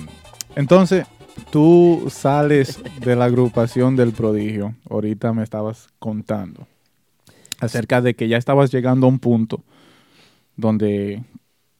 entonces 0.55 1.05
tú 1.51 2.07
sales 2.09 2.81
de 3.01 3.15
la 3.15 3.25
agrupación 3.25 3.95
del 3.95 4.13
prodigio. 4.13 4.75
Ahorita 4.89 5.31
me 5.31 5.43
estabas 5.43 5.89
contando 5.99 6.65
acerca 7.59 8.01
de 8.01 8.15
que 8.15 8.27
ya 8.27 8.37
estabas 8.37 8.71
llegando 8.71 9.05
a 9.05 9.09
un 9.09 9.19
punto 9.19 9.63
donde 10.55 11.23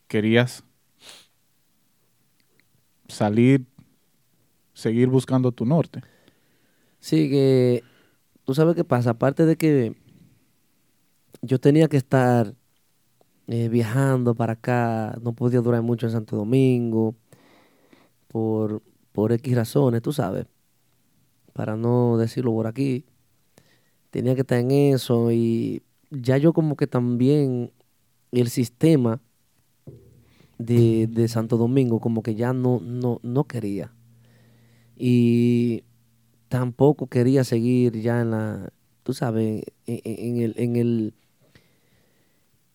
querías 0.07 0.63
salir, 3.07 3.65
seguir 4.75 5.07
buscando 5.07 5.51
tu 5.51 5.65
norte. 5.65 6.01
Sí, 6.99 7.27
que 7.27 7.83
tú 8.43 8.53
sabes 8.53 8.75
qué 8.75 8.83
pasa, 8.83 9.11
aparte 9.11 9.47
de 9.47 9.55
que 9.55 9.95
yo 11.41 11.59
tenía 11.59 11.87
que 11.87 11.97
estar 11.97 12.53
eh, 13.47 13.69
viajando 13.69 14.35
para 14.35 14.53
acá, 14.53 15.17
no 15.21 15.33
podía 15.33 15.61
durar 15.61 15.81
mucho 15.81 16.07
en 16.07 16.13
Santo 16.13 16.35
Domingo, 16.37 17.15
por, 18.27 18.81
por 19.11 19.31
X 19.31 19.55
razones, 19.55 20.01
tú 20.01 20.13
sabes, 20.13 20.47
para 21.53 21.77
no 21.77 22.17
decirlo 22.17 22.51
por 22.51 22.67
aquí, 22.67 23.05
tenía 24.09 24.35
que 24.35 24.41
estar 24.41 24.59
en 24.59 24.71
eso 24.71 25.31
y 25.31 25.83
ya 26.11 26.37
yo 26.37 26.53
como 26.53 26.75
que 26.75 26.87
también 26.87 27.71
el 28.31 28.49
sistema 28.49 29.21
de, 30.57 31.07
de 31.07 31.27
Santo 31.27 31.57
Domingo 31.57 31.99
como 31.99 32.23
que 32.23 32.35
ya 32.35 32.53
no, 32.53 32.79
no, 32.81 33.19
no 33.23 33.45
quería. 33.45 33.93
Y 34.95 35.83
tampoco 36.49 37.07
quería 37.07 37.43
seguir 37.43 37.99
ya 38.01 38.21
en 38.21 38.31
la, 38.31 38.73
tú 39.03 39.13
sabes, 39.13 39.63
en, 39.85 40.01
en 40.03 40.37
el, 40.37 40.53
en 40.57 40.75
el 40.75 41.13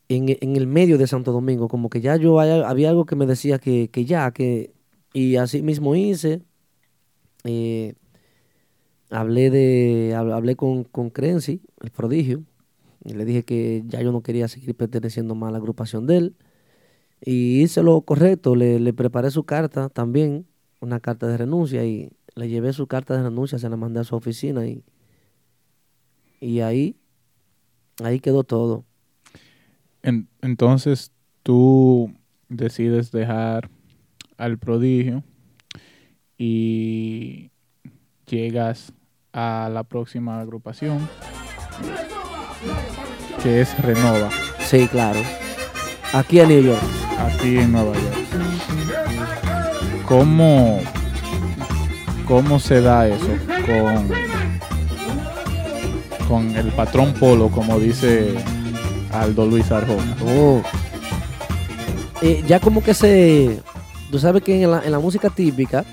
en, 0.09 0.28
en 0.40 0.56
el 0.56 0.66
medio 0.66 0.98
de 0.98 1.06
Santo 1.06 1.32
Domingo, 1.32 1.68
como 1.68 1.90
que 1.90 2.01
ya 2.01 2.16
yo 2.16 2.40
había 2.40 2.90
algo 2.90 3.06
que 3.06 3.16
me 3.16 3.26
decía 3.26 3.59
que, 3.59 3.89
que 3.90 4.05
ya, 4.05 4.30
que, 4.32 4.72
y 5.12 5.36
así 5.36 5.62
mismo 5.62 5.94
hice. 5.94 6.43
eh, 7.44 7.94
hablé 9.10 9.51
de, 9.51 10.12
hab- 10.14 10.32
hablé 10.35 10.56
con, 10.56 10.85
con 10.85 11.10
Crency, 11.10 11.62
el 11.80 11.90
prodigio, 11.90 12.44
y 13.05 13.14
le 13.14 13.24
dije 13.24 13.44
que 13.44 13.85
ya 13.86 14.02
yo 14.02 14.12
no 14.12 14.22
quería 14.22 14.48
seguir 14.48 14.74
perteneciendo 14.76 15.35
más 15.35 15.48
a 15.51 15.52
la 15.52 15.59
agrupación 15.59 16.06
de 16.06 16.16
él. 16.18 16.36
Y 17.22 17.62
hice 17.62 17.82
lo 17.82 18.01
correcto, 18.02 18.56
le, 18.56 18.80
le 18.80 18.93
preparé 18.94 19.30
su 19.30 19.44
carta 19.44 19.89
también, 19.90 20.47
una 20.80 21.01
carta 21.01 21.26
de 21.28 21.36
renuncia, 21.39 21.85
y 21.86 22.10
le 22.36 22.48
llevé 22.48 22.72
su 22.72 22.86
carta 22.89 23.16
de 23.16 23.24
renuncia, 23.24 23.59
se 23.59 23.68
la 23.70 23.76
mandé 23.76 24.01
a 24.01 24.05
su 24.05 24.16
oficina 24.16 24.66
y, 24.66 24.85
y 26.40 26.60
ahí, 26.60 26.97
ahí 28.02 28.20
quedó 28.20 28.44
todo. 28.44 28.85
En- 30.02 30.28
entonces 30.42 31.12
tú 31.42 32.12
decides 32.48 33.10
dejar 33.10 33.68
al 34.36 34.58
prodigio 34.58 35.22
y 36.36 37.50
llegas 38.26 38.92
a 39.32 39.68
la 39.72 39.84
próxima 39.84 40.40
agrupación 40.40 41.08
que 43.42 43.60
es 43.60 43.76
Renova, 43.82 44.30
Sí, 44.60 44.86
claro. 44.88 45.20
Aquí 46.12 46.40
en 46.40 46.48
New 46.48 46.62
York. 46.62 46.82
aquí 47.18 47.58
en 47.58 47.72
Nueva 47.72 47.92
York. 47.94 48.16
¿Cómo, 50.06 50.80
cómo 52.26 52.58
se 52.58 52.80
da 52.80 53.06
eso 53.08 53.28
con, 53.66 54.08
con 56.26 56.56
el 56.56 56.72
patrón 56.72 57.12
Polo, 57.14 57.48
como 57.50 57.78
dice 57.78 58.34
Aldo 59.12 59.47
Luis 59.47 59.70
Arjona? 59.70 60.16
Oh. 60.24 60.62
Eh, 62.22 62.43
ya 62.47 62.60
como 62.60 62.82
que 62.82 62.94
se... 62.94 63.60
Tú 64.10 64.18
sabes 64.18 64.43
que 64.43 64.62
en 64.62 64.70
la, 64.70 64.98
música 64.98 65.28
típica, 65.30 65.85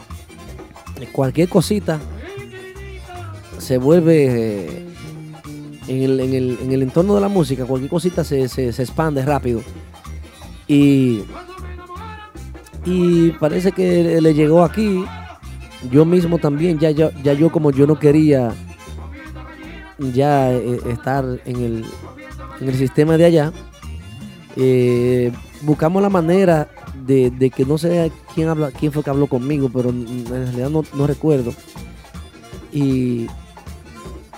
eh, 0.99 1.07
cualquier 1.11 1.49
cosita 1.49 1.99
se 3.57 3.77
vuelve... 3.77 4.25
eh, 4.25 4.81
en, 5.87 6.01
el, 6.01 6.19
en, 6.19 6.33
el, 6.33 6.57
en 6.63 6.71
el 6.71 6.81
entorno 6.81 7.13
de 7.13 7.21
la 7.21 7.27
música, 7.27 7.65
cualquier 7.65 7.91
cosita 7.91 8.23
se, 8.23 8.43
expande 8.43 9.23
rápido. 9.23 9.61
Y... 10.67 11.23
Y 12.85 13.31
parece 13.39 13.71
que 13.71 14.03
le- 14.03 14.21
le 14.21 14.33
llegó 14.33 14.63
aquí. 14.63 15.03
Yo 15.91 16.05
mismo 16.05 16.37
también, 16.39 16.79
ya, 16.79 16.89
ya, 16.91 17.11
ya 17.23 17.33
yo 17.33 17.51
como 17.51 17.71
yo 17.71 17.85
no 17.85 17.99
quería 17.99 18.53
ya 19.99 20.51
estar 20.51 21.23
en 21.45 21.55
el, 21.63 21.85
en 22.61 22.69
el 22.69 22.75
sistema 22.75 23.17
de 23.17 23.25
allá, 23.25 23.51
eh, 24.55 25.31
buscamos 25.61 26.01
la 26.01 26.09
manera 26.09 26.67
de, 27.05 27.29
de 27.31 27.49
que 27.49 27.65
no 27.65 27.77
sé 27.77 28.11
quién 28.33 28.47
habla, 28.49 28.71
quién 28.71 28.91
fue 28.91 29.03
que 29.03 29.09
habló 29.09 29.27
conmigo, 29.27 29.69
pero 29.73 29.89
en 29.89 30.25
realidad 30.27 30.69
no, 30.69 30.83
no 30.95 31.07
recuerdo. 31.07 31.53
Y, 32.71 33.27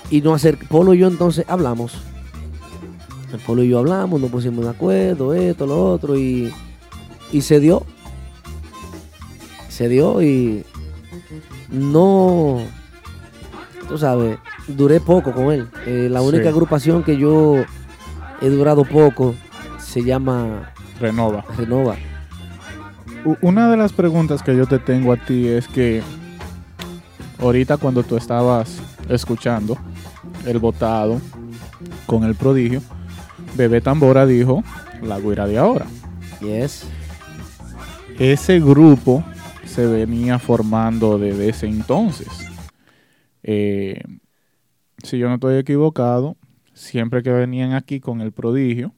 y 0.10 0.22
nos 0.22 0.44
acer- 0.44 0.57
Polo 0.68 0.94
y 0.94 0.99
yo 0.99 1.07
entonces 1.07 1.45
hablamos. 1.48 1.94
El 3.34 3.39
Polo 3.39 3.64
y 3.64 3.69
yo 3.69 3.80
hablamos, 3.80 4.22
nos 4.22 4.31
pusimos 4.31 4.64
de 4.65 4.72
acuerdo, 4.72 5.34
esto, 5.34 5.65
lo 5.68 5.91
otro, 5.91 6.18
y, 6.18 6.52
y 7.31 7.41
se 7.41 7.60
dio. 7.60 7.84
Se 9.69 9.88
dio 9.89 10.22
y 10.23 10.64
no, 11.69 12.61
tú 13.88 13.98
sabes, 13.98 14.38
duré 14.68 14.99
poco 14.99 15.31
con 15.34 15.52
él. 15.52 15.68
Eh, 15.85 16.07
la 16.10 16.22
única 16.22 16.44
Sí. 16.44 16.49
agrupación 16.49 17.03
que 17.03 17.18
yo 17.18 17.64
he 18.42 18.50
durado 18.50 18.84
poco 18.84 19.36
se 19.80 20.04
llama 20.04 20.74
Renova. 21.00 21.44
Renova. 21.58 21.96
Una 23.42 23.70
de 23.70 23.78
las 23.78 23.94
preguntas 23.94 24.42
que 24.42 24.56
yo 24.56 24.68
te 24.68 24.80
tengo 24.80 25.12
a 25.12 25.18
ti 25.18 25.48
es 25.48 25.68
que 25.68 26.02
ahorita 27.40 27.78
cuando 27.78 28.04
tú 28.04 28.16
estabas 28.16 28.80
escuchando 29.10 29.78
el 30.46 30.60
votado 30.60 31.20
con 32.06 32.24
el 32.24 32.36
prodigio, 32.36 32.82
Bebé 33.56 33.82
Tambora 33.82 34.26
dijo 34.26 34.64
la 35.02 35.20
guira 35.20 35.48
de 35.48 35.58
ahora. 35.58 35.88
Yes. 36.42 36.88
Ese 38.20 38.60
grupo 38.60 39.24
se 39.66 39.86
venía 39.86 40.40
formando 40.40 41.18
desde 41.20 41.50
ese 41.50 41.68
entonces. 41.68 42.28
Eh, 43.44 44.02
si 45.04 45.18
yo 45.18 45.28
no 45.28 45.36
estoy 45.36 45.58
equivocado, 45.58 46.38
siempre 46.78 47.24
que 47.24 47.32
venían 47.32 47.74
aquí 47.74 47.99
con 47.99 48.22
el 48.22 48.32
prodigio, 48.32 48.94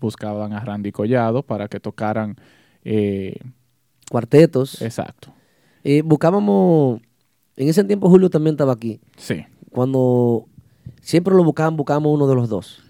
buscaban 0.00 0.52
a 0.52 0.60
Randy 0.60 0.92
Collado 0.92 1.42
para 1.42 1.68
que 1.68 1.80
tocaran. 1.80 2.36
eh, 2.84 3.36
Cuartetos. 4.10 4.82
exacto. 4.82 5.32
Eh, 5.84 6.02
buscábamos, 6.02 7.00
en 7.56 7.68
ese 7.68 7.84
tiempo 7.84 8.08
Julio 8.08 8.28
también 8.28 8.54
estaba 8.54 8.72
aquí. 8.72 9.00
Sí. 9.16 9.44
Cuando 9.70 10.46
siempre 11.00 11.34
lo 11.34 11.44
buscaban, 11.44 11.76
buscábamos 11.76 12.12
uno 12.14 12.26
de 12.28 12.34
los 12.34 12.48
dos. 12.48 12.82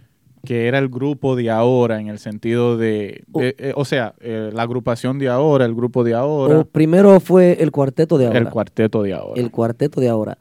que 0.44 0.66
era 0.66 0.78
el 0.80 0.88
grupo 0.88 1.36
de 1.36 1.50
ahora 1.50 2.00
en 2.00 2.08
el 2.08 2.18
sentido 2.18 2.76
de, 2.76 3.22
Oh. 3.30 3.38
de- 3.40 3.54
eh, 3.60 3.72
o 3.76 3.84
sea, 3.84 4.16
la 4.20 4.62
agrupación 4.64 5.20
de 5.20 5.28
ahora, 5.28 5.64
el 5.66 5.72
grupo 5.74 6.02
de 6.02 6.14
ahora, 6.14 6.58
O 6.58 6.64
primero 6.64 7.20
fue 7.20 7.62
el 7.62 7.70
cuarteto 7.70 8.18
de 8.18 8.26
ahora. 8.26 8.38
el 8.40 8.50
cuarteto 8.50 9.02
de 9.04 9.12
ahora. 9.14 9.40
el 9.40 9.52
cuarteto 9.52 10.00
de 10.00 10.08
ahora. 10.08 10.38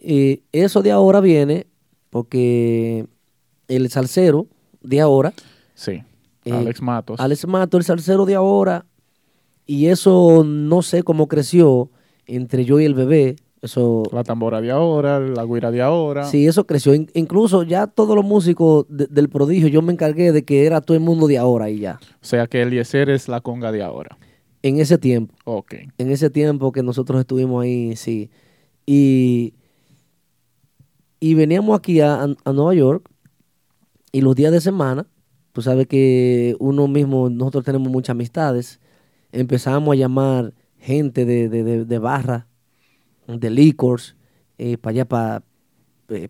Eso 0.00 0.80
de 0.82 0.90
ahora 0.90 1.20
viene 1.20 1.66
porque 2.08 3.04
el 3.76 3.88
salsero 3.90 4.46
de 4.82 5.00
ahora, 5.00 5.32
sí, 5.74 6.02
eh, 6.44 6.52
Alex 6.52 6.82
Matos. 6.82 7.20
Alex 7.20 7.46
Mato, 7.46 7.76
el 7.78 7.84
salsero 7.84 8.24
de 8.26 8.34
ahora, 8.34 8.84
y 9.66 9.86
eso 9.86 10.42
no 10.44 10.82
sé 10.82 11.02
cómo 11.02 11.28
creció 11.28 11.90
entre 12.26 12.64
yo 12.64 12.80
y 12.80 12.84
el 12.84 12.94
bebé. 12.94 13.36
Eso, 13.60 14.02
la 14.12 14.24
tambora 14.24 14.60
de 14.60 14.72
ahora, 14.72 15.20
la 15.20 15.44
guira 15.44 15.70
de 15.70 15.80
ahora. 15.82 16.24
sí, 16.24 16.48
eso 16.48 16.66
creció. 16.66 16.94
In- 16.94 17.08
incluso 17.14 17.62
ya 17.62 17.86
todos 17.86 18.16
los 18.16 18.24
músicos 18.24 18.86
de- 18.88 19.06
del 19.06 19.28
prodigio, 19.28 19.68
yo 19.68 19.82
me 19.82 19.92
encargué 19.92 20.32
de 20.32 20.44
que 20.44 20.66
era 20.66 20.80
todo 20.80 20.96
el 20.96 21.02
mundo 21.04 21.28
de 21.28 21.38
ahora 21.38 21.70
y 21.70 21.78
ya. 21.78 22.00
O 22.20 22.24
sea 22.24 22.48
que 22.48 22.62
Eliezer 22.62 23.08
es 23.08 23.28
la 23.28 23.40
conga 23.40 23.70
de 23.70 23.84
ahora. 23.84 24.18
En 24.64 24.80
ese 24.80 24.98
tiempo. 24.98 25.34
Ok. 25.44 25.74
en 25.98 26.10
ese 26.10 26.28
tiempo 26.28 26.72
que 26.72 26.82
nosotros 26.82 27.20
estuvimos 27.20 27.62
ahí, 27.62 27.94
sí. 27.94 28.30
Y, 28.84 29.54
y 31.20 31.34
veníamos 31.34 31.78
aquí 31.78 32.00
a, 32.00 32.24
a- 32.24 32.34
a 32.44 32.52
Nueva 32.52 32.74
York 32.74 33.08
y 34.12 34.20
los 34.20 34.36
días 34.36 34.52
de 34.52 34.60
semana, 34.60 35.06
tú 35.52 35.62
sabes 35.62 35.86
que 35.86 36.54
uno 36.58 36.86
mismo, 36.86 37.30
nosotros 37.30 37.64
tenemos 37.64 37.90
muchas 37.90 38.10
amistades, 38.10 38.80
empezamos 39.32 39.92
a 39.92 39.96
llamar 39.96 40.52
gente 40.78 41.24
de, 41.24 41.48
de, 41.48 41.84
de, 41.84 41.98
barra, 41.98 42.46
de 43.26 43.50
licors, 43.50 44.16
eh, 44.58 44.76
para 44.76 44.90
allá, 44.92 45.04
para 45.06 45.42
eh, 46.10 46.28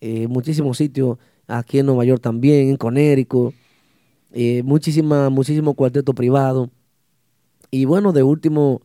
eh, 0.00 0.26
muchísimos 0.28 0.78
sitios 0.78 1.18
aquí 1.46 1.80
en 1.80 1.86
Nueva 1.86 2.04
York 2.04 2.22
también, 2.22 2.68
en 2.68 2.76
Connecticut, 2.76 3.54
eh, 4.32 4.62
muchísima, 4.62 5.28
muchísimo 5.30 5.74
cuarteto 5.74 6.14
privado. 6.14 6.70
Y 7.70 7.84
bueno, 7.84 8.12
de 8.12 8.22
último 8.22 8.80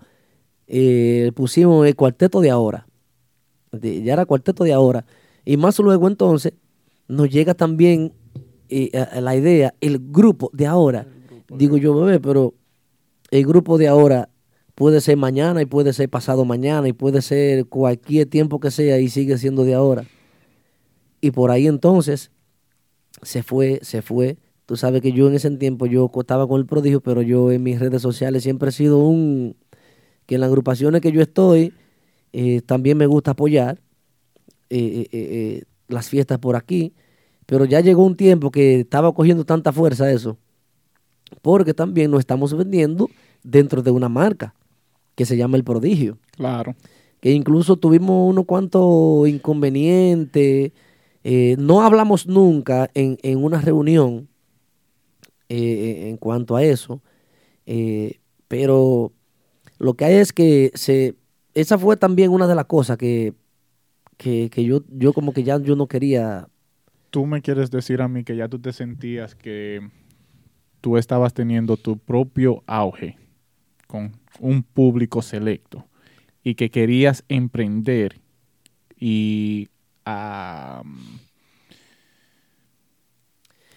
eh, 0.68 1.32
pusimos 1.36 1.86
el 1.88 1.96
cuarteto 1.96 2.42
de 2.42 2.50
ahora. 2.50 2.88
Ya 3.72 4.14
era 4.14 4.26
cuarteto 4.26 4.64
de 4.64 4.74
ahora. 4.74 5.06
Y 5.44 5.58
más 5.58 5.78
luego 5.80 6.08
entonces 6.08 6.54
nos 7.08 7.30
llega 7.30 7.54
también 7.54 8.14
eh, 8.70 8.90
a- 8.98 9.18
a 9.18 9.22
la 9.22 9.36
idea, 9.36 9.74
el 9.82 10.00
grupo 10.00 10.50
de 10.54 10.66
ahora. 10.66 11.08
Digo 11.58 11.78
yo, 11.78 11.94
bebé, 12.00 12.20
pero 12.20 12.54
el 13.32 13.46
grupo 13.46 13.78
de 13.78 13.88
ahora 13.88 14.30
puede 14.74 15.00
ser 15.02 15.16
mañana 15.18 15.62
y 15.62 15.66
puede 15.66 15.94
ser 15.94 16.10
pasado 16.10 16.46
mañana 16.46 16.88
y 16.88 16.94
puede 16.94 17.22
ser 17.22 17.66
cualquier 17.68 18.28
tiempo 18.28 18.60
que 18.60 18.72
sea 18.72 19.00
y 19.00 19.10
sigue 19.10 19.38
siendo 19.38 19.64
de 19.64 19.76
ahora. 19.76 20.06
Y 21.22 21.32
por 21.32 21.52
ahí 21.52 21.68
entonces 21.68 22.32
se 23.22 23.44
fue, 23.44 23.80
se 23.84 24.02
fue. 24.02 24.38
Tú 24.66 24.76
sabes 24.76 25.02
que 25.02 25.12
yo 25.12 25.28
en 25.28 25.36
ese 25.36 25.52
tiempo 25.52 25.86
yo 25.86 26.10
estaba 26.20 26.48
con 26.48 26.60
el 26.60 26.66
prodigio, 26.66 27.02
pero 27.02 27.22
yo 27.22 27.52
en 27.52 27.62
mis 27.62 27.80
redes 27.80 28.02
sociales 28.02 28.42
siempre 28.44 28.70
he 28.70 28.72
sido 28.72 28.98
un 28.98 29.56
que 30.26 30.36
en 30.36 30.42
las 30.42 30.48
agrupaciones 30.48 31.02
que 31.02 31.12
yo 31.12 31.22
estoy 31.22 31.72
eh, 32.34 32.62
también 32.66 32.98
me 32.98 33.06
gusta 33.06 33.32
apoyar 33.32 33.80
eh, 34.72 35.64
las 35.88 36.10
fiestas 36.10 36.40
por 36.40 36.56
aquí. 36.56 36.94
Pero 37.46 37.66
ya 37.66 37.80
llegó 37.80 38.04
un 38.04 38.16
tiempo 38.16 38.50
que 38.52 38.80
estaba 38.82 39.14
cogiendo 39.14 39.46
tanta 39.46 39.72
fuerza 39.72 40.12
eso, 40.12 40.38
porque 41.42 41.74
también 41.74 42.10
nos 42.12 42.20
estamos 42.20 42.56
vendiendo 42.58 43.10
dentro 43.44 43.82
de 43.84 43.92
una 43.92 44.10
marca 44.10 44.56
que 45.16 45.26
se 45.26 45.38
llama 45.38 45.58
El 45.58 45.64
Prodigio 45.64 46.18
Claro. 46.32 46.76
que 47.22 47.32
incluso 47.32 47.78
tuvimos 47.78 48.30
unos 48.30 48.46
cuantos 48.46 49.28
inconvenientes. 49.28 50.72
eh, 51.24 51.56
no 51.60 51.82
hablamos 51.82 52.28
nunca 52.28 52.90
en, 52.94 53.18
en 53.24 53.44
una 53.44 53.62
reunión 53.62 54.28
eh, 55.50 56.10
en 56.10 56.18
cuanto 56.18 56.56
a 56.56 56.64
eso, 56.64 57.02
eh, 57.68 58.20
pero 58.48 59.12
lo 59.78 59.94
que 59.94 60.06
hay 60.06 60.16
es 60.16 60.34
que 60.34 60.72
se, 60.74 61.16
esa 61.54 61.78
fue 61.78 61.98
también 61.98 62.32
una 62.32 62.48
de 62.48 62.56
las 62.56 62.66
cosas 62.66 62.98
que, 62.98 63.34
que, 64.18 64.50
que 64.50 64.64
yo, 64.64 64.82
yo 64.90 65.14
como 65.14 65.34
que 65.34 65.44
ya 65.44 65.60
yo 65.60 65.76
no 65.76 65.88
quería. 65.88 66.48
Tú 67.10 67.26
me 67.26 67.42
quieres 67.42 67.72
decir 67.72 68.02
a 68.02 68.08
mí 68.08 68.24
que 68.24 68.36
ya 68.36 68.48
tú 68.48 68.60
te 68.60 68.74
sentías 68.74 69.36
que 69.36 69.82
tú 70.82 70.98
estabas 70.98 71.34
teniendo 71.34 71.78
tu 71.78 71.98
propio 71.98 72.64
auge 72.68 73.18
con 73.88 74.12
un 74.40 74.64
público 74.64 75.22
selecto 75.22 75.86
y 76.44 76.56
que 76.56 76.70
querías 76.70 77.24
emprender 77.30 78.20
y 79.00 79.70
ah, 80.06 80.84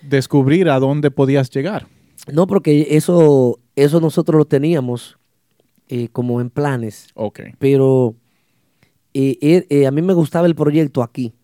descubrir 0.02 0.68
a 0.68 0.78
dónde 0.78 1.10
podías 1.10 1.50
llegar. 1.50 1.86
No, 2.32 2.46
porque 2.46 2.88
eso, 2.90 3.58
eso 3.76 4.00
nosotros 4.00 4.38
lo 4.38 4.44
teníamos 4.44 5.18
eh, 5.88 6.08
como 6.08 6.40
en 6.40 6.50
planes, 6.50 7.08
Ok. 7.14 7.40
pero 7.58 8.14
eh, 9.14 9.38
eh, 9.40 9.66
eh, 9.68 9.86
a 9.86 9.90
mí 9.90 10.02
me 10.02 10.14
gustaba 10.14 10.46
el 10.46 10.54
proyecto 10.54 11.02
aquí, 11.02 11.34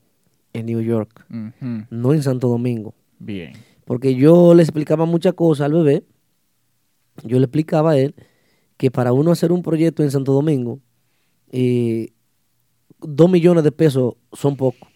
en 0.53 0.66
New 0.66 0.81
York, 0.81 1.27
no 1.91 2.12
en 2.12 2.23
Santo 2.23 2.49
Domingo. 2.49 2.95
Bien. 3.19 3.53
Porque 3.85 4.15
yo 4.15 4.55
le 4.55 4.62
explicaba 4.62 5.05
muchas 5.05 5.35
cosas 5.35 5.66
al 5.66 5.73
bebé. 5.73 6.05
Yo 7.23 7.39
le 7.39 7.45
explicaba 7.45 7.93
a 7.93 7.99
él 7.99 8.15
que 8.77 8.91
para 8.91 9.12
uno 9.12 9.31
hacer 9.31 9.53
un 9.53 9.62
proyecto 9.62 10.03
en 10.03 10.11
Santo 10.11 10.32
Domingo, 10.32 10.81
eh, 11.51 12.12
dos 13.01 13.31
millones 13.31 13.62
de 13.62 13.73
pesos 13.73 14.15
son 14.32 14.57
pocos. 14.57 14.89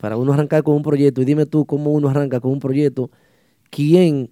Para 0.00 0.16
uno 0.16 0.32
arrancar 0.32 0.62
con 0.62 0.76
un 0.76 0.82
proyecto, 0.82 1.20
y 1.20 1.24
dime 1.24 1.44
tú 1.44 1.66
cómo 1.66 1.90
uno 1.90 2.08
arranca 2.08 2.40
con 2.40 2.52
un 2.52 2.60
proyecto, 2.60 3.10
¿quién? 3.70 4.30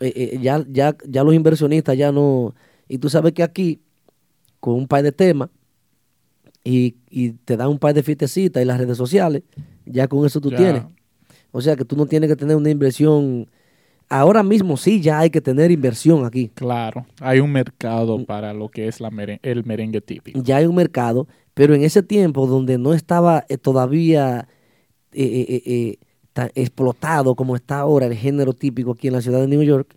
eh, 0.00 0.12
eh, 0.16 0.38
ya, 0.40 0.64
ya, 0.68 0.96
ya 1.06 1.24
los 1.24 1.34
inversionistas 1.34 1.96
ya 1.96 2.12
no... 2.12 2.54
Y 2.88 2.98
tú 2.98 3.08
sabes 3.08 3.32
que 3.32 3.42
aquí, 3.42 3.82
con 4.60 4.74
un 4.74 4.86
par 4.86 5.02
de 5.02 5.12
temas, 5.12 5.50
y, 6.64 6.96
y 7.10 7.32
te 7.32 7.56
dan 7.56 7.68
un 7.68 7.78
par 7.78 7.94
de 7.94 8.02
fiestecitas 8.02 8.62
y 8.62 8.66
las 8.66 8.78
redes 8.78 8.96
sociales, 8.96 9.42
ya 9.84 10.08
con 10.08 10.24
eso 10.24 10.40
tú 10.40 10.50
Ya. 10.50 10.56
tienes. 10.56 10.82
O 11.52 11.60
sea 11.60 11.76
que 11.76 11.84
tú 11.84 11.94
no 11.94 12.06
tienes 12.06 12.28
que 12.30 12.36
tener 12.36 12.56
una 12.56 12.70
inversión. 12.70 13.46
Ahora 14.08 14.42
mismo 14.42 14.76
sí 14.76 15.00
ya 15.00 15.20
hay 15.20 15.30
que 15.30 15.40
tener 15.40 15.70
inversión 15.70 16.24
aquí. 16.24 16.50
Claro, 16.54 17.06
hay 17.20 17.38
un 17.40 17.52
mercado 17.52 18.24
para 18.24 18.52
lo 18.52 18.68
que 18.68 18.88
es 18.88 19.00
la 19.00 19.10
meren- 19.10 19.38
el 19.42 19.64
merengue 19.64 20.00
típico. 20.00 20.40
Ya 20.42 20.56
hay 20.56 20.66
un 20.66 20.74
mercado, 20.74 21.28
pero 21.54 21.74
en 21.74 21.82
ese 21.84 22.02
tiempo 22.02 22.46
donde 22.46 22.76
no 22.78 22.92
estaba 22.92 23.44
eh, 23.48 23.56
todavía 23.56 24.48
eh, 25.12 25.46
eh, 25.48 25.62
eh, 25.64 25.98
tan 26.32 26.50
explotado 26.56 27.34
como 27.36 27.54
está 27.56 27.78
ahora 27.78 28.06
el 28.06 28.14
género 28.16 28.52
típico 28.52 28.90
aquí 28.92 29.06
en 29.06 29.12
la 29.14 29.20
ciudad 29.22 29.40
de 29.40 29.46
New 29.46 29.62
York, 29.62 29.94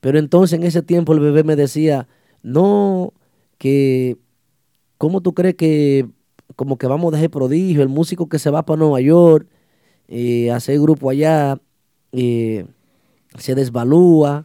pero 0.00 0.18
entonces 0.18 0.58
en 0.58 0.64
ese 0.66 0.82
tiempo 0.82 1.12
el 1.12 1.20
bebé 1.20 1.44
me 1.44 1.56
decía, 1.56 2.08
no, 2.42 3.12
que, 3.58 4.16
¿cómo 5.00 5.22
tú 5.22 5.32
crees 5.32 5.54
que 5.54 6.06
como 6.56 6.76
que 6.76 6.86
vamos 6.86 7.10
a 7.10 7.16
dejar 7.16 7.30
prodigio, 7.30 7.80
el 7.80 7.88
músico 7.88 8.28
que 8.28 8.38
se 8.38 8.50
va 8.50 8.66
para 8.66 8.78
Nueva 8.80 9.00
York, 9.00 9.48
eh, 10.08 10.50
hacer 10.50 10.78
grupo 10.78 11.08
allá, 11.08 11.58
eh, 12.12 12.66
se 13.38 13.54
desvalúa, 13.54 14.44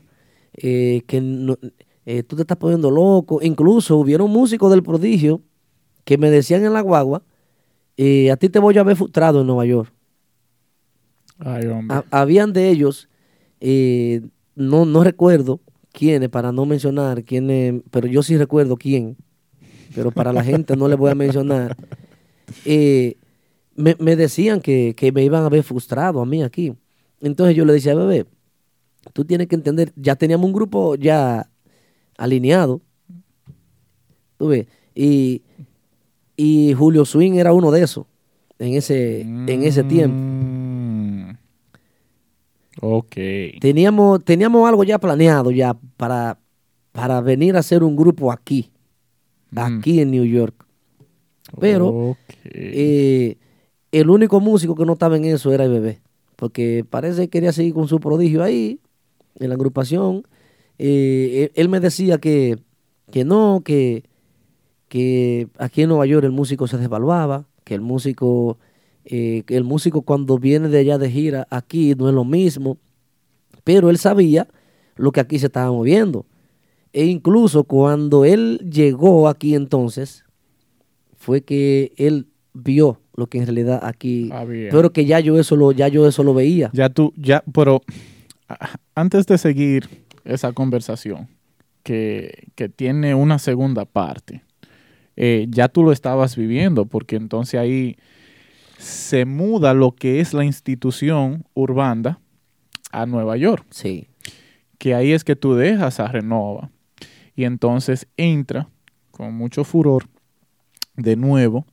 eh, 0.53 1.01
que 1.07 1.19
no- 1.19 1.57
eh, 2.05 2.23
tú 2.23 2.37
te 2.37 2.43
estás 2.43 2.55
poniendo 2.57 2.89
loco. 2.89 3.39
Incluso 3.41 3.97
hubieron 3.97 4.31
músicos 4.31 4.71
del 4.71 4.81
prodigio 4.81 5.41
que 6.05 6.17
me 6.17 6.29
decían 6.31 6.63
en 6.63 6.71
la 6.71 6.79
guagua, 6.79 7.21
a 8.31 8.35
ti 8.37 8.47
te 8.47 8.59
voy 8.59 8.77
a 8.77 8.83
ver 8.83 8.95
frustrado 8.95 9.41
en 9.41 9.47
Nueva 9.47 9.65
York. 9.65 9.91
Ay, 11.37 11.67
hombre. 11.67 11.97
Ha- 11.97 12.21
habían 12.21 12.53
de 12.53 12.69
ellos, 12.69 13.09
no, 14.55 14.85
no 14.85 15.03
recuerdo 15.03 15.59
quiénes, 15.91 16.29
para 16.29 16.53
no 16.53 16.65
mencionar 16.65 17.25
quiénes, 17.25 17.81
pero 17.91 18.07
yo 18.07 18.23
sí 18.23 18.37
recuerdo 18.37 18.77
quién, 18.77 19.17
pero 19.95 20.11
para 20.11 20.33
la 20.33 20.43
gente 20.43 20.75
no 20.75 20.87
les 20.87 20.97
voy 20.97 21.11
a 21.11 21.15
mencionar. 21.15 21.75
Eh, 22.65 23.15
me, 23.75 23.95
me 23.99 24.15
decían 24.15 24.61
que, 24.61 24.93
que 24.95 25.11
me 25.11 25.23
iban 25.23 25.43
a 25.43 25.49
ver 25.49 25.63
frustrado 25.63 26.21
a 26.21 26.25
mí 26.25 26.43
aquí. 26.43 26.73
Entonces 27.21 27.55
yo 27.55 27.65
le 27.65 27.73
decía, 27.73 27.95
bebé, 27.95 28.25
tú 29.13 29.25
tienes 29.25 29.47
que 29.47 29.55
entender, 29.55 29.91
ya 29.95 30.15
teníamos 30.15 30.45
un 30.45 30.53
grupo 30.53 30.95
ya 30.95 31.49
alineado, 32.17 32.81
tú 34.37 34.47
ves, 34.47 34.67
y, 34.93 35.41
y 36.35 36.73
Julio 36.73 37.05
Swing 37.05 37.33
era 37.33 37.53
uno 37.53 37.71
de 37.71 37.83
esos 37.83 38.05
en 38.59 38.73
ese, 38.75 39.21
en 39.21 39.63
ese 39.63 39.83
tiempo. 39.83 40.17
Mm. 40.17 41.37
Ok. 42.81 43.15
Teníamos, 43.61 44.23
teníamos 44.23 44.67
algo 44.67 44.83
ya 44.83 44.99
planeado 44.99 45.51
ya 45.51 45.75
para, 45.97 46.37
para 46.91 47.21
venir 47.21 47.55
a 47.55 47.59
hacer 47.59 47.83
un 47.83 47.95
grupo 47.95 48.31
aquí, 48.31 48.69
Mm. 49.55 49.77
aquí 49.77 49.99
en 50.01 50.11
New 50.11 50.25
York. 50.25 50.65
Pero 51.59 52.17
eh, 52.43 53.37
el 53.91 54.09
único 54.09 54.39
músico 54.39 54.75
que 54.75 54.85
no 54.85 54.93
estaba 54.93 55.15
en 55.15 55.25
eso 55.25 55.53
era 55.53 55.65
el 55.65 55.71
bebé, 55.71 56.01
porque 56.35 56.85
parece 56.89 57.23
que 57.23 57.29
quería 57.29 57.53
seguir 57.53 57.73
con 57.73 57.87
su 57.87 57.99
prodigio 57.99 58.43
ahí, 58.43 58.79
en 59.39 59.49
la 59.49 59.55
agrupación. 59.55 60.23
Eh, 60.77 61.43
él, 61.43 61.51
él 61.55 61.69
me 61.69 61.79
decía 61.79 62.17
que, 62.17 62.57
que 63.11 63.23
no, 63.23 63.61
que, 63.63 64.03
que 64.87 65.47
aquí 65.57 65.83
en 65.83 65.89
Nueva 65.89 66.05
York 66.05 66.25
el 66.25 66.31
músico 66.31 66.67
se 66.67 66.77
desvaluaba, 66.77 67.45
que 67.63 67.75
el 67.75 67.81
músico, 67.81 68.57
eh, 69.05 69.43
que 69.45 69.57
el 69.57 69.63
músico 69.63 70.01
cuando 70.01 70.37
viene 70.37 70.69
de 70.69 70.79
allá 70.79 70.97
de 70.97 71.11
gira 71.11 71.47
aquí 71.49 71.95
no 71.95 72.09
es 72.09 72.15
lo 72.15 72.25
mismo, 72.25 72.77
pero 73.63 73.89
él 73.89 73.97
sabía 73.97 74.47
lo 74.95 75.11
que 75.11 75.19
aquí 75.19 75.39
se 75.39 75.47
estaba 75.47 75.71
moviendo. 75.71 76.25
E 76.97 77.03
incluso 77.07 77.65
cuando 77.65 78.23
él 78.23 78.57
llegó 78.71 79.27
aquí 79.27 79.53
entonces, 79.53 80.23
fue 81.17 81.41
que 81.41 81.91
él 81.97 82.27
vio 82.53 83.01
lo 83.15 83.27
que 83.27 83.39
en 83.39 83.47
realidad 83.47 83.81
aquí, 83.83 84.29
Había. 84.31 84.69
pero 84.71 84.93
que 84.93 85.03
ya 85.05 85.19
yo 85.19 85.37
eso 85.37 85.57
lo, 85.57 85.73
ya 85.73 85.89
yo 85.89 86.07
eso 86.07 86.23
lo 86.23 86.33
veía. 86.33 86.69
Ya 86.71 86.87
tú, 86.87 87.11
ya, 87.17 87.43
pero 87.53 87.81
a- 88.47 88.77
antes 88.95 89.25
de 89.25 89.37
seguir 89.37 89.89
esa 90.23 90.53
conversación, 90.53 91.27
que, 91.83 92.47
que 92.55 92.69
tiene 92.69 93.13
una 93.13 93.39
segunda 93.39 93.83
parte, 93.83 94.43
eh, 95.17 95.47
ya 95.49 95.67
tú 95.67 95.83
lo 95.83 95.91
estabas 95.91 96.37
viviendo, 96.37 96.85
porque 96.85 97.17
entonces 97.17 97.59
ahí 97.59 97.97
se 98.77 99.25
muda 99.25 99.73
lo 99.73 99.91
que 99.91 100.21
es 100.21 100.33
la 100.33 100.45
institución 100.45 101.43
urbana 101.55 102.19
a 102.93 103.05
Nueva 103.05 103.35
York, 103.35 103.65
Sí, 103.69 104.07
que 104.77 104.95
ahí 104.95 105.11
es 105.11 105.25
que 105.25 105.35
tú 105.35 105.55
dejas 105.55 105.99
a 105.99 106.07
Renova 106.07 106.71
y 107.35 107.43
entonces 107.43 108.07
entra 108.17 108.67
con 109.11 109.33
mucho 109.35 109.63
furor 109.63 110.07
de 110.95 111.15
nuevo 111.15 111.65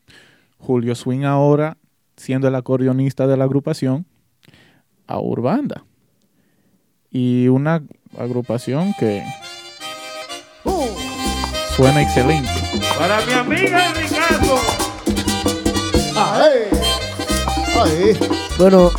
Julio 0.58 0.94
Swing 0.94 1.24
ahora 1.24 1.76
siendo 2.16 2.48
el 2.48 2.54
acordeonista 2.54 3.26
de 3.26 3.36
la 3.36 3.44
agrupación 3.44 4.06
a 5.06 5.20
Urbanda 5.20 5.84
y 7.10 7.48
una 7.48 7.82
agrupación 8.16 8.94
que 8.98 9.22
suena 11.76 12.02
excelente 12.02 12.50
Para 12.98 13.24
mi 13.26 13.32
amiga 13.32 13.92
Ricardo. 13.94 14.56
¡Ay! 16.16 16.52
¡Ay! 17.80 18.18
bueno, 18.58 18.90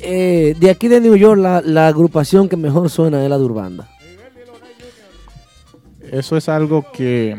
eh, 0.00 0.54
de 0.58 0.70
aquí 0.70 0.88
de 0.88 1.00
New 1.00 1.16
York 1.16 1.40
la, 1.40 1.60
la 1.60 1.88
agrupación 1.88 2.48
que 2.48 2.56
mejor 2.56 2.90
suena 2.90 3.22
es 3.22 3.30
la 3.30 3.38
de 3.38 3.44
Urbanda. 3.44 3.88
Eso 6.12 6.36
es 6.36 6.48
algo 6.48 6.86
que 6.92 7.36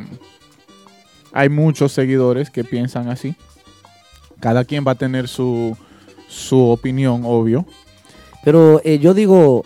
hay 1.31 1.49
muchos 1.49 1.91
seguidores 1.91 2.49
que 2.49 2.63
piensan 2.63 3.09
así 3.09 3.35
cada 4.39 4.65
quien 4.65 4.85
va 4.85 4.91
a 4.91 4.95
tener 4.95 5.27
su 5.27 5.77
su 6.27 6.69
opinión 6.69 7.23
obvio 7.25 7.65
Pero 8.43 8.81
eh, 8.83 8.99
yo 8.99 9.13
digo 9.13 9.63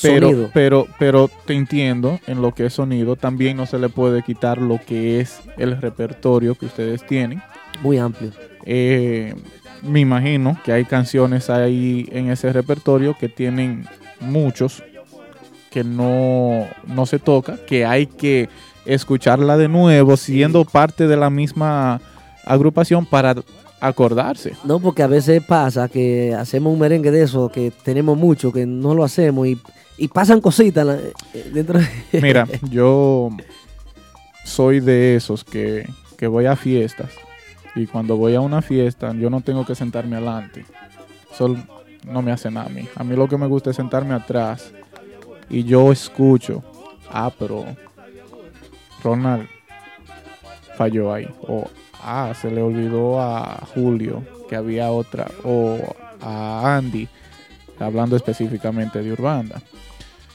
pero, 0.00 0.28
sonido. 0.28 0.50
pero, 0.52 0.86
pero 0.98 1.30
te 1.46 1.54
entiendo 1.54 2.20
en 2.26 2.42
lo 2.42 2.52
que 2.52 2.66
es 2.66 2.74
sonido. 2.74 3.16
También 3.16 3.56
no 3.56 3.66
se 3.66 3.78
le 3.78 3.88
puede 3.88 4.22
quitar 4.22 4.58
lo 4.58 4.78
que 4.84 5.20
es 5.20 5.40
el 5.56 5.80
repertorio 5.80 6.54
que 6.54 6.66
ustedes 6.66 7.04
tienen. 7.06 7.42
Muy 7.82 7.98
amplio. 7.98 8.30
Eh, 8.64 9.34
me 9.82 10.00
imagino 10.00 10.58
que 10.64 10.72
hay 10.72 10.84
canciones 10.84 11.50
ahí 11.50 12.08
en 12.12 12.30
ese 12.30 12.52
repertorio 12.52 13.16
que 13.18 13.28
tienen 13.28 13.86
muchos 14.20 14.82
que 15.74 15.82
no, 15.82 16.68
no 16.86 17.04
se 17.04 17.18
toca, 17.18 17.56
que 17.66 17.84
hay 17.84 18.06
que 18.06 18.48
escucharla 18.86 19.56
de 19.56 19.66
nuevo, 19.66 20.16
siendo 20.16 20.64
parte 20.64 21.08
de 21.08 21.16
la 21.16 21.30
misma 21.30 22.00
agrupación 22.44 23.04
para 23.04 23.34
acordarse. 23.80 24.52
No, 24.62 24.78
porque 24.78 25.02
a 25.02 25.08
veces 25.08 25.42
pasa 25.42 25.88
que 25.88 26.32
hacemos 26.32 26.72
un 26.72 26.78
merengue 26.78 27.10
de 27.10 27.24
eso, 27.24 27.48
que 27.48 27.72
tenemos 27.82 28.16
mucho, 28.16 28.52
que 28.52 28.66
no 28.66 28.94
lo 28.94 29.02
hacemos 29.02 29.48
y, 29.48 29.58
y 29.98 30.06
pasan 30.06 30.40
cositas 30.40 30.86
eh, 31.34 31.50
dentro 31.52 31.80
de... 31.80 31.88
Mira, 32.22 32.46
yo 32.70 33.30
soy 34.44 34.78
de 34.78 35.16
esos 35.16 35.42
que, 35.42 35.88
que 36.16 36.28
voy 36.28 36.46
a 36.46 36.54
fiestas 36.54 37.10
y 37.74 37.86
cuando 37.86 38.16
voy 38.16 38.36
a 38.36 38.40
una 38.40 38.62
fiesta 38.62 39.12
yo 39.12 39.28
no 39.28 39.40
tengo 39.40 39.66
que 39.66 39.74
sentarme 39.74 40.14
adelante. 40.14 40.66
Eso 41.32 41.56
no 42.06 42.22
me 42.22 42.30
hace 42.30 42.48
nada 42.48 42.66
a 42.66 42.68
mí. 42.68 42.86
A 42.94 43.02
mí 43.02 43.16
lo 43.16 43.26
que 43.26 43.36
me 43.36 43.48
gusta 43.48 43.70
es 43.70 43.76
sentarme 43.76 44.14
atrás 44.14 44.70
y 45.50 45.64
yo 45.64 45.92
escucho. 45.92 46.62
Ah, 47.10 47.30
pero 47.38 47.64
Ronald 49.02 49.46
falló 50.76 51.12
ahí. 51.12 51.28
O 51.46 51.68
ah, 52.02 52.32
se 52.40 52.50
le 52.50 52.62
olvidó 52.62 53.20
a 53.20 53.64
Julio 53.74 54.22
que 54.48 54.56
había 54.56 54.90
otra, 54.90 55.26
o 55.44 55.78
a 56.20 56.76
Andy, 56.76 57.08
hablando 57.78 58.16
específicamente 58.16 59.02
de 59.02 59.12
Urbanda. 59.12 59.62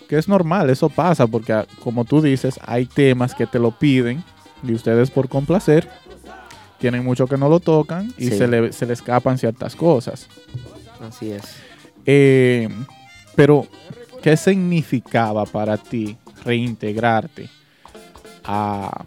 Que 0.07 0.18
es 0.18 0.27
normal, 0.27 0.69
eso 0.69 0.90
pasa, 0.90 1.27
porque 1.27 1.53
ah, 1.53 1.65
como 1.84 2.06
tú 2.06 2.22
dices, 2.22 2.60
hay 2.65 2.86
temas 2.86 3.36
que 3.36 3.45
te 3.45 3.60
lo 3.60 3.72
piden 3.72 4.23
y 4.64 4.73
ustedes 4.73 5.11
por 5.11 5.30
complacer 5.30 5.88
tienen 6.80 7.03
mucho 7.03 7.27
que 7.27 7.38
no 7.38 7.49
lo 7.49 7.60
tocan 7.60 8.14
y 8.18 8.30
Sí. 8.30 8.38
se, 8.38 8.48
le, 8.48 8.72
se 8.72 8.86
le 8.86 8.94
escapan 8.94 9.38
ciertas 9.38 9.76
cosas. 9.76 10.27
Así 11.07 11.30
es. 11.31 11.44
Eh, 12.06 12.69
pero, 13.36 13.68
¿qué 14.21 14.37
significaba 14.37 15.45
para 15.45 15.77
ti 15.77 16.17
reintegrarte 16.43 17.49
a 18.43 19.05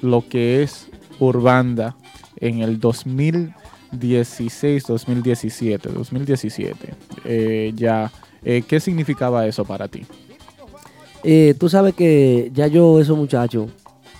lo 0.00 0.28
que 0.28 0.62
es 0.62 0.88
Urbanda 1.18 1.96
en 2.36 2.60
el 2.60 2.78
2016, 2.80 4.84
2017, 4.86 5.88
2017? 5.88 6.94
Eh, 7.24 7.72
ya, 7.74 8.12
eh, 8.44 8.62
¿qué 8.66 8.80
significaba 8.80 9.46
eso 9.46 9.64
para 9.64 9.88
ti? 9.88 10.02
Eh, 11.22 11.54
tú 11.58 11.70
sabes 11.70 11.94
que 11.94 12.50
ya 12.52 12.66
yo, 12.66 13.00
esos 13.00 13.16
muchachos, 13.16 13.70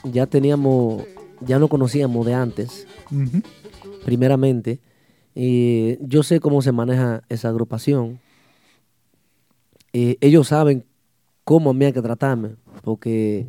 ya 0.05 0.27
teníamos, 0.27 1.03
ya 1.41 1.59
nos 1.59 1.69
conocíamos 1.69 2.25
de 2.25 2.35
antes, 2.35 2.87
primeramente. 4.05 4.79
Eh, 5.35 5.99
yo 6.01 6.23
sé 6.23 6.41
cómo 6.41 6.63
se 6.63 6.73
maneja 6.73 7.23
esa 7.29 7.49
agrupación. 7.49 8.21
Eh, 9.97 10.19
ellos 10.21 10.49
saben 10.49 10.85
cómo 11.45 11.71
a 11.71 11.73
mí 11.73 11.85
hay 11.85 11.93
que 11.93 12.03
tratarme, 12.03 12.57
porque 12.83 13.47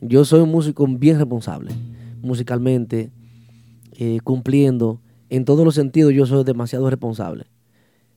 yo 0.00 0.24
soy 0.24 0.40
un 0.42 0.50
músico 0.50 0.86
bien 0.86 1.18
responsable, 1.18 1.72
musicalmente, 2.22 3.10
eh, 3.98 4.20
cumpliendo. 4.22 5.00
En 5.28 5.44
todos 5.44 5.64
los 5.64 5.74
sentidos 5.74 6.14
yo 6.14 6.24
soy 6.24 6.44
demasiado 6.44 6.88
responsable. 6.88 7.46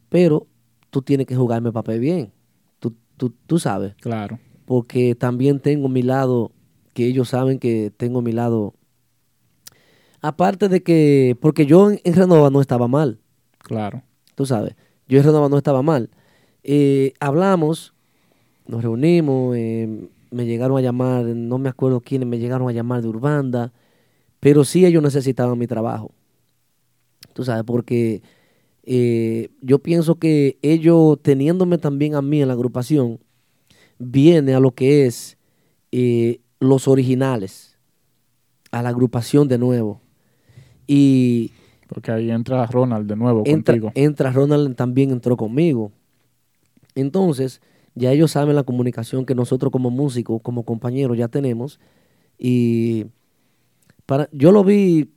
Pero 0.10 0.46
tú 0.92 1.02
tienes 1.02 1.26
que 1.26 1.36
jugarme 1.36 1.70
el 1.70 1.74
papel 1.74 2.00
bien. 2.00 2.32
Tú, 2.80 2.94
tú, 3.18 3.34
tú 3.48 3.58
sabes 3.58 3.96
Claro, 3.96 4.40
porque 4.66 5.16
también 5.16 5.60
tengo 5.60 5.90
mi 5.90 6.04
lado, 6.04 6.52
que 6.94 7.08
ellos 7.08 7.30
saben 7.30 7.58
que 7.58 7.92
tengo 7.98 8.22
mi 8.22 8.32
lado. 8.32 8.76
Aparte 10.22 10.70
de 10.70 10.84
que, 10.84 11.36
porque 11.42 11.66
yo 11.66 11.90
en, 11.90 12.00
en 12.04 12.14
Renova 12.14 12.52
no 12.52 12.62
estaba 12.62 12.88
mal, 12.88 13.20
claro. 13.58 14.04
tú 14.36 14.46
sabes, 14.46 14.76
yo 15.08 15.18
en 15.18 15.24
Renova 15.24 15.50
no 15.50 15.58
estaba 15.58 15.82
mal. 15.82 16.12
Eh, 16.64 17.14
hablamos, 17.20 17.94
nos 18.68 18.84
reunimos, 18.84 19.56
eh, 19.58 20.10
me 20.30 20.46
llegaron 20.46 20.78
a 20.78 20.82
llamar, 20.82 21.26
no 21.26 21.58
me 21.58 21.70
acuerdo 21.70 22.02
quiénes 22.02 22.28
me 22.28 22.40
llegaron 22.40 22.70
a 22.70 22.72
llamar 22.72 23.02
de 23.02 23.08
Urbanda, 23.08 23.74
pero 24.40 24.64
sí 24.64 24.86
ellos 24.86 25.04
necesitaban 25.04 25.58
mi 25.58 25.68
trabajo, 25.68 26.12
tú 27.34 27.44
sabes, 27.44 27.64
porque 27.64 28.22
eh, 28.84 29.50
yo 29.62 29.80
pienso 29.80 30.16
que 30.16 30.58
ellos 30.62 31.20
teniéndome 31.22 31.78
también 31.78 32.16
a 32.16 32.22
mí 32.22 32.42
en 32.42 32.48
la 32.48 32.54
agrupación, 32.54 33.20
viene 33.98 34.54
a 34.54 34.60
lo 34.60 34.72
que 34.72 35.06
es 35.06 35.38
los 36.60 36.88
originales, 36.88 37.78
a 38.72 38.82
la 38.82 38.90
agrupación 38.90 39.48
de 39.48 39.58
nuevo. 39.58 40.00
Y 40.88 41.52
Porque 41.88 42.12
ahí 42.12 42.32
entra 42.32 42.66
Ronald 42.68 43.08
de 43.08 43.16
nuevo 43.16 43.44
entra, 43.46 43.74
contigo. 43.74 43.92
entra 43.96 44.32
Ronald 44.32 44.76
también 44.76 45.12
entró 45.12 45.36
conmigo. 45.38 45.92
Entonces, 46.96 47.62
ya 47.96 48.12
ellos 48.12 48.32
saben 48.32 48.56
la 48.56 48.64
comunicación 48.64 49.26
que 49.26 49.36
nosotros 49.36 49.72
como 49.72 49.90
músicos, 49.90 50.42
como 50.42 50.64
compañeros 50.64 51.18
ya 51.18 51.28
tenemos. 51.28 51.80
Y 52.38 53.06
para, 54.06 54.30
yo 54.32 54.52
lo 54.52 54.64
vi, 54.64 55.12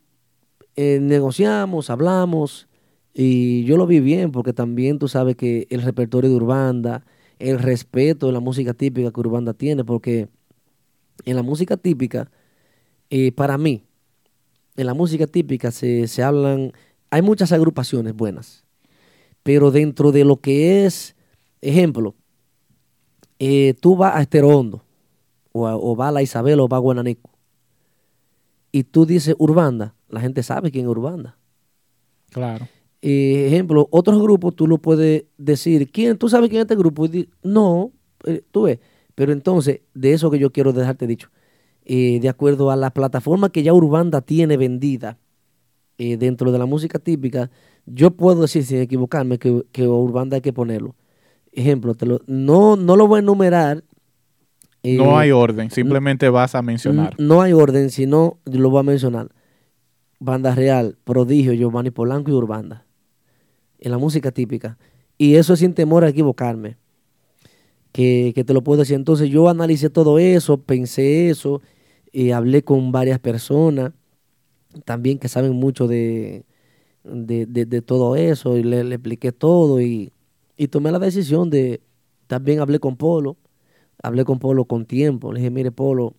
eh, 0.77 0.99
negociamos, 1.01 1.91
hablamos, 1.91 2.69
y 3.15 3.65
yo 3.65 3.77
lo 3.77 3.87
vi 3.87 4.01
bien 4.01 4.33
porque 4.33 4.53
también 4.53 4.99
tú 4.99 5.07
sabes 5.07 5.37
que 5.37 5.69
el 5.71 5.83
repertorio 5.83 6.29
de 6.29 6.37
Urbanda, 6.37 7.07
el 7.39 7.61
respeto 7.61 8.27
de 8.27 8.33
la 8.33 8.41
música 8.41 8.75
típica 8.75 9.13
que 9.13 9.21
Urbanda 9.21 9.55
tiene, 9.55 9.85
porque 9.85 10.29
en 11.25 11.37
la 11.37 11.43
música 11.43 11.77
típica, 11.77 12.31
eh, 13.11 13.31
para 13.31 13.57
mí, 13.57 13.85
en 14.77 14.87
la 14.87 14.95
música 14.95 15.29
típica 15.29 15.71
se, 15.71 16.09
se 16.09 16.25
hablan, 16.25 16.73
hay 17.11 17.23
muchas 17.23 17.53
agrupaciones 17.53 18.15
buenas, 18.15 18.65
pero 19.45 19.71
dentro 19.71 20.11
de 20.11 20.25
lo 20.25 20.39
que 20.39 20.85
es, 20.85 21.14
ejemplo, 21.69 22.15
eh, 23.39 23.75
tú 23.81 23.97
vas 23.97 24.15
a 24.17 24.23
Estero 24.23 24.49
Hondo, 24.49 24.83
o, 25.53 25.67
a- 25.67 25.77
o 25.77 25.97
vas 25.97 26.09
a 26.09 26.13
La 26.13 26.23
Isabel 26.23 26.61
o 26.61 26.69
vas 26.69 26.79
a 26.79 26.81
Guananico, 26.81 27.31
y 28.73 28.85
tú 28.85 29.07
dices 29.07 29.35
Urbanda, 29.39 29.95
la 30.09 30.21
gente 30.21 30.43
sabe 30.43 30.71
quién 30.71 30.85
es 30.87 30.91
Urbanda. 30.91 31.37
Claro. 32.31 32.69
Eh, 33.03 33.47
ejemplo, 33.49 33.87
otros 33.91 34.21
grupos 34.21 34.57
tú 34.57 34.67
lo 34.67 34.79
puedes 34.79 35.25
decir, 35.37 35.91
¿quién? 35.93 36.17
¿Tú 36.19 36.29
sabes 36.29 36.49
quién 36.49 36.61
es 36.61 36.65
este 36.65 36.75
grupo? 36.77 37.05
Y 37.05 37.09
di- 37.09 37.29
no, 37.43 37.93
eh, 38.25 38.43
tú 38.51 38.63
ves. 38.63 38.79
Pero 39.15 39.33
entonces, 39.33 39.81
de 39.95 40.13
eso 40.13 40.31
que 40.31 40.39
yo 40.39 40.51
quiero 40.51 40.73
dejarte 40.73 41.07
dicho, 41.07 41.29
eh, 41.85 42.19
de 42.21 42.29
acuerdo 42.29 42.71
a 42.71 42.77
la 42.77 42.91
plataforma 42.91 43.51
que 43.51 43.63
ya 43.63 43.73
Urbanda 43.75 44.21
tiene 44.23 44.57
vendida 44.57 45.19
dentro 45.97 46.51
de 46.51 46.59
la 46.59 46.67
música 46.67 46.99
típica, 46.99 47.51
yo 47.87 48.11
puedo 48.11 48.43
decir 48.43 48.65
sin 48.65 48.79
equivocarme 48.79 49.39
que, 49.39 49.65
que 49.71 49.87
Urbanda 49.87 50.35
hay 50.37 50.41
que 50.41 50.53
ponerlo. 50.53 50.97
Ejemplo, 51.57 51.95
te 51.95 52.05
lo- 52.07 52.21
no, 52.27 52.77
no 52.77 52.97
lo 52.97 53.07
voy 53.07 53.19
a 53.19 53.21
enumerar. 53.21 53.85
eh, 54.83 54.97
no 54.99 55.17
hay 55.19 55.31
orden, 55.31 55.71
simplemente 55.71 56.29
vas 56.29 56.55
a 56.55 56.61
mencionar. 56.63 57.15
No 57.19 57.41
hay 57.41 57.53
orden, 57.55 57.89
sino 57.91 58.39
lo 58.45 58.69
voy 58.71 58.81
a 58.81 58.83
mencionar. 58.83 59.31
Banda 60.21 60.55
Real, 60.55 60.97
Prodigio, 61.05 61.53
Giovanni 61.55 61.91
Polanco 61.91 62.31
y 62.31 62.35
Urbanda. 62.35 62.85
En 63.79 63.91
la 63.93 63.99
música 63.99 64.31
típica. 64.31 64.77
Y 65.17 65.37
eso 65.37 65.55
es 65.55 65.61
sin 65.61 65.73
temor 65.75 66.05
a 66.05 66.09
equivocarme. 66.11 66.77
Que, 67.93 68.33
que 68.35 68.43
te 68.45 68.53
lo 68.53 68.63
puedo 68.63 68.81
decir. 68.81 68.97
Entonces 68.97 69.31
yo 69.31 69.49
analicé 69.49 69.89
todo 69.89 70.19
eso, 70.19 70.59
pensé 70.61 71.31
eso, 71.31 71.63
y 72.13 72.33
hablé 72.33 72.63
con 72.63 72.91
varias 72.93 73.21
personas 73.21 73.93
también 74.85 75.19
que 75.19 75.29
saben 75.29 75.53
mucho 75.53 75.87
de, 75.87 76.45
de, 77.05 77.47
de- 77.47 77.65
de 77.67 77.81
todo 77.83 78.17
eso, 78.17 78.57
y 78.59 78.65
le, 78.65 78.83
le 78.83 78.97
expliqué 78.97 79.31
todo, 79.31 79.81
y, 79.81 80.13
y 80.57 80.69
tomé 80.69 80.93
la 80.93 80.99
decisión 80.99 81.51
de, 81.51 81.83
también 82.27 82.61
hablé 82.61 82.79
con 82.79 82.97
Polo, 82.97 83.37
hablé 84.03 84.25
con 84.25 84.39
Polo 84.39 84.65
con 84.65 84.87
tiempo, 84.87 85.33
le 85.33 85.41
dije, 85.41 85.51
mire 85.51 85.73
Polo, 85.73 86.15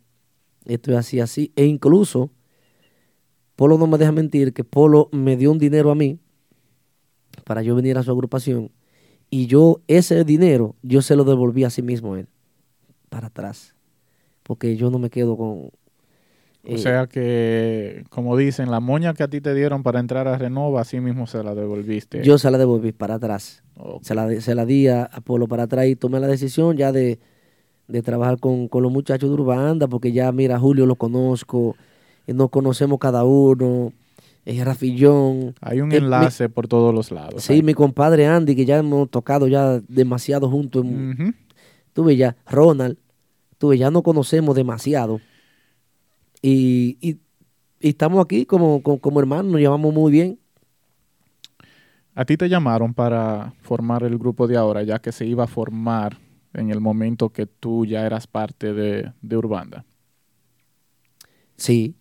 esto 0.66 0.92
es 0.92 0.98
así, 0.98 1.20
así, 1.20 1.52
e 1.56 1.66
incluso, 1.66 2.32
Polo 3.56 3.78
no 3.78 3.88
me 3.88 3.98
deja 3.98 4.12
mentir, 4.12 4.54
que 4.54 4.64
Polo 4.64 5.10
me 5.12 5.38
dio 5.38 5.52
un 5.52 5.60
dinero 5.60 5.92
a 5.92 5.96
mí 5.96 6.20
para 7.44 7.62
yo 7.62 7.76
venir 7.76 7.98
a 7.98 8.04
su 8.04 8.12
agrupación, 8.12 8.72
y 9.30 9.48
yo 9.48 9.82
ese 9.88 10.24
dinero, 10.24 10.76
yo 10.82 11.02
se 11.02 11.16
lo 11.16 11.24
devolví 11.24 11.64
a 11.64 11.70
sí 11.70 11.82
mismo 11.82 12.16
él, 12.16 12.28
para 13.10 13.28
atrás, 13.28 13.76
porque 14.44 14.76
yo 14.76 14.90
no 14.90 15.00
me 15.00 15.10
quedo 15.10 15.38
con... 15.38 15.72
O 16.74 16.78
sea 16.78 17.08
que, 17.08 18.04
como 18.10 18.36
dicen, 18.38 18.72
la 18.72 18.80
moña 18.80 19.14
que 19.14 19.24
a 19.24 19.28
ti 19.28 19.42
te 19.42 19.54
dieron 19.54 19.84
para 19.84 20.00
entrar 20.00 20.28
a 20.28 20.38
Renova, 20.38 20.82
así 20.82 21.00
mismo 21.00 21.28
se 21.28 21.44
la 21.44 21.54
devolviste. 21.56 22.24
Yo 22.24 22.38
se 22.38 22.50
la 22.50 22.58
devolví 22.58 22.92
para 22.92 23.16
atrás. 23.16 23.64
Se 24.02 24.16
la, 24.16 24.30
se 24.42 24.56
la 24.56 24.66
di 24.66 24.88
a 24.88 25.04
Apolo 25.04 25.48
para 25.48 25.64
atrás 25.64 25.86
y 25.88 25.96
tomé 25.96 26.20
la 26.20 26.28
decisión 26.28 26.78
ya 26.78 26.92
de, 26.92 27.20
de 27.88 28.02
trabajar 28.02 28.40
con, 28.40 28.68
con 28.68 28.84
los 28.84 28.92
muchachos 28.92 29.30
de 29.30 29.34
Urbanda, 29.36 29.88
porque 29.88 30.12
ya, 30.12 30.32
mira, 30.32 30.58
Julio 30.60 30.86
lo 30.86 30.96
conozco, 30.96 31.76
eh, 32.26 32.34
nos 32.34 32.50
conocemos 32.50 32.98
cada 33.00 33.24
uno, 33.26 33.92
es 34.46 34.64
Rafillón. 34.64 35.54
Hay 35.62 35.82
un 35.82 35.92
Eh, 35.92 36.00
mi- 36.00 36.06
enlace 36.06 36.50
por 36.50 36.68
todos 36.68 36.94
los 36.96 37.12
lados. 37.12 37.44
Sí, 37.44 37.62
mi 37.64 37.74
compadre 37.74 38.28
Andy, 38.28 38.56
que 38.56 38.66
ya 38.66 38.78
hemos 38.78 39.10
tocado 39.10 39.48
ya 39.48 39.82
demasiado 39.88 40.50
juntos. 40.50 40.86
Tuve 41.94 42.16
ya, 42.18 42.36
Ronald, 42.50 42.98
tuve 43.58 43.78
ya 43.78 43.90
nos 43.92 44.04
conocemos 44.04 44.56
demasiado. 44.56 45.20
Y, 46.42 46.98
y, 47.02 47.20
y 47.80 47.90
estamos 47.90 48.24
aquí 48.24 48.46
como, 48.46 48.82
como, 48.82 49.00
como 49.00 49.20
hermanos, 49.20 49.52
nos 49.52 49.62
llevamos 49.62 49.94
muy 49.94 50.12
bien. 50.12 50.40
A 52.14 52.24
ti 52.26 52.38
te 52.38 52.48
llamaron 52.48 52.94
para 52.94 53.54
formar 53.62 54.04
el 54.04 54.18
grupo 54.18 54.48
de 54.48 54.56
ahora, 54.56 54.84
ya 54.84 55.00
que 55.00 55.12
se 55.12 55.26
iba 55.26 55.44
a 55.44 55.48
formar 55.48 56.18
en 56.54 56.70
el 56.70 56.80
momento 56.80 57.30
que 57.30 57.46
tú 57.46 57.86
ya 57.86 58.06
eras 58.06 58.28
parte 58.28 58.74
de, 58.74 59.12
de 59.22 59.38
Urbanda. 59.38 59.86
Sí, 61.58 61.96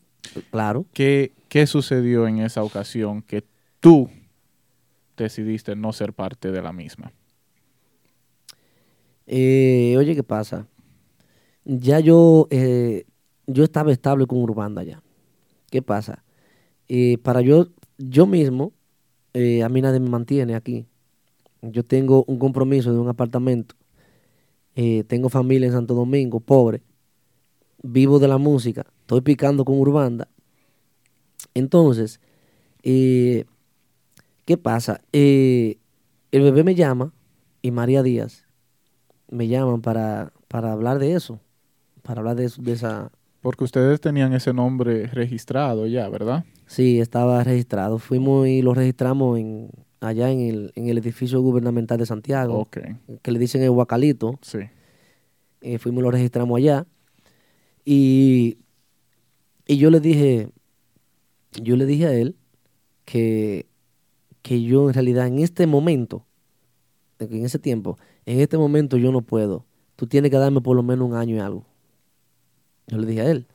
claro. 0.50 0.86
¿Qué, 0.92 1.32
¿Qué 1.48 1.66
sucedió 1.66 2.28
en 2.28 2.38
esa 2.38 2.62
ocasión 2.62 3.22
que 3.22 3.44
tú 3.80 4.08
decidiste 5.16 5.76
no 5.76 5.92
ser 5.92 6.12
parte 6.12 6.50
de 6.50 6.62
la 6.62 6.72
misma? 6.72 7.12
Eh, 9.26 9.94
oye, 9.98 10.14
¿qué 10.14 10.22
pasa? 10.22 10.66
Ya 11.64 11.98
yo, 12.00 12.46
eh, 12.50 13.06
yo 13.46 13.64
estaba 13.64 13.92
estable 13.92 14.26
con 14.26 14.38
Urbanda 14.38 14.82
ya. 14.82 15.02
¿Qué 15.70 15.82
pasa? 15.82 16.24
Eh, 16.88 17.18
para 17.18 17.40
yo, 17.40 17.68
yo 17.98 18.26
mismo, 18.26 18.72
eh, 19.32 19.62
a 19.62 19.68
mí 19.68 19.80
nadie 19.80 20.00
me 20.00 20.08
mantiene 20.08 20.54
aquí. 20.54 20.86
Yo 21.62 21.84
tengo 21.84 22.24
un 22.26 22.38
compromiso 22.38 22.92
de 22.92 22.98
un 22.98 23.08
apartamento. 23.08 23.74
Eh, 24.76 25.04
tengo 25.04 25.28
familia 25.28 25.66
en 25.66 25.72
Santo 25.72 25.94
Domingo, 25.94 26.40
pobre. 26.40 26.82
Vivo 27.82 28.18
de 28.18 28.28
la 28.28 28.38
música. 28.38 28.86
Estoy 29.00 29.20
picando 29.20 29.64
con 29.64 29.78
Urbanda. 29.78 30.28
Entonces, 31.54 32.20
¿qué 32.82 33.46
pasa? 34.60 35.00
El 35.12 35.78
bebé 36.32 36.64
me 36.64 36.74
llama 36.74 37.12
y 37.62 37.70
María 37.70 38.02
Díaz 38.02 38.46
me 39.30 39.48
llaman 39.48 39.80
para, 39.80 40.32
para 40.48 40.72
hablar 40.72 40.98
de 40.98 41.14
eso, 41.14 41.40
para 42.02 42.20
hablar 42.20 42.36
de, 42.36 42.44
eso- 42.46 42.62
de 42.62 42.72
esa... 42.72 43.10
Porque 43.44 43.62
ustedes 43.62 44.00
tenían 44.00 44.32
ese 44.32 44.54
nombre 44.54 45.06
registrado 45.08 45.86
ya, 45.86 46.08
¿verdad? 46.08 46.46
Sí, 46.64 46.98
estaba 46.98 47.44
registrado. 47.44 47.98
Fuimos 47.98 48.48
y 48.48 48.62
lo 48.62 48.72
registramos 48.72 49.38
en, 49.38 49.68
allá 50.00 50.30
en 50.30 50.40
el, 50.40 50.72
en 50.76 50.88
el 50.88 50.96
edificio 50.96 51.42
gubernamental 51.42 51.98
de 51.98 52.06
Santiago, 52.06 52.66
que 52.70 53.32
le 53.32 53.38
dicen 53.38 53.62
el 53.62 53.68
Huacalito. 53.68 54.38
sí. 54.40 54.60
Eh, 55.60 55.76
fuimos 55.76 56.00
y 56.00 56.04
lo 56.04 56.10
registramos 56.10 56.56
allá. 56.56 56.86
Y, 57.84 58.56
y 59.66 59.76
yo 59.76 59.90
le 59.90 60.00
dije, 60.00 60.48
yo 61.52 61.76
le 61.76 61.84
dije 61.84 62.06
a 62.06 62.14
él 62.14 62.36
que, 63.04 63.66
que 64.40 64.62
yo 64.62 64.88
en 64.88 64.94
realidad 64.94 65.26
en 65.26 65.40
este 65.40 65.66
momento, 65.66 66.24
en 67.18 67.44
ese 67.44 67.58
tiempo, 67.58 67.98
en 68.24 68.40
este 68.40 68.56
momento 68.56 68.96
yo 68.96 69.12
no 69.12 69.20
puedo. 69.20 69.66
Tú 69.96 70.06
tienes 70.06 70.30
que 70.30 70.38
darme 70.38 70.62
por 70.62 70.76
lo 70.76 70.82
menos 70.82 71.06
un 71.06 71.14
año 71.14 71.36
y 71.36 71.40
algo. 71.40 71.73
Yo 72.86 72.98
le 72.98 73.06
dije 73.06 73.20
a 73.22 73.30
él. 73.30 73.46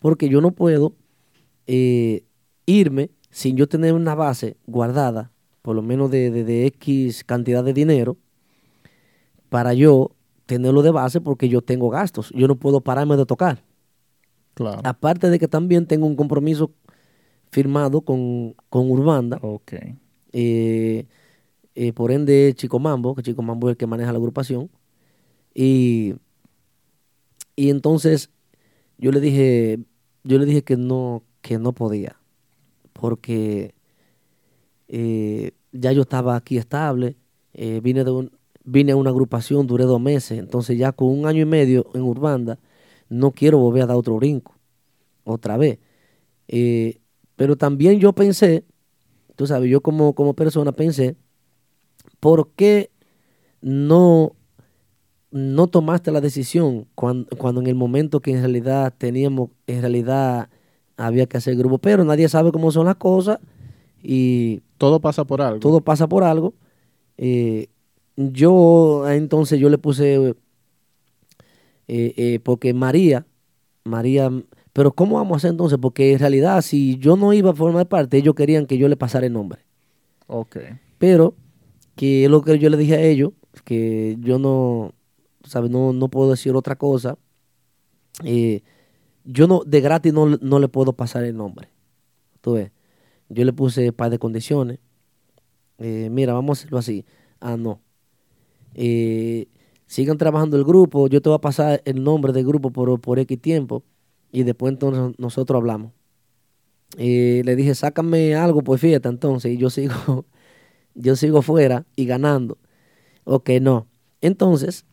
Porque 0.00 0.28
yo 0.28 0.40
no 0.40 0.50
puedo 0.52 0.92
eh, 1.66 2.24
irme 2.66 3.10
sin 3.30 3.56
yo 3.56 3.68
tener 3.68 3.92
una 3.94 4.14
base 4.14 4.56
guardada, 4.66 5.30
por 5.62 5.74
lo 5.76 5.82
menos 5.82 6.10
de, 6.10 6.30
de- 6.30 6.44
de 6.44 6.66
X 6.66 7.24
cantidad 7.24 7.62
de 7.64 7.72
dinero, 7.72 8.16
para 9.48 9.74
yo 9.74 10.12
tenerlo 10.46 10.82
de 10.82 10.90
base 10.90 11.20
porque 11.20 11.48
yo 11.48 11.60
tengo 11.62 11.90
gastos. 11.90 12.30
Yo 12.34 12.46
no 12.48 12.56
puedo 12.56 12.80
pararme 12.80 13.16
de 13.16 13.26
tocar. 13.26 13.62
Claro. 14.54 14.80
Aparte 14.84 15.28
de 15.30 15.38
que 15.38 15.48
también 15.48 15.86
tengo 15.86 16.06
un 16.06 16.16
compromiso 16.16 16.70
firmado 17.50 18.00
con, 18.00 18.54
con 18.68 18.90
Urbanda, 18.90 19.38
Ok. 19.42 19.72
eh, 20.32 21.06
eh, 21.74 21.92
por 21.92 22.10
ende 22.10 22.52
Chico 22.56 22.78
Mambo, 22.78 23.14
que 23.14 23.22
Chico 23.22 23.42
Mambo 23.42 23.68
es 23.68 23.72
el 23.72 23.76
que 23.76 23.86
maneja 23.86 24.12
la 24.12 24.18
agrupación. 24.18 24.70
Y, 25.54 26.14
y 27.54 27.70
entonces 27.70 28.30
yo 28.98 29.12
le 29.12 29.20
dije, 29.20 29.78
yo 30.24 30.38
le 30.38 30.46
dije 30.46 30.62
que 30.62 30.76
no, 30.76 31.22
que 31.42 31.58
no 31.58 31.72
podía, 31.72 32.16
porque 32.92 33.74
eh, 34.88 35.52
ya 35.72 35.92
yo 35.92 36.02
estaba 36.02 36.36
aquí 36.36 36.58
estable, 36.58 37.16
eh, 37.52 37.80
vine 37.82 38.92
a 38.92 38.96
una 38.96 39.10
agrupación, 39.10 39.66
duré 39.66 39.84
dos 39.84 40.00
meses, 40.00 40.38
entonces 40.38 40.78
ya 40.78 40.92
con 40.92 41.08
un 41.08 41.26
año 41.26 41.42
y 41.42 41.46
medio 41.46 41.86
en 41.94 42.02
Urbanda, 42.02 42.58
no 43.08 43.32
quiero 43.32 43.58
volver 43.58 43.84
a 43.84 43.86
dar 43.86 43.96
otro 43.96 44.16
brinco, 44.16 44.54
otra 45.24 45.56
vez. 45.56 45.78
Eh, 46.48 47.00
pero 47.36 47.56
también 47.56 48.00
yo 48.00 48.12
pensé, 48.12 48.64
tú 49.36 49.46
sabes, 49.46 49.70
yo 49.70 49.80
como 49.80 50.34
persona 50.34 50.72
pensé, 50.72 51.16
¿por 52.20 52.50
qué 52.56 52.90
no, 53.60 54.36
no 55.36 55.66
tomaste 55.68 56.10
la 56.12 56.20
decisión 56.20 56.86
cuando, 56.94 57.28
cuando 57.36 57.60
en 57.60 57.66
el 57.68 57.74
momento 57.74 58.20
que 58.20 58.30
en 58.32 58.40
realidad 58.40 58.94
teníamos, 58.96 59.50
en 59.66 59.80
realidad 59.82 60.48
había 60.96 61.26
que 61.26 61.36
hacer 61.38 61.56
grupo? 61.56 61.78
Pero 61.78 62.04
nadie 62.04 62.28
sabe 62.28 62.52
cómo 62.52 62.70
son 62.72 62.86
las 62.86 62.96
cosas 62.96 63.38
y 64.02 64.62
Todo 64.78 65.00
pasa 65.00 65.24
por 65.24 65.42
algo. 65.42 65.60
todo 65.60 65.80
pasa 65.82 66.08
por 66.08 66.24
algo. 66.24 66.54
Eh, 67.18 67.68
yo 68.16 69.04
entonces 69.10 69.60
yo 69.60 69.68
le 69.68 69.78
puse, 69.78 70.34
eh, 71.88 72.14
eh, 72.16 72.40
porque 72.42 72.74
María, 72.74 73.26
María, 73.84 74.30
pero 74.72 74.92
¿cómo 74.92 75.16
vamos 75.16 75.34
a 75.34 75.38
hacer 75.38 75.50
entonces? 75.50 75.78
Porque 75.80 76.12
en 76.12 76.18
realidad 76.18 76.62
si 76.62 76.98
yo 76.98 77.16
no 77.16 77.32
iba 77.32 77.50
a 77.50 77.54
formar 77.54 77.86
parte, 77.88 78.16
ellos 78.18 78.34
querían 78.34 78.66
que 78.66 78.78
yo 78.78 78.88
le 78.88 78.96
pasara 78.96 79.26
el 79.26 79.32
nombre. 79.32 79.60
Ok. 80.26 80.56
Pero 80.98 81.34
que 81.94 82.24
es 82.24 82.30
lo 82.30 82.42
que 82.42 82.58
yo 82.58 82.68
le 82.70 82.76
dije 82.76 82.94
a 82.96 83.02
ellos, 83.02 83.32
que 83.64 84.16
yo 84.20 84.38
no, 84.38 84.92
¿sabes? 85.46 85.70
No, 85.70 85.92
no 85.92 86.08
puedo 86.08 86.30
decir 86.30 86.54
otra 86.54 86.76
cosa. 86.76 87.18
Eh, 88.24 88.62
yo 89.24 89.46
no, 89.46 89.62
de 89.66 89.80
gratis 89.80 90.12
no, 90.12 90.26
no 90.26 90.58
le 90.58 90.68
puedo 90.68 90.92
pasar 90.94 91.24
el 91.24 91.36
nombre. 91.36 91.68
Tú 92.40 92.54
ves, 92.54 92.70
yo 93.28 93.44
le 93.44 93.52
puse 93.52 93.92
par 93.92 94.10
de 94.10 94.18
condiciones. 94.18 94.78
Eh, 95.78 96.08
mira, 96.10 96.32
vamos 96.32 96.58
a 96.58 96.60
hacerlo 96.60 96.78
así. 96.78 97.04
Ah, 97.40 97.56
no. 97.56 97.80
Eh, 98.74 99.48
sigan 99.86 100.18
trabajando 100.18 100.56
el 100.56 100.64
grupo, 100.64 101.08
yo 101.08 101.20
te 101.20 101.28
voy 101.28 101.36
a 101.36 101.40
pasar 101.40 101.82
el 101.84 102.02
nombre 102.02 102.32
del 102.32 102.46
grupo 102.46 102.70
por, 102.70 103.00
por 103.00 103.18
X 103.18 103.40
tiempo 103.40 103.84
y 104.32 104.42
después 104.42 104.72
entonces 104.72 105.18
nosotros 105.18 105.58
hablamos. 105.58 105.92
Le 106.96 107.56
dije, 107.56 107.74
sácame 107.74 108.34
algo, 108.34 108.62
pues 108.62 108.80
fíjate 108.80 109.08
entonces, 109.08 109.52
y 109.52 109.58
yo 109.58 109.70
sigo, 109.70 110.24
yo 110.94 111.16
sigo 111.16 111.42
fuera 111.42 111.84
y 111.96 112.06
ganando. 112.06 112.58
Ok, 113.24 113.50
no. 113.60 113.88
Entonces, 114.20 114.86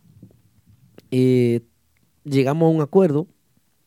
eh, 1.14 1.62
llegamos 2.26 2.68
a 2.68 2.76
un 2.76 2.82
acuerdo 2.82 3.28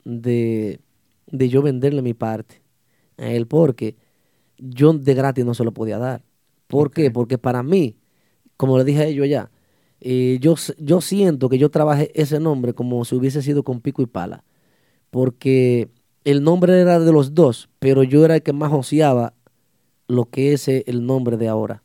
de, 0.05 0.81
de 1.29 1.49
yo 1.49 1.63
venderle 1.63 2.03
mi 2.03 2.15
parte 2.15 2.63
a 3.19 3.29
él 3.31 3.47
porque 3.47 3.97
yo 4.59 4.93
de 4.95 5.15
gratis 5.15 5.45
no 5.45 5.55
se 5.55 5.65
lo 5.65 5.73
podía 5.73 5.99
dar. 5.99 6.25
¿Por 6.69 6.91
qué? 6.93 7.11
Porque 7.11 7.39
para 7.39 7.63
mí, 7.63 7.97
como 8.57 8.79
le 8.79 8.85
dije 8.85 9.03
a 9.03 9.07
ellos 9.07 9.25
allá, 9.25 9.51
eh, 10.01 10.39
yo, 10.41 10.57
yo 10.79 11.01
siento 11.03 11.49
que 11.51 11.59
yo 11.59 11.71
trabajé 11.71 12.11
ese 12.15 12.41
nombre 12.41 12.75
como 12.75 13.05
si 13.05 13.17
hubiese 13.17 13.43
sido 13.43 13.65
con 13.65 13.81
pico 13.83 14.03
y 14.03 14.07
pala. 14.07 14.45
Porque 15.11 15.91
el 16.25 16.43
nombre 16.45 16.81
era 16.81 16.99
de 17.01 17.13
los 17.13 17.35
dos, 17.35 17.69
pero 17.79 18.03
yo 18.03 18.25
era 18.25 18.37
el 18.37 18.43
que 18.43 18.53
más 18.53 18.73
ociaba 18.73 19.35
lo 20.09 20.27
que 20.31 20.53
es 20.55 20.69
el 20.69 21.07
nombre 21.07 21.37
de 21.37 21.49
ahora. 21.49 21.83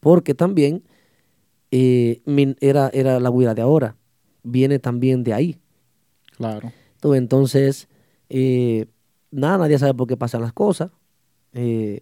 Porque 0.00 0.34
también 0.34 0.84
eh, 1.70 2.22
mi- 2.26 2.56
era, 2.60 2.90
era 2.92 3.20
la 3.20 3.30
huira 3.30 3.54
de 3.54 3.62
ahora. 3.62 3.96
Viene 4.44 4.78
también 4.78 5.24
de 5.24 5.32
ahí. 5.34 5.58
Claro. 6.36 6.70
Entonces, 7.02 7.88
eh, 8.30 8.86
nada, 9.30 9.58
nadie 9.58 9.78
sabe 9.78 9.94
por 9.94 10.06
qué 10.06 10.16
pasan 10.16 10.40
las 10.42 10.52
cosas. 10.52 10.90
Eh, 11.52 12.00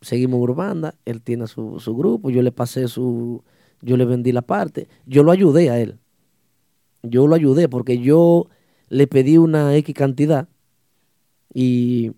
seguimos 0.00 0.40
Urbanda, 0.40 0.94
él 1.04 1.20
tiene 1.20 1.46
su, 1.46 1.78
su 1.80 1.94
grupo, 1.96 2.30
yo 2.30 2.40
le 2.42 2.52
pasé 2.52 2.88
su, 2.88 3.42
yo 3.82 3.96
le 3.96 4.04
vendí 4.04 4.32
la 4.32 4.42
parte, 4.42 4.88
yo 5.06 5.22
lo 5.22 5.30
ayudé 5.32 5.68
a 5.70 5.78
él. 5.80 5.98
Yo 7.02 7.26
lo 7.26 7.34
ayudé 7.34 7.68
porque 7.68 7.98
yo 7.98 8.46
le 8.88 9.06
pedí 9.06 9.36
una 9.36 9.74
X 9.76 9.94
cantidad 9.94 10.48
y 11.52 12.12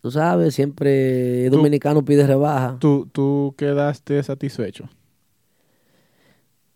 tú 0.00 0.10
sabes, 0.10 0.54
siempre 0.54 1.44
el 1.46 1.50
Tú- 1.50 1.58
dominicano 1.58 2.04
pide 2.04 2.26
rebaja. 2.26 2.76
¿Tú, 2.80 3.08
tú 3.12 3.54
quedaste 3.56 4.20
satisfecho? 4.22 4.88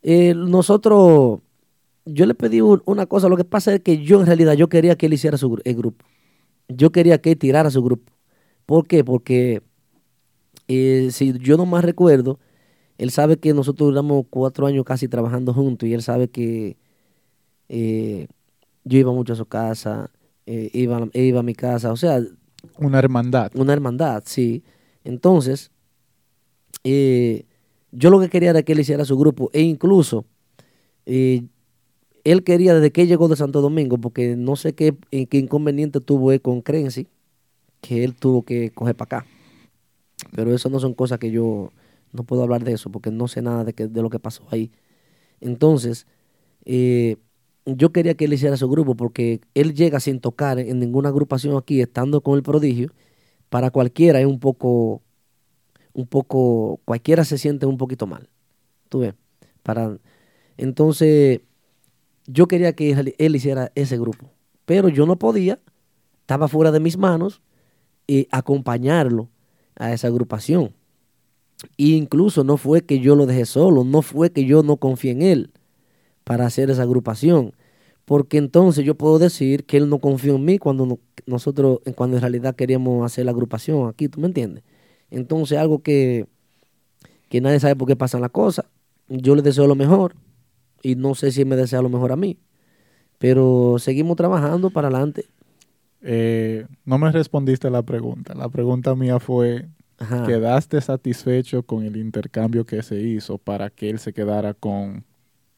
Eh, 0.03 0.35
nosotros, 0.35 1.41
yo 2.07 2.27
le 2.27 2.35
pedí 2.35 2.61
un- 2.61 2.83
una 2.87 3.07
cosa, 3.07 3.29
lo 3.29 3.37
que 3.37 3.45
pasa 3.45 3.75
es 3.75 3.81
que 3.83 4.03
yo 4.03 4.21
en 4.21 4.27
realidad 4.27 4.55
yo 4.55 4.69
quería 4.69 4.97
que 4.97 5.07
él 5.07 5.13
hiciera 5.15 5.37
su, 5.37 5.61
el 5.65 5.75
grupo. 5.77 6.05
Yo 6.69 6.91
quería 6.93 7.21
que 7.21 7.33
él 7.33 7.39
tirara 7.39 7.71
su 7.71 7.83
grupo. 7.83 8.13
¿Por 8.67 8.87
qué? 8.87 9.05
Porque 9.05 9.63
eh, 10.69 11.09
si 11.13 11.33
yo 11.39 11.57
no 11.57 11.67
más 11.67 11.85
recuerdo, 11.85 12.39
él 12.99 13.11
sabe 13.11 13.39
que 13.39 13.53
nosotros 13.55 13.89
duramos 13.91 14.27
cuatro 14.31 14.67
años 14.67 14.85
casi 14.85 15.09
trabajando 15.09 15.53
juntos 15.55 15.89
y 15.89 15.95
él 15.95 16.03
sabe 16.03 16.29
que 16.29 16.77
eh, 17.69 18.29
yo 18.85 18.99
iba 18.99 19.13
mucho 19.13 19.33
a 19.33 19.37
su 19.37 19.47
casa, 19.47 20.11
iba, 20.47 20.99
a- 20.99 21.09
iba 21.19 21.41
a 21.41 21.43
mi 21.45 21.55
casa, 21.55 21.93
o 21.93 21.97
sea, 21.97 22.21
Una 22.79 22.99
hermandad. 22.99 23.51
una 23.55 23.73
hermandad, 23.73 24.23
sí. 24.27 24.63
Entonces, 25.05 25.71
eh, 26.85 27.45
yo 27.93 28.11
lo 28.11 28.21
que 28.21 28.29
quería 28.29 28.51
era 28.51 28.63
que 28.63 28.73
él 28.73 28.81
hiciera 28.81 29.05
su 29.05 29.19
grupo 29.19 29.51
e 29.53 29.63
incluso 29.63 30.25
eh, 31.07 31.43
él 32.25 32.45
quería 32.45 32.75
desde 32.75 32.93
que 32.93 33.07
llegó 33.07 33.29
de 33.29 33.37
Santo 33.37 33.61
Domingo, 33.61 33.99
porque 33.99 34.37
no 34.37 34.57
sé 34.57 34.75
qué, 34.75 34.97
inconveniente 35.11 36.01
tuvo 36.01 36.33
él 36.33 36.41
con 36.41 36.61
Crency, 36.63 37.09
que 37.81 38.05
él 38.05 38.15
tuvo 38.15 38.45
que 38.45 38.71
coger 38.71 38.95
para 38.95 39.19
acá. 39.19 39.27
Pero 40.35 40.55
eso 40.55 40.69
no 40.69 40.81
son 40.81 40.95
cosas 40.95 41.19
que 41.19 41.31
yo 41.31 41.73
no 42.13 42.25
puedo 42.25 42.43
hablar 42.43 42.63
de 42.65 42.73
eso, 42.73 42.91
porque 42.91 43.11
no 43.11 43.29
sé 43.29 43.43
nada 43.43 43.65
de, 43.65 43.73
de 43.73 44.03
lo 44.03 44.11
que 44.11 44.19
pasó 44.19 44.45
ahí. 44.51 44.71
Entonces, 45.41 46.07
eh, 46.65 47.17
yo 47.65 47.93
quería 47.93 48.15
que 48.15 48.27
él 48.27 48.33
hiciera 48.33 48.57
su 48.57 48.69
grupo, 48.69 48.95
porque 48.95 49.41
él 49.55 49.75
llega 49.75 50.01
sin 50.01 50.21
tocar 50.21 50.59
en 50.59 50.79
ninguna 50.79 51.09
agrupación 51.09 51.57
aquí, 51.57 51.81
estando 51.81 52.21
con 52.21 52.37
el 52.37 52.43
prodigio, 52.43 52.93
para 53.49 53.71
cualquiera 53.71 54.21
es 54.21 54.27
un 54.27 54.41
poco, 54.41 55.03
un 55.95 56.07
poco, 56.07 56.81
cualquiera 56.85 57.25
se 57.25 57.39
siente 57.39 57.67
un 57.67 57.79
poquito 57.79 58.07
mal. 58.07 58.29
¿Tú 58.89 59.01
ves? 59.01 59.15
Para, 59.63 59.99
entonces, 60.57 61.41
yo 62.27 62.49
quería 62.49 62.75
que 62.75 62.93
él, 62.93 63.15
él 63.19 63.37
hiciera 63.37 63.73
ese 63.75 63.99
grupo, 63.99 64.31
pero 64.67 64.89
yo 64.89 65.07
no 65.07 65.19
podía, 65.19 65.61
estaba 66.21 66.49
fuera 66.49 66.73
de 66.73 66.81
mis 66.81 66.97
manos, 66.99 67.43
y 68.07 68.29
acompañarlo 68.33 69.29
a 69.77 69.93
esa 69.93 70.09
agrupación. 70.09 70.75
E 71.79 71.89
incluso 71.89 72.45
no 72.45 72.57
fue 72.57 72.83
que 72.83 73.01
yo 73.01 73.15
lo 73.17 73.27
dejé 73.27 73.45
solo, 73.47 73.85
no 73.85 74.03
fue 74.03 74.31
que 74.33 74.45
yo 74.45 74.63
no 74.63 74.77
confié 74.79 75.13
en 75.13 75.23
él 75.23 75.51
para 76.25 76.47
hacer 76.47 76.71
esa 76.71 76.83
agrupación. 76.83 77.55
porque 78.07 78.39
entonces 78.39 78.85
yo 78.85 78.97
puedo 78.97 79.19
decir 79.21 79.65
que 79.67 79.77
él 79.79 79.89
no 79.89 80.01
confió 80.01 80.37
en 80.37 80.45
mí 80.45 80.59
cuando 80.59 80.87
no- 80.87 80.99
nosotros, 81.27 81.81
cuando 81.97 82.17
en 82.17 82.23
realidad 82.23 82.57
queríamos 82.57 83.05
hacer 83.07 83.25
la 83.27 83.33
agrupación 83.33 83.89
aquí, 83.89 84.09
¿tú 84.09 84.21
me 84.21 84.27
entiendes? 84.29 84.65
Entonces 85.11 85.59
algo 85.59 85.83
que, 85.83 86.27
que 87.29 87.41
nadie 87.41 87.61
sabe 87.61 87.77
por 87.77 87.89
qué 87.89 87.97
pasan 87.97 88.21
las 88.21 88.31
cosas. 88.31 88.67
Yo 89.09 89.35
le 89.35 89.43
deseo 89.43 89.67
lo 89.67 89.75
mejor 89.75 90.15
y 90.83 90.95
no 90.95 91.15
sé 91.15 91.33
si 91.33 91.43
él 91.43 91.47
me 91.47 91.57
desea 91.57 91.83
lo 91.83 91.89
mejor 91.89 92.13
a 92.13 92.17
mí, 92.17 92.39
pero 93.19 93.77
seguimos 93.79 94.17
trabajando 94.17 94.71
para 94.71 94.89
adelante. 94.89 95.27
Eh, 96.03 96.67
no 96.85 96.99
me 96.99 97.11
respondiste 97.13 97.67
a 97.69 97.71
la 97.71 97.83
pregunta. 97.83 98.35
La 98.35 98.49
pregunta 98.49 98.95
mía 98.95 99.19
fue, 99.19 99.69
Ajá. 99.99 100.25
¿quedaste 100.27 100.81
satisfecho 100.81 101.63
con 101.63 101.85
el 101.85 101.97
intercambio 101.97 102.65
que 102.65 102.83
se 102.83 103.01
hizo 103.01 103.39
para 103.39 103.71
que 103.71 103.91
él 103.91 103.99
se 103.99 104.13
quedara 104.13 104.55
con 104.55 105.05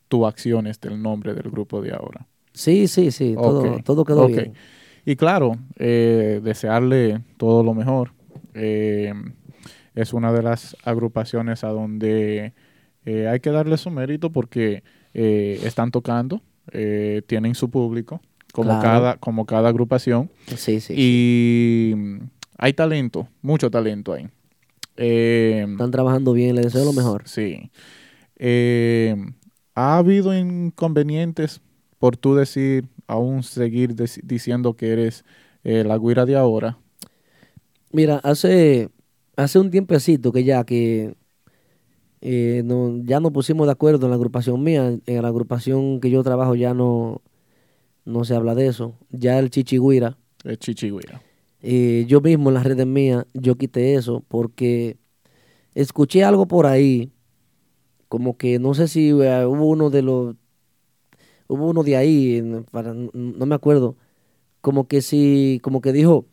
tu 0.09 0.27
acciones 0.27 0.81
del 0.81 1.01
nombre 1.01 1.35
del 1.35 1.51
grupo 1.51 1.81
de 1.81 1.93
ahora? 1.93 2.27
Sí, 2.53 2.89
sí, 2.89 3.11
sí, 3.13 3.35
todo, 3.35 3.79
todo 3.85 4.05
quedó 4.05 4.27
bien. 4.27 4.55
Y 5.05 5.17
claro, 5.17 5.57
eh, 5.79 6.41
desearle 6.43 7.23
todo 7.37 7.63
lo 7.63 7.75
mejor. 7.75 8.13
Eh, 8.55 9.13
es 9.95 10.13
una 10.13 10.33
de 10.33 10.43
las 10.43 10.77
agrupaciones 10.85 11.65
a 11.65 11.69
donde 11.69 12.53
eh, 13.05 13.29
hay 13.29 13.41
que 13.41 13.51
darle 13.51 13.77
su 13.77 13.91
mérito 13.91 14.31
porque 14.31 14.83
eh, 15.15 15.61
están 15.65 15.91
tocando, 15.91 16.41
eh, 16.73 17.23
tienen 17.27 17.55
su 17.55 17.71
público, 17.71 18.21
como, 18.53 18.69
Claro. 18.69 18.83
cada, 18.83 19.17
como 19.17 19.47
cada 19.47 19.69
agrupación. 19.69 20.31
Sí, 20.57 20.81
sí. 20.81 20.95
y 20.97 21.95
hay 22.59 22.73
talento, 22.73 23.29
mucho 23.43 23.71
talento 23.71 24.13
ahí. 24.13 24.29
Están 24.97 25.91
trabajando 25.91 26.33
bien, 26.33 26.55
le 26.55 26.63
deseo 26.63 26.85
lo 26.85 26.93
mejor. 26.93 27.27
Sí. 27.27 27.71
¿Ha 29.75 29.97
habido 29.97 30.35
inconvenientes 30.37 31.61
por 31.99 32.17
tú 32.17 32.35
decir, 32.35 32.89
aún 33.07 33.43
seguir 33.43 33.95
diciendo 34.23 34.75
que 34.75 34.93
eres 34.93 35.25
la 35.65 35.97
güira 35.97 36.27
de 36.27 36.37
ahora? 36.37 36.79
Mira, 37.91 38.17
hace, 38.23 38.91
hace 39.37 39.59
un 39.59 39.71
tiempecito 39.71 40.33
que 40.33 40.45
ya 40.45 40.65
que 40.65 41.15
eh, 42.21 42.63
no, 42.65 42.99
ya 43.05 43.21
nos 43.21 43.33
pusimos 43.33 43.67
de 43.67 43.73
acuerdo 43.73 44.07
en 44.07 44.11
la 44.11 44.17
agrupación 44.17 44.63
mía, 44.63 44.99
en 45.07 45.23
la 45.23 45.29
agrupación 45.29 46.01
que 46.01 46.11
yo 46.11 46.23
trabajo 46.23 46.55
ya 46.55 46.73
no, 46.75 47.21
no 48.05 48.25
se 48.25 48.35
habla 48.35 48.55
de 48.55 48.67
eso. 48.69 48.95
Ya 49.11 49.39
el 49.39 49.51
chichigüira, 49.51 50.17
Es 50.45 50.59
chichigüira. 50.59 51.23
eh, 51.61 52.05
yo 52.09 52.21
mismo 52.21 52.51
en 52.51 52.55
las 52.55 52.65
redes 52.65 52.87
mías, 52.87 53.27
yo 53.35 53.57
quité 53.57 53.95
eso 53.95 54.25
porque 54.29 54.99
escuché 55.75 56.25
algo 56.25 56.47
por 56.47 56.67
ahí, 56.67 57.13
como 58.09 58.37
que 58.37 58.59
no 58.59 58.75
sé 58.75 58.89
si 58.89 59.09
eh, 59.11 59.47
hubo 59.47 59.67
uno 59.67 59.91
de 59.91 60.03
los, 60.03 60.37
hubo 61.49 61.71
uno 61.71 61.83
de 61.83 61.97
ahí, 61.97 62.43
para, 62.71 62.95
no, 62.95 63.47
me 63.47 63.55
acuerdo, 63.55 63.97
como 64.61 64.89
que 64.89 65.03
si, 65.03 65.61
como 65.63 65.81
que 65.81 65.93
dijo, 65.93 66.27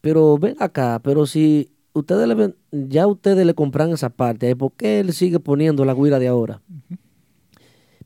pero 0.00 0.38
ven 0.38 0.56
acá, 0.60 1.00
pero 1.02 1.26
si 1.26 1.70
ustedes 1.98 2.26
le 2.28 2.34
ven- 2.34 2.56
ya 2.72 3.06
ustedes 3.06 3.44
le 3.46 3.54
compran 3.54 3.90
esa 3.92 4.08
parte, 4.10 4.54
¿por 4.56 4.72
qué 4.72 5.00
él 5.00 5.12
sigue 5.12 5.40
poniendo 5.40 5.84
la 5.84 5.94
guira 5.94 6.18
de 6.18 6.28
ahora? 6.28 6.60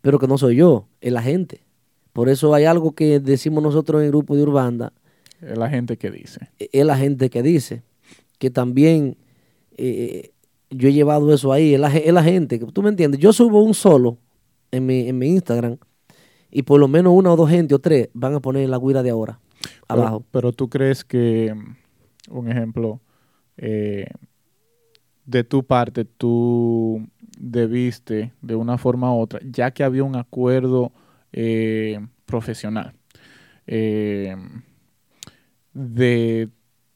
Pero 0.00 0.18
que 0.18 0.26
no 0.26 0.38
soy 0.38 0.56
yo, 0.56 0.86
es 1.00 1.12
la 1.12 1.22
gente. 1.22 1.62
Por 2.12 2.28
eso 2.28 2.52
hay 2.54 2.64
algo 2.64 2.92
que 2.92 3.20
decimos 3.20 3.62
nosotros 3.62 4.00
en 4.00 4.06
el 4.06 4.10
grupo 4.12 4.36
de 4.36 4.42
Urbanda, 4.42 4.92
Es 5.40 5.56
la 5.56 5.68
gente 5.68 5.96
que 5.96 6.10
dice. 6.10 6.50
e- 6.58 6.68
es 6.72 6.84
la 6.84 6.96
gente 6.96 7.30
que 7.30 7.42
dice 7.42 7.82
que 8.38 8.50
también 8.50 9.16
eh, 9.76 10.30
yo 10.70 10.88
he 10.88 10.92
llevado 10.92 11.32
eso 11.32 11.52
ahí, 11.52 11.74
es 11.74 11.80
la, 11.80 11.94
es 11.96 12.12
la 12.12 12.22
gente, 12.22 12.58
que 12.58 12.66
tú 12.66 12.82
me 12.82 12.88
entiendes, 12.90 13.20
yo 13.20 13.32
subo 13.32 13.62
un 13.62 13.74
solo 13.74 14.18
en 14.70 14.86
mi, 14.86 15.08
en 15.08 15.18
mi 15.18 15.28
Instagram 15.28 15.76
y 16.50 16.62
por 16.62 16.80
lo 16.80 16.88
menos 16.88 17.12
una 17.14 17.32
o 17.32 17.36
dos 17.36 17.48
gente 17.48 17.74
o 17.74 17.78
tres 17.78 18.08
van 18.12 18.34
a 18.34 18.40
poner 18.40 18.68
la 18.68 18.78
guira 18.78 19.02
de 19.02 19.10
ahora 19.10 19.38
abajo. 19.88 20.24
Pero, 20.30 20.52
tú 20.52 20.68
crees 20.68 21.04
que, 21.04 21.54
un 22.30 22.50
ejemplo, 22.50 23.00
eh, 23.56 24.06
de 25.26 25.44
tu 25.44 25.64
parte, 25.64 26.04
tú 26.04 27.08
debiste 27.38 28.32
de 28.42 28.54
una 28.54 28.78
forma 28.78 29.14
u 29.14 29.20
otra, 29.20 29.40
ya 29.44 29.70
que 29.70 29.84
había 29.84 30.04
un 30.04 30.16
acuerdo 30.16 30.92
eh, 31.32 32.00
profesional, 32.26 32.94
eh, 33.66 34.36
de 35.72 36.48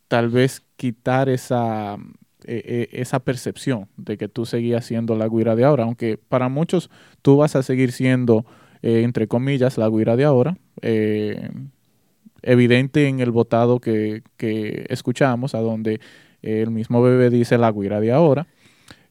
tal 0.08 0.28
vez 0.28 0.62
quitar 0.76 1.28
esa, 1.28 1.96
eh, 2.44 2.62
eh, 2.64 2.88
esa 2.92 3.20
percepción 3.20 3.88
de 3.96 4.16
que 4.16 4.28
tú 4.28 4.46
seguías 4.46 4.84
siendo 4.84 5.14
la 5.16 5.28
guira 5.28 5.56
de 5.56 5.64
ahora, 5.64 5.84
aunque 5.84 6.18
para 6.18 6.48
muchos 6.48 6.90
tú 7.22 7.36
vas 7.36 7.56
a 7.56 7.62
seguir 7.62 7.92
siendo, 7.92 8.44
entre 8.82 9.26
comillas, 9.26 9.78
la 9.78 9.88
guira 9.88 10.16
de 10.16 10.24
ahora. 10.24 10.56
evidente 12.42 13.08
en 13.08 13.20
el 13.20 13.30
votado 13.32 13.80
que, 13.80 14.22
que 14.36 14.86
escuchamos, 14.88 15.54
a 15.54 15.60
donde 15.60 16.00
el 16.46 16.70
mismo 16.70 17.02
bebé 17.02 17.30
dice 17.30 17.58
la 17.58 17.72
guira 17.72 18.00
de 18.00 18.12
ahora. 18.12 18.46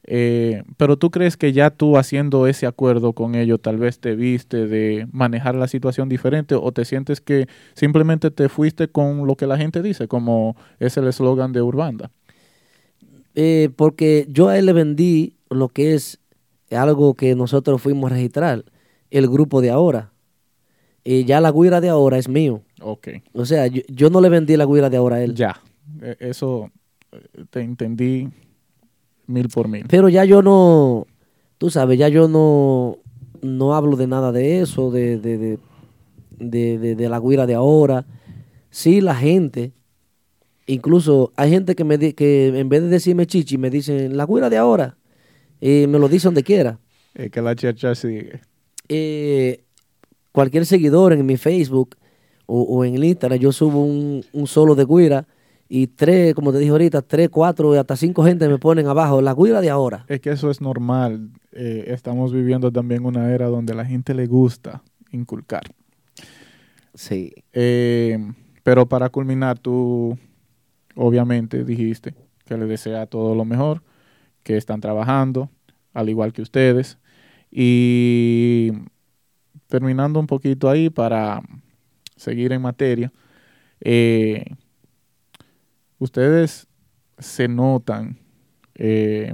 Eh, 0.08 0.64
pero 0.78 0.98
tú 0.98 1.10
crees 1.10 1.36
que 1.36 1.52
ya 1.52 1.72
tú 1.72 1.98
haciendo 1.98 2.46
ese 2.46 2.68
acuerdo 2.68 3.14
con 3.14 3.34
ellos, 3.34 3.60
tal 3.60 3.78
vez 3.78 4.00
te 4.00 4.16
viste 4.16 4.68
de 4.68 5.08
manejar 5.12 5.56
la 5.56 5.68
situación 5.68 6.10
diferente 6.10 6.54
o 6.54 6.72
te 6.72 6.86
sientes 6.86 7.22
que 7.22 7.48
simplemente 7.74 8.30
te 8.30 8.48
fuiste 8.48 8.88
con 8.88 9.26
lo 9.26 9.36
que 9.36 9.48
la 9.48 9.58
gente 9.58 9.82
dice, 9.82 10.08
como 10.08 10.56
es 10.80 10.96
el 10.98 11.08
eslogan 11.08 11.54
de 11.54 11.64
Urbanda. 11.64 12.12
Eh, 13.34 13.70
porque 13.76 14.28
yo 14.30 14.48
a 14.50 14.58
él 14.58 14.68
le 14.68 14.74
vendí 14.74 15.34
lo 15.50 15.70
que 15.70 15.96
es 15.96 16.20
algo 16.72 17.16
que 17.16 17.36
nosotros 17.36 17.82
fuimos 17.82 18.12
a 18.12 18.16
registrar, 18.16 18.64
el 19.10 19.28
grupo 19.28 19.62
de 19.62 19.72
ahora. 19.72 20.12
Eh, 21.04 21.24
ya 21.26 21.42
la 21.42 21.52
guira 21.52 21.82
de 21.82 21.90
ahora 21.90 22.18
es 22.18 22.28
mío. 22.28 22.62
Ok, 22.82 23.08
O 23.34 23.46
sea, 23.46 23.68
yo, 23.68 23.82
yo 23.88 24.10
no 24.10 24.22
le 24.22 24.30
vendí 24.30 24.56
la 24.56 24.66
guira 24.66 24.90
de 24.90 24.98
ahora 24.98 25.18
a 25.18 25.24
él. 25.24 25.36
ya. 25.36 25.60
Eh, 26.02 26.16
Eso 26.20 26.72
te 27.50 27.62
entendí 27.62 28.30
mil 29.28 29.50
por 29.50 29.68
mil. 29.68 29.86
Pero 29.88 30.10
ya 30.10 30.26
yo 30.26 30.42
no, 30.42 31.08
tú 31.58 31.70
sabes, 31.70 31.98
ya 31.98 32.10
yo 32.10 32.28
no, 32.28 32.98
no 33.42 33.76
hablo 33.76 33.96
de 33.96 34.08
nada 34.08 34.32
de 34.32 34.62
eso, 34.62 34.92
de, 34.92 35.18
de, 35.18 35.58
de, 36.40 37.10
la 37.10 37.20
guira 37.20 37.46
de 37.46 37.56
ahora. 37.56 38.06
Sí, 38.70 39.02
la 39.02 39.16
gente, 39.16 39.72
incluso 40.68 41.32
hay 41.36 41.50
gente 41.50 41.76
que, 41.76 41.84
me 41.84 41.98
di- 41.98 42.14
que 42.14 42.48
en 42.48 42.70
vez 42.70 42.82
de 42.82 42.90
decirme 42.90 43.26
chichi, 43.26 43.58
me 43.58 43.70
dicen 43.70 44.18
la 44.18 44.26
guira 44.26 44.50
de 44.50 44.58
ahora. 44.58 44.98
Y 45.62 45.88
me 45.88 45.98
lo 46.00 46.10
dice 46.10 46.28
donde 46.28 46.44
quiera. 46.44 46.80
Es 47.14 47.32
que 47.32 47.42
la 47.42 47.56
chacha 47.56 47.96
sigue. 47.96 48.42
Eh, 48.90 49.64
cualquier 50.32 50.66
seguidor 50.66 51.14
en 51.14 51.26
mi 51.26 51.38
Facebook 51.38 51.96
o, 52.46 52.62
o 52.62 52.84
en 52.86 52.96
el 52.96 53.04
Instagram, 53.06 53.40
yo 53.40 53.52
subo 53.52 53.84
un, 53.84 54.24
un 54.34 54.48
solo 54.48 54.76
de 54.76 54.86
guira 54.86 55.26
y 55.68 55.88
tres, 55.88 56.36
como 56.36 56.52
te 56.52 56.60
dije 56.60 56.72
ahorita, 56.72 57.02
tres, 57.02 57.30
cuatro 57.30 57.74
y 57.74 57.78
hasta 57.78 57.96
cinco 57.96 58.24
gente 58.24 58.48
me 58.48 58.60
ponen 58.60 58.88
abajo 58.88 59.22
la 59.22 59.34
guira 59.34 59.62
de 59.62 59.70
ahora. 59.70 60.06
Es 60.08 60.22
que 60.22 60.32
eso 60.32 60.52
es 60.52 60.62
normal. 60.62 61.32
Eh, 61.52 61.86
estamos 61.88 62.32
viviendo 62.32 62.72
también 62.72 63.06
una 63.06 63.32
era 63.34 63.48
donde 63.48 63.74
a 63.74 63.76
la 63.76 63.86
gente 63.86 64.14
le 64.14 64.28
gusta 64.28 64.84
inculcar. 65.12 65.64
Sí. 66.94 67.34
Eh, 67.54 68.18
pero 68.64 68.88
para 68.88 69.10
culminar, 69.10 69.60
tú 69.60 70.18
obviamente 70.96 71.64
dijiste 71.64 72.14
que 72.46 72.58
le 72.58 72.66
desea 72.66 73.08
todo 73.08 73.36
lo 73.36 73.44
mejor, 73.44 73.82
que 74.44 74.58
están 74.58 74.82
trabajando, 74.82 75.50
al 75.94 76.10
igual 76.10 76.32
que 76.32 76.42
ustedes. 76.42 77.00
Y 77.52 78.72
terminando 79.68 80.20
un 80.20 80.28
poquito 80.28 80.70
ahí 80.70 80.90
para 80.90 81.42
seguir 82.16 82.54
en 82.54 82.62
materia, 82.62 83.12
eh, 83.82 84.46
ustedes 86.00 86.68
se 87.18 87.48
notan 87.48 88.18
eh, 88.76 89.34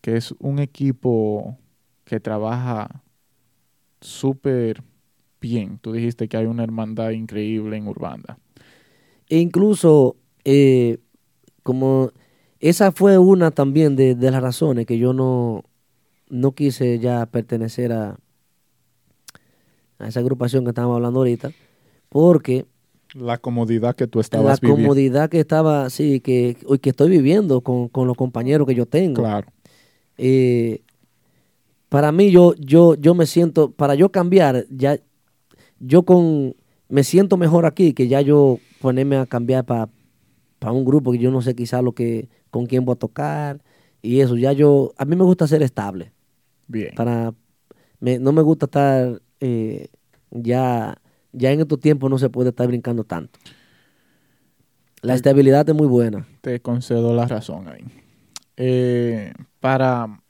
que 0.00 0.16
es 0.16 0.34
un 0.38 0.58
equipo 0.58 1.56
que 2.04 2.20
trabaja 2.20 3.02
súper 4.00 4.82
bien. 5.40 5.78
Tú 5.78 5.92
dijiste 5.92 6.28
que 6.28 6.36
hay 6.36 6.46
una 6.46 6.64
hermandad 6.64 7.10
increíble 7.10 7.76
en 7.76 7.86
Urbanda. 7.86 8.38
E 9.28 9.38
incluso, 9.38 10.16
eh, 10.44 10.98
como 11.62 12.10
esa 12.60 12.92
fue 12.92 13.18
una 13.18 13.50
también 13.50 13.94
de, 13.94 14.14
de 14.14 14.30
las 14.30 14.42
razones 14.42 14.86
que 14.86 14.98
yo 14.98 15.12
no, 15.12 15.64
no 16.28 16.52
quise 16.52 16.98
ya 16.98 17.26
pertenecer 17.26 17.92
a, 17.92 18.18
a 19.98 20.08
esa 20.08 20.20
agrupación 20.20 20.64
que 20.64 20.70
estábamos 20.70 20.96
hablando 20.96 21.20
ahorita, 21.20 21.52
porque 22.08 22.66
La 23.14 23.38
comodidad 23.38 23.96
que 23.96 24.06
tú 24.06 24.18
la 24.18 24.22
estabas 24.22 24.60
viviendo. 24.60 24.82
comodidad 24.82 25.30
que 25.30 25.40
estaba, 25.40 25.88
sí, 25.90 26.20
que, 26.20 26.56
que 26.80 26.90
estoy 26.90 27.10
viviendo 27.10 27.62
con, 27.62 27.88
con 27.88 28.06
los 28.06 28.16
compañeros 28.16 28.66
que 28.66 28.74
yo 28.74 28.86
tengo. 28.86 29.22
Claro. 29.22 29.48
eh, 30.18 30.82
para 31.88 32.12
mí 32.12 32.30
yo, 32.30 32.54
yo, 32.58 32.94
yo 32.96 33.14
me 33.14 33.26
siento, 33.26 33.70
para 33.72 33.94
yo 33.94 34.10
cambiar, 34.12 34.66
ya, 34.70 34.98
yo 35.80 36.04
con, 36.04 36.54
me 36.88 37.04
siento 37.04 37.36
mejor 37.36 37.66
aquí 37.66 37.94
que 37.94 38.08
ya 38.08 38.20
yo 38.20 38.58
ponerme 38.80 39.16
a 39.16 39.26
cambiar 39.26 39.64
para 39.64 39.88
un 40.72 40.84
grupo 40.84 41.12
que 41.12 41.18
yo 41.18 41.30
no 41.30 41.42
sé 41.42 41.54
quizá 41.54 41.82
lo 41.82 41.92
que, 41.92 42.28
con 42.50 42.66
quién 42.66 42.84
voy 42.84 42.94
a 42.94 42.96
tocar 42.98 43.62
y 44.02 44.20
eso, 44.20 44.36
ya 44.36 44.52
yo, 44.52 44.92
a 44.98 45.04
mí 45.04 45.16
me 45.16 45.24
gusta 45.24 45.46
ser 45.48 45.62
estable, 45.62 46.12
Bien. 46.68 46.94
para, 46.94 47.34
me- 48.00 48.18
no 48.18 48.32
me 48.32 48.42
gusta 48.42 48.66
estar 48.66 49.22
eh, 49.40 49.88
Ya, 50.30 50.98
ya 51.32 51.50
en 51.50 51.60
estos 51.60 51.80
tiempos 51.80 52.10
no 52.10 52.18
se 52.18 52.30
puede 52.30 52.50
estar 52.50 52.66
brincando 52.66 53.04
tanto. 53.04 53.38
La 55.02 55.14
estabilidad 55.14 55.68
es 55.68 55.74
muy 55.74 55.86
buena. 55.86 56.26
Te 56.40 56.60
concedo 56.60 57.14
la 57.14 57.26
razón 57.26 57.68
ahí. 57.68 57.84
Eh, 58.56 59.32
para, 59.60 60.20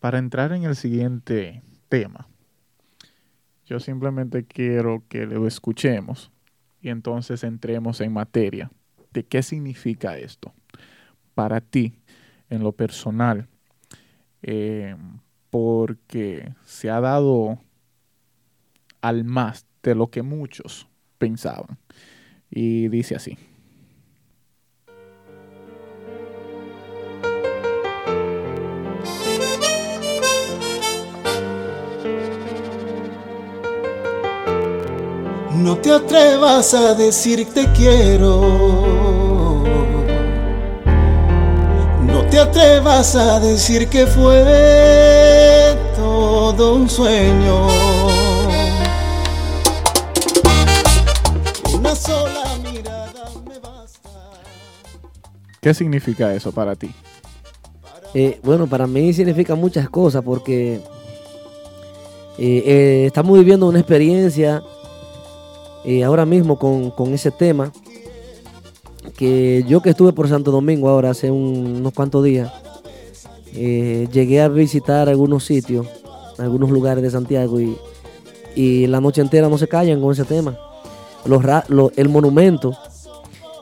para 0.00 0.18
entrar 0.18 0.52
en 0.52 0.64
el 0.64 0.74
siguiente 0.74 1.62
tema, 1.88 2.26
yo 3.66 3.78
simplemente 3.78 4.44
quiero 4.44 5.04
que 5.08 5.26
lo 5.26 5.46
escuchemos 5.46 6.32
y 6.82 6.88
entonces 6.88 7.44
entremos 7.44 8.00
en 8.00 8.12
materia 8.12 8.70
de 9.12 9.24
qué 9.24 9.42
significa 9.42 10.18
esto 10.18 10.52
para 11.34 11.60
ti 11.60 11.94
en 12.48 12.64
lo 12.64 12.72
personal, 12.72 13.46
eh, 14.42 14.96
porque 15.50 16.52
se 16.64 16.90
ha 16.90 17.00
dado 17.00 17.58
al 19.00 19.24
más 19.24 19.66
de 19.82 19.94
lo 19.94 20.08
que 20.10 20.22
muchos 20.22 20.86
pensaban. 21.18 21.78
Y 22.50 22.88
dice 22.88 23.14
así. 23.14 23.38
No 35.54 35.76
te 35.76 35.92
atrevas 35.92 36.72
a 36.74 36.94
decir 36.94 37.46
te 37.52 37.70
quiero. 37.72 39.62
No 42.02 42.24
te 42.30 42.40
atrevas 42.40 43.14
a 43.14 43.38
decir 43.38 43.88
que 43.88 44.06
fue 44.06 45.76
todo 45.94 46.76
un 46.76 46.88
sueño. 46.88 47.99
¿Qué 55.60 55.74
significa 55.74 56.34
eso 56.34 56.52
para 56.52 56.74
ti? 56.74 56.90
Eh, 58.14 58.40
bueno, 58.42 58.66
para 58.66 58.86
mí 58.86 59.12
significa 59.12 59.54
muchas 59.54 59.88
cosas 59.88 60.22
porque 60.24 60.80
eh, 62.38 62.62
eh, 62.66 63.04
estamos 63.06 63.38
viviendo 63.38 63.68
una 63.68 63.78
experiencia 63.78 64.62
ahora 66.04 66.26
mismo 66.26 66.58
con, 66.58 66.90
con 66.90 67.14
ese 67.14 67.30
tema 67.30 67.72
que 69.16 69.64
yo 69.66 69.80
que 69.80 69.90
estuve 69.90 70.12
por 70.12 70.28
Santo 70.28 70.50
Domingo 70.50 70.88
ahora 70.88 71.10
hace 71.10 71.30
un- 71.30 71.76
unos 71.78 71.92
cuantos 71.92 72.22
días, 72.24 72.52
llegué 73.52 74.40
a 74.40 74.48
visitar 74.48 75.08
algunos 75.08 75.44
sitios, 75.44 75.86
algunos 76.38 76.70
lugares 76.70 77.02
de 77.02 77.10
Santiago 77.10 77.60
y, 77.60 77.76
y 78.54 78.86
la 78.86 79.00
noche 79.00 79.20
entera 79.20 79.48
no 79.48 79.58
se 79.58 79.68
callan 79.68 80.00
con 80.00 80.12
ese 80.12 80.24
tema. 80.24 80.56
El 81.96 82.08
monumento, 82.08 82.72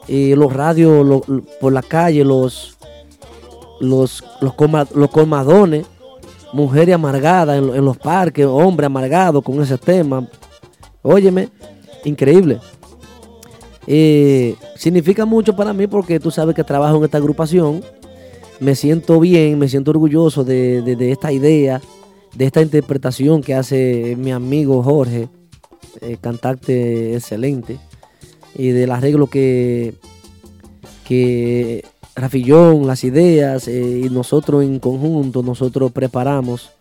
y 0.09 0.35
los 0.35 0.53
radios 0.53 1.07
lo- 1.07 1.21
por 1.61 1.73
la 1.73 1.83
calle, 1.83 2.25
los, 2.25 2.77
los, 3.81 4.25
los, 4.41 4.55
coma- 4.55 4.89
los 4.95 5.11
colmadones, 5.11 5.87
mujeres 6.53 6.95
amargadas 6.95 7.59
en, 7.59 7.75
en 7.75 7.85
los 7.85 7.97
parques, 7.99 8.47
hombres 8.47 8.87
amargados 8.87 9.45
con 9.45 9.61
ese 9.63 9.77
tema. 9.79 10.27
Óyeme, 11.03 11.49
increíble. 12.05 12.59
Eh, 13.87 14.55
significa 14.77 15.25
mucho 15.25 15.55
para 15.57 15.73
mí 15.73 15.87
porque 15.87 16.21
tú 16.21 16.31
sabes 16.31 16.55
que 16.55 16.65
trabajo 16.65 16.97
en 16.99 17.05
esta 17.05 17.19
agrupación. 17.19 17.83
Me 18.61 18.75
siento 18.75 19.21
bien, 19.21 19.59
me 19.59 19.69
siento 19.69 19.91
orgulloso 19.93 20.43
de, 20.45 20.83
de- 20.83 20.97
de 20.97 21.13
esta 21.13 21.31
idea, 21.33 21.81
de 22.35 22.45
esta 22.47 22.61
interpretación 22.61 23.41
que 23.43 23.55
hace 23.55 24.17
mi 24.19 24.33
amigo 24.33 24.83
Jorge, 24.83 25.29
eh, 26.01 26.17
cantante 26.21 27.15
excelente, 27.15 27.79
y 28.59 28.71
del 28.71 28.91
arreglo 28.91 29.29
que, 29.29 29.95
que 31.07 31.87
Rafillón, 32.17 32.87
las 32.89 33.05
ideas 33.05 33.69
eh, 33.69 34.03
y 34.05 34.11
nosotros 34.11 34.65
en 34.65 34.81
conjunto, 34.81 35.45
nosotros 35.45 35.93
preparamos 35.93 36.73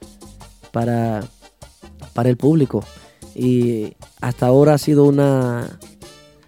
para, 0.72 1.24
para 2.14 2.30
el 2.30 2.36
público. 2.36 2.84
Y 3.36 3.94
hasta 4.20 4.48
ahora 4.48 4.74
ha 4.74 4.78
sido 4.80 5.06
una, 5.06 5.80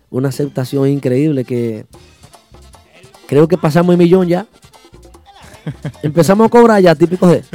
una 0.10 0.30
aceptación 0.30 0.90
increíble 0.90 1.46
que 1.46 1.86
creo 3.28 3.48
que 3.48 3.60
pasamos 3.60 3.94
el 3.94 4.00
millón 4.00 4.28
ya. 4.28 4.48
Empezamos 6.02 6.48
a 6.48 6.50
cobrar 6.50 6.82
ya, 6.82 6.96
típico 6.96 7.28
de. 7.28 7.44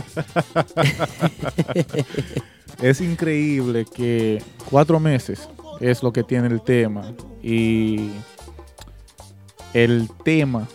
Es 2.82 3.00
increíble 3.00 3.86
que 3.86 4.42
cuatro 4.68 4.98
meses 5.00 5.48
es 5.80 6.02
lo 6.02 6.12
que 6.12 6.22
tiene 6.22 6.48
el 6.48 6.60
tema 6.62 7.12
y 7.42 8.10
el 9.72 10.08
tema 10.24 10.68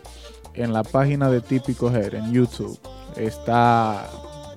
en 0.54 0.74
la 0.74 0.84
página 0.84 1.30
de 1.30 1.42
Típico 1.42 1.90
Hair 1.90 2.16
en 2.16 2.34
YouTube 2.34 2.78
está 3.16 4.10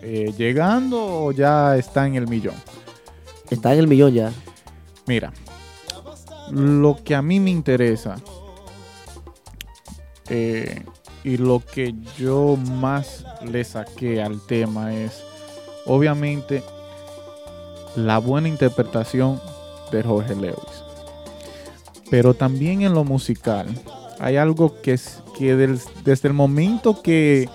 eh, 0.03 0.33
llegando 0.37 1.25
o 1.25 1.33
ya 1.33 1.77
está 1.77 2.07
en 2.07 2.17
el 2.17 2.27
millón. 2.27 2.57
Está 3.51 3.73
en 3.73 3.79
el 3.81 3.89
millón 3.89 4.13
ya. 4.13 4.33
Mira, 5.07 5.33
lo 6.51 6.99
que 7.05 7.15
a 7.15 7.23
mí 7.23 7.39
me 7.39 7.51
interesa 7.51 8.17
eh, 10.29 10.85
y 11.25 11.37
lo 11.37 11.61
que 11.61 11.95
yo 12.19 12.57
más 12.57 13.25
le 13.45 13.63
saqué 13.65 14.23
al 14.23 14.41
tema 14.47 14.95
es, 14.95 15.23
obviamente, 15.87 16.63
la 17.95 18.19
buena 18.19 18.49
interpretación 18.49 19.41
de 19.93 20.03
Jorge 20.03 20.35
Lewis. 20.35 20.57
Pero 22.11 22.35
también 22.35 22.83
en 22.83 22.95
lo 22.95 23.05
musical 23.05 23.69
hay 24.19 24.37
algo 24.37 24.81
que, 24.83 24.93
es, 24.93 25.23
que 25.39 25.57
desde 25.57 26.29
el 26.29 26.35
momento 26.35 27.03
que 27.03 27.49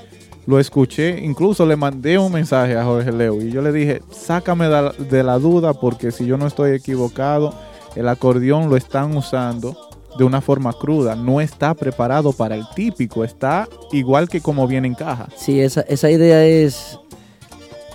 lo 0.45 0.59
escuché, 0.59 1.19
incluso 1.23 1.65
le 1.65 1.75
mandé 1.75 2.17
un 2.17 2.31
mensaje 2.31 2.77
a 2.77 2.83
Jorge 2.83 3.11
Lewis 3.11 3.45
y 3.45 3.51
yo 3.51 3.61
le 3.61 3.71
dije, 3.71 4.01
sácame 4.11 4.65
de 4.65 4.71
la, 4.71 4.91
de 4.91 5.23
la 5.23 5.39
duda 5.39 5.73
porque 5.73 6.11
si 6.11 6.25
yo 6.25 6.37
no 6.37 6.47
estoy 6.47 6.71
equivocado, 6.71 7.53
el 7.95 8.07
acordeón 8.07 8.69
lo 8.69 8.77
están 8.77 9.15
usando 9.15 9.77
de 10.17 10.23
una 10.23 10.41
forma 10.41 10.73
cruda, 10.73 11.15
no 11.15 11.41
está 11.41 11.73
preparado 11.73 12.33
para 12.33 12.55
el 12.55 12.65
típico, 12.75 13.23
está 13.23 13.67
igual 13.91 14.27
que 14.27 14.41
como 14.41 14.67
viene 14.67 14.87
en 14.87 14.95
caja. 14.95 15.27
Sí, 15.35 15.59
esa, 15.59 15.81
esa 15.81 16.09
idea 16.09 16.43
es, 16.45 16.97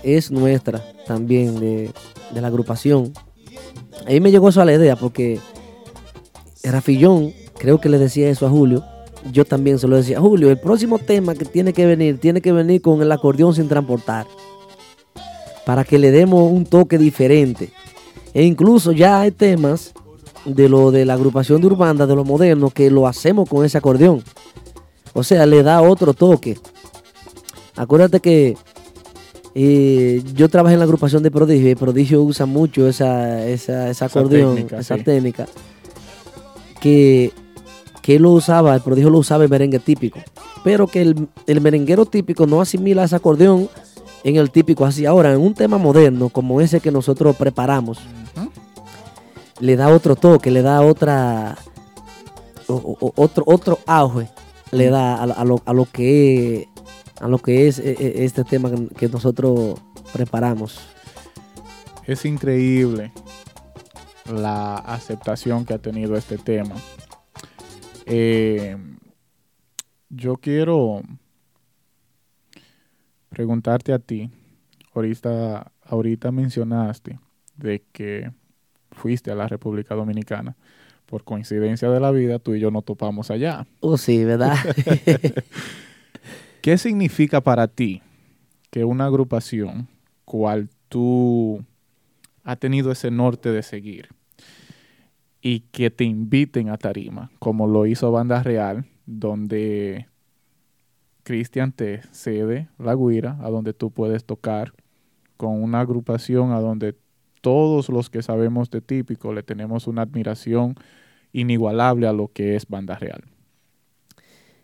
es 0.02 0.31
nuestra 0.31 0.82
también 1.06 1.59
de, 1.59 1.90
de 2.32 2.40
la 2.40 2.48
agrupación. 2.48 3.12
Ahí 4.07 4.20
me 4.20 4.31
llegó 4.31 4.49
eso 4.49 4.61
a 4.61 4.65
la 4.65 4.74
idea 4.74 4.97
porque 4.97 5.41
Rafillón, 6.65 7.33
creo 7.59 7.81
que 7.81 7.89
le 7.89 7.99
decía 7.99 8.29
eso 8.29 8.47
a 8.47 8.51
Julio. 8.51 8.85
Yo 9.31 9.45
también 9.45 9.79
se 9.79 9.87
lo 9.87 9.97
decía, 9.97 10.20
Julio, 10.20 10.51
el 10.51 10.59
próximo 10.59 10.99
tema 10.99 11.35
que 11.35 11.45
tiene 11.45 11.73
que 11.73 11.87
venir, 11.87 12.19
tiene 12.19 12.41
que 12.41 12.53
venir 12.53 12.83
con 12.83 13.03
el 13.03 13.12
acordeón 13.12 13.55
sin 13.55 13.69
transportar. 13.69 14.27
Para 15.65 15.85
que 15.85 15.99
le 15.99 16.11
demos 16.11 16.51
un 16.51 16.66
toque 16.66 16.99
diferente. 16.99 17.73
E 18.35 18.43
incluso 18.43 18.91
ya 18.93 19.20
hay 19.20 19.31
temas 19.31 19.93
de 20.45 20.69
lo 20.69 20.91
de 20.91 21.05
la 21.05 21.15
agrupación 21.15 21.61
de 21.61 21.69
Urbanda, 21.69 22.07
de 22.07 22.16
los 22.16 22.27
modernos, 22.27 22.73
que 22.73 22.91
lo 22.91 23.07
hacemos 23.07 23.49
con 23.49 23.65
ese 23.65 23.79
acordeón. 23.79 24.24
O 25.12 25.23
sea, 25.23 25.47
le 25.47 25.62
da 25.62 25.83
otro 25.83 26.15
toque. 26.15 26.59
Acuérdate 27.77 28.20
que 28.20 28.57
eh, 29.55 30.23
yo 30.35 30.49
trabajé 30.49 30.74
en 30.74 30.81
la 30.81 30.85
agrupación 30.85 31.23
de 31.23 31.31
Prodigio 31.31 31.70
y 31.70 31.74
Prodigio 31.74 32.23
usa 32.23 32.47
mucho 32.47 32.89
esa, 32.89 33.47
esa, 33.47 33.91
acordeón, 34.07 34.55
técnica, 34.55 34.79
esa 34.81 34.97
sí. 34.97 35.03
técnica. 35.05 35.47
Que, 36.81 37.33
que 38.03 38.16
él 38.16 38.23
lo 38.23 38.31
usaba, 38.33 38.74
el 38.74 38.81
Prodigio 38.81 39.11
lo 39.11 39.19
usaba 39.19 39.45
en 39.45 39.51
merengue 39.51 39.79
típico. 39.79 40.19
Pero 40.65 40.87
que 40.87 41.03
el, 41.03 41.29
el 41.47 41.61
merenguero 41.61 42.07
típico 42.07 42.47
no 42.47 42.61
asimila 42.61 43.05
ese 43.05 43.16
acordeón 43.16 43.69
en 44.24 44.37
el 44.37 44.51
típico 44.51 44.85
así. 44.85 45.07
Ahora, 45.07 45.33
en 45.33 45.41
un 45.41 45.55
tema 45.55 45.79
moderno 45.79 46.29
como 46.29 46.61
ese 46.61 46.81
que 46.81 46.91
nosotros 46.91 47.37
preparamos, 47.37 47.99
le 49.61 49.77
da 49.77 49.89
otro 49.89 50.16
toque, 50.16 50.51
le 50.51 50.62
da 50.62 50.83
otra 50.83 51.57
o- 52.66 52.97
o- 53.01 53.12
otro 53.16 53.45
otro 53.47 53.79
auge 53.87 54.29
le 54.73 54.89
da 54.89 55.15
a, 55.16 55.23
a 55.24 55.45
lo, 55.45 55.61
a 55.65 55.73
lo 55.73 55.85
que 55.85 56.66
a 57.23 57.28
lo 57.28 57.39
que 57.39 57.69
es 57.69 57.78
eh, 57.78 57.97
eh, 57.99 58.12
este 58.24 58.44
tema 58.44 58.70
que- 58.70 58.89
que 58.94 59.09
nosotros 59.09 59.81
preparamos. 60.12 60.78
Es 62.07 62.24
increíble 62.24 63.12
la 64.31 64.77
aceptación 64.77 65.65
que 65.65 65.74
ha 65.74 65.78
tenido 65.78 66.16
este 66.16 66.36
tema. 66.36 66.74
Eh, 68.07 68.77
yo 70.11 70.36
quiero 70.36 71.03
preguntarte 73.28 73.93
a 73.93 73.99
ti, 73.99 74.31
ahorita, 74.94 75.73
ahorita 75.85 76.32
mencionaste 76.32 77.19
de 77.57 77.82
que 77.93 78.31
fuiste 78.90 79.31
a 79.31 79.35
la 79.35 79.49
República 79.49 79.94
Dominicana. 79.94 80.57
Por 81.07 81.24
coincidencia 81.24 81.90
de 81.90 82.01
la 82.01 82.11
vida, 82.11 82.39
tú 82.39 82.55
y 82.55 82.61
yo 82.61 82.70
nos 82.70 82.85
topamos 82.86 83.31
allá. 83.31 83.66
Oh, 83.81 83.99
sí, 83.99 84.24
¿verdad? 84.24 84.57
¿Qué 86.62 86.78
significa 86.78 87.40
para 87.40 87.66
ti 87.66 88.02
que 88.70 88.84
una 88.84 89.06
agrupación 89.06 89.89
cual 90.24 90.70
tú 90.89 91.64
ha 92.44 92.55
tenido 92.55 92.93
ese 92.93 93.10
norte 93.10 93.51
de 93.51 93.64
seguir 93.64 94.10
y 95.40 95.60
que 95.72 95.90
te 95.90 96.05
inviten 96.05 96.68
a 96.68 96.78
tarima, 96.78 97.32
como 97.40 97.66
lo 97.66 97.84
hizo 97.86 98.12
Banda 98.12 98.44
Real, 98.44 98.86
donde 99.06 100.06
Cristian 101.24 101.72
te 101.72 102.02
cede 102.12 102.68
la 102.78 102.94
guira, 102.94 103.39
a 103.43 103.51
donde 103.51 103.74
tú 103.74 103.90
puedes 103.90 104.24
tocar 104.24 104.72
con 105.36 105.60
una 105.60 105.80
agrupación 105.80 106.52
a 106.52 106.60
donde 106.60 106.94
todos 107.40 107.89
los 107.89 108.09
que 108.09 108.22
sabemos 108.22 108.70
de 108.70 108.80
típico 108.80 109.32
le 109.32 109.43
tenemos 109.43 109.89
una 109.89 110.02
admiración 110.02 110.76
inigualable 111.32 112.06
a 112.06 112.12
lo 112.12 112.28
que 112.28 112.55
es 112.55 112.68
Banda 112.68 112.94
Real. 112.94 113.24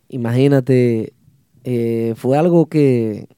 Imagínate, 0.09 1.13
eh, 1.71 2.15
fue 2.17 2.39
algo 2.39 2.65
que, 2.65 3.29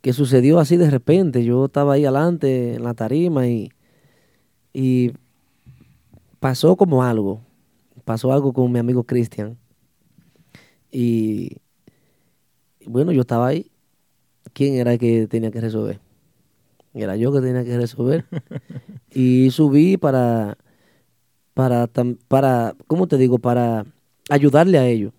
que 0.00 0.12
sucedió 0.12 0.60
así 0.60 0.76
de 0.76 0.88
repente. 0.88 1.44
Yo 1.44 1.64
estaba 1.64 1.94
ahí 1.94 2.04
adelante 2.04 2.74
en 2.74 2.84
la 2.84 2.94
tarima 2.94 3.48
y, 3.48 3.72
y 4.72 5.10
pasó 6.38 6.76
como 6.76 7.02
algo. 7.02 7.40
Pasó 8.04 8.32
algo 8.32 8.52
con 8.52 8.70
mi 8.70 8.78
amigo 8.78 9.02
Cristian. 9.02 9.58
Y 10.92 11.56
bueno, 12.86 13.10
yo 13.10 13.22
estaba 13.22 13.48
ahí. 13.48 13.68
¿Quién 14.52 14.76
era 14.76 14.92
el 14.92 15.00
que 15.00 15.26
tenía 15.26 15.50
que 15.50 15.60
resolver? 15.60 15.98
Era 16.92 17.16
yo 17.16 17.32
que 17.32 17.40
tenía 17.40 17.64
que 17.64 17.76
resolver. 17.76 18.26
y 19.10 19.50
subí 19.50 19.96
para, 19.96 20.56
para, 21.52 21.88
para, 22.28 22.76
¿cómo 22.86 23.08
te 23.08 23.16
digo? 23.16 23.40
Para 23.40 23.86
ayudarle 24.30 24.78
a 24.78 24.86
ellos. 24.86 25.12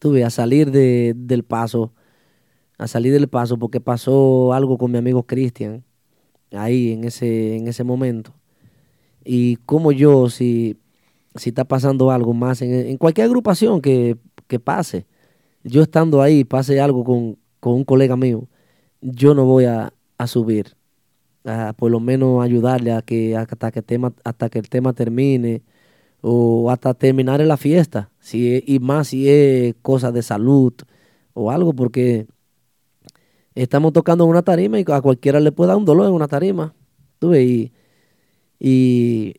Tuve 0.00 0.24
a 0.24 0.30
salir 0.30 0.70
de- 0.70 1.14
del 1.16 1.44
paso, 1.44 1.92
a 2.78 2.88
salir 2.88 3.12
del 3.12 3.28
paso 3.28 3.58
porque 3.58 3.80
pasó 3.80 4.52
algo 4.54 4.78
con 4.78 4.92
mi 4.92 4.98
amigo 4.98 5.24
Cristian 5.24 5.84
ahí 6.52 6.92
en 6.92 7.04
ese, 7.04 7.56
en 7.56 7.68
ese 7.68 7.84
momento. 7.84 8.34
Y 9.24 9.56
como 9.66 9.92
yo, 9.92 10.30
si, 10.30 10.78
si 11.36 11.50
está 11.50 11.64
pasando 11.66 12.10
algo 12.10 12.34
más 12.34 12.62
en, 12.62 12.72
en 12.74 12.96
cualquier 12.98 13.26
agrupación 13.26 13.80
que, 13.82 14.16
que 14.48 14.60
pase, 14.60 15.06
yo 15.64 15.82
estando 15.82 16.22
ahí, 16.22 16.44
pase 16.44 16.80
algo 16.80 17.04
con, 17.04 17.38
con 17.60 17.74
un 17.74 17.84
colega 17.84 18.16
mío, 18.16 18.48
yo 19.02 19.34
no 19.34 19.46
voy 19.46 19.66
a, 19.66 19.92
a 20.18 20.26
subir, 20.26 20.76
a 21.44 21.72
por 21.74 21.90
lo 21.90 22.00
menos 22.00 22.42
ayudarle 22.44 22.92
a 22.92 23.02
que 23.02 23.36
hasta 23.36 23.70
que, 23.72 23.82
tema, 23.82 24.14
hasta 24.24 24.48
que 24.50 24.58
el 24.58 24.68
tema 24.68 24.92
termine 24.94 25.62
o 26.22 26.70
hasta 26.70 26.94
terminar 26.94 27.40
en 27.40 27.48
la 27.48 27.56
fiesta, 27.56 28.10
si 28.20 28.54
es- 28.56 28.62
y 28.66 28.78
más 28.80 29.08
si 29.08 29.28
es 29.28 29.74
cosa 29.82 30.12
de 30.12 30.22
salud 30.22 30.72
o 31.34 31.50
algo, 31.50 31.72
porque 31.74 32.26
estamos 33.54 33.92
tocando 33.92 34.24
una 34.24 34.42
tarima 34.42 34.78
y 34.80 34.84
a 34.88 35.00
cualquiera 35.00 35.40
le 35.40 35.52
puede 35.52 35.68
dar 35.68 35.76
un 35.76 35.84
dolor 35.84 36.06
en 36.06 36.12
una 36.12 36.28
tarima. 36.28 36.74
Y, 37.20 37.72
y, 38.60 39.34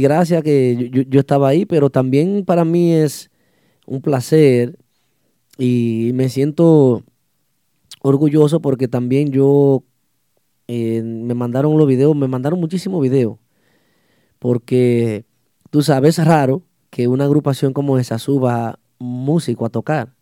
gracias 0.00 0.42
que 0.42 0.90
yo 1.08 1.20
estaba 1.20 1.48
ahí, 1.48 1.66
pero 1.66 1.90
también 1.90 2.44
para 2.44 2.64
mí 2.64 2.92
es 2.92 3.30
un 3.86 4.02
placer 4.02 4.78
y 5.58 6.12
me 6.14 6.28
siento 6.28 7.04
orgulloso 8.02 8.60
porque 8.60 8.88
también 8.88 9.32
yo 9.32 9.84
eh, 10.68 11.02
me 11.02 11.34
mandaron 11.34 11.76
los 11.78 11.86
videos, 11.88 12.16
me 12.16 12.28
mandaron 12.28 12.60
muchísimos 12.60 13.02
videos, 13.02 13.38
porque 14.38 15.24
tú 15.70 15.82
sabes, 15.82 16.18
es 16.18 16.26
raro 16.26 16.62
que 16.90 17.08
una 17.08 17.24
agrupación 17.24 17.72
como 17.72 17.98
esa 17.98 18.18
suba 18.18 18.78
músico 18.98 19.66
a 19.66 19.70
tocar. 19.70 20.14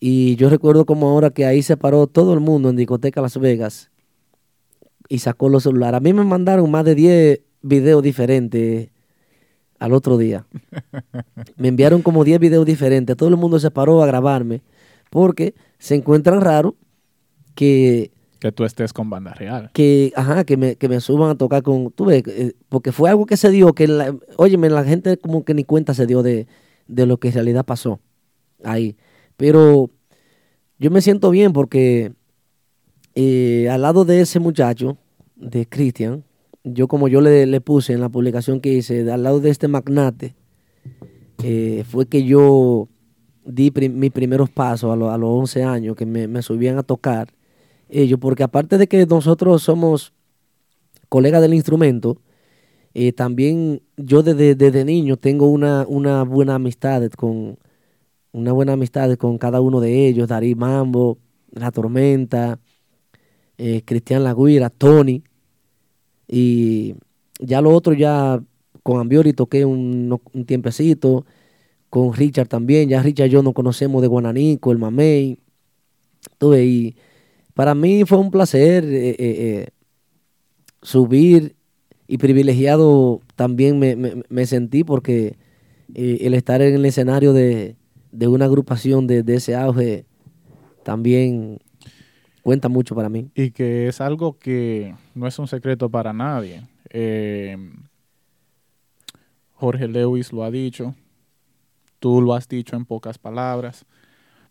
Y 0.00 0.36
yo 0.36 0.50
recuerdo 0.50 0.84
como 0.84 1.08
ahora 1.08 1.30
que 1.30 1.46
ahí 1.46 1.62
se 1.62 1.76
paró 1.76 2.06
todo 2.06 2.34
el 2.34 2.40
mundo 2.40 2.70
en 2.70 2.76
Discoteca 2.76 3.20
Las 3.20 3.38
Vegas 3.38 3.90
y 5.08 5.18
sacó 5.18 5.48
los 5.48 5.62
celulares. 5.62 5.98
A 5.98 6.00
mí 6.00 6.12
me 6.12 6.24
mandaron 6.24 6.70
más 6.70 6.84
de 6.84 6.94
10 6.94 7.40
videos 7.62 8.02
diferentes 8.02 8.90
al 9.78 9.92
otro 9.92 10.16
día. 10.16 10.46
Me 11.56 11.68
enviaron 11.68 12.02
como 12.02 12.24
10 12.24 12.38
videos 12.38 12.64
diferentes. 12.64 13.16
Todo 13.16 13.28
el 13.28 13.36
mundo 13.36 13.58
se 13.58 13.70
paró 13.70 14.02
a 14.02 14.06
grabarme 14.06 14.62
porque 15.10 15.54
se 15.78 15.96
encuentran 15.96 16.40
raro 16.40 16.76
que 17.54 18.11
Que 18.42 18.50
tú 18.50 18.64
estés 18.64 18.92
con 18.92 19.08
Banda 19.08 19.32
Real. 19.34 19.70
que, 19.72 20.12
ajá, 20.16 20.42
que 20.42 20.56
me, 20.56 20.74
que 20.74 20.88
me 20.88 20.98
suban 21.00 21.30
a 21.30 21.34
tocar 21.36 21.62
con, 21.62 21.92
tú 21.92 22.10
eh, 22.10 22.22
porque 22.68 22.90
fue 22.90 23.08
algo 23.08 23.24
que 23.24 23.36
se 23.36 23.50
dio, 23.50 23.72
que, 23.72 23.86
la, 23.86 24.12
óyeme, 24.36 24.68
la 24.68 24.82
gente 24.82 25.16
como 25.16 25.44
que 25.44 25.54
ni 25.54 25.62
cuenta 25.62 25.94
se 25.94 26.06
dio 26.08 26.24
de, 26.24 26.48
de 26.88 27.06
lo 27.06 27.18
que 27.18 27.28
en 27.28 27.34
realidad 27.34 27.64
pasó 27.64 28.00
ahí. 28.64 28.96
Pero 29.36 29.90
yo 30.80 30.90
me 30.90 31.00
siento 31.00 31.30
bien 31.30 31.52
porque 31.52 32.12
eh, 33.14 33.68
al 33.70 33.82
lado 33.82 34.04
de 34.04 34.20
ese 34.20 34.40
muchacho, 34.40 34.98
de 35.36 35.66
Cristian, 35.66 36.24
yo 36.64 36.88
como 36.88 37.06
yo 37.06 37.20
le, 37.20 37.46
le 37.46 37.60
puse 37.60 37.92
en 37.92 38.00
la 38.00 38.08
publicación 38.08 38.60
que 38.60 38.72
hice, 38.72 39.08
al 39.10 39.22
lado 39.22 39.38
de 39.38 39.50
este 39.50 39.68
magnate, 39.68 40.34
eh, 41.44 41.84
fue 41.88 42.06
que 42.06 42.24
yo 42.24 42.88
di 43.44 43.72
mis 43.90 44.10
primeros 44.10 44.50
pasos 44.50 44.92
a, 44.92 44.96
lo- 44.96 45.10
a 45.12 45.18
los 45.18 45.30
11 45.30 45.62
años, 45.64 45.94
que 45.96 46.06
me, 46.06 46.26
me 46.28 46.42
subían 46.42 46.78
a 46.78 46.82
tocar 46.82 47.28
ellos, 47.92 48.18
porque 48.20 48.42
aparte 48.42 48.78
de 48.78 48.88
que 48.88 49.06
nosotros 49.06 49.62
somos 49.62 50.12
colegas 51.08 51.42
del 51.42 51.54
instrumento, 51.54 52.20
eh, 52.94 53.12
también 53.12 53.82
yo 53.96 54.22
desde, 54.22 54.54
desde 54.54 54.84
niño 54.84 55.16
tengo 55.16 55.46
una, 55.46 55.86
una 55.88 56.24
buena 56.24 56.56
amistad 56.56 57.08
con 57.12 57.58
una 58.32 58.52
buena 58.52 58.72
amistad 58.72 59.14
con 59.16 59.38
cada 59.38 59.60
uno 59.60 59.80
de 59.80 60.08
ellos, 60.08 60.28
Darí 60.28 60.54
Mambo, 60.54 61.18
La 61.50 61.70
Tormenta, 61.70 62.58
eh, 63.58 63.82
Cristian 63.84 64.24
Laguira, 64.24 64.70
Tony, 64.70 65.22
y 66.26 66.94
ya 67.38 67.60
lo 67.60 67.70
otro 67.74 67.92
ya 67.92 68.42
con 68.82 69.00
Ambiori 69.00 69.32
toqué 69.34 69.64
un, 69.64 70.18
tiempecito, 70.46 71.26
con 71.90 72.14
Richard 72.14 72.48
también, 72.48 72.88
ya 72.88 73.02
Richard 73.02 73.28
y 73.28 73.30
yo 73.30 73.42
nos 73.42 73.52
conocemos 73.52 74.00
de 74.02 74.08
Guananico, 74.08 74.72
el 74.72 74.78
Mamey, 74.78 75.38
tuve 76.38 76.64
y 76.64 76.96
para 77.54 77.74
mí 77.74 78.04
fue 78.04 78.18
un 78.18 78.30
placer 78.30 78.84
eh, 78.84 79.10
eh, 79.10 79.16
eh, 79.18 79.68
subir 80.80 81.56
y 82.06 82.18
privilegiado 82.18 83.20
también 83.36 83.78
me, 83.78 84.46
sentí 84.46 84.84
porque 84.84 85.36
el 85.94 86.34
estar 86.34 86.60
en 86.60 86.74
el 86.74 86.84
escenario 86.84 87.32
de, 87.32 87.76
de 88.10 88.28
una 88.28 88.46
agrupación 88.46 89.06
de, 89.06 89.22
de 89.22 89.36
ese 89.36 89.54
auge 89.54 90.04
también 90.82 91.58
cuenta 92.42 92.68
mucho 92.68 92.94
para 92.94 93.08
mí. 93.08 93.30
Y 93.34 93.52
que 93.52 93.88
es 93.88 94.00
algo 94.00 94.38
que 94.38 94.94
no 95.14 95.26
es 95.26 95.38
un 95.38 95.48
secreto 95.48 95.88
para 95.88 96.12
nadie. 96.12 96.62
Jorge 99.54 99.88
Lewis 99.88 100.32
lo 100.32 100.44
ha 100.44 100.50
dicho, 100.50 100.94
tú 101.98 102.20
lo 102.20 102.34
has 102.34 102.48
dicho 102.48 102.76
en 102.76 102.84
pocas 102.84 103.16
palabras. 103.16 103.86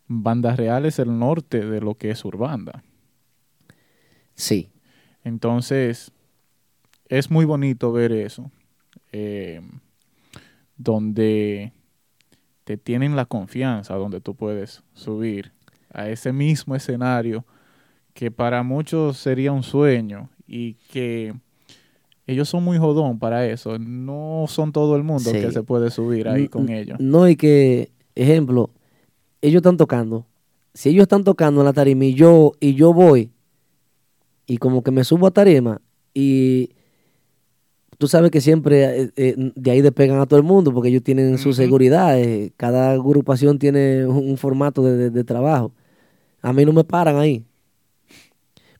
Banda 0.08 0.56
Real 0.56 0.86
es 0.86 0.98
el 0.98 1.16
norte 1.16 1.64
de 1.64 1.80
lo 1.80 1.94
que 1.94 2.10
es 2.10 2.24
Urbanda. 2.24 2.82
Sí, 4.34 4.68
Entonces, 5.24 6.10
es 7.08 7.30
muy 7.30 7.44
bonito 7.44 7.92
ver 7.92 8.10
eso, 8.12 8.50
eh, 9.12 9.60
donde 10.76 11.72
te 12.64 12.76
tienen 12.76 13.16
la 13.16 13.26
confianza, 13.26 13.94
donde 13.94 14.20
tú 14.20 14.34
puedes 14.34 14.82
subir 14.94 15.52
a 15.92 16.08
ese 16.08 16.32
mismo 16.32 16.74
escenario 16.74 17.44
que 18.14 18.30
para 18.30 18.62
muchos 18.62 19.16
sería 19.18 19.52
un 19.52 19.62
sueño 19.62 20.28
y 20.46 20.74
que 20.90 21.34
ellos 22.26 22.48
son 22.48 22.64
muy 22.64 22.78
jodón 22.78 23.18
para 23.18 23.46
eso. 23.46 23.78
No 23.78 24.44
son 24.48 24.72
todo 24.72 24.96
el 24.96 25.02
mundo 25.02 25.30
Sí. 25.30 25.40
que 25.40 25.50
se 25.52 25.62
puede 25.62 25.90
subir 25.90 26.28
ahí 26.28 26.48
con 26.48 26.68
ellos. 26.68 26.98
No, 27.00 27.28
y 27.28 27.36
que, 27.36 27.90
ejemplo, 28.14 28.70
ellos 29.40 29.60
están 29.60 29.76
tocando. 29.76 30.26
Si 30.74 30.88
ellos 30.90 31.02
están 31.02 31.24
tocando 31.24 31.60
en 31.60 31.66
la 31.66 31.72
tarima 31.72 32.04
y 32.06 32.14
yo, 32.14 32.52
y 32.60 32.74
yo 32.74 32.92
voy 32.94 33.30
y 34.46 34.56
como 34.58 34.82
que 34.82 34.90
me 34.90 35.04
subo 35.04 35.26
a 35.26 35.30
tarima 35.30 35.80
y 36.14 36.70
tú 37.98 38.08
sabes 38.08 38.30
que 38.30 38.40
siempre 38.40 39.02
eh, 39.02 39.10
eh, 39.16 39.34
de 39.54 39.70
ahí 39.70 39.80
despegan 39.80 40.18
a 40.20 40.26
todo 40.26 40.38
el 40.38 40.44
mundo 40.44 40.72
porque 40.74 40.88
ellos 40.88 41.02
tienen 41.04 41.38
su 41.38 41.52
seguridad. 41.52 42.18
eh, 42.20 42.52
cada 42.56 42.92
agrupación 42.92 43.58
tiene 43.58 44.06
un, 44.06 44.16
un 44.30 44.36
formato 44.36 44.82
de, 44.82 44.96
de- 44.96 45.10
de 45.10 45.24
trabajo. 45.24 45.72
A 46.42 46.52
mí 46.52 46.64
no 46.64 46.72
me 46.72 46.82
paran 46.84 47.16
ahí. 47.16 47.44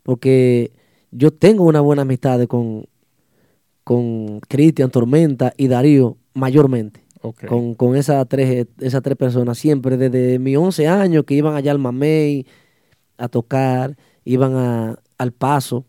Porque 0.02 0.72
yo 1.10 1.30
tengo 1.30 1.64
una 1.64 1.80
buena 1.80 2.02
amistad 2.02 2.44
con, 2.46 2.86
con 3.84 4.40
Cristian, 4.40 4.90
Tormenta 4.90 5.52
y 5.56 5.68
Darío 5.68 6.16
mayormente 6.34 7.00
con, 7.46 7.74
con 7.74 7.94
esas 7.96 8.26
tres, 8.28 8.66
esas 8.80 9.02
tres 9.02 9.16
personas, 9.16 9.56
siempre 9.58 9.96
desde 9.96 10.38
mis 10.40 10.56
11 10.56 10.88
años 10.88 11.24
que 11.24 11.34
iban 11.34 11.54
allá 11.54 11.70
al 11.70 11.78
Mamey 11.78 12.46
a 13.16 13.28
tocar, 13.28 13.96
iban 14.24 14.54
a- 14.56 14.98
al 15.22 15.32
Paso. 15.32 15.86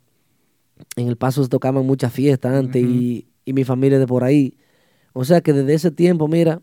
En 0.95 1.07
el 1.07 1.17
Paso 1.17 1.43
se 1.43 1.49
tocaban 1.49 1.85
muchas 1.85 2.13
fiestas 2.13 2.53
antes 2.53 2.83
y, 2.83 3.27
y 3.45 3.53
mi 3.53 3.63
familia 3.63 3.99
de 3.99 4.07
por 4.07 4.23
ahí. 4.23 4.57
O 5.13 5.25
sea 5.25 5.41
que 5.41 5.53
desde 5.53 5.73
ese 5.73 5.91
tiempo, 5.91 6.27
mira, 6.27 6.61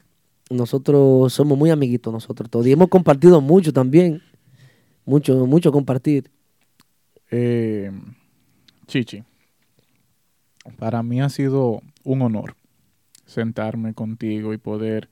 nosotros 0.50 1.32
somos 1.32 1.58
muy 1.58 1.70
amiguitos 1.70 2.12
nosotros 2.12 2.48
todos. 2.48 2.66
Y 2.66 2.72
hemos 2.72 2.88
compartido 2.88 3.40
mucho 3.40 3.72
también. 3.72 4.22
Mucho, 5.04 5.46
mucho 5.46 5.72
compartir. 5.72 6.30
Eh, 7.30 7.90
Chichi, 8.86 9.24
para 10.78 11.02
mí 11.02 11.20
ha 11.20 11.28
sido 11.28 11.82
un 12.04 12.22
honor 12.22 12.54
sentarme 13.24 13.94
contigo 13.94 14.52
y 14.52 14.58
poder 14.58 15.08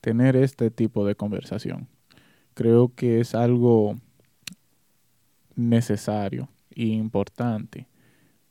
tener 0.00 0.36
este 0.36 0.70
tipo 0.70 1.06
de 1.06 1.14
conversación. 1.14 1.88
Creo 2.54 2.92
que 2.94 3.20
es 3.20 3.34
algo 3.34 3.96
necesario 5.54 6.48
importante 6.74 7.86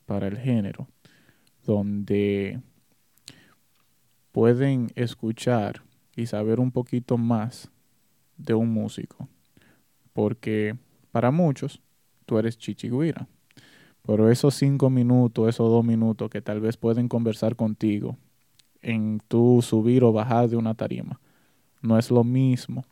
para 0.06 0.26
el 0.26 0.38
género, 0.38 0.88
donde 1.64 2.60
pueden 4.32 4.90
escuchar 4.94 5.82
y 6.16 6.26
saber 6.26 6.60
un 6.60 6.70
poquito 6.70 7.16
más 7.16 7.70
de 8.36 8.54
un 8.54 8.70
músico. 8.70 9.28
Porque 10.12 10.76
para 11.12 11.30
muchos 11.30 11.80
tú 12.26 12.38
eres 12.38 12.58
chichigüira. 12.58 13.28
Pero 14.02 14.30
esos 14.30 14.54
cinco 14.54 14.90
minutos, 14.90 15.48
esos 15.48 15.70
dos 15.70 15.84
minutos 15.84 16.28
que 16.30 16.42
tal 16.42 16.60
vez 16.60 16.76
pueden 16.76 17.08
conversar 17.08 17.56
contigo 17.56 18.18
en 18.82 19.20
tu 19.28 19.62
subir 19.62 20.04
o 20.04 20.12
bajar 20.12 20.48
de 20.48 20.56
una 20.56 20.74
tarima, 20.74 21.20
no 21.80 21.98
es 21.98 22.10
lo 22.10 22.22
mismo 22.22 22.84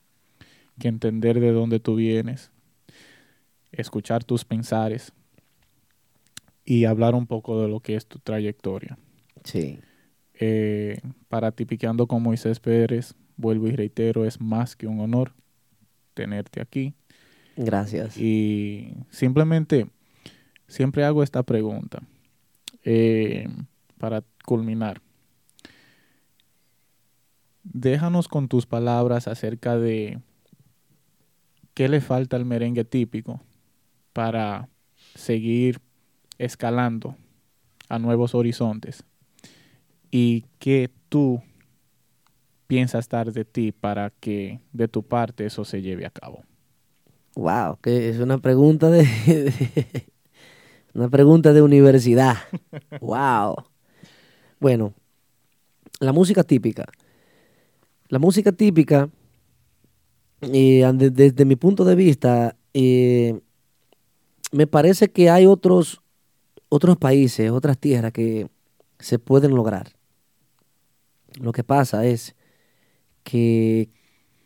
que 0.78 0.88
entender 0.88 1.38
de 1.38 1.52
dónde 1.52 1.80
tú 1.80 1.96
vienes, 1.96 2.50
escuchar 3.72 4.24
tus 4.24 4.44
pensares 4.44 5.12
y 6.64 6.84
hablar 6.84 7.14
un 7.14 7.26
poco 7.26 7.60
de 7.60 7.68
lo 7.68 7.80
que 7.80 7.96
es 7.96 8.06
tu 8.06 8.18
trayectoria. 8.18 8.98
Sí. 9.44 9.80
Eh, 10.34 11.00
para 11.28 11.52
Tipiqueando 11.52 12.06
con 12.06 12.22
Moisés 12.22 12.60
Pérez, 12.60 13.14
vuelvo 13.36 13.68
y 13.68 13.72
reitero, 13.72 14.24
es 14.24 14.40
más 14.40 14.76
que 14.76 14.86
un 14.86 15.00
honor 15.00 15.32
tenerte 16.14 16.60
aquí. 16.60 16.94
Gracias. 17.56 18.16
Y 18.16 18.94
simplemente, 19.10 19.88
siempre 20.66 21.04
hago 21.04 21.22
esta 21.22 21.42
pregunta 21.42 22.02
eh, 22.84 23.48
para 23.98 24.24
culminar. 24.44 25.00
Déjanos 27.62 28.26
con 28.26 28.48
tus 28.48 28.66
palabras 28.66 29.28
acerca 29.28 29.76
de 29.76 30.18
qué 31.74 31.88
le 31.88 32.00
falta 32.00 32.36
al 32.36 32.44
merengue 32.44 32.84
típico 32.84 33.40
para 34.12 34.68
seguir 35.14 35.80
escalando 36.42 37.16
a 37.88 37.98
nuevos 37.98 38.34
horizontes 38.34 39.04
y 40.10 40.44
qué 40.58 40.90
tú 41.08 41.42
piensas 42.66 43.08
dar 43.08 43.32
de 43.32 43.44
ti 43.44 43.72
para 43.72 44.10
que 44.10 44.60
de 44.72 44.88
tu 44.88 45.02
parte 45.02 45.46
eso 45.46 45.64
se 45.64 45.82
lleve 45.82 46.06
a 46.06 46.10
cabo. 46.10 46.44
Wow, 47.34 47.78
que 47.82 48.10
es 48.10 48.18
una 48.18 48.38
pregunta 48.38 48.90
de, 48.90 49.04
de- 49.26 50.06
una 50.94 51.08
pregunta 51.08 51.52
de 51.52 51.62
universidad. 51.62 52.36
wow. 53.00 53.56
Bueno, 54.60 54.94
la 56.00 56.12
música 56.12 56.42
típica. 56.44 56.84
La 58.08 58.18
música 58.18 58.52
típica, 58.52 59.08
eh, 60.40 60.90
desde 60.94 61.44
mi 61.44 61.56
punto 61.56 61.84
de 61.84 61.94
vista, 61.94 62.56
eh, 62.74 63.40
me 64.52 64.66
parece 64.66 65.10
que 65.10 65.30
hay 65.30 65.46
otros, 65.46 66.02
otros 66.72 66.96
países, 66.96 67.50
otras 67.50 67.76
tierras 67.76 68.12
que 68.12 68.48
se 68.98 69.18
pueden 69.18 69.54
lograr. 69.54 69.92
Lo 71.38 71.52
que 71.52 71.64
pasa 71.64 72.06
es 72.06 72.34
que 73.24 73.90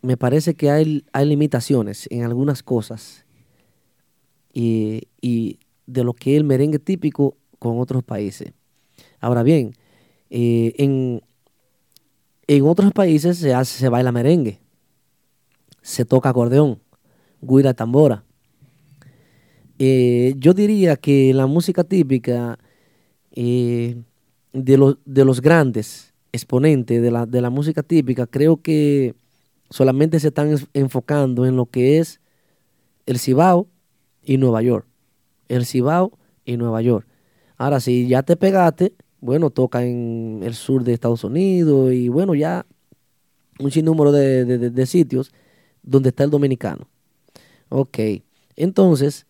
me 0.02 0.16
parece 0.16 0.54
que 0.54 0.68
hay, 0.72 1.04
hay 1.12 1.24
limitaciones 1.24 2.08
en 2.10 2.24
algunas 2.24 2.64
cosas 2.64 3.24
y, 4.52 5.02
y 5.20 5.60
de 5.86 6.02
lo 6.02 6.14
que 6.14 6.32
es 6.32 6.38
el 6.38 6.44
merengue 6.44 6.80
típico 6.80 7.36
con 7.60 7.78
otros 7.78 8.02
países. 8.02 8.52
Ahora 9.20 9.44
bien, 9.44 9.76
eh, 10.28 10.74
en, 10.78 11.22
en 12.48 12.64
otros 12.66 12.92
países 12.92 13.38
se, 13.38 13.54
hace, 13.54 13.78
se 13.78 13.88
baila 13.88 14.10
merengue, 14.10 14.58
se 15.80 16.04
toca 16.04 16.30
acordeón, 16.30 16.82
guira 17.40 17.72
tambora. 17.72 18.24
Eh, 19.78 20.34
yo 20.38 20.54
diría 20.54 20.96
que 20.96 21.32
la 21.34 21.46
música 21.46 21.84
típica 21.84 22.58
eh, 23.32 23.96
de, 24.52 24.78
los, 24.78 24.98
de 25.04 25.24
los 25.24 25.40
grandes 25.42 26.14
exponentes 26.32 27.02
de 27.02 27.10
la, 27.10 27.26
de 27.26 27.40
la 27.40 27.50
música 27.50 27.82
típica, 27.82 28.26
creo 28.26 28.62
que 28.62 29.14
solamente 29.70 30.20
se 30.20 30.28
están 30.28 30.48
es- 30.52 30.66
enfocando 30.74 31.46
en 31.46 31.56
lo 31.56 31.66
que 31.66 31.98
es 31.98 32.20
el 33.06 33.18
Cibao 33.18 33.68
y 34.22 34.38
Nueva 34.38 34.62
York. 34.62 34.86
El 35.48 35.66
Cibao 35.66 36.18
y 36.44 36.56
Nueva 36.56 36.82
York. 36.82 37.06
Ahora, 37.56 37.80
si 37.80 38.08
ya 38.08 38.22
te 38.22 38.36
pegaste, 38.36 38.94
bueno, 39.20 39.50
toca 39.50 39.84
en 39.84 40.40
el 40.42 40.54
sur 40.54 40.84
de 40.84 40.92
Estados 40.92 41.24
Unidos 41.24 41.92
y 41.92 42.08
bueno, 42.08 42.34
ya 42.34 42.66
un 43.58 43.70
sinnúmero 43.70 44.12
de- 44.12 44.44
de- 44.44 44.70
de 44.70 44.86
sitios 44.86 45.32
donde 45.82 46.10
está 46.10 46.24
el 46.24 46.30
dominicano. 46.30 46.88
Ok, 47.68 47.98
entonces, 48.56 49.25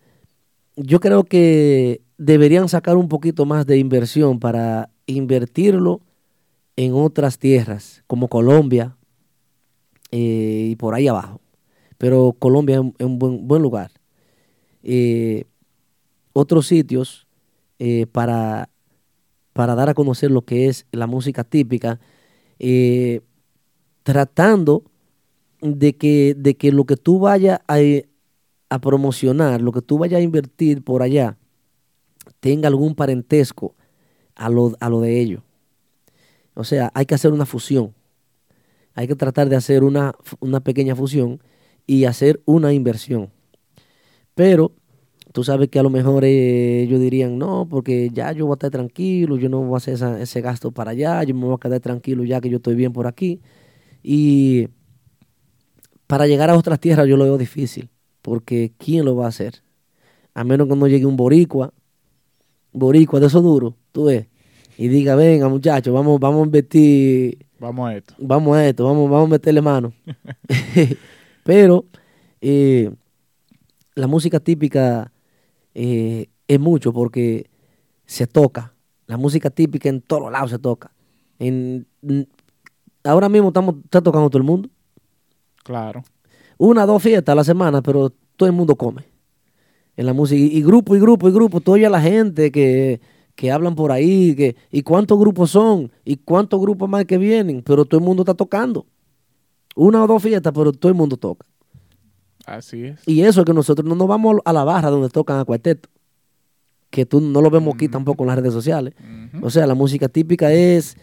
yo 0.77 1.01
creo 1.01 1.25
que 1.25 2.03
deberían 2.19 2.69
sacar 2.69 2.97
un 2.97 3.09
poquito 3.09 3.47
más 3.47 3.67
de 3.67 3.79
inversión 3.79 4.39
para 4.39 4.91
invertirlo 5.07 6.01
en 6.77 6.93
otras 6.93 7.39
tierras, 7.39 8.05
como 8.07 8.29
Colombia 8.29 8.97
eh, 10.11 10.69
y 10.71 10.77
por 10.77 10.95
ahí 10.95 11.09
abajo. 11.09 11.41
Pero 11.99 12.37
Colombia 12.39 12.83
es 12.99 13.07
un, 13.07 13.19
buen, 13.19 13.63
lugar. 13.63 13.91
Eh, 14.83 15.45
otros 16.35 16.67
sitios 16.67 17.27
eh, 17.79 18.07
para, 18.13 18.69
para 19.55 19.75
dar 19.75 19.89
a 19.89 19.95
conocer 19.95 20.31
lo 20.31 20.43
que 20.43 20.69
es 20.69 20.87
la 20.93 21.07
música 21.07 21.43
típica, 21.43 21.99
tratando 24.03 24.85
de 25.61 25.97
que, 25.97 26.35
de 26.37 26.55
que 26.57 26.73
lo 26.73 26.85
que 26.85 26.97
tú 26.97 27.19
vayas 27.19 27.61
a, 27.67 27.79
a 28.69 28.81
promocionar, 28.81 29.61
lo 29.61 29.73
que 29.73 29.83
tú 29.83 29.99
vayas 29.99 30.19
a 30.19 30.23
invertir 30.23 30.83
por 30.83 31.03
allá, 31.03 31.37
tenga 32.41 32.69
algún 32.69 32.95
parentesco 32.95 33.75
a 34.35 34.49
lo, 34.49 34.77
a 34.81 34.89
lo 34.89 35.01
de 35.01 35.21
ellos. 35.21 35.43
O 36.55 36.65
sea, 36.65 36.91
hay 36.95 37.07
que 37.07 37.15
hacer 37.15 37.33
una 37.33 37.47
fusión. 37.47 37.95
Hay 38.95 39.07
que 39.07 39.15
tratar 39.15 39.49
de 39.49 39.57
hacer 39.57 39.85
una, 39.85 40.15
una 40.41 40.61
pequeña 40.61 40.97
fusión 40.97 41.41
y 41.87 42.05
hacer 42.05 42.41
una 42.47 42.73
inversión. 42.73 43.31
Pero 44.35 44.73
tú 45.33 45.45
sabes 45.45 45.69
que 45.69 45.79
a 45.79 45.83
lo 45.83 45.91
mejor 45.91 46.25
eh, 46.25 46.83
ellos 46.83 46.99
dirían, 46.99 47.37
no, 47.37 47.69
porque 47.69 48.09
ya 48.11 48.33
yo 48.33 48.47
voy 48.47 48.55
a 48.55 48.57
estar 48.57 48.71
tranquilo, 48.71 49.37
yo 49.37 49.51
no 49.51 49.61
voy 49.63 49.75
a 49.75 49.77
hacer 49.77 49.99
ese 50.21 50.41
gasto 50.41 50.71
para 50.73 50.93
allá, 50.93 51.23
yo 51.25 51.35
me 51.35 51.45
voy 51.45 51.55
a 51.55 51.59
quedar 51.59 51.81
tranquilo 51.81 52.25
ya 52.25 52.41
que 52.41 52.49
yo 52.49 52.57
estoy 52.57 52.75
bien 52.75 52.93
por 52.93 53.07
aquí. 53.07 53.41
Y 54.03 54.69
para 56.07 56.27
llegar 56.27 56.49
a 56.51 56.57
otras 56.57 56.81
tierras 56.81 57.07
yo 57.07 57.17
lo 57.19 57.25
veo 57.25 57.37
difícil, 57.39 57.91
porque 58.27 58.73
¿quién 58.77 59.05
lo 59.05 59.15
va 59.15 59.27
a 59.27 59.29
hacer? 59.29 59.63
A 60.35 60.43
menos 60.43 60.67
que 60.67 60.75
no 60.75 60.89
llegue 60.89 61.07
un 61.07 61.17
boricua, 61.17 61.73
boricua 62.73 63.21
de 63.21 63.29
eso 63.29 63.41
duro, 63.41 63.77
tú 63.93 64.07
ves, 64.07 64.27
y 64.77 64.89
diga, 64.89 65.15
venga 65.15 65.49
muchachos, 65.49 65.95
vamos, 65.95 66.19
vamos 66.19 66.43
a 66.43 66.47
invertir 66.47 67.47
Vamos 67.61 67.89
a 67.89 67.97
esto. 67.97 68.15
vamos 68.19 68.57
a 68.57 68.67
esto, 68.67 68.85
vamos, 68.85 69.09
vamos 69.09 69.29
a 69.29 69.31
meterle 69.31 69.63
mano. 69.63 69.93
Pero 71.45 71.85
eh, 72.41 72.91
la 73.95 74.09
música 74.09 74.41
típica 74.41 75.13
eh, 75.73 76.27
es 76.49 76.59
mucho 76.59 76.93
porque 76.93 77.49
se 78.07 78.27
toca. 78.27 78.75
La 79.07 79.17
música 79.17 79.51
típica 79.51 79.89
en 79.89 80.01
todos 80.01 80.33
lados 80.33 80.51
se 80.51 80.59
toca. 80.59 80.91
En, 81.39 81.87
ahora 83.05 83.29
mismo 83.29 83.49
estamos, 83.49 83.77
está 83.85 84.01
tocando 84.01 84.29
todo 84.31 84.39
el 84.39 84.49
mundo. 84.49 84.69
Claro. 85.63 86.03
Una, 86.59 86.87
dos 86.87 87.03
fiestas 87.03 87.33
a 87.33 87.37
la 87.37 87.45
semana, 87.45 87.83
pero 87.83 88.11
todo 88.37 88.49
el 88.49 88.55
mundo 88.55 88.77
come 88.77 89.05
en 89.97 90.07
la 90.07 90.13
música. 90.13 90.41
Y, 90.41 90.59
y 90.59 90.63
grupo, 90.63 90.97
y 90.97 91.01
grupo, 91.01 91.29
y 91.29 91.33
grupo. 91.33 91.61
Tú 91.61 91.73
oyes 91.73 91.87
a 91.87 91.91
la 91.91 92.01
gente 92.01 92.51
que, 92.51 93.01
que 93.35 93.53
hablan 93.53 93.75
por 93.75 93.93
ahí, 93.93 94.35
que, 94.35 94.57
y 94.71 94.83
cuántos 94.83 95.19
grupos 95.19 95.51
son, 95.51 95.93
y 96.05 96.17
cuántos 96.17 96.61
grupos 96.61 96.89
más 96.89 97.05
que 97.05 97.19
vienen, 97.19 97.63
pero 97.63 97.85
todo 97.85 97.99
el 97.99 98.05
mundo 98.05 98.23
está 98.23 98.35
tocando. 98.35 98.87
Una 99.75 100.03
o 100.03 100.07
dos 100.07 100.23
fiestas, 100.23 100.53
pero 100.55 100.73
todo 100.73 100.89
el 100.89 100.97
mundo 100.97 101.17
toca. 101.17 101.47
Así 102.47 102.85
es. 102.85 103.01
Y 103.07 103.23
eso 103.23 103.41
es 103.41 103.47
que 103.47 103.53
nosotros 103.53 103.87
no 103.87 103.95
nos 103.95 104.09
vamos 104.09 104.37
a 104.45 104.53
la 104.53 104.65
barra 104.65 104.89
donde 104.89 105.11
tocan 105.11 105.39
a 105.39 105.45
cuarteto, 105.45 105.89
que 106.91 107.05
tú 107.05 107.21
no 107.21 107.43
lo 107.43 107.51
vemos 107.51 107.75
aquí 107.75 107.89
tampoco 107.89 108.23
en 108.23 108.29
las 108.29 108.39
redes 108.39 108.55
sociales. 108.55 108.95
O 109.43 109.51
sea, 109.51 109.67
la 109.67 109.75
música 109.75 110.09
típica 110.09 110.53
es, 110.53 110.97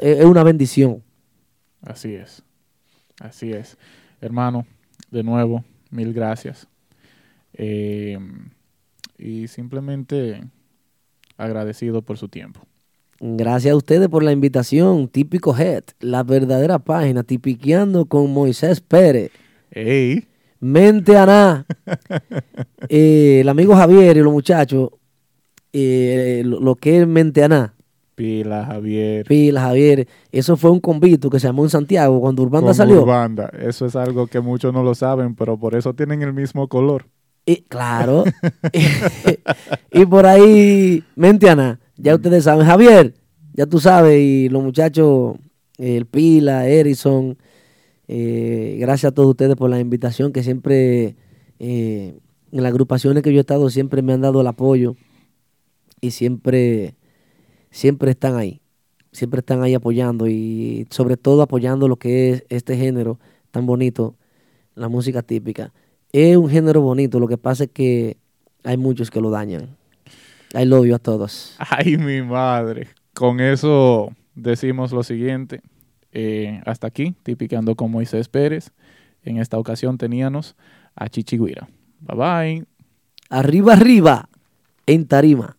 es 0.00 0.24
una 0.24 0.42
bendición. 0.42 1.02
Así 1.82 2.14
es. 2.14 2.42
Así 3.20 3.52
es. 3.52 3.76
Hermano, 4.20 4.66
de 5.16 5.22
nuevo, 5.22 5.64
mil 5.90 6.12
gracias. 6.12 6.68
Eh, 7.54 8.18
y 9.16 9.48
simplemente 9.48 10.42
agradecido 11.38 12.02
por 12.02 12.18
su 12.18 12.28
tiempo. 12.28 12.60
Gracias 13.18 13.72
a 13.72 13.76
ustedes 13.76 14.08
por 14.10 14.22
la 14.22 14.32
invitación. 14.32 15.08
Típico 15.08 15.56
Head, 15.56 15.84
la 16.00 16.22
verdadera 16.22 16.78
página, 16.78 17.22
tipiqueando 17.22 18.04
con 18.04 18.30
Moisés 18.30 18.82
Pérez. 18.82 19.30
¡Ey! 19.70 20.26
Mente 20.60 21.16
Aná. 21.16 21.66
Eh, 22.88 23.40
el 23.40 23.48
amigo 23.48 23.74
Javier 23.74 24.16
y 24.16 24.20
los 24.20 24.32
muchachos, 24.32 24.90
eh, 25.72 26.42
lo, 26.44 26.60
lo 26.60 26.76
que 26.76 27.00
es 27.00 27.06
Mente 27.08 27.42
Aná, 27.42 27.74
Pila, 28.16 28.64
Javier. 28.64 29.26
Pila, 29.26 29.60
Javier. 29.60 30.08
Eso 30.32 30.56
fue 30.56 30.70
un 30.70 30.80
convito 30.80 31.30
que 31.30 31.38
se 31.38 31.46
llamó 31.46 31.62
en 31.64 31.70
Santiago 31.70 32.20
cuando 32.20 32.42
Urbanda 32.42 32.68
con 32.68 32.74
salió. 32.74 33.02
Urbanda. 33.02 33.50
Eso 33.60 33.86
es 33.86 33.94
algo 33.94 34.26
que 34.26 34.40
muchos 34.40 34.72
no 34.72 34.82
lo 34.82 34.94
saben, 34.94 35.36
pero 35.36 35.58
por 35.58 35.74
eso 35.74 35.94
tienen 35.94 36.22
el 36.22 36.32
mismo 36.32 36.66
color. 36.66 37.06
Y, 37.44 37.56
claro. 37.68 38.24
y 39.92 40.06
por 40.06 40.26
ahí, 40.26 41.04
Mentiana, 41.14 41.78
ya 41.96 42.14
ustedes 42.14 42.44
saben. 42.44 42.66
Javier, 42.66 43.14
ya 43.52 43.66
tú 43.66 43.78
sabes, 43.78 44.18
y 44.18 44.48
los 44.48 44.62
muchachos, 44.64 45.36
el 45.76 46.06
Pila, 46.06 46.66
Erison, 46.66 47.36
eh, 48.08 48.78
gracias 48.80 49.12
a 49.12 49.14
todos 49.14 49.28
ustedes 49.28 49.56
por 49.56 49.68
la 49.68 49.78
invitación, 49.78 50.32
que 50.32 50.42
siempre, 50.42 51.16
eh, 51.58 52.18
en 52.50 52.62
las 52.62 52.70
agrupaciones 52.70 53.22
que 53.22 53.32
yo 53.32 53.38
he 53.38 53.40
estado, 53.40 53.68
siempre 53.68 54.00
me 54.00 54.14
han 54.14 54.22
dado 54.22 54.40
el 54.40 54.46
apoyo 54.46 54.96
y 56.00 56.12
siempre, 56.12 56.96
siempre 57.76 58.10
están 58.10 58.36
ahí. 58.36 58.62
Siempre 59.12 59.40
están 59.40 59.62
ahí 59.62 59.74
apoyando 59.74 60.26
y 60.26 60.86
sobre 60.90 61.16
todo 61.18 61.42
apoyando 61.42 61.88
lo 61.88 61.96
que 61.96 62.30
es 62.30 62.44
este 62.48 62.76
género 62.76 63.18
tan 63.50 63.66
bonito, 63.66 64.16
la 64.74 64.88
música 64.88 65.22
típica. 65.22 65.72
Es 66.10 66.36
un 66.36 66.48
género 66.48 66.80
bonito, 66.80 67.20
lo 67.20 67.28
que 67.28 67.36
pasa 67.36 67.64
es 67.64 67.70
que 67.70 68.16
hay 68.64 68.78
muchos 68.78 69.10
que 69.10 69.20
lo 69.20 69.30
dañan. 69.30 69.76
I 70.54 70.64
love 70.64 70.86
you 70.86 70.94
a 70.94 70.98
todos. 70.98 71.54
Ay, 71.70 71.98
mi 71.98 72.22
madre. 72.22 72.88
Con 73.12 73.40
eso 73.40 74.10
decimos 74.34 74.92
lo 74.92 75.02
siguiente. 75.02 75.60
Eh, 76.12 76.62
hasta 76.64 76.86
aquí, 76.86 77.14
tipicando 77.22 77.74
con 77.74 77.90
Moisés 77.90 78.28
Pérez. 78.28 78.72
En 79.22 79.36
esta 79.36 79.58
ocasión 79.58 79.98
teníamos 79.98 80.56
a 80.94 81.10
Chichiguira. 81.10 81.68
Bye 82.00 82.16
bye. 82.16 82.66
Arriba, 83.28 83.74
arriba, 83.74 84.28
en 84.86 85.06
tarima. 85.06 85.56